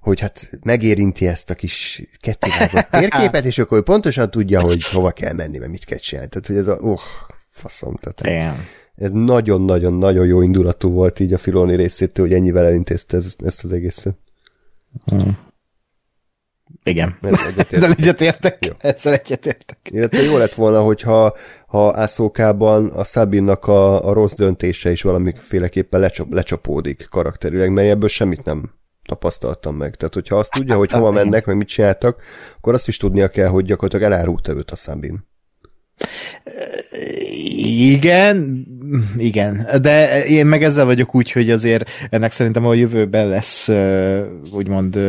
hogy 0.01 0.19
hát 0.19 0.51
megérinti 0.63 1.27
ezt 1.27 1.49
a 1.49 1.55
kis 1.55 2.03
kettévágott 2.21 2.87
térképet, 2.99 3.45
és 3.45 3.57
akkor 3.57 3.83
pontosan 3.83 4.31
tudja, 4.31 4.61
hogy 4.61 4.83
hova 4.83 5.11
kell 5.11 5.33
menni, 5.33 5.57
mert 5.57 5.71
mit 5.71 5.85
kell 5.85 5.97
csinálni. 5.97 6.29
Tehát, 6.29 6.47
hogy 6.47 6.57
ez 6.57 6.67
a, 6.67 6.75
uh, 6.75 6.99
faszom, 7.49 7.95
tehát 7.95 8.49
Damn. 8.51 8.65
ez 8.95 9.11
nagyon-nagyon-nagyon 9.11 10.25
jó 10.25 10.41
indulatú 10.41 10.89
volt 10.89 11.19
így 11.19 11.33
a 11.33 11.37
Filoni 11.37 11.75
részétől, 11.75 12.25
hogy 12.25 12.35
ennyivel 12.35 12.65
elintézte 12.65 13.17
ez, 13.17 13.35
ezt 13.45 13.63
az 13.63 13.71
egészet. 13.71 14.17
Hmm. 15.05 15.37
Igen. 16.83 17.17
Ezzel 17.69 17.91
egyetértek. 17.91 18.65
Jó. 18.65 18.73
Ezzel 18.79 19.13
egyetértek. 19.13 19.77
Illetve 19.89 20.21
jó 20.21 20.37
lett 20.37 20.53
volna, 20.53 20.81
hogyha 20.81 21.35
ha 21.67 21.97
Ászókában 21.97 22.87
a 22.87 23.03
Szabinnak 23.03 23.65
a, 23.65 24.07
a 24.07 24.13
rossz 24.13 24.33
döntése 24.33 24.91
is 24.91 25.01
valamiféleképpen 25.01 25.99
lecsap, 25.99 26.33
lecsapódik 26.33 27.07
karakterileg, 27.09 27.71
mert 27.71 27.89
ebből 27.89 28.09
semmit 28.09 28.43
nem 28.43 28.71
tapasztaltam 29.05 29.75
meg. 29.75 29.95
Tehát, 29.95 30.13
hogyha 30.13 30.37
azt 30.37 30.51
tudja, 30.51 30.75
hogy 30.75 30.91
hova 30.91 31.11
mennek, 31.21 31.45
meg 31.45 31.57
mit 31.57 31.67
csináltak, 31.67 32.21
akkor 32.57 32.73
azt 32.73 32.87
is 32.87 32.97
tudnia 32.97 33.27
kell, 33.27 33.47
hogy 33.47 33.65
gyakorlatilag 33.65 34.11
elárult 34.11 34.47
őt 34.47 34.71
a 34.71 34.75
Szabin. 34.75 35.29
Igen, 37.91 38.67
igen, 39.17 39.67
de 39.81 40.25
én 40.25 40.45
meg 40.45 40.63
ezzel 40.63 40.85
vagyok 40.85 41.15
úgy, 41.15 41.31
hogy 41.31 41.49
azért 41.49 41.89
ennek 42.09 42.31
szerintem 42.31 42.65
a 42.65 42.73
jövőben 42.73 43.27
lesz 43.27 43.69
úgymond 44.51 44.99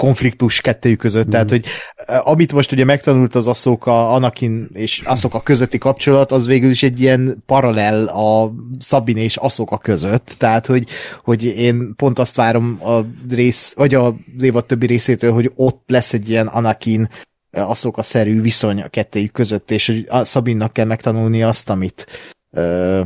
konfliktus 0.00 0.60
kettőjük 0.60 0.98
között, 0.98 1.26
mm. 1.26 1.30
tehát 1.30 1.50
hogy 1.50 1.66
eh, 1.94 2.28
amit 2.28 2.52
most 2.52 2.72
ugye 2.72 2.84
megtanult 2.84 3.34
az 3.34 3.46
Aszoka, 3.46 4.12
Anakin 4.12 4.68
és 4.72 5.02
Aszoka 5.04 5.40
közötti 5.40 5.78
kapcsolat, 5.78 6.32
az 6.32 6.46
végül 6.46 6.70
is 6.70 6.82
egy 6.82 7.00
ilyen 7.00 7.42
paralel 7.46 8.06
a 8.06 8.52
Szabin 8.78 9.16
és 9.16 9.36
Aszoka 9.36 9.78
között, 9.78 10.34
tehát 10.38 10.66
hogy, 10.66 10.88
hogy 11.24 11.44
én 11.44 11.94
pont 11.96 12.18
azt 12.18 12.36
várom 12.36 12.80
a 12.82 13.00
rész, 13.30 13.74
vagy 13.74 13.94
az 13.94 14.12
évad 14.40 14.66
többi 14.66 14.86
részétől, 14.86 15.32
hogy 15.32 15.52
ott 15.54 15.82
lesz 15.86 16.12
egy 16.12 16.28
ilyen 16.28 16.46
Anakin 16.46 17.08
eh, 17.50 17.70
Aszoka-szerű 17.70 18.40
viszony 18.40 18.80
a 18.82 18.88
kettőjük 18.88 19.32
között, 19.32 19.70
és 19.70 19.86
hogy 19.86 20.06
a 20.08 20.24
Szabinnak 20.24 20.72
kell 20.72 20.86
megtanulni 20.86 21.42
azt, 21.42 21.70
amit 21.70 22.06
ö, 22.50 23.00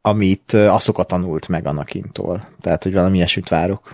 amit 0.00 0.52
Aszoka 0.52 1.02
tanult 1.02 1.48
meg 1.48 1.66
Anakintól. 1.66 2.48
Tehát, 2.60 2.82
hogy 2.82 2.92
valami 2.92 3.16
ilyesmit 3.16 3.48
várok. 3.48 3.90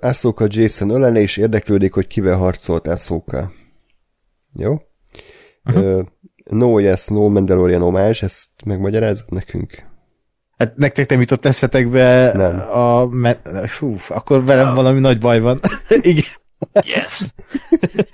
Ahsoka 0.00 0.46
Jason 0.48 0.90
ölene, 0.90 1.20
és 1.20 1.36
érdeklődik, 1.36 1.92
hogy 1.92 2.06
kivel 2.06 2.36
harcolt 2.36 2.86
Ahsoka. 2.86 3.52
Jó? 4.52 4.76
Uh-huh. 5.64 6.04
No 6.50 6.78
Yes, 6.78 7.06
No 7.06 7.28
Mandalorian 7.28 7.82
omás, 7.82 8.22
ezt 8.22 8.48
megmagyarázod 8.64 9.30
nekünk? 9.32 9.92
Hát 10.56 10.76
nektek 10.76 11.10
nem 11.10 11.20
jutott 11.20 11.44
eszetekbe 11.44 12.32
nem. 12.34 12.60
a... 12.78 13.06
Me- 13.06 13.68
Hú, 13.78 13.96
akkor 14.08 14.44
velem 14.44 14.74
valami 14.74 15.00
nagy 15.00 15.18
baj 15.18 15.40
van. 15.40 15.60
Igen. 16.00 16.24
Yes! 16.84 17.34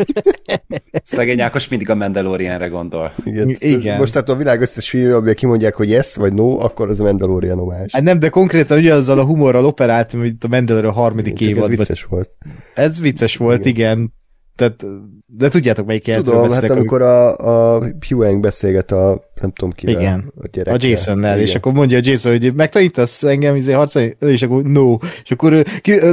Szegény 1.04 1.40
Ákos 1.40 1.68
mindig 1.68 1.90
a 1.90 1.94
Mandalorianre 1.94 2.66
gondol. 2.66 3.12
Igen. 3.24 3.56
Igen. 3.58 3.98
Most 3.98 4.14
hát 4.14 4.28
a 4.28 4.36
világ 4.36 4.60
összes 4.60 4.90
filmje, 4.90 5.14
amiben 5.14 5.34
kimondják, 5.34 5.74
hogy 5.74 5.88
yes 5.88 6.16
vagy 6.16 6.32
no, 6.32 6.58
akkor 6.64 6.88
az 6.88 7.00
a 7.00 7.02
Mandalorian 7.02 7.58
omás. 7.58 7.92
Hát 7.92 8.02
nem, 8.02 8.18
de 8.18 8.28
konkrétan 8.28 8.78
ugyanazzal 8.78 9.18
a 9.18 9.24
humorral 9.24 9.64
operált, 9.64 10.12
mint 10.12 10.44
a 10.44 10.48
Mandalorian 10.48 10.92
harmadik 10.92 11.40
ez 11.40 11.46
évadban. 11.46 11.68
vicces 11.68 12.04
volt. 12.04 12.36
Ez 12.74 13.00
vicces 13.00 13.36
volt, 13.36 13.66
igen. 13.66 13.98
igen. 13.98 14.18
Tehát, 14.60 14.84
de 15.26 15.48
tudjátok, 15.48 15.86
melyik 15.86 16.14
Tudom, 16.14 16.40
hát 16.40 16.48
beszélek, 16.48 16.70
amikor 16.70 17.02
a, 17.02 17.36
a 17.76 17.82
Hugh 18.08 18.40
beszélget 18.40 18.92
a, 18.92 19.30
nem 19.40 19.52
tudom 19.52 19.70
kivel, 19.70 20.00
Igen. 20.00 20.32
a 20.36 20.40
a 20.44 20.48
gyerekkel. 20.52 20.88
Jasonnel, 20.88 21.34
Igen. 21.34 21.46
és 21.46 21.54
akkor 21.54 21.72
mondja 21.72 21.98
a 21.98 22.00
Jason, 22.04 22.32
hogy 22.32 22.54
megtanítasz 22.54 23.22
engem 23.22 23.56
izé 23.56 23.72
harcolni, 23.72 24.16
és 24.20 24.42
akkor 24.42 24.62
no, 24.62 24.96
és 25.22 25.30
akkor 25.30 25.64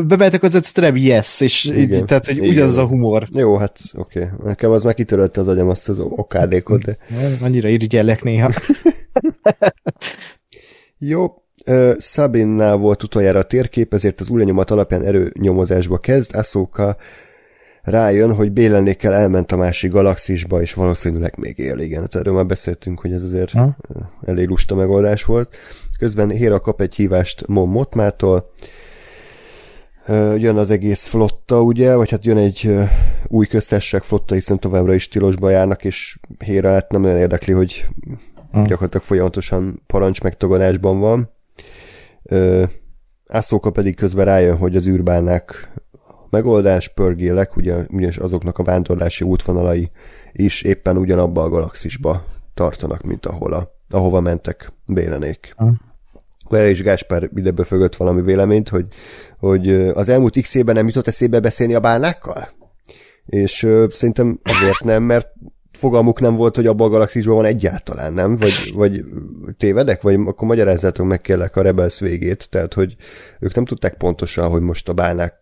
bemehetek 0.08 0.44
az 0.44 0.56
edzőterem, 0.56 0.96
yes, 0.96 1.42
és 1.42 1.66
Igen. 1.66 1.80
így, 1.80 2.06
tehát, 2.06 2.26
hogy 2.26 2.38
Igen. 2.38 2.50
ugyanaz 2.50 2.78
a 2.78 2.86
humor. 2.86 3.28
Jó, 3.32 3.58
hát 3.58 3.80
oké. 3.94 4.20
Okay. 4.20 4.38
Nekem 4.44 4.72
az 4.72 4.84
már 4.84 4.94
kitörölte 4.94 5.42
az 5.42 5.48
agyam 5.48 5.70
azt 5.70 5.90
az 5.90 6.00
okádékot, 6.00 6.84
de 6.84 6.98
Annyira 7.46 7.68
irigyellek 7.68 8.24
néha. 8.24 8.52
Jó, 10.98 11.34
Sabinnál 12.00 12.76
volt 12.76 13.04
utoljára 13.04 13.40
a 13.40 13.44
térkép, 13.44 13.94
ezért 13.94 14.20
az 14.20 14.30
új 14.30 14.40
lenyomat 14.40 14.72
alapján 14.72 15.04
erőnyomozásba 15.04 15.98
kezd. 15.98 16.36
Ahsoka 16.36 16.98
rájön, 17.88 18.34
hogy 18.34 18.52
Bélenékkel 18.52 19.14
elment 19.14 19.52
a 19.52 19.58
másik 19.58 19.92
galaxisba, 19.92 20.62
és 20.62 20.74
valószínűleg 20.74 21.38
még 21.38 21.58
él, 21.58 21.80
igen. 21.80 22.02
Hát 22.02 22.16
erről 22.16 22.34
már 22.34 22.46
beszéltünk, 22.46 23.00
hogy 23.00 23.12
ez 23.12 23.24
azért 23.24 23.52
Ha? 23.52 23.76
uh, 23.90 24.02
elég 24.26 24.48
lusta 24.48 24.76
megoldás 24.76 25.24
volt. 25.24 25.56
Közben 26.00 26.30
Héra 26.30 26.60
kap 26.60 26.82
egy 26.82 26.96
hívást 26.96 27.48
Mon 27.48 27.68
Motmától, 27.68 28.52
Uh, 30.10 30.42
jön 30.42 30.58
az 30.58 30.70
egész 30.70 31.06
flotta, 31.06 31.62
ugye, 31.62 31.96
vagy 31.96 32.10
hát 32.10 32.26
jön 32.26 32.38
egy 32.38 32.62
uh, 32.66 32.90
új 33.28 33.46
köztesség 33.46 34.02
flotta, 34.02 34.34
hiszen 34.34 34.60
továbbra 34.60 34.94
is 34.94 35.08
tilosba 35.08 35.50
járnak, 35.50 35.84
és 35.84 36.20
Héra 36.46 36.72
hát 36.72 36.92
nem 36.92 37.02
nagyon 37.02 37.18
érdekli, 37.18 37.54
hogy 37.54 37.86
Ha. 38.52 38.66
gyakorlatilag 38.66 39.06
folyamatosan 39.06 39.82
parancs 39.88 40.22
megtagadásban 40.22 41.00
van. 41.00 41.30
Ászóka 43.28 43.72
pedig 43.72 43.96
közben 43.96 44.26
rájön, 44.26 44.58
hogy 44.58 44.76
az 44.76 44.88
űrbánák 44.88 45.72
megoldás, 46.30 46.94
pörgélek, 46.94 47.56
ugye, 47.56 47.76
ugyanis 47.90 48.18
azoknak 48.18 48.58
a 48.58 48.64
vándorlási 48.64 49.24
útvonalai 49.24 49.90
is 50.32 50.62
éppen 50.62 50.98
ugyanabba 50.98 51.44
a 51.44 51.50
galaxisba 51.50 52.24
tartanak, 52.54 53.02
mint 53.04 53.26
ahol 53.26 53.54
a, 53.54 53.72
ahova 53.90 54.20
mentek 54.20 54.74
Bélenék. 54.86 55.54
Ha. 55.56 55.74
Akkor 56.46 56.58
erre 56.58 56.70
is 56.70 56.82
Gáspár 56.82 57.30
ide 57.36 57.52
befögött 57.52 57.96
valami 57.96 58.22
véleményt, 58.22 58.70
hogy, 58.70 58.86
hogy 59.38 59.70
az 59.74 60.10
elmúlt 60.10 60.42
x 60.42 60.56
évben 60.56 60.76
nem 60.76 60.88
jutott 60.88 61.08
eszébe 61.08 61.40
beszélni 61.40 61.74
a 61.74 61.80
bánákkal? 61.80 62.50
És 63.26 63.64
ö, 63.64 63.86
szerintem 63.90 64.40
azért 64.44 64.84
nem, 64.84 65.04
mert 65.04 65.28
fogalmuk 65.72 66.20
nem 66.20 66.36
volt, 66.36 66.56
hogy 66.56 66.68
abban 66.68 66.88
a 66.88 66.92
galaxisban 66.92 67.36
van 67.36 67.46
egyáltalán, 67.46 68.14
nem? 68.14 68.38
Vagy, 68.38 68.72
vagy 68.76 69.04
tévedek? 69.58 70.02
Vagy 70.02 70.16
akkor 70.16 70.48
magyarázzátok 70.48 71.06
meg 71.06 71.22
kérlek 71.22 71.56
a 71.56 71.62
Rebels 71.62 72.00
végét, 72.00 72.50
tehát, 72.50 72.74
hogy 72.74 72.96
ők 73.40 73.56
nem 73.56 73.66
tudták 73.66 73.98
pontosan, 73.98 74.50
hogy 74.50 74.62
most 74.62 74.90
a 74.90 74.94
bánák 74.94 75.36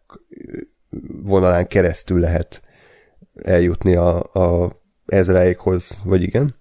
vonalán 1.23 1.67
keresztül 1.67 2.19
lehet 2.19 2.61
eljutni 3.43 3.95
a, 3.95 4.23
a 4.23 4.71
Ezraékhoz, 5.05 5.99
vagy 6.03 6.23
igen? 6.23 6.55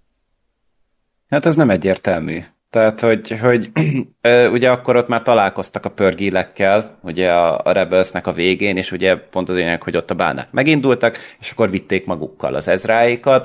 Hát 1.28 1.46
ez 1.46 1.56
nem 1.56 1.70
egyértelmű. 1.70 2.40
Tehát, 2.70 3.00
hogy, 3.00 3.38
hogy 3.40 3.70
ugye 4.56 4.70
akkor 4.70 4.96
ott 4.96 5.08
már 5.08 5.22
találkoztak 5.22 5.84
a 5.84 5.90
pörgélekkel, 5.90 6.98
ugye 7.02 7.32
a, 7.32 7.60
a 7.64 7.72
Rebelsnek 7.72 8.26
a 8.26 8.32
végén, 8.32 8.76
és 8.76 8.92
ugye 8.92 9.16
pont 9.16 9.48
az 9.48 9.56
lényeg, 9.56 9.82
hogy 9.82 9.96
ott 9.96 10.10
a 10.10 10.14
bánák 10.14 10.50
megindultak, 10.50 11.18
és 11.40 11.50
akkor 11.50 11.70
vitték 11.70 12.06
magukkal 12.06 12.54
az 12.54 12.68
Ezráikat. 12.68 13.44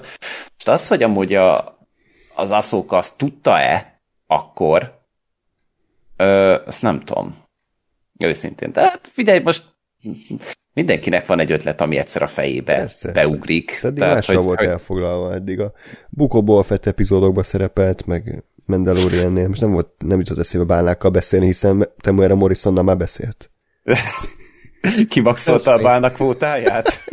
Most 0.53 0.67
az, 0.67 0.87
hogy 0.87 1.03
amúgy 1.03 1.33
a, 1.33 1.77
az 2.35 2.51
Aszóka 2.51 2.97
azt 2.97 3.17
tudta-e 3.17 4.01
akkor, 4.27 4.99
ö, 6.17 6.57
azt 6.65 6.81
nem 6.81 6.99
tudom. 6.99 7.35
Őszintén. 8.17 8.71
De 8.71 8.81
hát 8.81 9.09
figyelj, 9.13 9.39
most 9.39 9.63
mindenkinek 10.79 11.25
van 11.25 11.39
egy 11.39 11.51
ötlet, 11.51 11.81
ami 11.81 11.97
egyszer 11.97 12.21
a 12.21 12.27
fejébe 12.27 12.75
Persze. 12.75 13.11
beugrik. 13.11 13.79
Eddig 13.83 13.99
mással 13.99 14.41
volt 14.41 14.61
elfoglalva, 14.61 15.33
eddig 15.33 15.59
a 15.59 15.73
Bukóból 16.09 16.63
Fett 16.63 16.85
epizódokban 16.85 17.43
szerepelt, 17.43 18.05
meg 18.05 18.43
Mandaloriannél, 18.65 19.47
most 19.47 19.61
nem, 19.61 19.71
volt, 19.71 19.89
nem 19.97 20.19
jutott 20.19 20.39
eszébe 20.39 20.63
bálnákkal 20.63 21.11
beszélni, 21.11 21.45
hiszen 21.45 21.89
Temuera 22.01 22.35
Morrisonnal 22.35 22.83
már 22.83 22.97
beszélt. 22.97 23.51
kimaxolta 25.09 25.73
a 25.73 25.81
bálnak 25.81 26.13
kvótáját. 26.13 26.89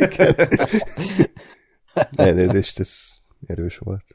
Elnézést, 2.15 2.79
ez 2.79 2.89
erős 3.47 3.77
volt. 3.77 4.05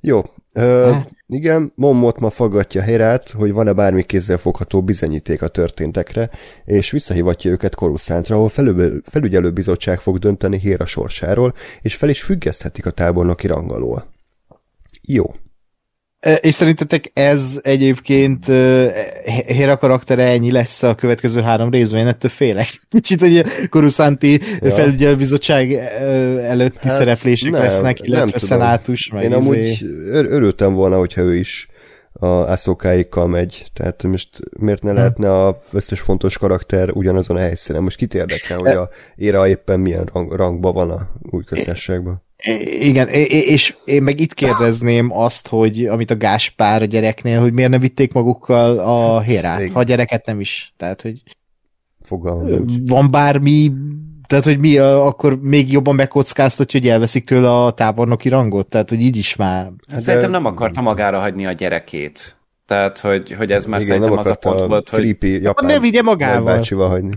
Jó, 0.00 0.22
ö, 0.54 0.94
igen, 1.26 1.72
Mommot 1.74 2.18
ma 2.18 2.30
faggatja 2.30 2.82
Herát, 2.82 3.30
hogy 3.30 3.52
van-e 3.52 3.72
bármi 3.72 4.02
kézzel 4.02 4.36
fogható 4.36 4.82
bizonyíték 4.82 5.42
a 5.42 5.48
történtekre, 5.48 6.30
és 6.64 6.90
visszahívatja 6.90 7.50
őket 7.50 7.74
Korusszántra, 7.74 8.36
ahol 8.36 8.48
felügyelő, 8.48 9.02
felügyelőbizottság 9.06 10.00
fog 10.00 10.18
dönteni 10.18 10.58
Héra 10.58 10.86
sorsáról, 10.86 11.54
és 11.82 11.96
fel 11.96 12.08
is 12.08 12.22
függeszthetik 12.22 12.86
a 12.86 12.90
tábornoki 12.90 13.46
rang 13.46 13.72
alól. 13.72 14.12
Jó. 15.02 15.34
E, 16.20 16.34
És 16.34 16.54
szerintetek 16.54 17.10
ez 17.14 17.60
egyébként 17.62 18.46
Héra 19.46 19.76
karaktere 19.76 20.24
ennyi 20.26 20.50
lesz 20.50 20.82
a 20.82 20.94
következő 20.94 21.40
három 21.40 21.70
részben? 21.70 22.00
Én 22.00 22.06
ettől 22.06 22.30
félek. 22.30 22.68
Kicsit, 22.90 23.20
hogy 23.20 23.38
a 23.38 23.44
Koruszánti 23.68 24.40
Ja. 24.60 24.72
felügyelőbizottság 24.72 25.72
előtti 26.42 26.88
Hát, 26.88 26.96
szereplések 26.96 27.50
nem, 27.50 27.60
lesznek, 27.60 27.98
nem 27.98 28.06
illetve 28.06 28.38
tudom. 28.38 28.58
szenátus, 28.58 29.10
meg 29.12 29.22
Én 29.24 29.30
izé. 29.30 29.38
amúgy 29.38 29.82
ör- 30.10 30.30
örültem 30.30 30.72
volna, 30.72 30.98
hogyha 30.98 31.20
ő 31.20 31.34
is 31.36 31.68
a 32.12 32.26
Ahsokáikkal 32.26 33.26
megy. 33.26 33.64
Tehát 33.72 34.02
most 34.02 34.28
miért 34.58 34.82
ne 34.82 34.92
lehetne 34.92 35.32
a 35.46 35.62
összes 35.72 36.00
fontos 36.00 36.38
karakter 36.38 36.90
ugyanazon 36.92 37.36
a 37.36 37.40
helyszínen? 37.40 37.82
Most 37.82 37.96
kit 37.96 38.14
érdekel, 38.14 38.58
hogy 38.58 38.70
a 38.72 38.88
Éra 39.16 39.48
éppen 39.48 39.80
milyen 39.80 40.08
rang, 40.12 40.32
rangban 40.32 40.74
van 40.74 40.90
a 40.90 41.08
új 41.30 41.44
köztársaságban? 41.44 42.24
Igen, 42.80 43.08
és 43.28 43.76
én 43.84 44.02
meg 44.02 44.20
itt 44.20 44.34
kérdezném 44.34 45.12
azt, 45.12 45.48
hogy 45.48 45.86
amit 45.86 46.10
a 46.10 46.16
Gáspár 46.16 46.82
a 46.82 46.84
gyereknél, 46.84 47.40
hogy 47.40 47.52
miért 47.52 47.70
nem 47.70 47.80
vitték 47.80 48.12
magukkal 48.12 48.78
a 48.78 49.20
Hérát, 49.20 49.60
igen. 49.60 49.72
ha 49.72 49.78
a 49.78 49.82
gyereket 49.82 50.26
nem 50.26 50.40
is. 50.40 50.74
Tehát, 50.76 51.02
hogy 51.02 51.22
Fogalmam 52.02 52.66
van 52.86 53.10
bármi, 53.10 53.72
tehát, 54.26 54.44
hogy 54.44 54.58
mi 54.58 54.78
akkor 54.78 55.40
még 55.40 55.72
jobban 55.72 55.94
megkockáztatja, 55.94 56.80
hogy 56.80 56.88
elveszik 56.88 57.24
tőle 57.24 57.64
a 57.64 57.70
tábornoki 57.70 58.28
rangot, 58.28 58.68
tehát, 58.68 58.88
hogy 58.88 59.00
így 59.00 59.16
is 59.16 59.36
már 59.36 59.72
Hát 59.88 59.98
Szerintem 59.98 60.30
nem 60.30 60.44
akarta 60.44 60.80
magára 60.80 61.20
hagyni 61.20 61.46
a 61.46 61.52
gyerekét. 61.52 62.35
Tehát, 62.66 62.98
hogy, 62.98 63.32
hogy 63.38 63.52
ez 63.52 63.64
már 63.64 63.80
Igen, 63.80 63.92
szerintem 63.92 64.18
az 64.18 64.26
a 64.26 64.34
pont 64.34 64.60
volt, 64.60 64.88
hogy 64.88 65.00
creepy 65.00 65.42
japán 65.42 65.66
ne 65.70 65.78
vigye 65.80 66.02
magával. 66.02 66.54
bácsival 66.54 66.88
hagyni. 66.88 67.10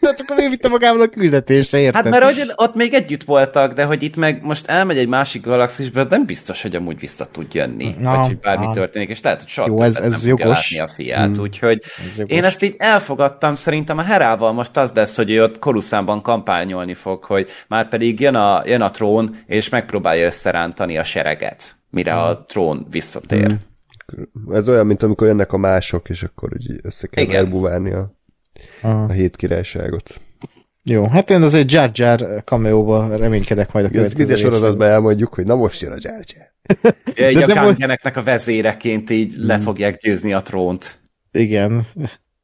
Tehát 0.00 0.20
akkor 0.20 0.36
miért 0.36 0.50
vitte 0.50 0.68
magával 0.68 1.00
a 1.00 1.06
küldetésre, 1.06 1.78
érted? 1.78 2.02
Hát 2.02 2.10
mert 2.12 2.24
hogy 2.24 2.52
ott 2.56 2.74
még 2.74 2.94
együtt 2.94 3.24
voltak, 3.24 3.72
de 3.72 3.84
hogy 3.84 4.02
itt 4.02 4.16
meg 4.16 4.42
most 4.44 4.66
elmegy 4.66 4.98
egy 4.98 5.08
másik 5.08 5.42
galaxisba, 5.42 6.04
nem 6.08 6.26
biztos, 6.26 6.62
hogy 6.62 6.76
amúgy 6.76 6.98
vissza 6.98 7.24
tud 7.26 7.54
jönni, 7.54 7.94
Na, 8.00 8.16
vagy 8.16 8.26
hogy 8.26 8.38
bármi 8.38 8.64
na. 8.66 8.72
történik, 8.72 9.08
és 9.08 9.20
lehet, 9.20 9.38
hogy 9.40 9.48
soha 9.48 9.68
Jó, 9.68 9.82
ez- 9.82 9.96
ez 9.96 10.20
nem 10.22 10.28
jogos. 10.28 10.46
látni 10.46 10.78
a 10.78 10.88
fiát, 10.94 11.34
Hmm. 11.36 11.44
úgyhogy 11.44 11.78
Ez 12.10 12.18
jogos. 12.18 12.36
én 12.36 12.44
ezt 12.44 12.62
így 12.62 12.74
elfogadtam, 12.78 13.54
szerintem 13.54 13.98
a 13.98 14.02
Herával 14.02 14.52
most 14.52 14.76
az 14.76 14.92
lesz, 14.94 15.16
hogy 15.16 15.30
ő 15.30 15.42
ott 15.42 15.58
Koruszánban 15.58 16.22
kampányolni 16.22 16.94
fog, 16.94 17.24
hogy 17.24 17.48
már 17.68 17.88
pedig 17.88 18.20
jön 18.20 18.34
a, 18.34 18.62
jön 18.66 18.80
a 18.80 18.90
trón, 18.90 19.30
és 19.46 19.68
megpróbálja 19.68 20.24
összerántani 20.26 20.98
a 20.98 21.04
sereget, 21.04 21.74
mire 21.90 22.12
Hmm. 22.12 22.20
a 22.22 22.44
trón 22.44 22.86
visszatér. 22.90 23.44
Hmm. 23.46 23.58
Ez 24.52 24.68
olyan, 24.68 24.86
mint 24.86 25.02
amikor 25.02 25.26
jönnek 25.26 25.52
a 25.52 25.56
mások, 25.56 26.08
és 26.08 26.22
akkor 26.22 26.50
úgy 26.54 26.80
össze 26.82 27.06
kell 27.06 27.24
Igen. 27.24 27.36
elbúvárni 27.36 27.90
a, 27.92 28.14
Aha. 28.82 29.02
a 29.04 29.12
hét 29.12 29.36
királyságot. 29.36 30.20
Jó, 30.84 31.06
hát 31.06 31.30
én 31.30 31.42
azért 31.42 31.72
Jar 31.72 31.90
Jar 31.92 32.42
cameo 32.44 33.16
reménykedek 33.16 33.72
majd 33.72 33.84
a 33.84 33.88
Ezt 33.88 33.94
következő 33.96 34.16
minden 34.18 34.34
részben. 34.36 34.52
sorozatban 34.52 34.88
elmondjuk, 34.88 35.34
hogy 35.34 35.46
na 35.46 35.54
most 35.54 35.80
jön 35.80 35.92
a 35.92 35.96
Jar 35.98 36.20
Jar. 36.34 36.50
Egy 37.14 37.34
De- 37.34 37.42
a 37.42 37.46
de 37.46 37.54
most- 37.54 37.66
Gangeneknek 37.66 38.16
a 38.16 38.22
vezéreként 38.22 39.10
így 39.10 39.34
le 39.36 39.58
fogják 39.58 40.00
győzni 40.00 40.32
a 40.32 40.40
trónt. 40.40 40.98
Igen. 41.32 41.86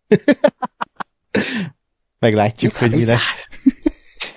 Meglátjuk, 2.18 2.72
hogy 2.72 2.90
mi 2.90 3.04
lesz. 3.04 3.48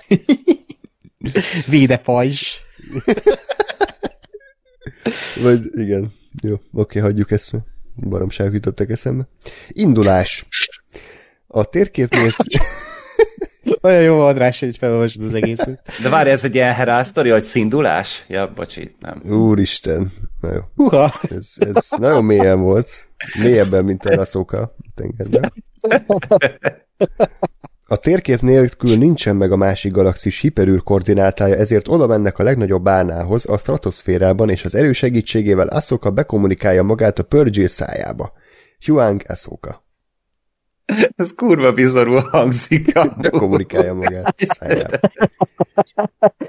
Véde 1.68 1.98
pajzs. 1.98 2.56
Vagy 5.42 5.66
igen. 5.72 6.14
Jó, 6.44 6.56
oké, 6.74 7.00
hagyjuk 7.00 7.32
ezt, 7.32 7.52
mert 7.52 7.66
baromságok 7.96 8.54
jutottak 8.54 8.90
eszembe. 8.90 9.28
Indulás. 9.68 10.46
A 11.48 11.64
térképnél... 11.64 12.36
Olyan 13.82 14.02
jó 14.02 14.20
András, 14.20 14.60
hogy 14.60 14.78
felolvasod 14.78 15.24
az 15.24 15.34
egészet. 15.34 15.82
De 16.02 16.10
várj, 16.10 16.30
ez 16.30 16.44
egy 16.44 16.56
ilyen 16.56 16.74
herál 16.74 17.04
sztori, 17.04 17.30
hogy 17.30 17.44
szindulás? 17.44 18.26
Ja, 18.28 18.52
bocsi, 18.54 18.92
nem. 19.00 19.22
Úristen. 19.32 20.14
Na 20.42 20.54
jó. 20.54 20.60
Huha. 20.76 21.20
Ez, 21.22 21.54
ez 21.58 21.88
nagyon 21.98 22.26
mélyen 22.26 22.60
volt. 22.60 22.90
Mélyebben, 23.40 23.86
mint 23.86 24.06
a 24.06 24.16
laszóka 24.16 24.76
tengerben. 24.96 25.54
A 27.92 27.98
térkép 27.98 28.40
nélkül 28.42 28.98
nincsen 28.98 29.36
meg 29.36 29.52
a 29.52 29.56
másik 29.56 29.92
galaxis 29.92 30.40
hiperűr 30.40 30.84
koordinátája, 30.84 31.56
ezért 31.56 31.88
oda 31.88 32.08
mennek 32.08 32.40
a 32.40 32.44
legnagyobb 32.44 32.84
bálnához, 32.84 33.46
a 33.46 33.58
stratoszférában, 33.58 34.50
és 34.50 34.66
az 34.66 34.76
erő 34.76 34.92
segítségével 34.94 35.68
Ahsoka 35.68 36.12
bekommunikálja 36.12 36.84
magát 36.84 37.20
a 37.20 37.24
Purge 37.24 37.68
szájába. 37.68 38.34
Huang 38.86 39.22
Ahsoka. 39.28 39.86
Ez 41.16 41.34
kurva 41.36 41.72
bizarul 41.72 42.20
hangzik. 42.20 42.94
Bekommunikálja 43.22 43.94
magát 43.94 44.36
a 44.38 44.58
szájába. 44.60 44.98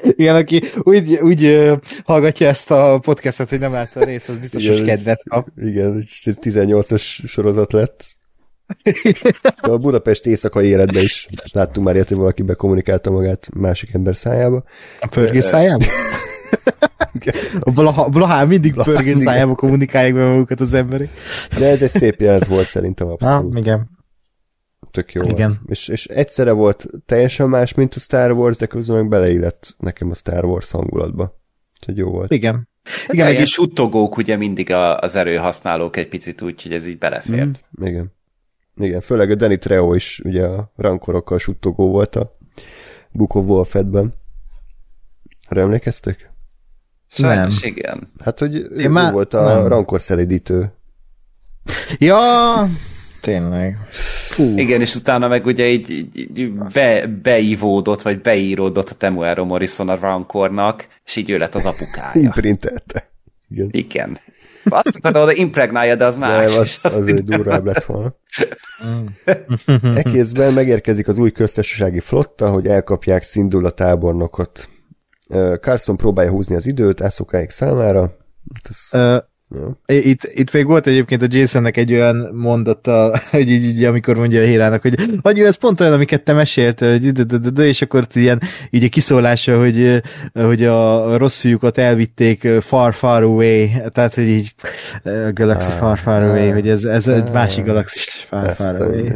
Igen, 0.03 0.35
aki 0.35 0.63
úgy, 0.77 1.19
úgy 1.23 1.45
uh, 1.45 1.79
hallgatja 2.05 2.47
ezt 2.47 2.71
a 2.71 2.99
podcastot, 2.99 3.49
hogy 3.49 3.61
nem 3.61 3.73
látta 3.73 4.01
a 4.01 4.05
részt, 4.05 4.29
az 4.29 4.39
biztos, 4.39 4.69
hogy 4.69 4.83
kedvet 4.83 5.23
kap. 5.29 5.49
Igen, 5.57 6.05
18-as 6.07 7.03
sorozat 7.27 7.73
lett. 7.73 8.21
A 9.57 9.77
Budapest 9.79 10.27
éjszakai 10.27 10.67
életben 10.67 11.03
is 11.03 11.29
láttunk 11.53 11.87
már 11.87 11.95
ilyet, 11.95 12.09
hogy 12.09 12.17
valaki 12.17 12.43
bekommunikálta 12.43 13.11
magát 13.11 13.49
másik 13.55 13.95
ember 13.95 14.17
szájába. 14.17 14.65
A 15.01 15.07
pörgés 15.07 15.45
szájába? 15.45 15.85
A 17.61 17.71
Blaha, 17.71 18.09
Blaha 18.09 18.47
mindig 18.47 18.73
Blaha 18.73 18.91
pörgés 18.91 19.07
mindig. 19.09 19.27
szájába 19.27 19.55
kommunikálják 19.55 20.15
be 20.15 20.27
magukat 20.29 20.61
az 20.61 20.75
emberek. 20.75 21.09
De 21.59 21.67
ez 21.69 21.83
egy 21.83 21.91
szép 21.91 22.21
jelz 22.21 22.49
volt 22.49 22.67
szerintem 22.67 23.09
abszolút. 23.09 23.53
Ah, 23.55 23.59
igen. 23.59 23.91
Tök 24.91 25.13
jó 25.13 25.23
Igen. 25.23 25.49
volt. 25.49 25.61
És, 25.67 25.89
és 25.89 26.07
egyszerre 26.07 26.53
volt 26.53 26.87
teljesen 27.07 27.49
más, 27.49 27.75
mint 27.75 27.95
a 27.95 28.01
Star 28.01 28.31
Wars, 28.33 28.57
de 28.57 28.67
közben 28.67 28.97
meg 28.97 29.09
beleillett 29.09 29.75
nekem 29.79 30.11
a 30.11 30.15
Star 30.15 30.45
Wars 30.45 30.71
hangulatba. 30.71 31.41
Úgyhogy 31.81 31.97
jó 31.97 32.11
volt. 32.11 32.31
Igen. 32.31 32.69
Igen, 32.85 33.15
Igen, 33.15 33.27
meg 33.27 33.41
is, 33.41 33.51
suttogók 33.51 34.17
ugye 34.17 34.37
mindig 34.37 34.73
a, 34.73 34.99
az 34.99 35.15
erőhasználók 35.15 35.97
egy 35.97 36.09
picit 36.09 36.43
úgy, 36.43 36.63
hogy 36.63 36.73
ez 36.73 36.87
így 36.87 36.99
belefér. 36.99 37.45
Mm. 37.45 37.85
Igen. 37.85 38.13
Igen, 38.77 39.01
főleg 39.01 39.31
a 39.31 39.35
Danny 39.35 39.59
Trejo 39.59 39.95
is 39.95 40.21
ugye 40.25 40.45
a 40.45 40.73
rankorokkal 40.77 41.39
suttogó 41.39 41.91
volt 41.91 42.17
a 42.17 42.33
Book 43.11 43.35
of 43.35 43.45
Boba 43.45 43.65
Fettben. 43.65 44.15
Arra 45.49 45.61
emlékeztek? 45.61 46.31
Sajnos 47.09 47.63
igen. 47.63 48.13
Hát, 48.25 48.39
hogy 48.39 48.55
ő 48.71 48.89
már- 48.89 49.13
volt 49.13 49.35
a 49.35 49.43
nem. 49.43 49.67
rankor 49.67 50.01
szelidítő. 50.01 50.73
Ja, 51.99 52.69
tényleg. 53.21 53.79
Fú. 54.29 54.59
Igen, 54.59 54.81
és 54.81 54.95
utána 54.95 55.29
meg 55.29 55.47
ugye 55.47 55.69
így, 55.69 55.91
így, 55.91 56.39
így 56.39 56.53
be, 56.53 57.07
beivódott, 57.07 58.03
vagy 58.03 58.21
beíródott 58.21 58.91
a 58.91 58.95
Temuero 58.95 59.45
Morrison 59.45 59.89
a 59.89 59.99
Rancornak, 59.99 60.87
és 61.05 61.17
így 61.17 61.31
ő 61.31 61.39
lett 61.39 61.55
az 61.55 61.65
apukája. 61.65 62.21
Imprintelte. 62.21 63.11
Igen. 63.51 63.69
Igen. 63.71 64.19
Azt 64.65 64.97
akarta 64.97 65.23
oda 65.23 65.33
impregnálja, 65.33 65.95
de 65.95 66.05
az 66.05 66.17
más. 66.17 66.53
Nem, 66.53 66.61
az, 66.61 66.79
az 66.83 67.07
egy 67.07 67.25
durvább 67.25 67.65
lett 67.65 67.85
volna. 67.85 68.15
Ekészben 69.95 70.53
megérkezik 70.53 71.09
az 71.09 71.19
új 71.19 71.31
köztársasági 71.31 72.01
flotta, 72.01 72.51
hogy 72.51 72.67
elkapják 72.67 73.23
Szindul 73.23 73.65
a 73.65 73.71
tábornokot. 73.71 74.69
Carson 75.61 75.97
próbálja 75.97 76.31
húzni 76.31 76.55
az 76.55 76.67
időt 76.67 77.01
Ászokáig 77.01 77.51
számára. 77.51 78.01
Hát 78.01 78.69
Ez, 78.69 79.23
ja. 79.55 79.97
Itt, 79.97 80.31
itt 80.35 80.53
még 80.53 80.67
volt 80.67 80.87
egyébként 80.87 81.23
a 81.23 81.27
Jasonnek 81.31 81.77
egy 81.77 81.93
olyan 81.93 82.31
mondata, 82.33 83.19
hogy 83.31 83.51
így, 83.51 83.65
így 83.65 83.85
amikor 83.85 84.17
mondja 84.17 84.41
a 84.41 84.45
Hérának, 84.45 84.83
hogy 84.83 84.95
anyu, 85.23 85.45
ez 85.45 85.55
pont 85.55 85.81
olyan, 85.81 85.93
amiket 85.93 86.23
te 86.23 86.33
meséltél, 86.33 86.91
hogy 86.91 87.13
de, 87.13 87.23
de, 87.23 87.37
de, 87.37 87.51
de, 87.51 87.67
és 87.67 87.83
akkor 87.83 88.07
ilyen 88.13 88.41
így 88.71 88.85
a 88.85 88.89
kiszólása, 88.89 89.59
hogy, 89.59 90.03
hogy 90.33 90.65
a 90.65 91.17
rossz 91.17 91.41
fiúkat 91.41 91.79
elvitték 91.79 92.49
far, 92.61 92.95
far 92.95 93.23
away, 93.23 93.71
tehát, 93.93 94.15
hogy 94.15 94.29
így 94.29 94.51
uh, 95.05 95.33
Galaxy 95.33 95.71
Ah, 95.71 95.79
far, 95.79 95.99
far 95.99 96.23
away, 96.23 96.49
ah, 96.49 96.53
hogy 96.53 96.69
ez, 96.69 96.85
ez 96.85 97.09
egy 97.09 97.27
ah. 97.27 97.33
másik 97.33 97.65
galaxis 97.65 98.27
far, 98.29 98.55
far 98.55 98.81
a- 98.81 98.85
away. 98.85 99.13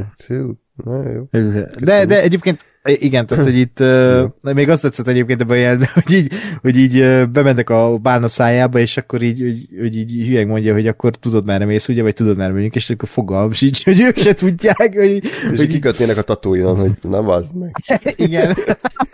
De, 1.78 2.04
de 2.04 2.22
egyébként 2.22 2.64
igen, 2.86 3.26
tehát, 3.26 3.44
hogy 3.44 3.56
itt 3.56 3.80
uh, 3.80 4.24
még 4.54 4.68
azt 4.68 4.82
tetszett 4.82 5.08
egyébként 5.08 5.40
ebben 5.40 5.56
a 5.56 5.60
jelenben, 5.60 5.88
hogy 5.94 6.12
így, 6.12 6.32
hogy 6.62 6.76
így 6.76 7.00
uh, 7.00 7.26
bemennek 7.26 7.70
a 7.70 7.98
bálna 7.98 8.28
szájába, 8.28 8.78
és 8.78 8.96
akkor 8.96 9.22
így, 9.22 9.40
hogy, 9.40 9.80
hogy 9.80 9.96
így 9.96 10.26
hülyeg 10.26 10.46
mondja, 10.46 10.72
hogy 10.72 10.86
akkor 10.86 11.16
tudod 11.16 11.44
merre 11.44 11.64
mész, 11.64 11.88
ugye, 11.88 12.02
vagy 12.02 12.14
tudod 12.14 12.36
merre 12.36 12.52
megyünk, 12.52 12.74
és 12.74 12.90
akkor 12.90 13.08
fogalm 13.08 13.52
sincs, 13.52 13.84
hogy 13.84 14.00
ők 14.00 14.18
se 14.18 14.34
tudják, 14.34 14.94
hogy, 14.94 15.24
És 15.52 15.58
hogy 15.58 15.66
kikötnének 15.66 16.16
a 16.16 16.22
tatúinon, 16.22 16.76
hogy 16.76 16.90
na 17.02 17.22
vazd 17.22 17.56
meg, 17.56 17.76
igen. 18.26 18.56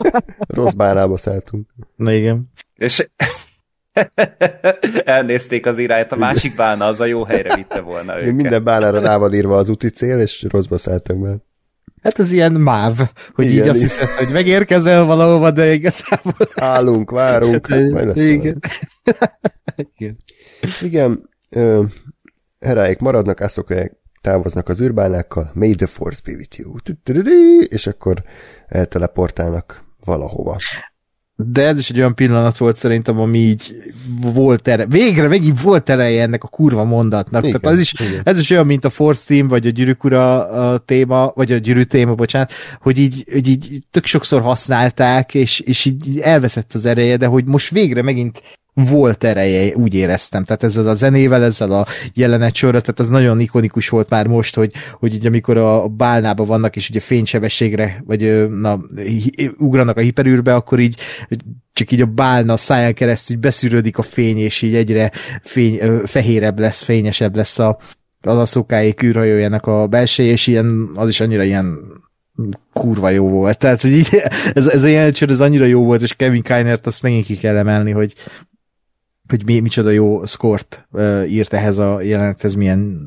rossz 0.57 0.73
bánába 0.73 1.17
szálltunk. 1.17 1.69
Na 1.97 2.13
igen. 2.13 2.51
És 2.75 3.09
elnézték 5.05 5.67
az 5.67 5.79
irányt, 5.79 6.13
a 6.13 6.17
másik 6.17 6.57
bálna 6.57 6.85
az 6.85 7.01
a 7.01 7.05
jó 7.05 7.25
helyre 7.25 7.57
vitte 7.57 7.81
volna 7.81 8.21
őket. 8.21 8.35
minden 8.35 8.65
bánára 8.65 9.01
rá 9.01 9.17
van 9.17 9.35
írva 9.35 9.57
az 9.57 9.69
úti 9.69 9.89
cél, 9.89 10.19
és 10.19 10.47
rosszba 10.49 10.79
szálltak 10.79 11.17
be. 11.17 11.37
Hát 12.03 12.19
ez 12.19 12.33
ilyen 12.33 12.53
máv, 12.53 13.11
hogy 13.35 13.45
Igen, 13.45 13.63
így 13.63 13.69
azt 13.69 13.81
hiszed, 13.81 14.09
hogy 14.09 14.33
megérkezel 14.33 15.05
valahova, 15.05 15.51
de 15.51 15.73
igazából... 15.73 16.49
Állunk, 16.55 17.11
várunk, 17.11 17.69
majd 17.69 18.07
lesz 18.07 18.17
igen. 18.17 18.59
igen. 19.77 20.17
Igen, 20.81 21.29
ö, 21.51 21.83
heráik 22.61 22.99
maradnak, 22.99 23.41
ászokaják 23.41 23.97
távoznak 24.21 24.69
az 24.69 24.81
űrbánákkal, 24.81 25.51
May 25.55 25.75
the 25.75 25.87
Force 25.87 26.21
be 26.25 26.33
with 26.33 26.59
you. 26.59 26.77
És 27.69 27.87
akkor 27.87 28.23
elteleportálnak 28.69 29.85
valahova. 30.05 30.57
De 31.47 31.67
ez 31.67 31.79
is 31.79 31.91
egy 31.91 31.99
olyan 31.99 32.15
pillanat 32.15 32.57
volt 32.57 32.77
szerintem, 32.77 33.19
ami 33.19 33.39
így 33.39 33.93
volt 34.21 34.69
ere, 34.69 34.87
végre 34.87 35.29
megint 35.29 35.61
volt 35.61 35.89
ereje 35.89 36.23
ennek 36.23 36.45
a 36.45 36.49
kurva 36.49 36.85
mondatnak. 36.85 37.45
Igen, 37.45 37.61
Tehát 37.61 37.77
ez 37.77 37.83
is, 37.83 37.93
igen. 37.93 38.21
ez 38.25 38.39
is 38.39 38.51
olyan, 38.51 38.67
mint 38.67 38.85
a 38.85 38.91
Force 38.91 39.27
Team, 39.27 39.49
vagy 39.49 39.67
a 39.67 39.71
Gyűrűk 39.71 40.05
Ura 40.05 40.49
a 40.49 40.79
téma, 40.79 41.33
vagy 41.35 41.53
a 41.53 41.57
Gyűrű 41.57 41.83
téma, 41.83 42.15
bocsánat, 42.15 42.53
hogy 42.81 42.99
így, 42.99 43.25
hogy 43.33 43.49
így 43.49 43.79
tök 43.91 44.07
sokszor 44.07 44.41
használták, 44.43 45.35
és, 45.35 45.61
és 45.61 45.85
így 45.85 46.21
elveszett 46.21 46.75
az 46.75 46.85
ereje, 46.85 47.17
de 47.17 47.27
hogy 47.27 47.45
most 47.45 47.71
végre 47.71 48.03
megint 48.03 48.43
volt 48.75 49.25
ereje, 49.25 49.75
úgy 49.75 49.95
éreztem. 49.95 50.45
Tehát 50.45 50.63
ezzel 50.63 50.89
a 50.89 50.95
zenével, 50.95 51.45
ezzel 51.45 51.71
a 51.71 51.87
jelenet 52.15 52.55
sorra, 52.55 52.81
tehát 52.81 53.01
az 53.01 53.09
nagyon 53.09 53.41
ikonikus 53.41 53.89
volt 53.89 54.09
már 54.09 54.27
most, 54.27 54.55
hogy, 54.55 54.73
hogy 54.99 55.15
így 55.15 55.27
amikor 55.27 55.57
a 55.57 55.89
bálnába 55.89 56.45
vannak, 56.45 56.77
és 56.77 56.89
ugye 56.89 57.01
fénysebességre, 57.01 58.03
vagy 58.07 58.49
na, 58.49 58.81
ugranak 59.59 59.97
a 59.97 60.01
hiperűrbe, 60.01 60.55
akkor 60.55 60.81
így 60.81 60.97
csak 61.73 61.93
így 61.93 62.01
a 62.01 62.07
bálna 62.07 62.57
száján 62.57 62.95
keresztül 62.95 63.37
beszűrődik 63.37 63.99
a 63.99 64.03
fény, 64.03 64.39
és 64.39 64.63
így 64.63 64.75
egyre 64.75 65.11
fény, 65.43 65.79
fehérebb 66.05 66.59
lesz, 66.59 66.83
fényesebb 66.83 67.37
lesz 67.37 67.59
a, 67.59 67.79
az 68.21 68.39
a 68.39 68.45
szokáig 68.45 69.03
űrhajójának 69.03 69.67
a 69.67 69.87
belseje, 69.87 70.31
és 70.31 70.47
ilyen, 70.47 70.91
az 70.95 71.09
is 71.09 71.21
annyira 71.21 71.43
ilyen 71.43 71.79
kurva 72.73 73.11
jó 73.11 73.29
volt. 73.29 73.59
Tehát, 73.59 73.83
hogy 73.83 73.91
így, 73.91 74.23
ez, 74.53 74.67
ez 74.67 74.83
a 74.83 74.89
jelentsor, 74.89 75.31
ez 75.31 75.41
annyira 75.41 75.65
jó 75.65 75.85
volt, 75.85 76.03
és 76.03 76.15
Kevin 76.15 76.43
Keinert 76.43 76.87
azt 76.87 77.03
megint 77.03 77.25
ki 77.25 77.37
kell 77.37 77.57
emelni, 77.57 77.91
hogy 77.91 78.15
hogy 79.33 79.45
mi, 79.45 79.61
micsoda 79.61 79.91
jó 79.91 80.27
szkort 80.27 80.87
uh, 80.91 81.33
írt 81.33 81.53
ehhez 81.53 81.79
a 81.79 82.01
jelenethez, 82.01 82.55
milyen, 82.55 83.01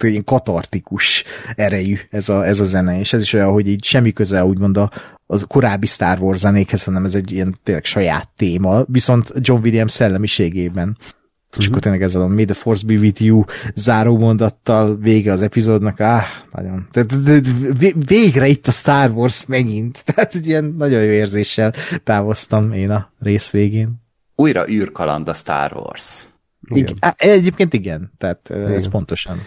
ilyen 0.00 0.24
katartikus 0.24 1.24
erejű 1.54 1.96
ez 2.10 2.28
a, 2.28 2.46
ez 2.46 2.60
a 2.60 2.64
zene, 2.64 2.98
és 2.98 3.12
ez 3.12 3.22
is 3.22 3.32
olyan, 3.32 3.52
hogy 3.52 3.68
így 3.68 3.84
semmi 3.84 4.12
köze 4.12 4.44
úgymond 4.44 4.76
a, 4.76 4.90
az 5.26 5.44
korábbi 5.48 5.86
Star 5.86 6.20
Wars 6.20 6.38
zenékhez, 6.38 6.84
hanem 6.84 7.04
ez 7.04 7.14
egy 7.14 7.32
ilyen 7.32 7.54
tényleg 7.62 7.84
saját 7.84 8.28
téma, 8.36 8.82
viszont 8.86 9.32
John 9.40 9.62
Williams 9.62 9.92
szellemiségében. 9.92 10.96
És 11.58 11.66
akkor 11.66 11.80
tényleg 11.80 12.02
ezzel 12.02 12.22
a 12.22 12.28
May 12.28 12.44
the 12.44 12.54
Force 12.54 12.86
be 12.86 12.94
with 12.94 13.22
you 13.22 13.44
záró 13.74 14.18
mondattal 14.18 14.96
vége 14.96 15.32
az 15.32 15.42
epizódnak, 15.42 16.00
áh, 16.00 16.24
nagyon. 16.52 16.88
De- 16.92 17.02
de- 17.02 17.40
vé- 17.78 17.96
végre 18.06 18.46
itt 18.46 18.66
a 18.66 18.70
Star 18.70 19.10
Wars 19.10 19.46
megint. 19.46 20.02
Tehát 20.06 20.34
egy 20.34 20.46
ilyen 20.46 20.74
nagyon 20.78 21.02
jó 21.02 21.10
érzéssel 21.10 21.74
távoztam 22.04 22.72
én 22.72 22.90
a 22.90 23.12
rész 23.20 23.50
végén. 23.50 24.01
Újra 24.42 24.68
űrkaland 24.68 25.28
a 25.28 25.34
Star 25.34 25.72
Wars. 25.72 26.26
Igen. 26.68 26.82
Igen. 26.82 26.96
Á, 27.00 27.14
egyébként 27.16 27.72
igen, 27.72 28.12
tehát 28.18 28.50
ö, 28.50 28.62
ez 28.62 28.78
Igen. 28.78 28.90
pontosan. 28.90 29.38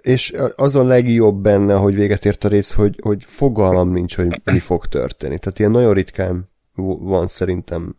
És 0.00 0.32
az 0.54 0.74
a 0.74 0.82
legjobb 0.82 1.42
benne, 1.42 1.74
hogy 1.74 1.94
véget 1.94 2.24
ért 2.24 2.44
a 2.44 2.48
rész, 2.48 2.72
hogy, 2.72 2.98
hogy 3.02 3.24
fogalmam 3.26 3.92
nincs, 3.92 4.16
hogy 4.16 4.40
mi 4.44 4.58
fog 4.58 4.86
történni. 4.86 5.38
Tehát 5.38 5.58
ilyen 5.58 5.70
nagyon 5.70 5.92
ritkán 5.92 6.50
van 6.98 7.26
szerintem 7.26 7.94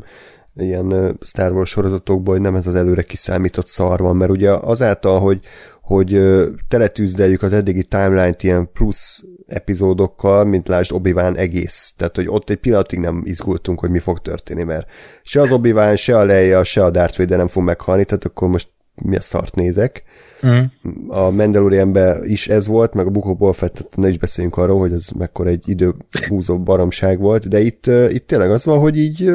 ilyen 0.55 1.17
Star 1.21 1.51
Wars 1.51 1.69
sorozatokban, 1.69 2.33
hogy 2.33 2.43
nem 2.43 2.55
ez 2.55 2.67
az 2.67 2.75
előre 2.75 3.01
kiszámított 3.01 3.67
szar 3.67 3.99
van, 3.99 4.15
mert 4.15 4.31
ugye 4.31 4.51
azáltal, 4.51 5.19
hogy, 5.19 5.39
hogy 5.81 6.21
teletűzdeljük 6.67 7.41
az 7.41 7.53
eddigi 7.53 7.83
timeline-t 7.83 8.43
ilyen 8.43 8.71
plusz 8.71 9.23
epizódokkal, 9.47 10.45
mint 10.45 10.67
lásd 10.67 10.91
obi 10.91 11.13
egész. 11.35 11.93
Tehát, 11.97 12.15
hogy 12.15 12.27
ott 12.27 12.49
egy 12.49 12.57
pillanatig 12.57 12.99
nem 12.99 13.21
izgultunk, 13.25 13.79
hogy 13.79 13.89
mi 13.89 13.99
fog 13.99 14.19
történni, 14.19 14.63
mert 14.63 14.87
se 15.23 15.41
az 15.41 15.51
obi 15.51 15.73
se 15.95 16.17
a 16.17 16.23
Leia, 16.23 16.63
se 16.63 16.83
a 16.83 16.89
Darth 16.89 17.17
Vader 17.17 17.37
nem 17.37 17.47
fog 17.47 17.63
meghalni, 17.63 18.05
tehát 18.05 18.25
akkor 18.25 18.47
most 18.47 18.67
mi 19.03 19.15
a 19.15 19.21
szart 19.21 19.55
nézek 19.55 20.03
Mm. 20.45 20.61
a 21.07 21.29
Mandalorianben 21.29 22.25
is 22.25 22.47
ez 22.47 22.67
volt, 22.67 22.93
meg 22.93 23.05
a 23.05 23.09
Book 23.09 23.25
of 23.25 23.37
Boba 23.37 23.53
Fett, 23.53 23.95
ne 23.95 24.07
is 24.07 24.17
beszéljünk 24.17 24.57
arról, 24.57 24.79
hogy 24.79 24.93
ez 24.93 25.07
mekkora 25.17 25.49
egy 25.49 25.63
időhúzó 25.65 26.59
baromság 26.59 27.19
volt, 27.19 27.47
de 27.47 27.59
itt, 27.59 27.87
itt 27.87 28.27
tényleg 28.27 28.51
az 28.51 28.65
van, 28.65 28.79
hogy 28.79 28.97
így 28.97 29.31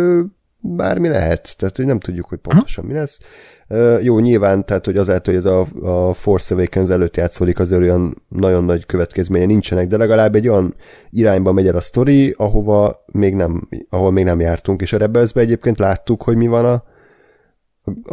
bármi 0.61 1.09
lehet, 1.09 1.55
tehát 1.59 1.77
hogy 1.77 1.87
nem 1.87 2.01
tudjuk, 2.01 2.27
hogy 2.27 2.39
pontosan 2.39 2.85
mi 2.85 2.93
lesz. 2.93 3.21
Jó, 4.01 4.19
nyilván, 4.19 4.65
tehát 4.65 4.85
hogy 4.85 4.97
azáltal, 4.97 5.35
hogy 5.35 5.45
ez 5.45 5.51
a, 5.51 5.67
a 6.09 6.15
Force 6.15 6.55
Awakens 6.55 6.91
előtt 6.91 7.17
játszódik, 7.17 7.59
azért 7.59 7.81
olyan 7.81 8.15
nagyon 8.29 8.65
nagy 8.65 8.87
következménye 8.87 9.47
nincsenek, 9.47 9.87
de 9.87 9.97
legalább 9.97 10.35
egy 10.35 10.49
olyan 10.49 10.75
irányba 11.11 11.53
megy 11.53 11.67
el 11.67 11.77
a 11.77 11.81
sztori, 11.81 12.35
ahova 12.37 13.05
még 13.13 13.35
nem, 13.35 13.69
ahol 13.89 14.11
még 14.11 14.25
nem 14.25 14.41
jártunk, 14.41 14.81
és 14.81 14.93
a 14.93 14.99
rebels 14.99 15.33
egyébként 15.35 15.79
láttuk, 15.79 16.23
hogy 16.23 16.37
mi 16.37 16.47
van 16.47 16.65
a, 16.65 16.85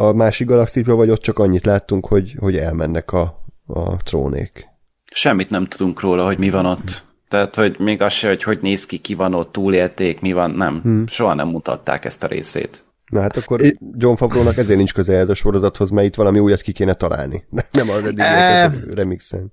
a 0.02 0.12
másik 0.12 0.48
galaxisban, 0.48 0.98
vagy 0.98 1.10
ott 1.10 1.22
csak 1.22 1.40
annyit 1.40 1.66
láttunk, 1.66 2.08
hogy, 2.08 2.36
hogy 2.40 2.58
elmennek 2.58 3.12
a, 3.12 3.44
a 3.68 3.98
trónék. 4.04 4.68
Semmit 5.12 5.50
nem 5.50 5.66
tudunk 5.66 6.00
róla, 6.00 6.26
hogy 6.26 6.38
mi 6.38 6.50
van 6.50 6.66
ott. 6.66 7.08
Tehát, 7.28 7.56
hogy 7.56 7.76
még 7.80 8.02
az 8.02 8.14
se, 8.14 8.28
hogy 8.28 8.44
hogy 8.44 8.60
néz 8.62 8.86
ki, 8.86 8.98
ki 8.98 9.14
van 9.14 9.34
ott, 9.34 9.52
túlélték, 9.52 10.22
mi 10.22 10.32
van, 10.32 10.52
nem. 10.52 10.80
Hmm. 10.84 11.08
Soha 11.08 11.34
nem 11.34 11.48
mutatták 11.48 12.06
ezt 12.06 12.24
a 12.24 12.28
részét. 12.28 12.84
Na 13.10 13.22
hát 13.22 13.38
akkor 13.38 13.62
John 13.98 14.16
Favreau-nak 14.16 14.58
ezért 14.58 14.78
nincs 14.78 14.94
köze 14.94 15.14
ez 15.18 15.30
a 15.30 15.34
sorozathoz, 15.34 15.90
mert 15.90 16.08
itt 16.08 16.16
valami 16.16 16.40
újat 16.40 16.62
ki 16.62 16.72
kéne 16.72 16.94
találni. 16.94 17.44
Nem 17.72 17.90
az 17.90 18.04
eddig 18.16 18.94
remixen. 18.94 19.52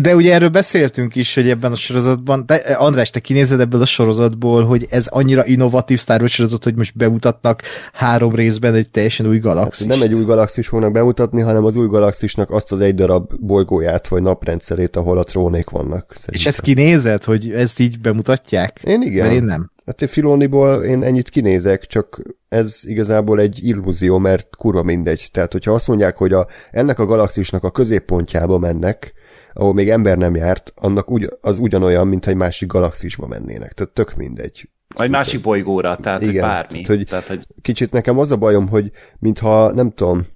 De 0.00 0.14
ugye 0.14 0.32
erről 0.32 0.48
beszéltünk 0.48 1.14
is, 1.14 1.34
hogy 1.34 1.48
ebben 1.48 1.72
a 1.72 1.74
sorozatban, 1.74 2.42
de 2.46 2.54
András, 2.54 3.10
te 3.10 3.20
kinézed 3.20 3.60
ebből 3.60 3.80
a 3.80 3.86
sorozatból, 3.86 4.64
hogy 4.64 4.86
ez 4.90 5.06
annyira 5.06 5.46
innovatív 5.46 5.98
Star 5.98 6.20
Wars 6.20 6.32
sorozat, 6.32 6.64
hogy 6.64 6.76
most 6.76 6.96
bemutatnak 6.96 7.62
három 7.92 8.34
részben 8.34 8.74
egy 8.74 8.90
teljesen 8.90 9.26
új 9.26 9.38
galaxis. 9.38 9.86
Hát 9.86 9.96
nem 9.96 10.08
egy 10.08 10.14
új 10.14 10.24
galaxis 10.24 10.68
fognak 10.68 10.92
bemutatni, 10.92 11.40
hanem 11.40 11.64
az 11.64 11.76
új 11.76 11.86
galaxisnak 11.86 12.50
azt 12.50 12.72
az 12.72 12.80
egy 12.80 12.94
darab 12.94 13.32
bolygóját, 13.40 14.08
vagy 14.08 14.22
naprendszerét, 14.22 14.96
ahol 14.96 15.18
a 15.18 15.24
trónék 15.24 15.70
vannak. 15.70 16.04
Szerintem. 16.08 16.34
És 16.34 16.46
ezt 16.46 16.60
kinézed, 16.60 17.24
hogy 17.24 17.50
ezt 17.50 17.78
így 17.78 18.00
bemutatják? 18.00 18.80
Én 18.84 19.02
igen. 19.02 19.26
Mert 19.26 19.34
én 19.34 19.44
nem. 19.44 19.70
Hát 19.98 20.10
Filoniból 20.10 20.82
én 20.82 21.02
ennyit 21.02 21.28
kinézek, 21.28 21.86
csak 21.86 22.22
ez 22.48 22.80
igazából 22.82 23.40
egy 23.40 23.64
illúzió, 23.64 24.18
mert 24.18 24.56
kurva 24.56 24.82
mindegy. 24.82 25.28
Tehát, 25.32 25.52
hogyha 25.52 25.72
azt 25.72 25.88
mondják, 25.88 26.16
hogy 26.16 26.32
a, 26.32 26.46
ennek 26.70 26.98
a 26.98 27.06
galaxisnak 27.06 27.64
a 27.64 27.70
középpontjába 27.70 28.58
mennek, 28.58 29.12
ahol 29.52 29.74
még 29.74 29.90
ember 29.90 30.18
nem 30.18 30.34
járt, 30.34 30.72
annak 30.76 31.10
ugy, 31.10 31.28
az 31.40 31.58
ugyanolyan, 31.58 32.06
mint 32.06 32.26
egy 32.26 32.34
másik 32.34 32.68
galaxisba 32.68 33.26
mennének. 33.26 33.72
Tehát 33.72 33.92
tök 33.92 34.14
mindegy. 34.16 34.68
Vagy 34.94 35.10
másik 35.10 35.40
bolygóra, 35.40 35.96
tehát 35.96 36.20
Igen, 36.20 36.32
hogy 36.32 36.42
bármi. 36.42 36.82
Tehát, 36.82 36.86
hogy 36.86 37.06
tehát, 37.06 37.26
hogy... 37.26 37.46
Kicsit 37.62 37.92
nekem 37.92 38.18
az 38.18 38.30
a 38.30 38.36
bajom, 38.36 38.68
hogy 38.68 38.90
mintha, 39.18 39.72
nem 39.72 39.90
tudom, 39.90 40.26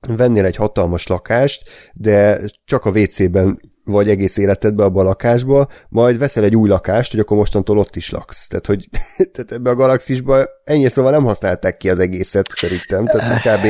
vennél 0.00 0.44
egy 0.44 0.56
hatalmas 0.56 1.06
lakást, 1.06 1.62
de 1.92 2.40
csak 2.64 2.84
a 2.84 2.90
WC-ben 2.90 3.60
vagy 3.84 4.08
egész 4.08 4.36
életedbe 4.36 4.84
abba 4.84 5.00
a 5.00 5.04
lakásba, 5.04 5.68
majd 5.88 6.18
veszel 6.18 6.44
egy 6.44 6.56
új 6.56 6.68
lakást, 6.68 7.10
hogy 7.10 7.20
akkor 7.20 7.36
mostantól 7.36 7.78
ott 7.78 7.96
is 7.96 8.10
laksz. 8.10 8.46
Tehát, 8.46 8.66
hogy 8.66 8.88
tehát 9.32 9.52
ebbe 9.52 9.70
a 9.70 9.74
galaxisba 9.74 10.48
ennyi 10.64 10.88
szóval 10.88 11.10
nem 11.10 11.24
használták 11.24 11.76
ki 11.76 11.90
az 11.90 11.98
egészet 11.98 12.48
szerintem, 12.52 13.06
tehát 13.06 13.40
kb. 13.40 13.66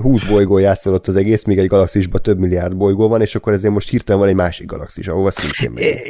20 0.00 0.22
bolygó 0.22 0.58
játszol 0.58 0.94
ott 0.94 1.08
az 1.08 1.16
egész, 1.16 1.44
míg 1.44 1.58
egy 1.58 1.66
galaxisban 1.66 2.22
több 2.22 2.38
milliárd 2.38 2.76
bolygó 2.76 3.08
van, 3.08 3.20
és 3.20 3.34
akkor 3.34 3.52
ezért 3.52 3.72
most 3.72 3.88
hirtelen 3.88 4.20
van 4.20 4.28
egy 4.28 4.34
másik 4.34 4.66
galaxis, 4.66 5.08
ahova 5.08 5.30
szintén 5.30 5.70
megy. 5.70 6.00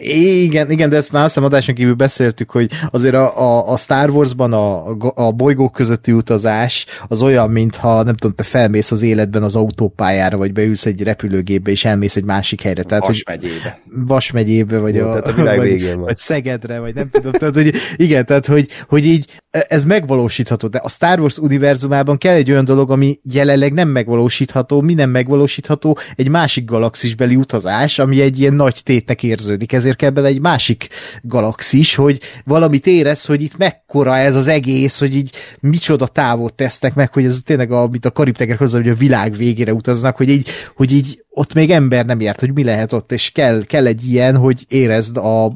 Igen, 0.43 0.71
igen, 0.71 0.89
de 0.89 0.97
ezt 0.97 1.12
már 1.12 1.25
azt 1.25 1.37
adáson 1.37 1.75
kívül 1.75 1.95
beszéltük, 1.95 2.51
hogy 2.51 2.71
azért 2.91 3.15
a, 3.15 3.41
a, 3.41 3.73
a 3.73 3.77
Star 3.77 4.11
Warsban 4.11 4.53
a, 4.53 4.97
a 5.15 5.33
bolygók 5.33 5.73
közötti 5.73 6.12
utazás 6.12 6.87
az 7.09 7.23
olyan, 7.23 7.51
mintha 7.51 8.03
nem 8.03 8.15
tudom, 8.15 8.37
te 8.37 8.43
felmész 8.43 8.91
az 8.91 9.03
életben 9.03 9.43
az 9.43 9.57
autópályára, 9.57 10.37
vagy 10.37 10.53
beülsz 10.53 10.87
egy 10.87 11.03
repülőgépbe, 11.03 11.71
és 11.71 11.85
elmész 11.85 12.16
egy 12.16 12.25
másik 12.25 12.61
helyre. 12.61 12.83
Tehát, 12.83 13.07
hogy 13.07 13.23
megyébe. 13.40 13.81
Vas 14.06 14.31
megyébe, 14.31 14.78
vagy, 14.78 14.94
Jó, 14.94 15.06
a, 15.06 15.24
a 15.24 15.32
világ 15.32 15.56
vagy, 15.56 15.69
végén 15.69 16.01
vagy 16.01 16.16
Szegedre, 16.16 16.78
vagy 16.78 16.94
nem 16.94 17.09
tudom. 17.11 17.32
tehát, 17.32 17.55
hogy 17.55 17.74
igen, 17.97 18.27
tehát, 18.27 18.47
hogy, 18.47 18.69
hogy 18.89 19.05
így 19.06 19.43
ez 19.51 19.85
megvalósítható, 19.85 20.69
de 20.69 20.78
a 20.78 20.89
Star 20.89 21.20
Wars 21.20 21.39
univerzumában 21.39 22.19
kell 22.19 22.35
egy 22.35 22.51
olyan 22.51 22.65
dolog, 22.65 22.90
ami 22.90 23.19
jelenleg 23.23 23.73
nem 23.73 23.89
megvalósítható, 23.89 24.81
mi 24.81 24.94
nem 24.94 25.11
megvalósítható, 25.11 25.98
egy 26.16 26.28
másik 26.28 26.65
galaxisbeli 26.65 27.36
utazás, 27.36 27.98
ami 27.98 28.20
egy 28.20 28.40
ilyen 28.40 28.55
nagy 28.55 28.81
tétnek 28.85 29.23
érződik, 29.23 29.73
ezért 29.73 29.97
kell 29.97 30.11
bele 30.11 30.28
egy 30.28 30.40
másik 30.40 30.89
galaxis, 31.23 31.94
hogy 31.94 32.20
valamit 32.44 32.86
érez, 32.86 33.24
hogy 33.24 33.43
itt 33.43 33.56
mekkora 33.56 34.16
ez 34.16 34.36
az 34.36 34.47
egész, 34.47 34.98
hogy 34.98 35.15
így 35.15 35.31
micsoda 35.61 36.06
távot 36.06 36.55
tesznek 36.55 36.94
meg, 36.94 37.12
hogy 37.12 37.24
ez 37.24 37.40
tényleg, 37.44 37.73
a, 37.73 37.82
amit 37.82 38.05
a 38.05 38.11
Karib-tenger 38.11 38.56
hozzá, 38.56 38.78
hogy 38.78 38.89
a 38.89 38.94
világ 38.94 39.36
végére 39.36 39.73
utaznak, 39.73 40.16
hogy 40.16 40.28
így, 40.28 40.48
hogy 40.74 40.93
így 40.93 41.24
ott 41.36 41.55
még 41.55 41.70
ember 41.70 42.06
nem 42.06 42.20
járt, 42.20 42.40
hogy 42.40 42.52
mi 42.55 42.65
lehet 42.65 42.93
ott, 42.93 43.12
és 43.12 43.23
kell, 43.32 43.64
kell 43.64 43.86
egy 43.86 44.05
ilyen, 44.05 44.36
hogy 44.36 44.64
érezd 44.68 45.16
a 45.16 45.52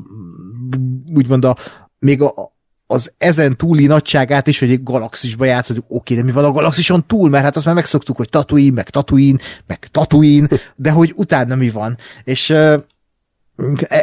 úgymond 1.14 1.44
a, 1.44 1.56
még 1.98 2.22
a, 2.22 2.52
az 2.86 3.12
ezen 3.18 3.56
túli 3.56 3.86
nagyságát 3.86 4.46
is, 4.46 4.58
hogy 4.58 4.70
egy 4.70 4.82
galaxisba 4.82 5.44
játszódik, 5.44 5.84
oké, 5.88 6.14
de 6.14 6.22
mi 6.22 6.32
van 6.32 6.44
a 6.44 6.52
galaxison 6.52 7.06
túl, 7.06 7.28
mert 7.28 7.44
hát 7.44 7.56
azt 7.56 7.64
már 7.64 7.74
megszoktuk, 7.74 8.16
hogy 8.16 8.28
Tatooine, 8.28 8.74
meg 8.74 8.90
Tatooine, 8.90 9.38
meg 9.66 9.78
Tatooine, 9.90 10.48
de 10.76 10.90
hogy 10.90 11.12
utána 11.16 11.54
mi 11.54 11.70
van. 11.70 11.96
És 12.24 12.50
uh, 12.50 12.74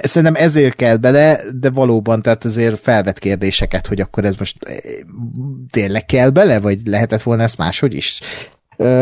szerintem 0.02 0.44
ezért 0.44 0.76
kell 0.76 0.96
bele, 0.96 1.40
de 1.60 1.70
valóban, 1.70 2.22
tehát 2.22 2.46
azért 2.46 2.80
felvet 2.80 3.20
kérdéseket, 3.20 3.88
hogy 3.88 4.02
akkor 4.02 4.26
ez 4.26 4.36
most 4.36 4.58
tényleg 5.70 6.06
kell 6.06 6.30
bele, 6.30 6.60
vagy 6.60 6.88
lehetett 6.88 7.24
volna 7.24 7.44
ezt 7.44 7.58
máshogy 7.58 7.94
is? 7.94 8.20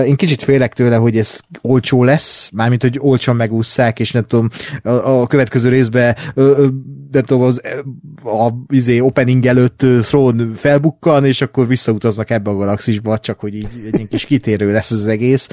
Én 0.06 0.16
kicsit 0.16 0.44
félek 0.44 0.74
tőle, 0.74 0.96
hogy 0.96 1.18
ez 1.18 1.40
olcsó 1.62 2.04
lesz, 2.04 2.50
mármint, 2.54 2.82
hogy 2.82 2.98
olcsón 3.00 3.36
megúszszák, 3.36 4.00
és 4.00 4.12
nem 4.12 4.26
tudom, 4.28 4.50
a, 4.84 4.90
a 4.90 5.28
következő 5.28 5.70
részben 5.70 6.16
nem 7.12 7.24
tudom, 7.24 7.42
az 7.42 7.62
a, 8.24 8.50
izé, 8.68 9.00
opening 9.00 9.46
előtt 9.46 9.86
Throne 10.02 10.56
felbukkan, 10.56 11.26
és 11.26 11.42
akkor 11.42 11.68
visszautaznak 11.68 12.30
ebbe 12.30 12.50
a 12.50 12.56
galaxisba, 12.56 13.18
csak 13.18 13.40
hogy 13.40 13.56
így 13.56 13.90
egy 13.92 14.08
kis 14.08 14.26
kitérő 14.26 14.72
lesz 14.72 14.92
az 14.92 15.08
egész. 15.08 15.50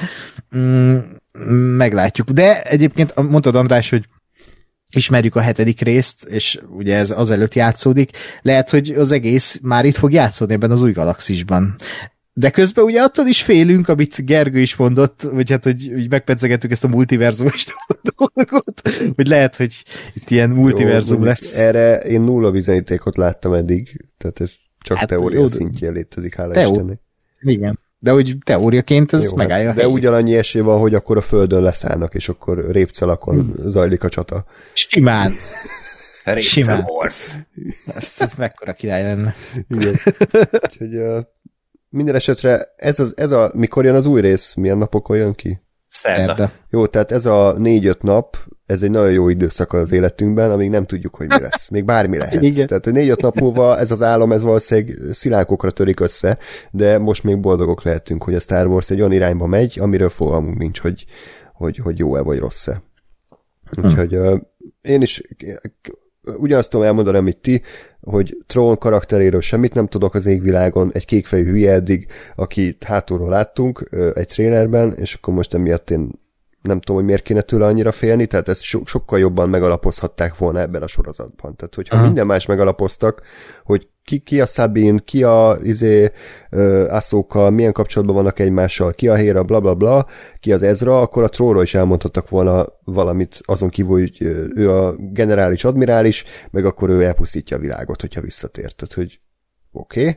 Mm, 0.56 0.98
meglátjuk. 1.76 2.30
De 2.30 2.62
egyébként 2.62 3.14
mondtad 3.14 3.54
András, 3.54 3.90
hogy 3.90 4.04
ismerjük 4.96 5.36
a 5.36 5.40
hetedik 5.40 5.80
részt, 5.80 6.24
és 6.24 6.58
ugye 6.68 6.96
ez 6.96 7.10
azelőtt 7.10 7.54
játszódik, 7.54 8.10
lehet, 8.42 8.70
hogy 8.70 8.90
az 8.90 9.12
egész 9.12 9.58
már 9.62 9.84
itt 9.84 9.96
fog 9.96 10.12
játszódni 10.12 10.54
ebben 10.54 10.70
az 10.70 10.82
új 10.82 10.92
galaxisban. 10.92 11.76
De 12.40 12.50
közben 12.50 12.84
ugye 12.84 13.02
attól 13.02 13.26
is 13.26 13.42
félünk, 13.42 13.88
amit 13.88 14.24
Gergő 14.24 14.60
is 14.60 14.76
mondott, 14.76 15.22
vagy 15.22 15.50
hát, 15.50 15.64
hogy, 15.64 15.90
hogy 15.92 16.10
megpedzegettük 16.10 16.70
ezt 16.70 16.84
a 16.84 16.88
multiverzumos 16.88 17.66
dolgot, 18.16 18.82
hogy 19.16 19.26
lehet, 19.26 19.56
hogy 19.56 19.84
itt 20.14 20.30
ilyen 20.30 20.50
multiverzum 20.50 21.18
jó, 21.18 21.24
lesz. 21.24 21.58
Erre 21.58 21.98
én 21.98 22.20
nulla 22.20 22.50
bizonyítékot 22.50 23.16
láttam 23.16 23.52
eddig, 23.52 24.06
tehát 24.18 24.40
ez 24.40 24.52
csak 24.78 24.96
hát, 24.96 25.08
teória 25.08 25.40
jó, 25.40 25.48
szintjén 25.48 25.92
létezik, 25.92 26.34
hála 26.34 26.52
teó- 26.52 26.70
Istennek. 26.70 27.00
Igen. 27.40 27.78
De 27.98 28.14
úgy 28.14 28.36
teóriaként 28.44 29.12
ez 29.12 29.24
jó, 29.24 29.36
megállja 29.36 29.66
hát, 29.66 29.76
De 29.76 29.88
ugyanannyi 29.88 30.36
esély 30.36 30.62
van, 30.62 30.78
hogy 30.78 30.94
akkor 30.94 31.16
a 31.16 31.20
földön 31.20 31.62
leszállnak, 31.62 32.14
és 32.14 32.28
akkor 32.28 32.70
répcelakon 32.70 33.34
hmm. 33.34 33.70
zajlik 33.70 34.04
a 34.04 34.08
csata. 34.08 34.44
Simán. 34.72 35.32
Simán. 36.36 36.86
Ez, 37.04 38.14
ez 38.18 38.32
mekkora 38.36 38.72
király 38.72 39.02
lenne. 39.02 39.34
Igen. 39.68 39.94
Úgyhogy 40.66 40.96
uh, 40.96 41.20
minden 41.90 42.14
esetre 42.14 42.72
ez, 42.76 43.00
az, 43.00 43.14
ez 43.16 43.30
a, 43.30 43.50
mikor 43.54 43.84
jön 43.84 43.94
az 43.94 44.06
új 44.06 44.20
rész, 44.20 44.54
milyen 44.54 44.78
napokon 44.78 45.16
jön 45.16 45.34
ki? 45.34 45.60
Szerda. 45.88 46.50
Jó, 46.70 46.86
tehát 46.86 47.12
ez 47.12 47.26
a 47.26 47.54
négy-öt 47.58 48.02
nap, 48.02 48.36
ez 48.66 48.82
egy 48.82 48.90
nagyon 48.90 49.12
jó 49.12 49.28
időszak 49.28 49.72
az 49.72 49.92
életünkben, 49.92 50.50
amíg 50.50 50.70
nem 50.70 50.84
tudjuk, 50.84 51.14
hogy 51.14 51.28
mi 51.28 51.40
lesz. 51.50 51.68
Még 51.68 51.84
bármi 51.84 52.16
lehet. 52.16 52.42
Igen. 52.42 52.66
Tehát 52.66 52.84
négy-öt 52.84 53.20
nap 53.20 53.40
múlva 53.40 53.78
ez 53.78 53.90
az 53.90 54.02
álom, 54.02 54.32
ez 54.32 54.42
valószínűleg 54.42 54.98
szilánkokra 55.12 55.70
törik 55.70 56.00
össze, 56.00 56.38
de 56.70 56.98
most 56.98 57.24
még 57.24 57.40
boldogok 57.40 57.82
lehetünk, 57.82 58.22
hogy 58.22 58.34
a 58.34 58.40
Star 58.40 58.66
Wars 58.66 58.90
egy 58.90 58.98
olyan 58.98 59.12
irányba 59.12 59.46
megy, 59.46 59.78
amiről 59.80 60.10
fogalmunk 60.10 60.58
nincs, 60.58 60.80
hogy, 60.80 61.04
hogy, 61.54 61.76
hogy 61.76 61.98
jó-e 61.98 62.20
vagy 62.20 62.38
rossz-e. 62.38 62.82
Úgyhogy 63.82 64.10
hm. 64.10 64.16
uh, 64.16 64.40
én 64.80 65.02
is 65.02 65.22
ugyanazt 66.24 66.70
tudom 66.70 66.86
elmondani, 66.86 67.16
amit 67.16 67.36
ti, 67.36 67.62
hogy 68.00 68.36
Tron 68.46 68.78
karakteréről 68.78 69.40
semmit 69.40 69.74
nem 69.74 69.86
tudok 69.86 70.14
az 70.14 70.26
égvilágon, 70.26 70.90
egy 70.92 71.04
kékfejű 71.04 71.44
hülye 71.44 71.72
eddig, 71.72 72.06
aki 72.34 72.76
hátulról 72.86 73.28
láttunk 73.28 73.88
egy 74.14 74.26
trailerben, 74.26 74.92
és 74.92 75.14
akkor 75.14 75.34
most 75.34 75.54
emiatt 75.54 75.90
én 75.90 76.10
nem 76.62 76.80
tudom, 76.80 76.96
hogy 76.96 77.04
miért 77.04 77.22
kéne 77.22 77.40
tőle 77.40 77.66
annyira 77.66 77.92
félni, 77.92 78.26
tehát 78.26 78.48
ezt 78.48 78.62
so- 78.62 78.86
sokkal 78.86 79.18
jobban 79.18 79.48
megalapozhatták 79.48 80.36
volna 80.36 80.60
ebben 80.60 80.82
a 80.82 80.86
sorozatban. 80.86 81.56
Tehát, 81.56 81.74
hogyha 81.74 81.94
uh-huh. 81.94 82.08
minden 82.10 82.26
más 82.26 82.46
megalapoztak, 82.46 83.22
hogy 83.64 83.88
ki, 84.04 84.18
ki 84.18 84.40
a 84.40 84.46
Sabin, 84.46 84.96
ki 85.04 85.22
a 85.22 85.58
izé, 85.62 86.10
uh, 86.50 87.50
milyen 87.50 87.72
kapcsolatban 87.72 88.16
vannak 88.16 88.38
egymással, 88.38 88.92
ki 88.92 89.08
a 89.08 89.14
Héra, 89.14 89.42
bla 89.42 89.60
bla 89.60 89.74
bla, 89.74 90.06
ki 90.40 90.52
az 90.52 90.62
Ezra, 90.62 91.00
akkor 91.00 91.22
a 91.22 91.28
tróról 91.28 91.62
is 91.62 91.74
elmondhattak 91.74 92.28
volna 92.28 92.66
valamit 92.84 93.40
azon 93.44 93.68
kívül, 93.68 94.00
hogy 94.00 94.22
ő 94.54 94.70
a 94.70 94.94
generális 94.96 95.64
admirális, 95.64 96.24
meg 96.50 96.64
akkor 96.64 96.88
ő 96.88 97.04
elpusztítja 97.04 97.56
a 97.56 97.60
világot, 97.60 98.00
hogyha 98.00 98.20
visszatért. 98.20 98.76
Tehát, 98.76 98.94
hogy 98.94 99.20
oké. 99.72 100.00
Okay. 100.00 100.16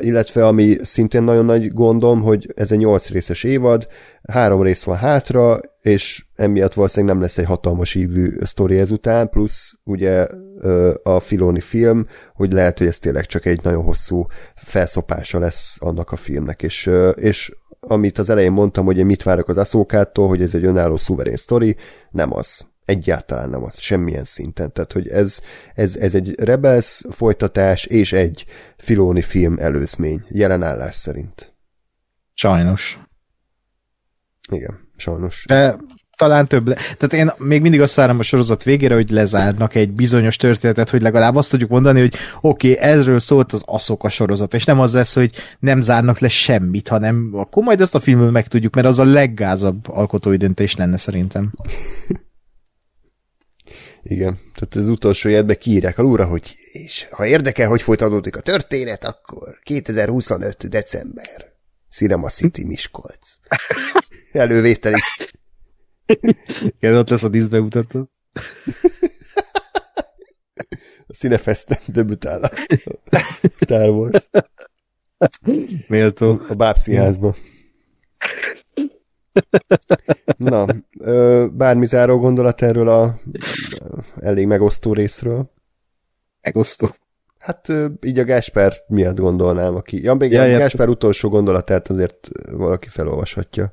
Illetve 0.00 0.46
ami 0.46 0.76
szintén 0.82 1.22
nagyon 1.22 1.44
nagy 1.44 1.72
gondom, 1.72 2.22
hogy 2.22 2.52
ez 2.54 2.72
egy 2.72 2.78
8 2.78 3.08
részes 3.08 3.44
évad, 3.44 3.88
három 4.22 4.62
rész 4.62 4.84
van 4.84 4.96
hátra, 4.96 5.60
és 5.82 6.24
emiatt 6.34 6.74
valószínűleg 6.74 7.14
nem 7.14 7.22
lesz 7.22 7.38
egy 7.38 7.44
hatalmas 7.44 7.94
ívű 7.94 8.30
sztori 8.42 8.78
ezután, 8.78 9.28
plusz 9.28 9.78
ugye 9.84 10.26
a 11.02 11.20
Filoni 11.20 11.60
film, 11.60 12.06
hogy 12.34 12.52
lehet, 12.52 12.78
hogy 12.78 12.86
ez 12.86 12.98
tényleg 12.98 13.26
csak 13.26 13.46
egy 13.46 13.62
nagyon 13.62 13.82
hosszú 13.82 14.26
felszopása 14.54 15.38
lesz 15.38 15.76
annak 15.80 16.12
a 16.12 16.16
filmnek, 16.16 16.62
és, 16.62 16.90
és 17.14 17.52
amit 17.80 18.18
az 18.18 18.30
elején 18.30 18.52
mondtam, 18.52 18.84
hogy 18.84 18.98
én 18.98 19.06
mit 19.06 19.22
várok 19.22 19.48
az 19.48 19.58
Aszókától, 19.58 20.28
hogy 20.28 20.42
ez 20.42 20.54
egy 20.54 20.64
önálló 20.64 20.96
szuverén 20.96 21.36
sztori, 21.36 21.76
nem 22.10 22.34
az. 22.34 22.74
Egyáltalán 22.86 23.50
nem 23.50 23.64
az, 23.64 23.78
semmilyen 23.78 24.24
szinten. 24.24 24.72
Tehát, 24.72 24.92
hogy 24.92 25.08
ez, 25.08 25.40
ez, 25.74 25.96
ez 25.96 26.14
egy 26.14 26.40
Rebels 26.40 27.04
folytatás 27.10 27.84
és 27.84 28.12
egy 28.12 28.44
Filoni 28.76 29.22
film 29.22 29.56
előzmény, 29.58 30.24
jelen 30.28 30.62
állás 30.62 30.94
szerint. 30.94 31.54
Sajnos. 32.34 32.98
Igen, 34.52 34.88
sajnos. 34.96 35.44
De 35.46 35.76
talán 36.16 36.46
több. 36.46 36.66
Le- 36.66 36.74
Tehát 36.74 37.12
én 37.12 37.46
még 37.46 37.60
mindig 37.60 37.80
azt 37.80 37.94
várom 37.94 38.18
a 38.18 38.22
sorozat 38.22 38.62
végére, 38.62 38.94
hogy 38.94 39.10
lezárnak 39.10 39.74
egy 39.74 39.90
bizonyos 39.90 40.36
történetet, 40.36 40.90
hogy 40.90 41.02
legalább 41.02 41.36
azt 41.36 41.50
tudjuk 41.50 41.70
mondani, 41.70 42.00
hogy 42.00 42.14
oké, 42.40 42.72
okay, 42.72 42.88
ezről 42.88 43.18
szólt 43.18 43.52
az 43.52 43.62
aszok 43.66 44.04
a 44.04 44.08
sorozat, 44.08 44.54
és 44.54 44.64
nem 44.64 44.80
az 44.80 44.92
lesz, 44.92 45.14
hogy 45.14 45.34
nem 45.58 45.80
zárnak 45.80 46.18
le 46.18 46.28
semmit, 46.28 46.88
hanem 46.88 47.30
akkor 47.32 47.62
majd 47.62 47.80
ezt 47.80 47.94
a 47.94 48.00
filmet 48.00 48.30
megtudjuk, 48.30 48.74
mert 48.74 48.86
az 48.86 48.98
a 48.98 49.04
leggázabb 49.04 49.88
alkotói 49.88 50.36
döntés 50.36 50.76
lenne 50.76 50.96
szerintem. 50.96 51.52
Igen, 54.08 54.40
tehát 54.54 54.74
az 54.74 54.88
utolsó 54.88 55.28
életben 55.28 55.56
kiírják 55.58 55.98
alulra, 55.98 56.26
hogy 56.26 56.54
és 56.72 57.06
ha 57.10 57.26
érdekel, 57.26 57.68
hogy 57.68 57.82
folytatódik 57.82 58.36
a 58.36 58.40
történet, 58.40 59.04
akkor 59.04 59.58
2025. 59.62 60.68
december. 60.68 61.54
Cinema 61.90 62.28
City 62.28 62.64
Miskolc. 62.64 63.36
Elővétel 64.32 64.92
is. 64.92 65.34
Igen, 66.78 66.94
ott 66.94 67.08
lesz 67.08 67.22
a 67.22 67.28
díszbemutató. 67.28 68.10
A 71.06 71.12
Cinefesten 71.12 71.78
debütál 71.86 72.42
a 72.44 72.50
Star 73.56 73.88
Wars. 73.88 74.28
Méltó. 75.86 76.40
A 76.48 76.54
bábszínházban. 76.54 77.36
Na, 80.36 80.66
bármi 81.48 81.86
záró 81.86 82.18
gondolat 82.18 82.62
erről 82.62 82.88
a 82.88 83.20
elég 84.16 84.46
megosztó 84.46 84.92
részről? 84.92 85.50
Megosztó. 86.42 86.94
Hát 87.38 87.72
így 88.02 88.18
a 88.18 88.24
Gásper 88.24 88.72
miatt 88.88 89.18
gondolnám, 89.18 89.74
aki... 89.74 90.02
Ja, 90.02 90.14
még 90.14 90.32
Ja, 90.32 90.42
a 90.42 90.44
ja. 90.44 90.58
Gásper 90.58 90.88
utolsó 90.88 91.28
gondolatát 91.28 91.88
azért 91.88 92.28
valaki 92.50 92.88
felolvashatja. 92.88 93.72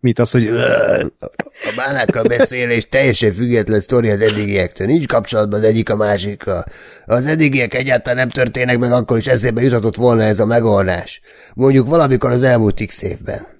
Mit 0.00 0.18
az, 0.18 0.30
hogy 0.30 0.46
A 0.46 1.72
bánákkal 1.76 2.22
beszélés 2.22 2.88
teljesen 2.88 3.32
független 3.32 3.80
sztori 3.80 4.10
az 4.10 4.20
eddigiektől. 4.20 4.86
Nincs 4.86 5.06
kapcsolatban 5.06 5.58
az 5.58 5.64
egyik 5.64 5.90
a 5.90 5.96
másikkal. 5.96 6.64
Az 7.06 7.26
eddigiek 7.26 7.74
egyáltalán 7.74 8.18
nem 8.18 8.28
történnek 8.28 8.78
meg, 8.78 8.92
akkor 8.92 9.18
is 9.18 9.26
eszébe 9.26 9.62
juthatott 9.62 9.96
volna 9.96 10.22
ez 10.22 10.38
a 10.38 10.46
megoldás. 10.46 11.20
Mondjuk 11.54 11.88
valamikor 11.88 12.30
az 12.30 12.42
elmúlt 12.42 12.86
x 12.86 13.02
évben. 13.02 13.57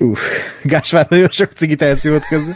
Uff, 0.00 0.20
Gásvár 0.64 1.06
nagyon 1.08 1.28
sok 1.30 1.52
cigit 1.52 1.82
elszívott 1.82 2.22
közben. 2.28 2.54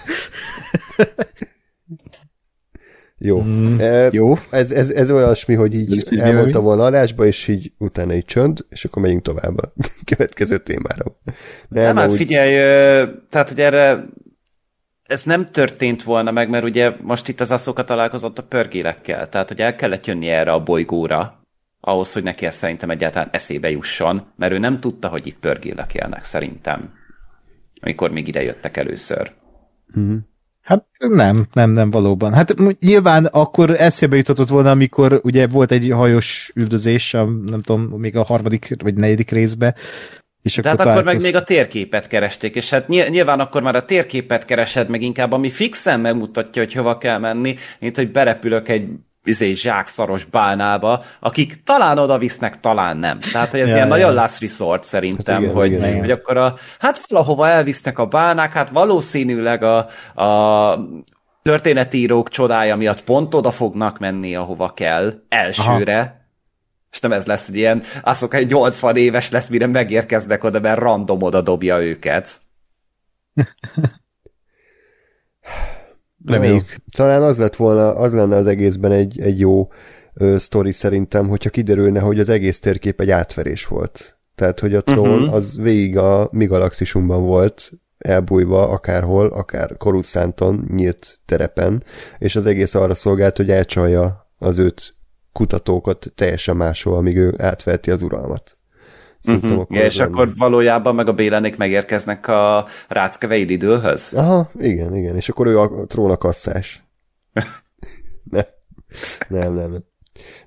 Jó. 3.18 3.42
Mm, 3.42 3.78
E, 3.80 4.08
jó. 4.12 4.34
Ez, 4.50 4.70
ez, 4.70 4.90
ez 4.90 5.10
olyasmi, 5.10 5.54
hogy 5.54 5.74
Ez 5.74 5.80
így 5.80 6.12
így 6.12 6.18
elmondta 6.18 6.60
volna 6.60 6.84
adásba, 6.84 7.26
és 7.26 7.48
így 7.48 7.72
utána 7.78 8.12
egy 8.12 8.24
csönd, 8.24 8.64
és 8.68 8.84
akkor 8.84 9.02
megyünk 9.02 9.22
tovább 9.22 9.58
a 9.58 9.72
következő 10.14 10.58
témára. 10.58 11.04
Nem, 11.68 11.96
hát 11.96 12.10
úgy- 12.10 12.16
figyelj, 12.16 12.52
tehát, 13.30 13.48
hogy 13.48 13.60
erre 13.60 14.04
ez 15.06 15.24
nem 15.24 15.50
történt 15.50 16.02
volna 16.02 16.30
meg, 16.30 16.48
mert 16.48 16.64
ugye 16.64 16.92
most 17.02 17.28
itt 17.28 17.40
az 17.40 17.50
Aszóka 17.50 17.84
találkozott 17.84 18.38
a 18.38 18.42
pörgélekkel, 18.42 19.28
tehát 19.28 19.48
hogy 19.48 19.60
el 19.60 19.74
kellett 19.74 20.06
jönni 20.06 20.28
erre 20.28 20.52
a 20.52 20.62
bolygóra, 20.62 21.42
ahhoz, 21.80 22.12
hogy 22.12 22.22
neki 22.22 22.46
ezt 22.46 22.58
szerintem 22.58 22.90
egyáltalán 22.90 23.28
eszébe 23.32 23.70
jusson, 23.70 24.26
mert 24.36 24.52
ő 24.52 24.58
nem 24.58 24.80
tudta, 24.80 25.08
hogy 25.08 25.26
itt 25.26 25.38
pörgélek 25.38 25.94
élnek, 25.94 26.24
szerintem, 26.24 26.92
amikor 27.84 28.10
még 28.10 28.28
ide 28.28 28.42
jöttek 28.42 28.76
először. 28.76 29.32
Hát 30.62 30.86
nem, 30.98 31.46
nem, 31.52 31.70
nem 31.70 31.90
valóban. 31.90 32.32
Hát 32.32 32.54
nyilván 32.80 33.24
akkor 33.24 33.70
eszébe 33.70 34.16
jutatott 34.16 34.48
volna, 34.48 34.70
amikor 34.70 35.20
ugye 35.22 35.46
volt 35.46 35.70
egy 35.70 35.90
hajós 35.90 36.50
üldözés, 36.54 37.14
a, 37.14 37.24
nem 37.24 37.62
tudom, 37.62 37.82
még 37.82 38.16
a 38.16 38.22
harmadik 38.22 38.74
vagy 38.82 38.94
negyedik 38.94 39.30
részbe, 39.30 39.74
és 40.42 40.56
De 40.56 40.68
hát 40.68 40.80
akkor, 40.80 40.92
akkor 40.92 41.04
meg 41.04 41.20
még 41.20 41.36
a 41.36 41.42
térképet 41.42 42.06
keresték, 42.06 42.54
és 42.54 42.70
hát 42.70 42.88
ny- 42.88 43.08
nyilván 43.08 43.40
akkor 43.40 43.62
már 43.62 43.74
a 43.74 43.84
térképet 43.84 44.44
keresed, 44.44 44.88
meg 44.88 45.02
inkább 45.02 45.32
ami 45.32 45.50
fixen 45.50 46.00
megmutatja, 46.00 46.62
hogy 46.62 46.72
hova 46.72 46.98
kell 46.98 47.18
menni, 47.18 47.54
mint 47.80 47.96
hogy 47.96 48.10
berepülök 48.10 48.68
egy 48.68 48.88
izé, 49.24 49.52
zsákszaros 49.52 50.24
bálnába, 50.24 51.04
akik 51.20 51.62
talán 51.62 51.98
oda 51.98 52.18
visznek, 52.18 52.60
talán 52.60 52.96
nem. 52.96 53.18
Tehát, 53.32 53.50
hogy 53.50 53.60
ez 53.60 53.68
Ja, 53.68 53.74
ilyen 53.74 53.88
ja. 53.88 53.94
nagyon 53.94 54.14
last 54.14 54.40
resort 54.40 54.84
szerintem, 54.84 55.34
Hát 55.34 55.42
igen, 55.42 55.54
hogy, 55.54 55.72
igen, 55.72 55.98
hogy 55.98 56.10
akkor 56.10 56.36
a, 56.36 56.54
hát 56.78 57.00
valahova 57.08 57.48
elvisznek 57.48 57.98
a 57.98 58.06
bálnák, 58.06 58.52
hát 58.52 58.70
valószínűleg 58.70 59.62
a, 59.62 59.86
a 60.22 60.88
történetírók 61.42 62.28
csodája 62.28 62.76
miatt 62.76 63.04
pont 63.04 63.34
oda 63.34 63.50
fognak 63.50 63.98
menni, 63.98 64.34
ahova 64.34 64.72
kell, 64.72 65.12
elsőre, 65.28 65.98
Aha. 65.98 66.22
és 66.90 67.00
nem 67.00 67.12
ez 67.12 67.26
lesz, 67.26 67.46
hogy 67.46 67.56
ilyen, 67.56 67.82
azok 68.02 68.34
egy 68.34 68.50
80 68.50 68.96
éves 68.96 69.30
lesz, 69.30 69.48
mire 69.48 69.66
megérkeznek 69.66 70.44
oda, 70.44 70.60
mert 70.60 70.78
random 70.78 71.22
oda 71.22 71.40
dobja 71.40 71.82
őket. 71.82 72.40
Reméljük. 76.24 76.70
Jó. 76.70 76.76
Talán 76.96 77.22
az 77.22 77.38
lett 77.38 77.56
volna, 77.56 77.94
az 77.94 78.14
lenne 78.14 78.36
az 78.36 78.46
egészben 78.46 78.92
egy, 78.92 79.20
egy 79.20 79.38
jó 79.38 79.68
ö, 80.14 80.38
sztori 80.38 80.72
szerintem, 80.72 81.28
hogyha 81.28 81.50
kiderülne, 81.50 82.00
hogy 82.00 82.20
az 82.20 82.28
egész 82.28 82.60
térkép 82.60 83.00
egy 83.00 83.10
átverés 83.10 83.66
volt. 83.66 84.18
Tehát, 84.34 84.60
hogy 84.60 84.74
a 84.74 84.80
trón 84.80 85.08
Mhm. 85.08 85.18
uh-huh. 85.22 85.34
az 85.34 85.58
végig 85.58 85.98
a 85.98 86.28
mi 86.32 86.46
galaxisunkban 86.46 87.22
volt, 87.22 87.70
elbújva 87.98 88.68
akárhol, 88.68 89.26
akár 89.26 89.76
Coruscanton, 89.76 90.64
nyílt 90.74 91.20
terepen, 91.26 91.82
és 92.18 92.36
az 92.36 92.46
egész 92.46 92.74
arra 92.74 92.94
szolgált, 92.94 93.36
hogy 93.36 93.50
elcsalja 93.50 94.28
az 94.38 94.58
őt 94.58 94.94
kutatókat 95.32 96.12
teljesen 96.14 96.56
máshol, 96.56 96.96
amíg 96.96 97.16
ő 97.16 97.34
átverti 97.38 97.90
az 97.90 98.02
uralmat. 98.02 98.56
Uh-huh. 99.28 99.60
akkor 99.60 99.76
Ja, 99.76 99.80
az 99.80 99.86
és 99.86 100.00
akkor 100.00 100.34
valójában 100.36 100.94
meg 100.94 101.08
a 101.08 101.12
Bélenék 101.12 101.56
megérkeznek 101.56 102.28
a 102.28 102.66
Ráckeveid 102.88 103.50
időhöz? 103.50 104.12
Aha, 104.12 104.50
igen, 104.58 104.96
igen, 104.96 105.16
és 105.16 105.28
akkor 105.28 105.46
ő 105.46 105.58
a 105.60 105.86
tróna 105.86 106.16
kasszás. 106.16 106.84
nem. 108.30 108.44
nem, 109.28 109.54
nem, 109.54 109.70
nem. 109.70 109.84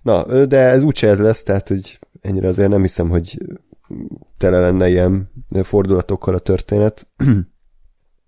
Na, 0.01 0.45
de 0.45 0.57
ez 0.57 0.83
úgyse 0.83 1.07
ez 1.07 1.19
lesz, 1.19 1.43
tehát, 1.43 1.67
hogy 1.67 1.99
ennyire 2.21 2.47
azért 2.47 2.69
nem 2.69 2.81
hiszem, 2.81 3.09
hogy 3.09 3.37
tele 4.37 4.59
lenne 4.59 4.89
ilyen 4.89 5.31
fordulatokkal 5.63 6.33
a 6.33 6.39
történet. 6.39 7.07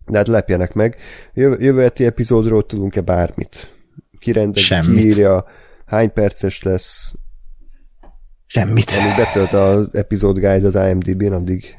De 0.05 0.17
hát 0.17 0.27
lepjenek 0.27 0.73
meg. 0.73 0.97
Jövő, 1.33 1.57
jövő 1.59 1.81
heti 1.81 2.05
epizódról 2.05 2.65
tudunk-e 2.65 3.01
bármit? 3.01 3.75
Kirendezi, 4.19 4.65
Semmit. 4.65 4.99
kiírja, 4.99 5.45
hány 5.85 6.13
perces 6.13 6.63
lesz, 6.63 7.13
Semmit. 8.53 8.91
amíg 8.99 9.15
betölt 9.15 9.53
az 9.53 9.89
epizód 9.93 10.39
guide 10.39 10.67
az 10.67 10.75
IMDb-n, 10.75 11.31
addig 11.33 11.75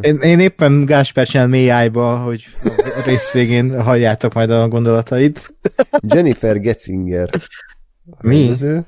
Én, 0.00 0.16
én 0.16 0.38
éppen 0.40 0.84
Gásper 0.84 1.26
csinál 1.26 1.46
mély 1.46 1.70
ájba, 1.70 2.16
hogy 2.18 2.46
a 2.64 3.02
rész 3.06 3.32
végén 3.32 3.82
halljátok 3.82 4.32
majd 4.34 4.50
a 4.50 4.68
gondolatait. 4.68 5.54
Jennifer 6.00 6.60
Getzinger 6.60 7.30
Mi? 8.20 8.38
rendező. 8.40 8.84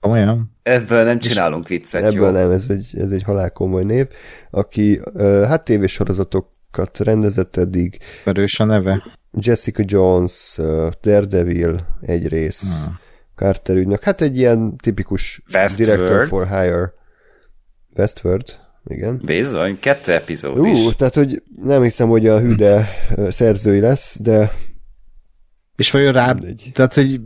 Olyan. 0.00 0.56
Ebből 0.62 1.04
nem 1.04 1.18
csinálunk 1.18 1.68
viccet, 1.68 2.02
Ebből 2.02 2.26
jó? 2.26 2.30
nem, 2.30 2.50
ez 2.50 2.66
egy, 2.68 2.90
ez 2.98 3.10
egy 3.10 3.22
halálkomoly 3.22 3.84
név, 3.84 4.06
aki 4.50 5.00
hát 5.18 5.64
tévésorozatokat 5.64 6.98
rendezett 6.98 7.56
eddig, 7.56 7.98
Erős 8.24 8.60
a 8.60 8.64
neve. 8.64 9.02
Jessica 9.32 9.82
Jones, 9.86 10.58
Daredevil 11.02 11.86
egy 12.00 12.28
rész, 12.28 12.84
Hmm. 12.84 12.98
Carter 13.38 13.76
ügynök, 13.76 14.02
hát 14.02 14.20
egy 14.20 14.36
ilyen 14.38 14.76
tipikus 14.76 15.42
Westworld. 15.54 15.98
director 15.98 16.26
for 16.26 16.48
hire. 16.48 16.92
Westworld, 17.96 18.58
igen. 18.86 19.20
Bizony, 19.24 19.78
kettő 19.80 20.12
epizód 20.12 20.58
Ú, 20.58 20.66
is. 20.66 20.96
tehát, 20.96 21.14
hogy 21.14 21.42
nem 21.62 21.82
hiszem, 21.82 22.08
hogy 22.08 22.26
a 22.26 22.40
hüde 22.40 22.88
uh, 23.16 23.30
szerzői 23.30 23.80
lesz, 23.80 24.18
de 24.22 24.52
És 25.78 25.90
vajon 25.90 26.12
rá, 26.12 26.32
Mindegy. 26.32 26.70
tehát, 26.74 26.94
hogy 26.94 27.20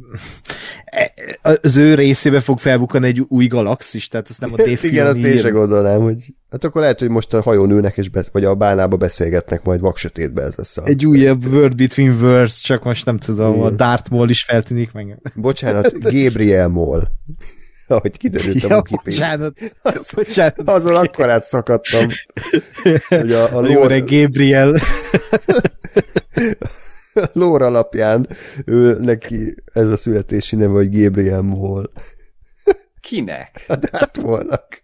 az 1.62 1.76
ő 1.76 1.94
részébe 1.94 2.40
fog 2.40 2.58
felbukani 2.58 3.06
egy 3.06 3.24
új 3.28 3.46
galaxis, 3.46 4.08
tehát 4.08 4.30
ezt 4.30 4.40
nem 4.40 4.52
a 4.52 4.56
Dave 4.62 4.78
igen, 4.82 5.06
azt 5.06 5.16
én 5.18 5.38
sem 5.38 5.52
gondolnám, 5.52 6.00
hogy 6.00 6.16
hát 6.50 6.64
akkor 6.64 6.80
lehet, 6.80 6.98
hogy 6.98 7.08
most 7.08 7.34
a 7.34 7.42
hajón 7.42 7.70
ülnek, 7.70 7.96
és 7.96 8.08
besz- 8.08 8.32
vagy 8.32 8.44
a 8.44 8.54
bálnába 8.54 8.96
beszélgetnek, 8.96 9.62
majd 9.62 9.80
vaksötétbe 9.80 10.42
ez 10.42 10.54
lesz 10.54 10.76
a... 10.76 10.82
Egy 10.84 11.06
újabb 11.06 11.44
World 11.46 11.76
Between 11.76 12.20
Worlds, 12.20 12.60
csak 12.60 12.84
most 12.84 13.04
nem 13.04 13.18
tudom, 13.18 13.60
a 13.60 13.64
Igen. 13.64 13.76
Darth 13.76 14.10
Maul 14.10 14.30
is 14.30 14.42
feltűnik 14.42 14.92
meg. 14.92 15.18
Bocsánat, 15.34 15.98
Gabriel 16.00 16.68
Moll. 16.68 17.08
ahogy 17.86 18.16
kiderült 18.16 18.64
a 18.64 18.66
Ja, 18.68 18.76
Wikipedia. 18.76 19.02
bocsánat. 19.04 19.58
Az- 19.98 20.12
bocsánat. 20.14 20.58
Azon 20.64 20.96
akkor 20.96 21.30
átszakadtam, 21.30 22.06
hogy 23.08 23.32
a, 23.32 23.56
a 23.58 23.66
Jó, 23.66 23.80
lore, 23.80 23.98
Gabriel. 23.98 24.74
a 27.24 27.28
lore 27.32 27.66
alapján 27.66 28.28
ő, 28.64 28.98
neki 29.00 29.54
ez 29.72 29.90
a 29.90 29.96
születési 29.96 30.56
neve, 30.56 30.72
hogy 30.72 31.02
Gabriel 31.02 31.42
Moll. 31.42 31.90
Kinek? 33.00 33.64
A 33.68 33.76
Darth 33.76 34.20
Maulnak. 34.20 34.82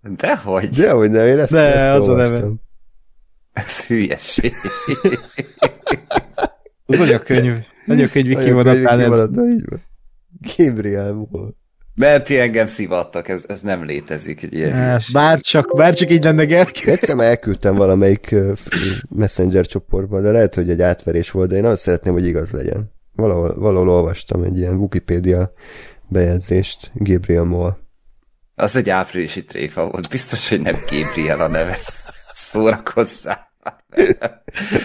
Dehogy? 0.00 0.68
Dehogy 0.68 1.10
nem, 1.10 1.26
én 1.26 1.38
ezt, 1.38 1.52
De, 1.52 1.74
ezt 1.74 1.88
az 1.88 2.08
a 2.08 2.10
olvastam. 2.10 2.34
neve. 2.40 2.52
Ez 3.52 3.86
hülyeség. 3.86 4.52
Az 6.86 7.00
anyakönyv. 7.00 7.64
Anyakönyvi 7.86 8.34
könyvi 8.34 8.84
ez. 8.86 9.28
így 9.36 9.64
van. 9.68 9.82
Gabriel 10.56 11.12
Moll. 11.12 11.54
Mert 11.94 12.24
ti 12.24 12.38
engem 12.38 12.66
szivattak, 12.66 13.28
ez, 13.28 13.44
ez 13.48 13.60
nem 13.60 13.84
létezik. 13.84 14.42
Egy 14.42 14.52
ilyen 14.52 14.72
Hát, 15.12 15.40
csak, 15.40 15.76
bár 15.76 15.94
csak 15.94 16.10
így 16.10 16.24
lenne 16.24 16.44
Gergő. 16.44 16.90
Egyszer 16.90 17.14
már 17.14 17.28
elküldtem 17.28 17.74
valamelyik 17.74 18.34
messenger 19.08 19.66
csoportba, 19.66 20.20
de 20.20 20.30
lehet, 20.30 20.54
hogy 20.54 20.70
egy 20.70 20.82
átverés 20.82 21.30
volt, 21.30 21.48
de 21.48 21.56
én 21.56 21.64
azt 21.64 21.82
szeretném, 21.82 22.12
hogy 22.12 22.26
igaz 22.26 22.50
legyen. 22.50 22.92
Valahol, 23.12 23.54
valahol 23.58 23.88
olvastam 23.88 24.42
egy 24.42 24.58
ilyen 24.58 24.74
Wikipedia 24.76 25.52
bejegyzést, 26.08 26.90
Gabriel 26.94 27.44
Moll. 27.44 27.76
Az 28.54 28.76
egy 28.76 28.90
áprilisi 28.90 29.44
tréfa 29.44 29.88
volt. 29.88 30.08
Biztos, 30.08 30.48
hogy 30.48 30.60
nem 30.60 30.76
Gabriel 30.90 31.40
a 31.40 31.48
neve. 31.48 31.76
Szórakozzál. 32.34 33.52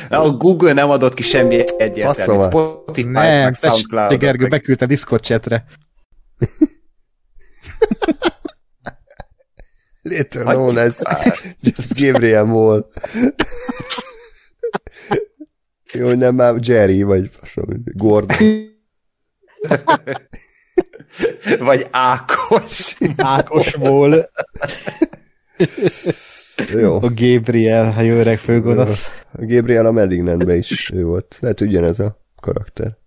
A 0.10 0.30
Google 0.30 0.74
nem 0.74 0.90
adott 0.90 1.14
ki 1.14 1.24
semmi 1.24 1.64
egyértelműt. 1.78 2.16
Faszomat. 2.16 2.52
Spotify, 2.52 3.10
meg 3.10 3.54
Soundcloud. 3.54 4.20
Gergő 4.20 4.48
beküldte 4.48 4.86
Discord 4.86 5.24
chatre. 5.24 5.66
Little 10.02 10.44
Hagyjuk 10.44 10.72
known 10.72 10.78
as 10.88 11.00
just 11.60 12.00
Gabriel 12.00 12.44
Moll. 12.44 12.92
Jó, 15.94 16.06
hogy 16.08 16.18
nem 16.18 16.36
már 16.36 16.56
Jerry, 16.62 17.04
vagy 17.04 17.30
faszom, 17.32 17.66
Gordon. 17.84 18.38
Vagy 21.60 21.88
Ákos. 21.92 22.98
Ákosból. 23.18 24.30
Jó. 26.72 26.96
A 26.96 27.10
Gabriel, 27.16 27.94
a 27.98 28.02
jó 28.02 28.16
öreg 28.16 28.38
főgonosz. 28.38 29.12
A 29.32 29.46
Gabriel 29.46 29.86
a 29.86 29.92
Malignantben 29.92 30.58
is 30.58 30.92
ő 30.92 31.04
volt. 31.04 31.38
Lehet, 31.42 31.62
ugyanez 31.62 32.00
a 32.00 32.26
karakter. 32.42 32.98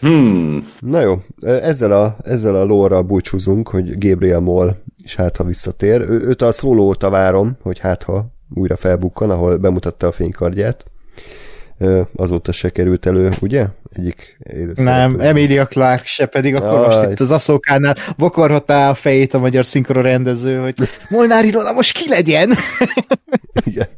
Hmm. 0.00 0.62
Na 0.80 1.00
jó, 1.00 1.22
ezzel 1.40 1.90
a, 1.90 2.16
ezzel 2.24 2.54
a 2.54 2.64
lóra 2.64 3.02
búcsúzunk, 3.02 3.68
hogy 3.68 4.08
Gabriel 4.08 4.40
Moll 4.40 4.76
is 5.04 5.14
hát, 5.14 5.36
ha 5.36 5.44
visszatér. 5.44 6.00
Ő, 6.00 6.20
őt 6.20 6.42
a 6.42 6.52
szóló 6.52 6.84
óta 6.84 7.10
várom, 7.10 7.56
hogy 7.62 7.78
hát, 7.78 8.02
ha 8.02 8.26
újra 8.54 8.76
felbukkan, 8.76 9.30
ahol 9.30 9.56
bemutatta 9.56 10.06
a 10.06 10.12
fénykardját. 10.12 10.84
Azóta 12.14 12.52
se 12.52 12.70
került 12.70 13.06
elő, 13.06 13.30
ugye? 13.40 13.66
Egyik 13.92 14.38
Nem. 14.74 15.20
Emilia 15.20 15.66
Clark 15.66 16.04
se, 16.04 16.26
pedig 16.26 16.54
akkor 16.54 16.78
Aj. 16.78 16.96
most 16.96 17.10
itt 17.10 17.20
az 17.20 17.30
aszókánál 17.30 17.94
vakarhatta 18.16 18.88
a 18.88 18.94
fejét 18.94 19.34
a 19.34 19.38
magyar 19.38 19.64
szinkron 19.64 20.02
rendező, 20.02 20.58
hogy 20.58 20.74
Molnári 21.08 21.50
Rola 21.50 21.72
most 21.72 21.98
ki 21.98 22.08
legyen? 22.08 22.54
Igen. 23.64 23.88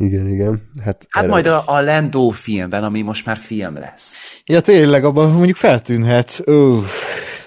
Igen, 0.00 0.28
igen. 0.28 0.70
Hát, 0.84 1.06
Hát 1.08 1.22
erre- 1.22 1.32
majd 1.32 1.46
a, 1.46 1.62
a 1.66 1.80
Lando 1.80 2.28
filmben, 2.28 2.84
ami 2.84 3.02
most 3.02 3.26
már 3.26 3.36
film 3.36 3.74
lesz. 3.74 4.16
Ja, 4.44 4.60
tényleg, 4.60 5.04
abban 5.04 5.32
mondjuk 5.32 5.56
feltűnhet. 5.56 6.42
Ó, 6.48 6.80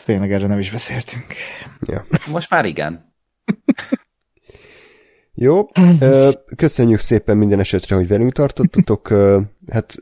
tényleg 0.06 0.32
erre 0.32 0.48
nem 0.48 0.60
is 0.60 0.72
beszéltünk. 0.72 1.26
Ja. 1.86 2.06
Most 2.28 2.50
már 2.50 2.66
igen. 2.66 3.02
Jó, 5.36 5.68
köszönjük 6.56 7.00
szépen 7.00 7.38
minden 7.38 7.60
esetre, 7.60 7.96
hogy 7.96 8.08
velünk 8.08 8.32
tartottatok. 8.34 9.14
Hát 9.68 9.96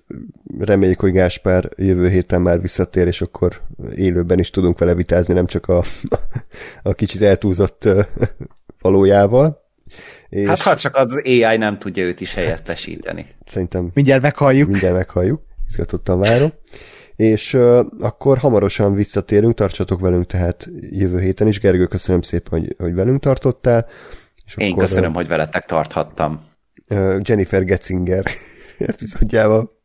reméljük, 0.60 1.00
hogy 1.00 1.12
Gáspár 1.12 1.70
jövő 1.76 2.10
héten 2.10 2.42
már 2.42 2.62
visszatér, 2.62 3.08
és 3.08 3.22
akkor 3.22 3.62
élőben 3.96 4.40
is 4.40 4.50
tudunk 4.50 4.80
vele 4.80 4.94
vitázni, 4.96 5.34
nem 5.34 5.46
csak 5.46 5.68
a, 5.68 5.84
a 6.84 6.94
kicsit 6.94 7.22
eltúzott 7.22 7.88
valójával. 8.82 9.61
És 10.32 10.48
Hát 10.48 10.62
ha 10.62 10.76
csak 10.76 10.96
az 10.96 11.22
AI 11.26 11.58
nem 11.58 11.78
tudja 11.78 12.04
őt 12.04 12.22
is 12.22 12.34
helyettesíteni. 12.34 13.26
szerintem 13.46 13.92
Mindjárt 13.94 14.22
meghalljuk. 14.22 14.70
mindjárt 14.70 14.96
meghalljuk, 14.96 15.42
izgatottan 15.68 16.20
várom. 16.20 16.52
És 17.16 17.54
uh, 17.54 17.86
akkor 18.00 18.38
hamarosan 18.38 18.94
visszatérünk, 18.94 19.54
tartsatok 19.54 20.00
velünk 20.00 20.26
tehát 20.26 20.70
jövő 20.80 21.20
héten 21.20 21.48
is. 21.48 21.60
Gergő, 21.60 21.86
köszönöm 21.86 22.22
szépen, 22.22 22.60
hogy, 22.60 22.76
hogy 22.78 22.94
velünk 22.94 23.20
tartottál. 23.20 23.88
És 24.46 24.56
Én 24.58 24.72
akkor, 24.72 24.84
köszönöm, 24.84 25.14
hogy 25.14 25.28
veletek 25.28 25.66
tarthattam. 25.66 26.40
Uh, 26.90 27.20
Jennifer 27.24 27.64
Getzinger 27.66 28.24
epizódjával. 28.78 29.81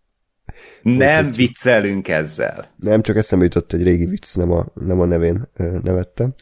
Nem 0.94 1.32
viccelünk 1.32 2.08
ezzel. 2.08 2.74
Nem, 2.76 3.02
csak 3.02 3.16
eszembe 3.16 3.44
jutott 3.44 3.72
egy 3.72 3.82
régi 3.82 4.06
vicc, 4.06 4.36
nem 4.36 4.52
a, 4.52 4.66
nem 4.74 5.00
a 5.00 5.04
nevén 5.04 5.48
nevettem. 5.82 6.34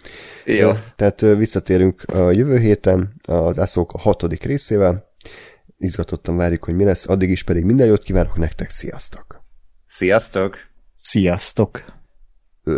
Jó. 0.45 0.73
Tehát 0.97 1.21
visszatérünk 1.21 2.03
a 2.03 2.31
jövő 2.31 2.59
héten 2.59 3.15
az 3.23 3.59
Ászók 3.59 3.93
a 3.93 3.99
hatodik 3.99 4.43
részével. 4.43 5.12
Izgatottan 5.77 6.37
várjuk, 6.37 6.65
hogy 6.65 6.75
mi 6.75 6.85
lesz. 6.85 7.09
Addig 7.09 7.31
is 7.31 7.43
pedig 7.43 7.65
minden 7.65 7.87
jót 7.87 8.03
kívánok 8.03 8.37
nektek. 8.37 8.71
Sziasztok! 8.71 9.45
Sziasztok! 9.87 10.59
Sziasztok! 10.95 11.85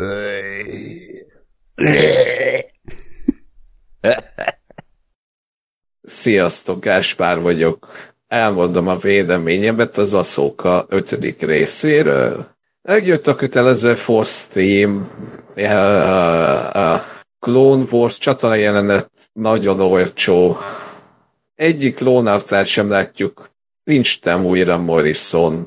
Sziasztok, 6.03 6.81
Gáspár 6.81 7.41
vagyok. 7.41 8.15
Elmondom 8.27 8.89
a 8.89 8.97
véleményemet 8.97 9.97
az 9.97 10.15
Aszóka 10.15 10.87
ötödik 10.89 11.43
részéről. 11.43 12.47
Megjött 12.83 13.27
a 13.27 13.35
kötelező 13.35 13.95
Force 13.95 14.45
Team, 14.53 15.11
a 16.73 17.03
Clone 17.39 17.85
Wars 17.91 18.19
csatala 18.19 18.55
jelenet 18.55 19.11
nagyon 19.33 19.81
olcsó. 19.81 20.59
Egyik 21.55 21.95
klónarcát 21.95 22.67
sem 22.67 22.91
látjuk. 22.91 23.51
Nincs 23.85 24.23
nem 24.23 24.45
újra 24.45 24.79
Morrison. 24.79 25.67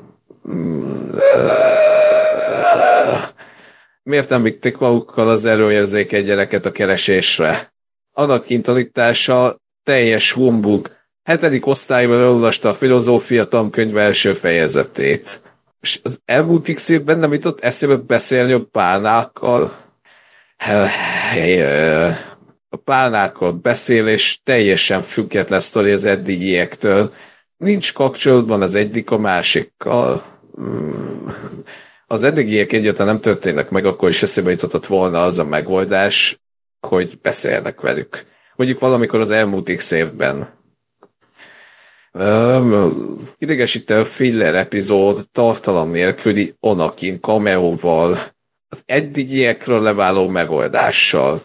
Miért 4.02 4.28
nem 4.28 4.42
vitték 4.42 4.78
magukkal 4.78 5.28
az 5.28 5.44
erőérzékeny 5.44 6.24
gyereket 6.24 6.66
a 6.66 6.72
keresésre? 6.72 7.72
Annak 8.12 8.44
kintalítása 8.44 9.56
teljes 9.82 10.32
humbug. 10.32 10.98
Hetedik 11.22 11.66
osztályban 11.66 12.18
elolvasta 12.18 12.68
a 12.68 12.74
filozófia 12.74 13.44
tankönyv 13.44 13.96
első 13.96 14.32
fejezetét. 14.32 15.42
És 15.80 16.00
az 16.02 16.20
elmúlt 16.24 16.74
x 16.74 16.88
évben 16.88 17.18
nem 17.18 17.32
jutott 17.32 17.60
eszébe 17.60 17.96
beszélni 17.96 18.52
a 18.52 18.64
pálnákkal. 18.72 19.76
A 22.68 22.76
pálnákkal 22.76 23.52
beszél, 23.52 24.06
és 24.06 24.38
teljesen 24.42 25.02
független 25.02 25.60
sztori 25.60 25.90
az 25.90 26.04
eddigiektől. 26.04 27.12
Nincs 27.56 27.92
kapcsolatban 27.92 28.62
az 28.62 28.74
egyik 28.74 29.10
a 29.10 29.18
másikkal. 29.18 30.24
Hmm. 30.54 31.34
Az 32.06 32.24
eddigiek 32.24 32.72
egyáltalán 32.72 33.12
nem 33.12 33.22
történnek 33.22 33.70
meg, 33.70 33.84
akkor 33.84 34.08
is 34.08 34.22
eszébe 34.22 34.50
jutott 34.50 34.86
volna 34.86 35.24
az 35.24 35.38
a 35.38 35.44
megoldás, 35.44 36.40
hogy 36.80 37.18
beszélnek 37.22 37.80
velük. 37.80 38.24
Mondjuk 38.56 38.80
valamikor 38.80 39.20
az 39.20 39.30
elmúlt 39.30 39.76
x 39.76 39.90
évben. 39.90 40.58
Um, 42.12 43.28
idegesítő 43.38 44.04
filler 44.04 44.54
epizód 44.54 45.28
tartalom 45.32 45.90
nélküli 45.90 46.54
Onakin 46.60 47.20
cameóval, 47.20 48.18
az 48.68 48.82
eddigiekről 48.86 49.82
leváló 49.82 50.28
megoldással. 50.28 51.42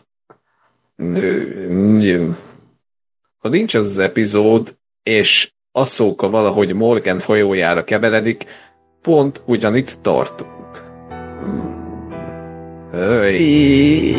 Ha 3.38 3.50
nincs 3.50 3.74
az 3.74 3.88
az 3.88 3.98
epizód, 3.98 4.78
és 5.04 5.54
Asszóka 5.72 6.30
valahogy 6.30 6.74
Morgan 6.74 7.22
hajójára 7.22 7.84
keveredik, 7.84 8.46
pont 9.02 9.42
ugyanitt 9.46 9.98
tartunk. 10.02 10.84
Öy. 12.94 14.16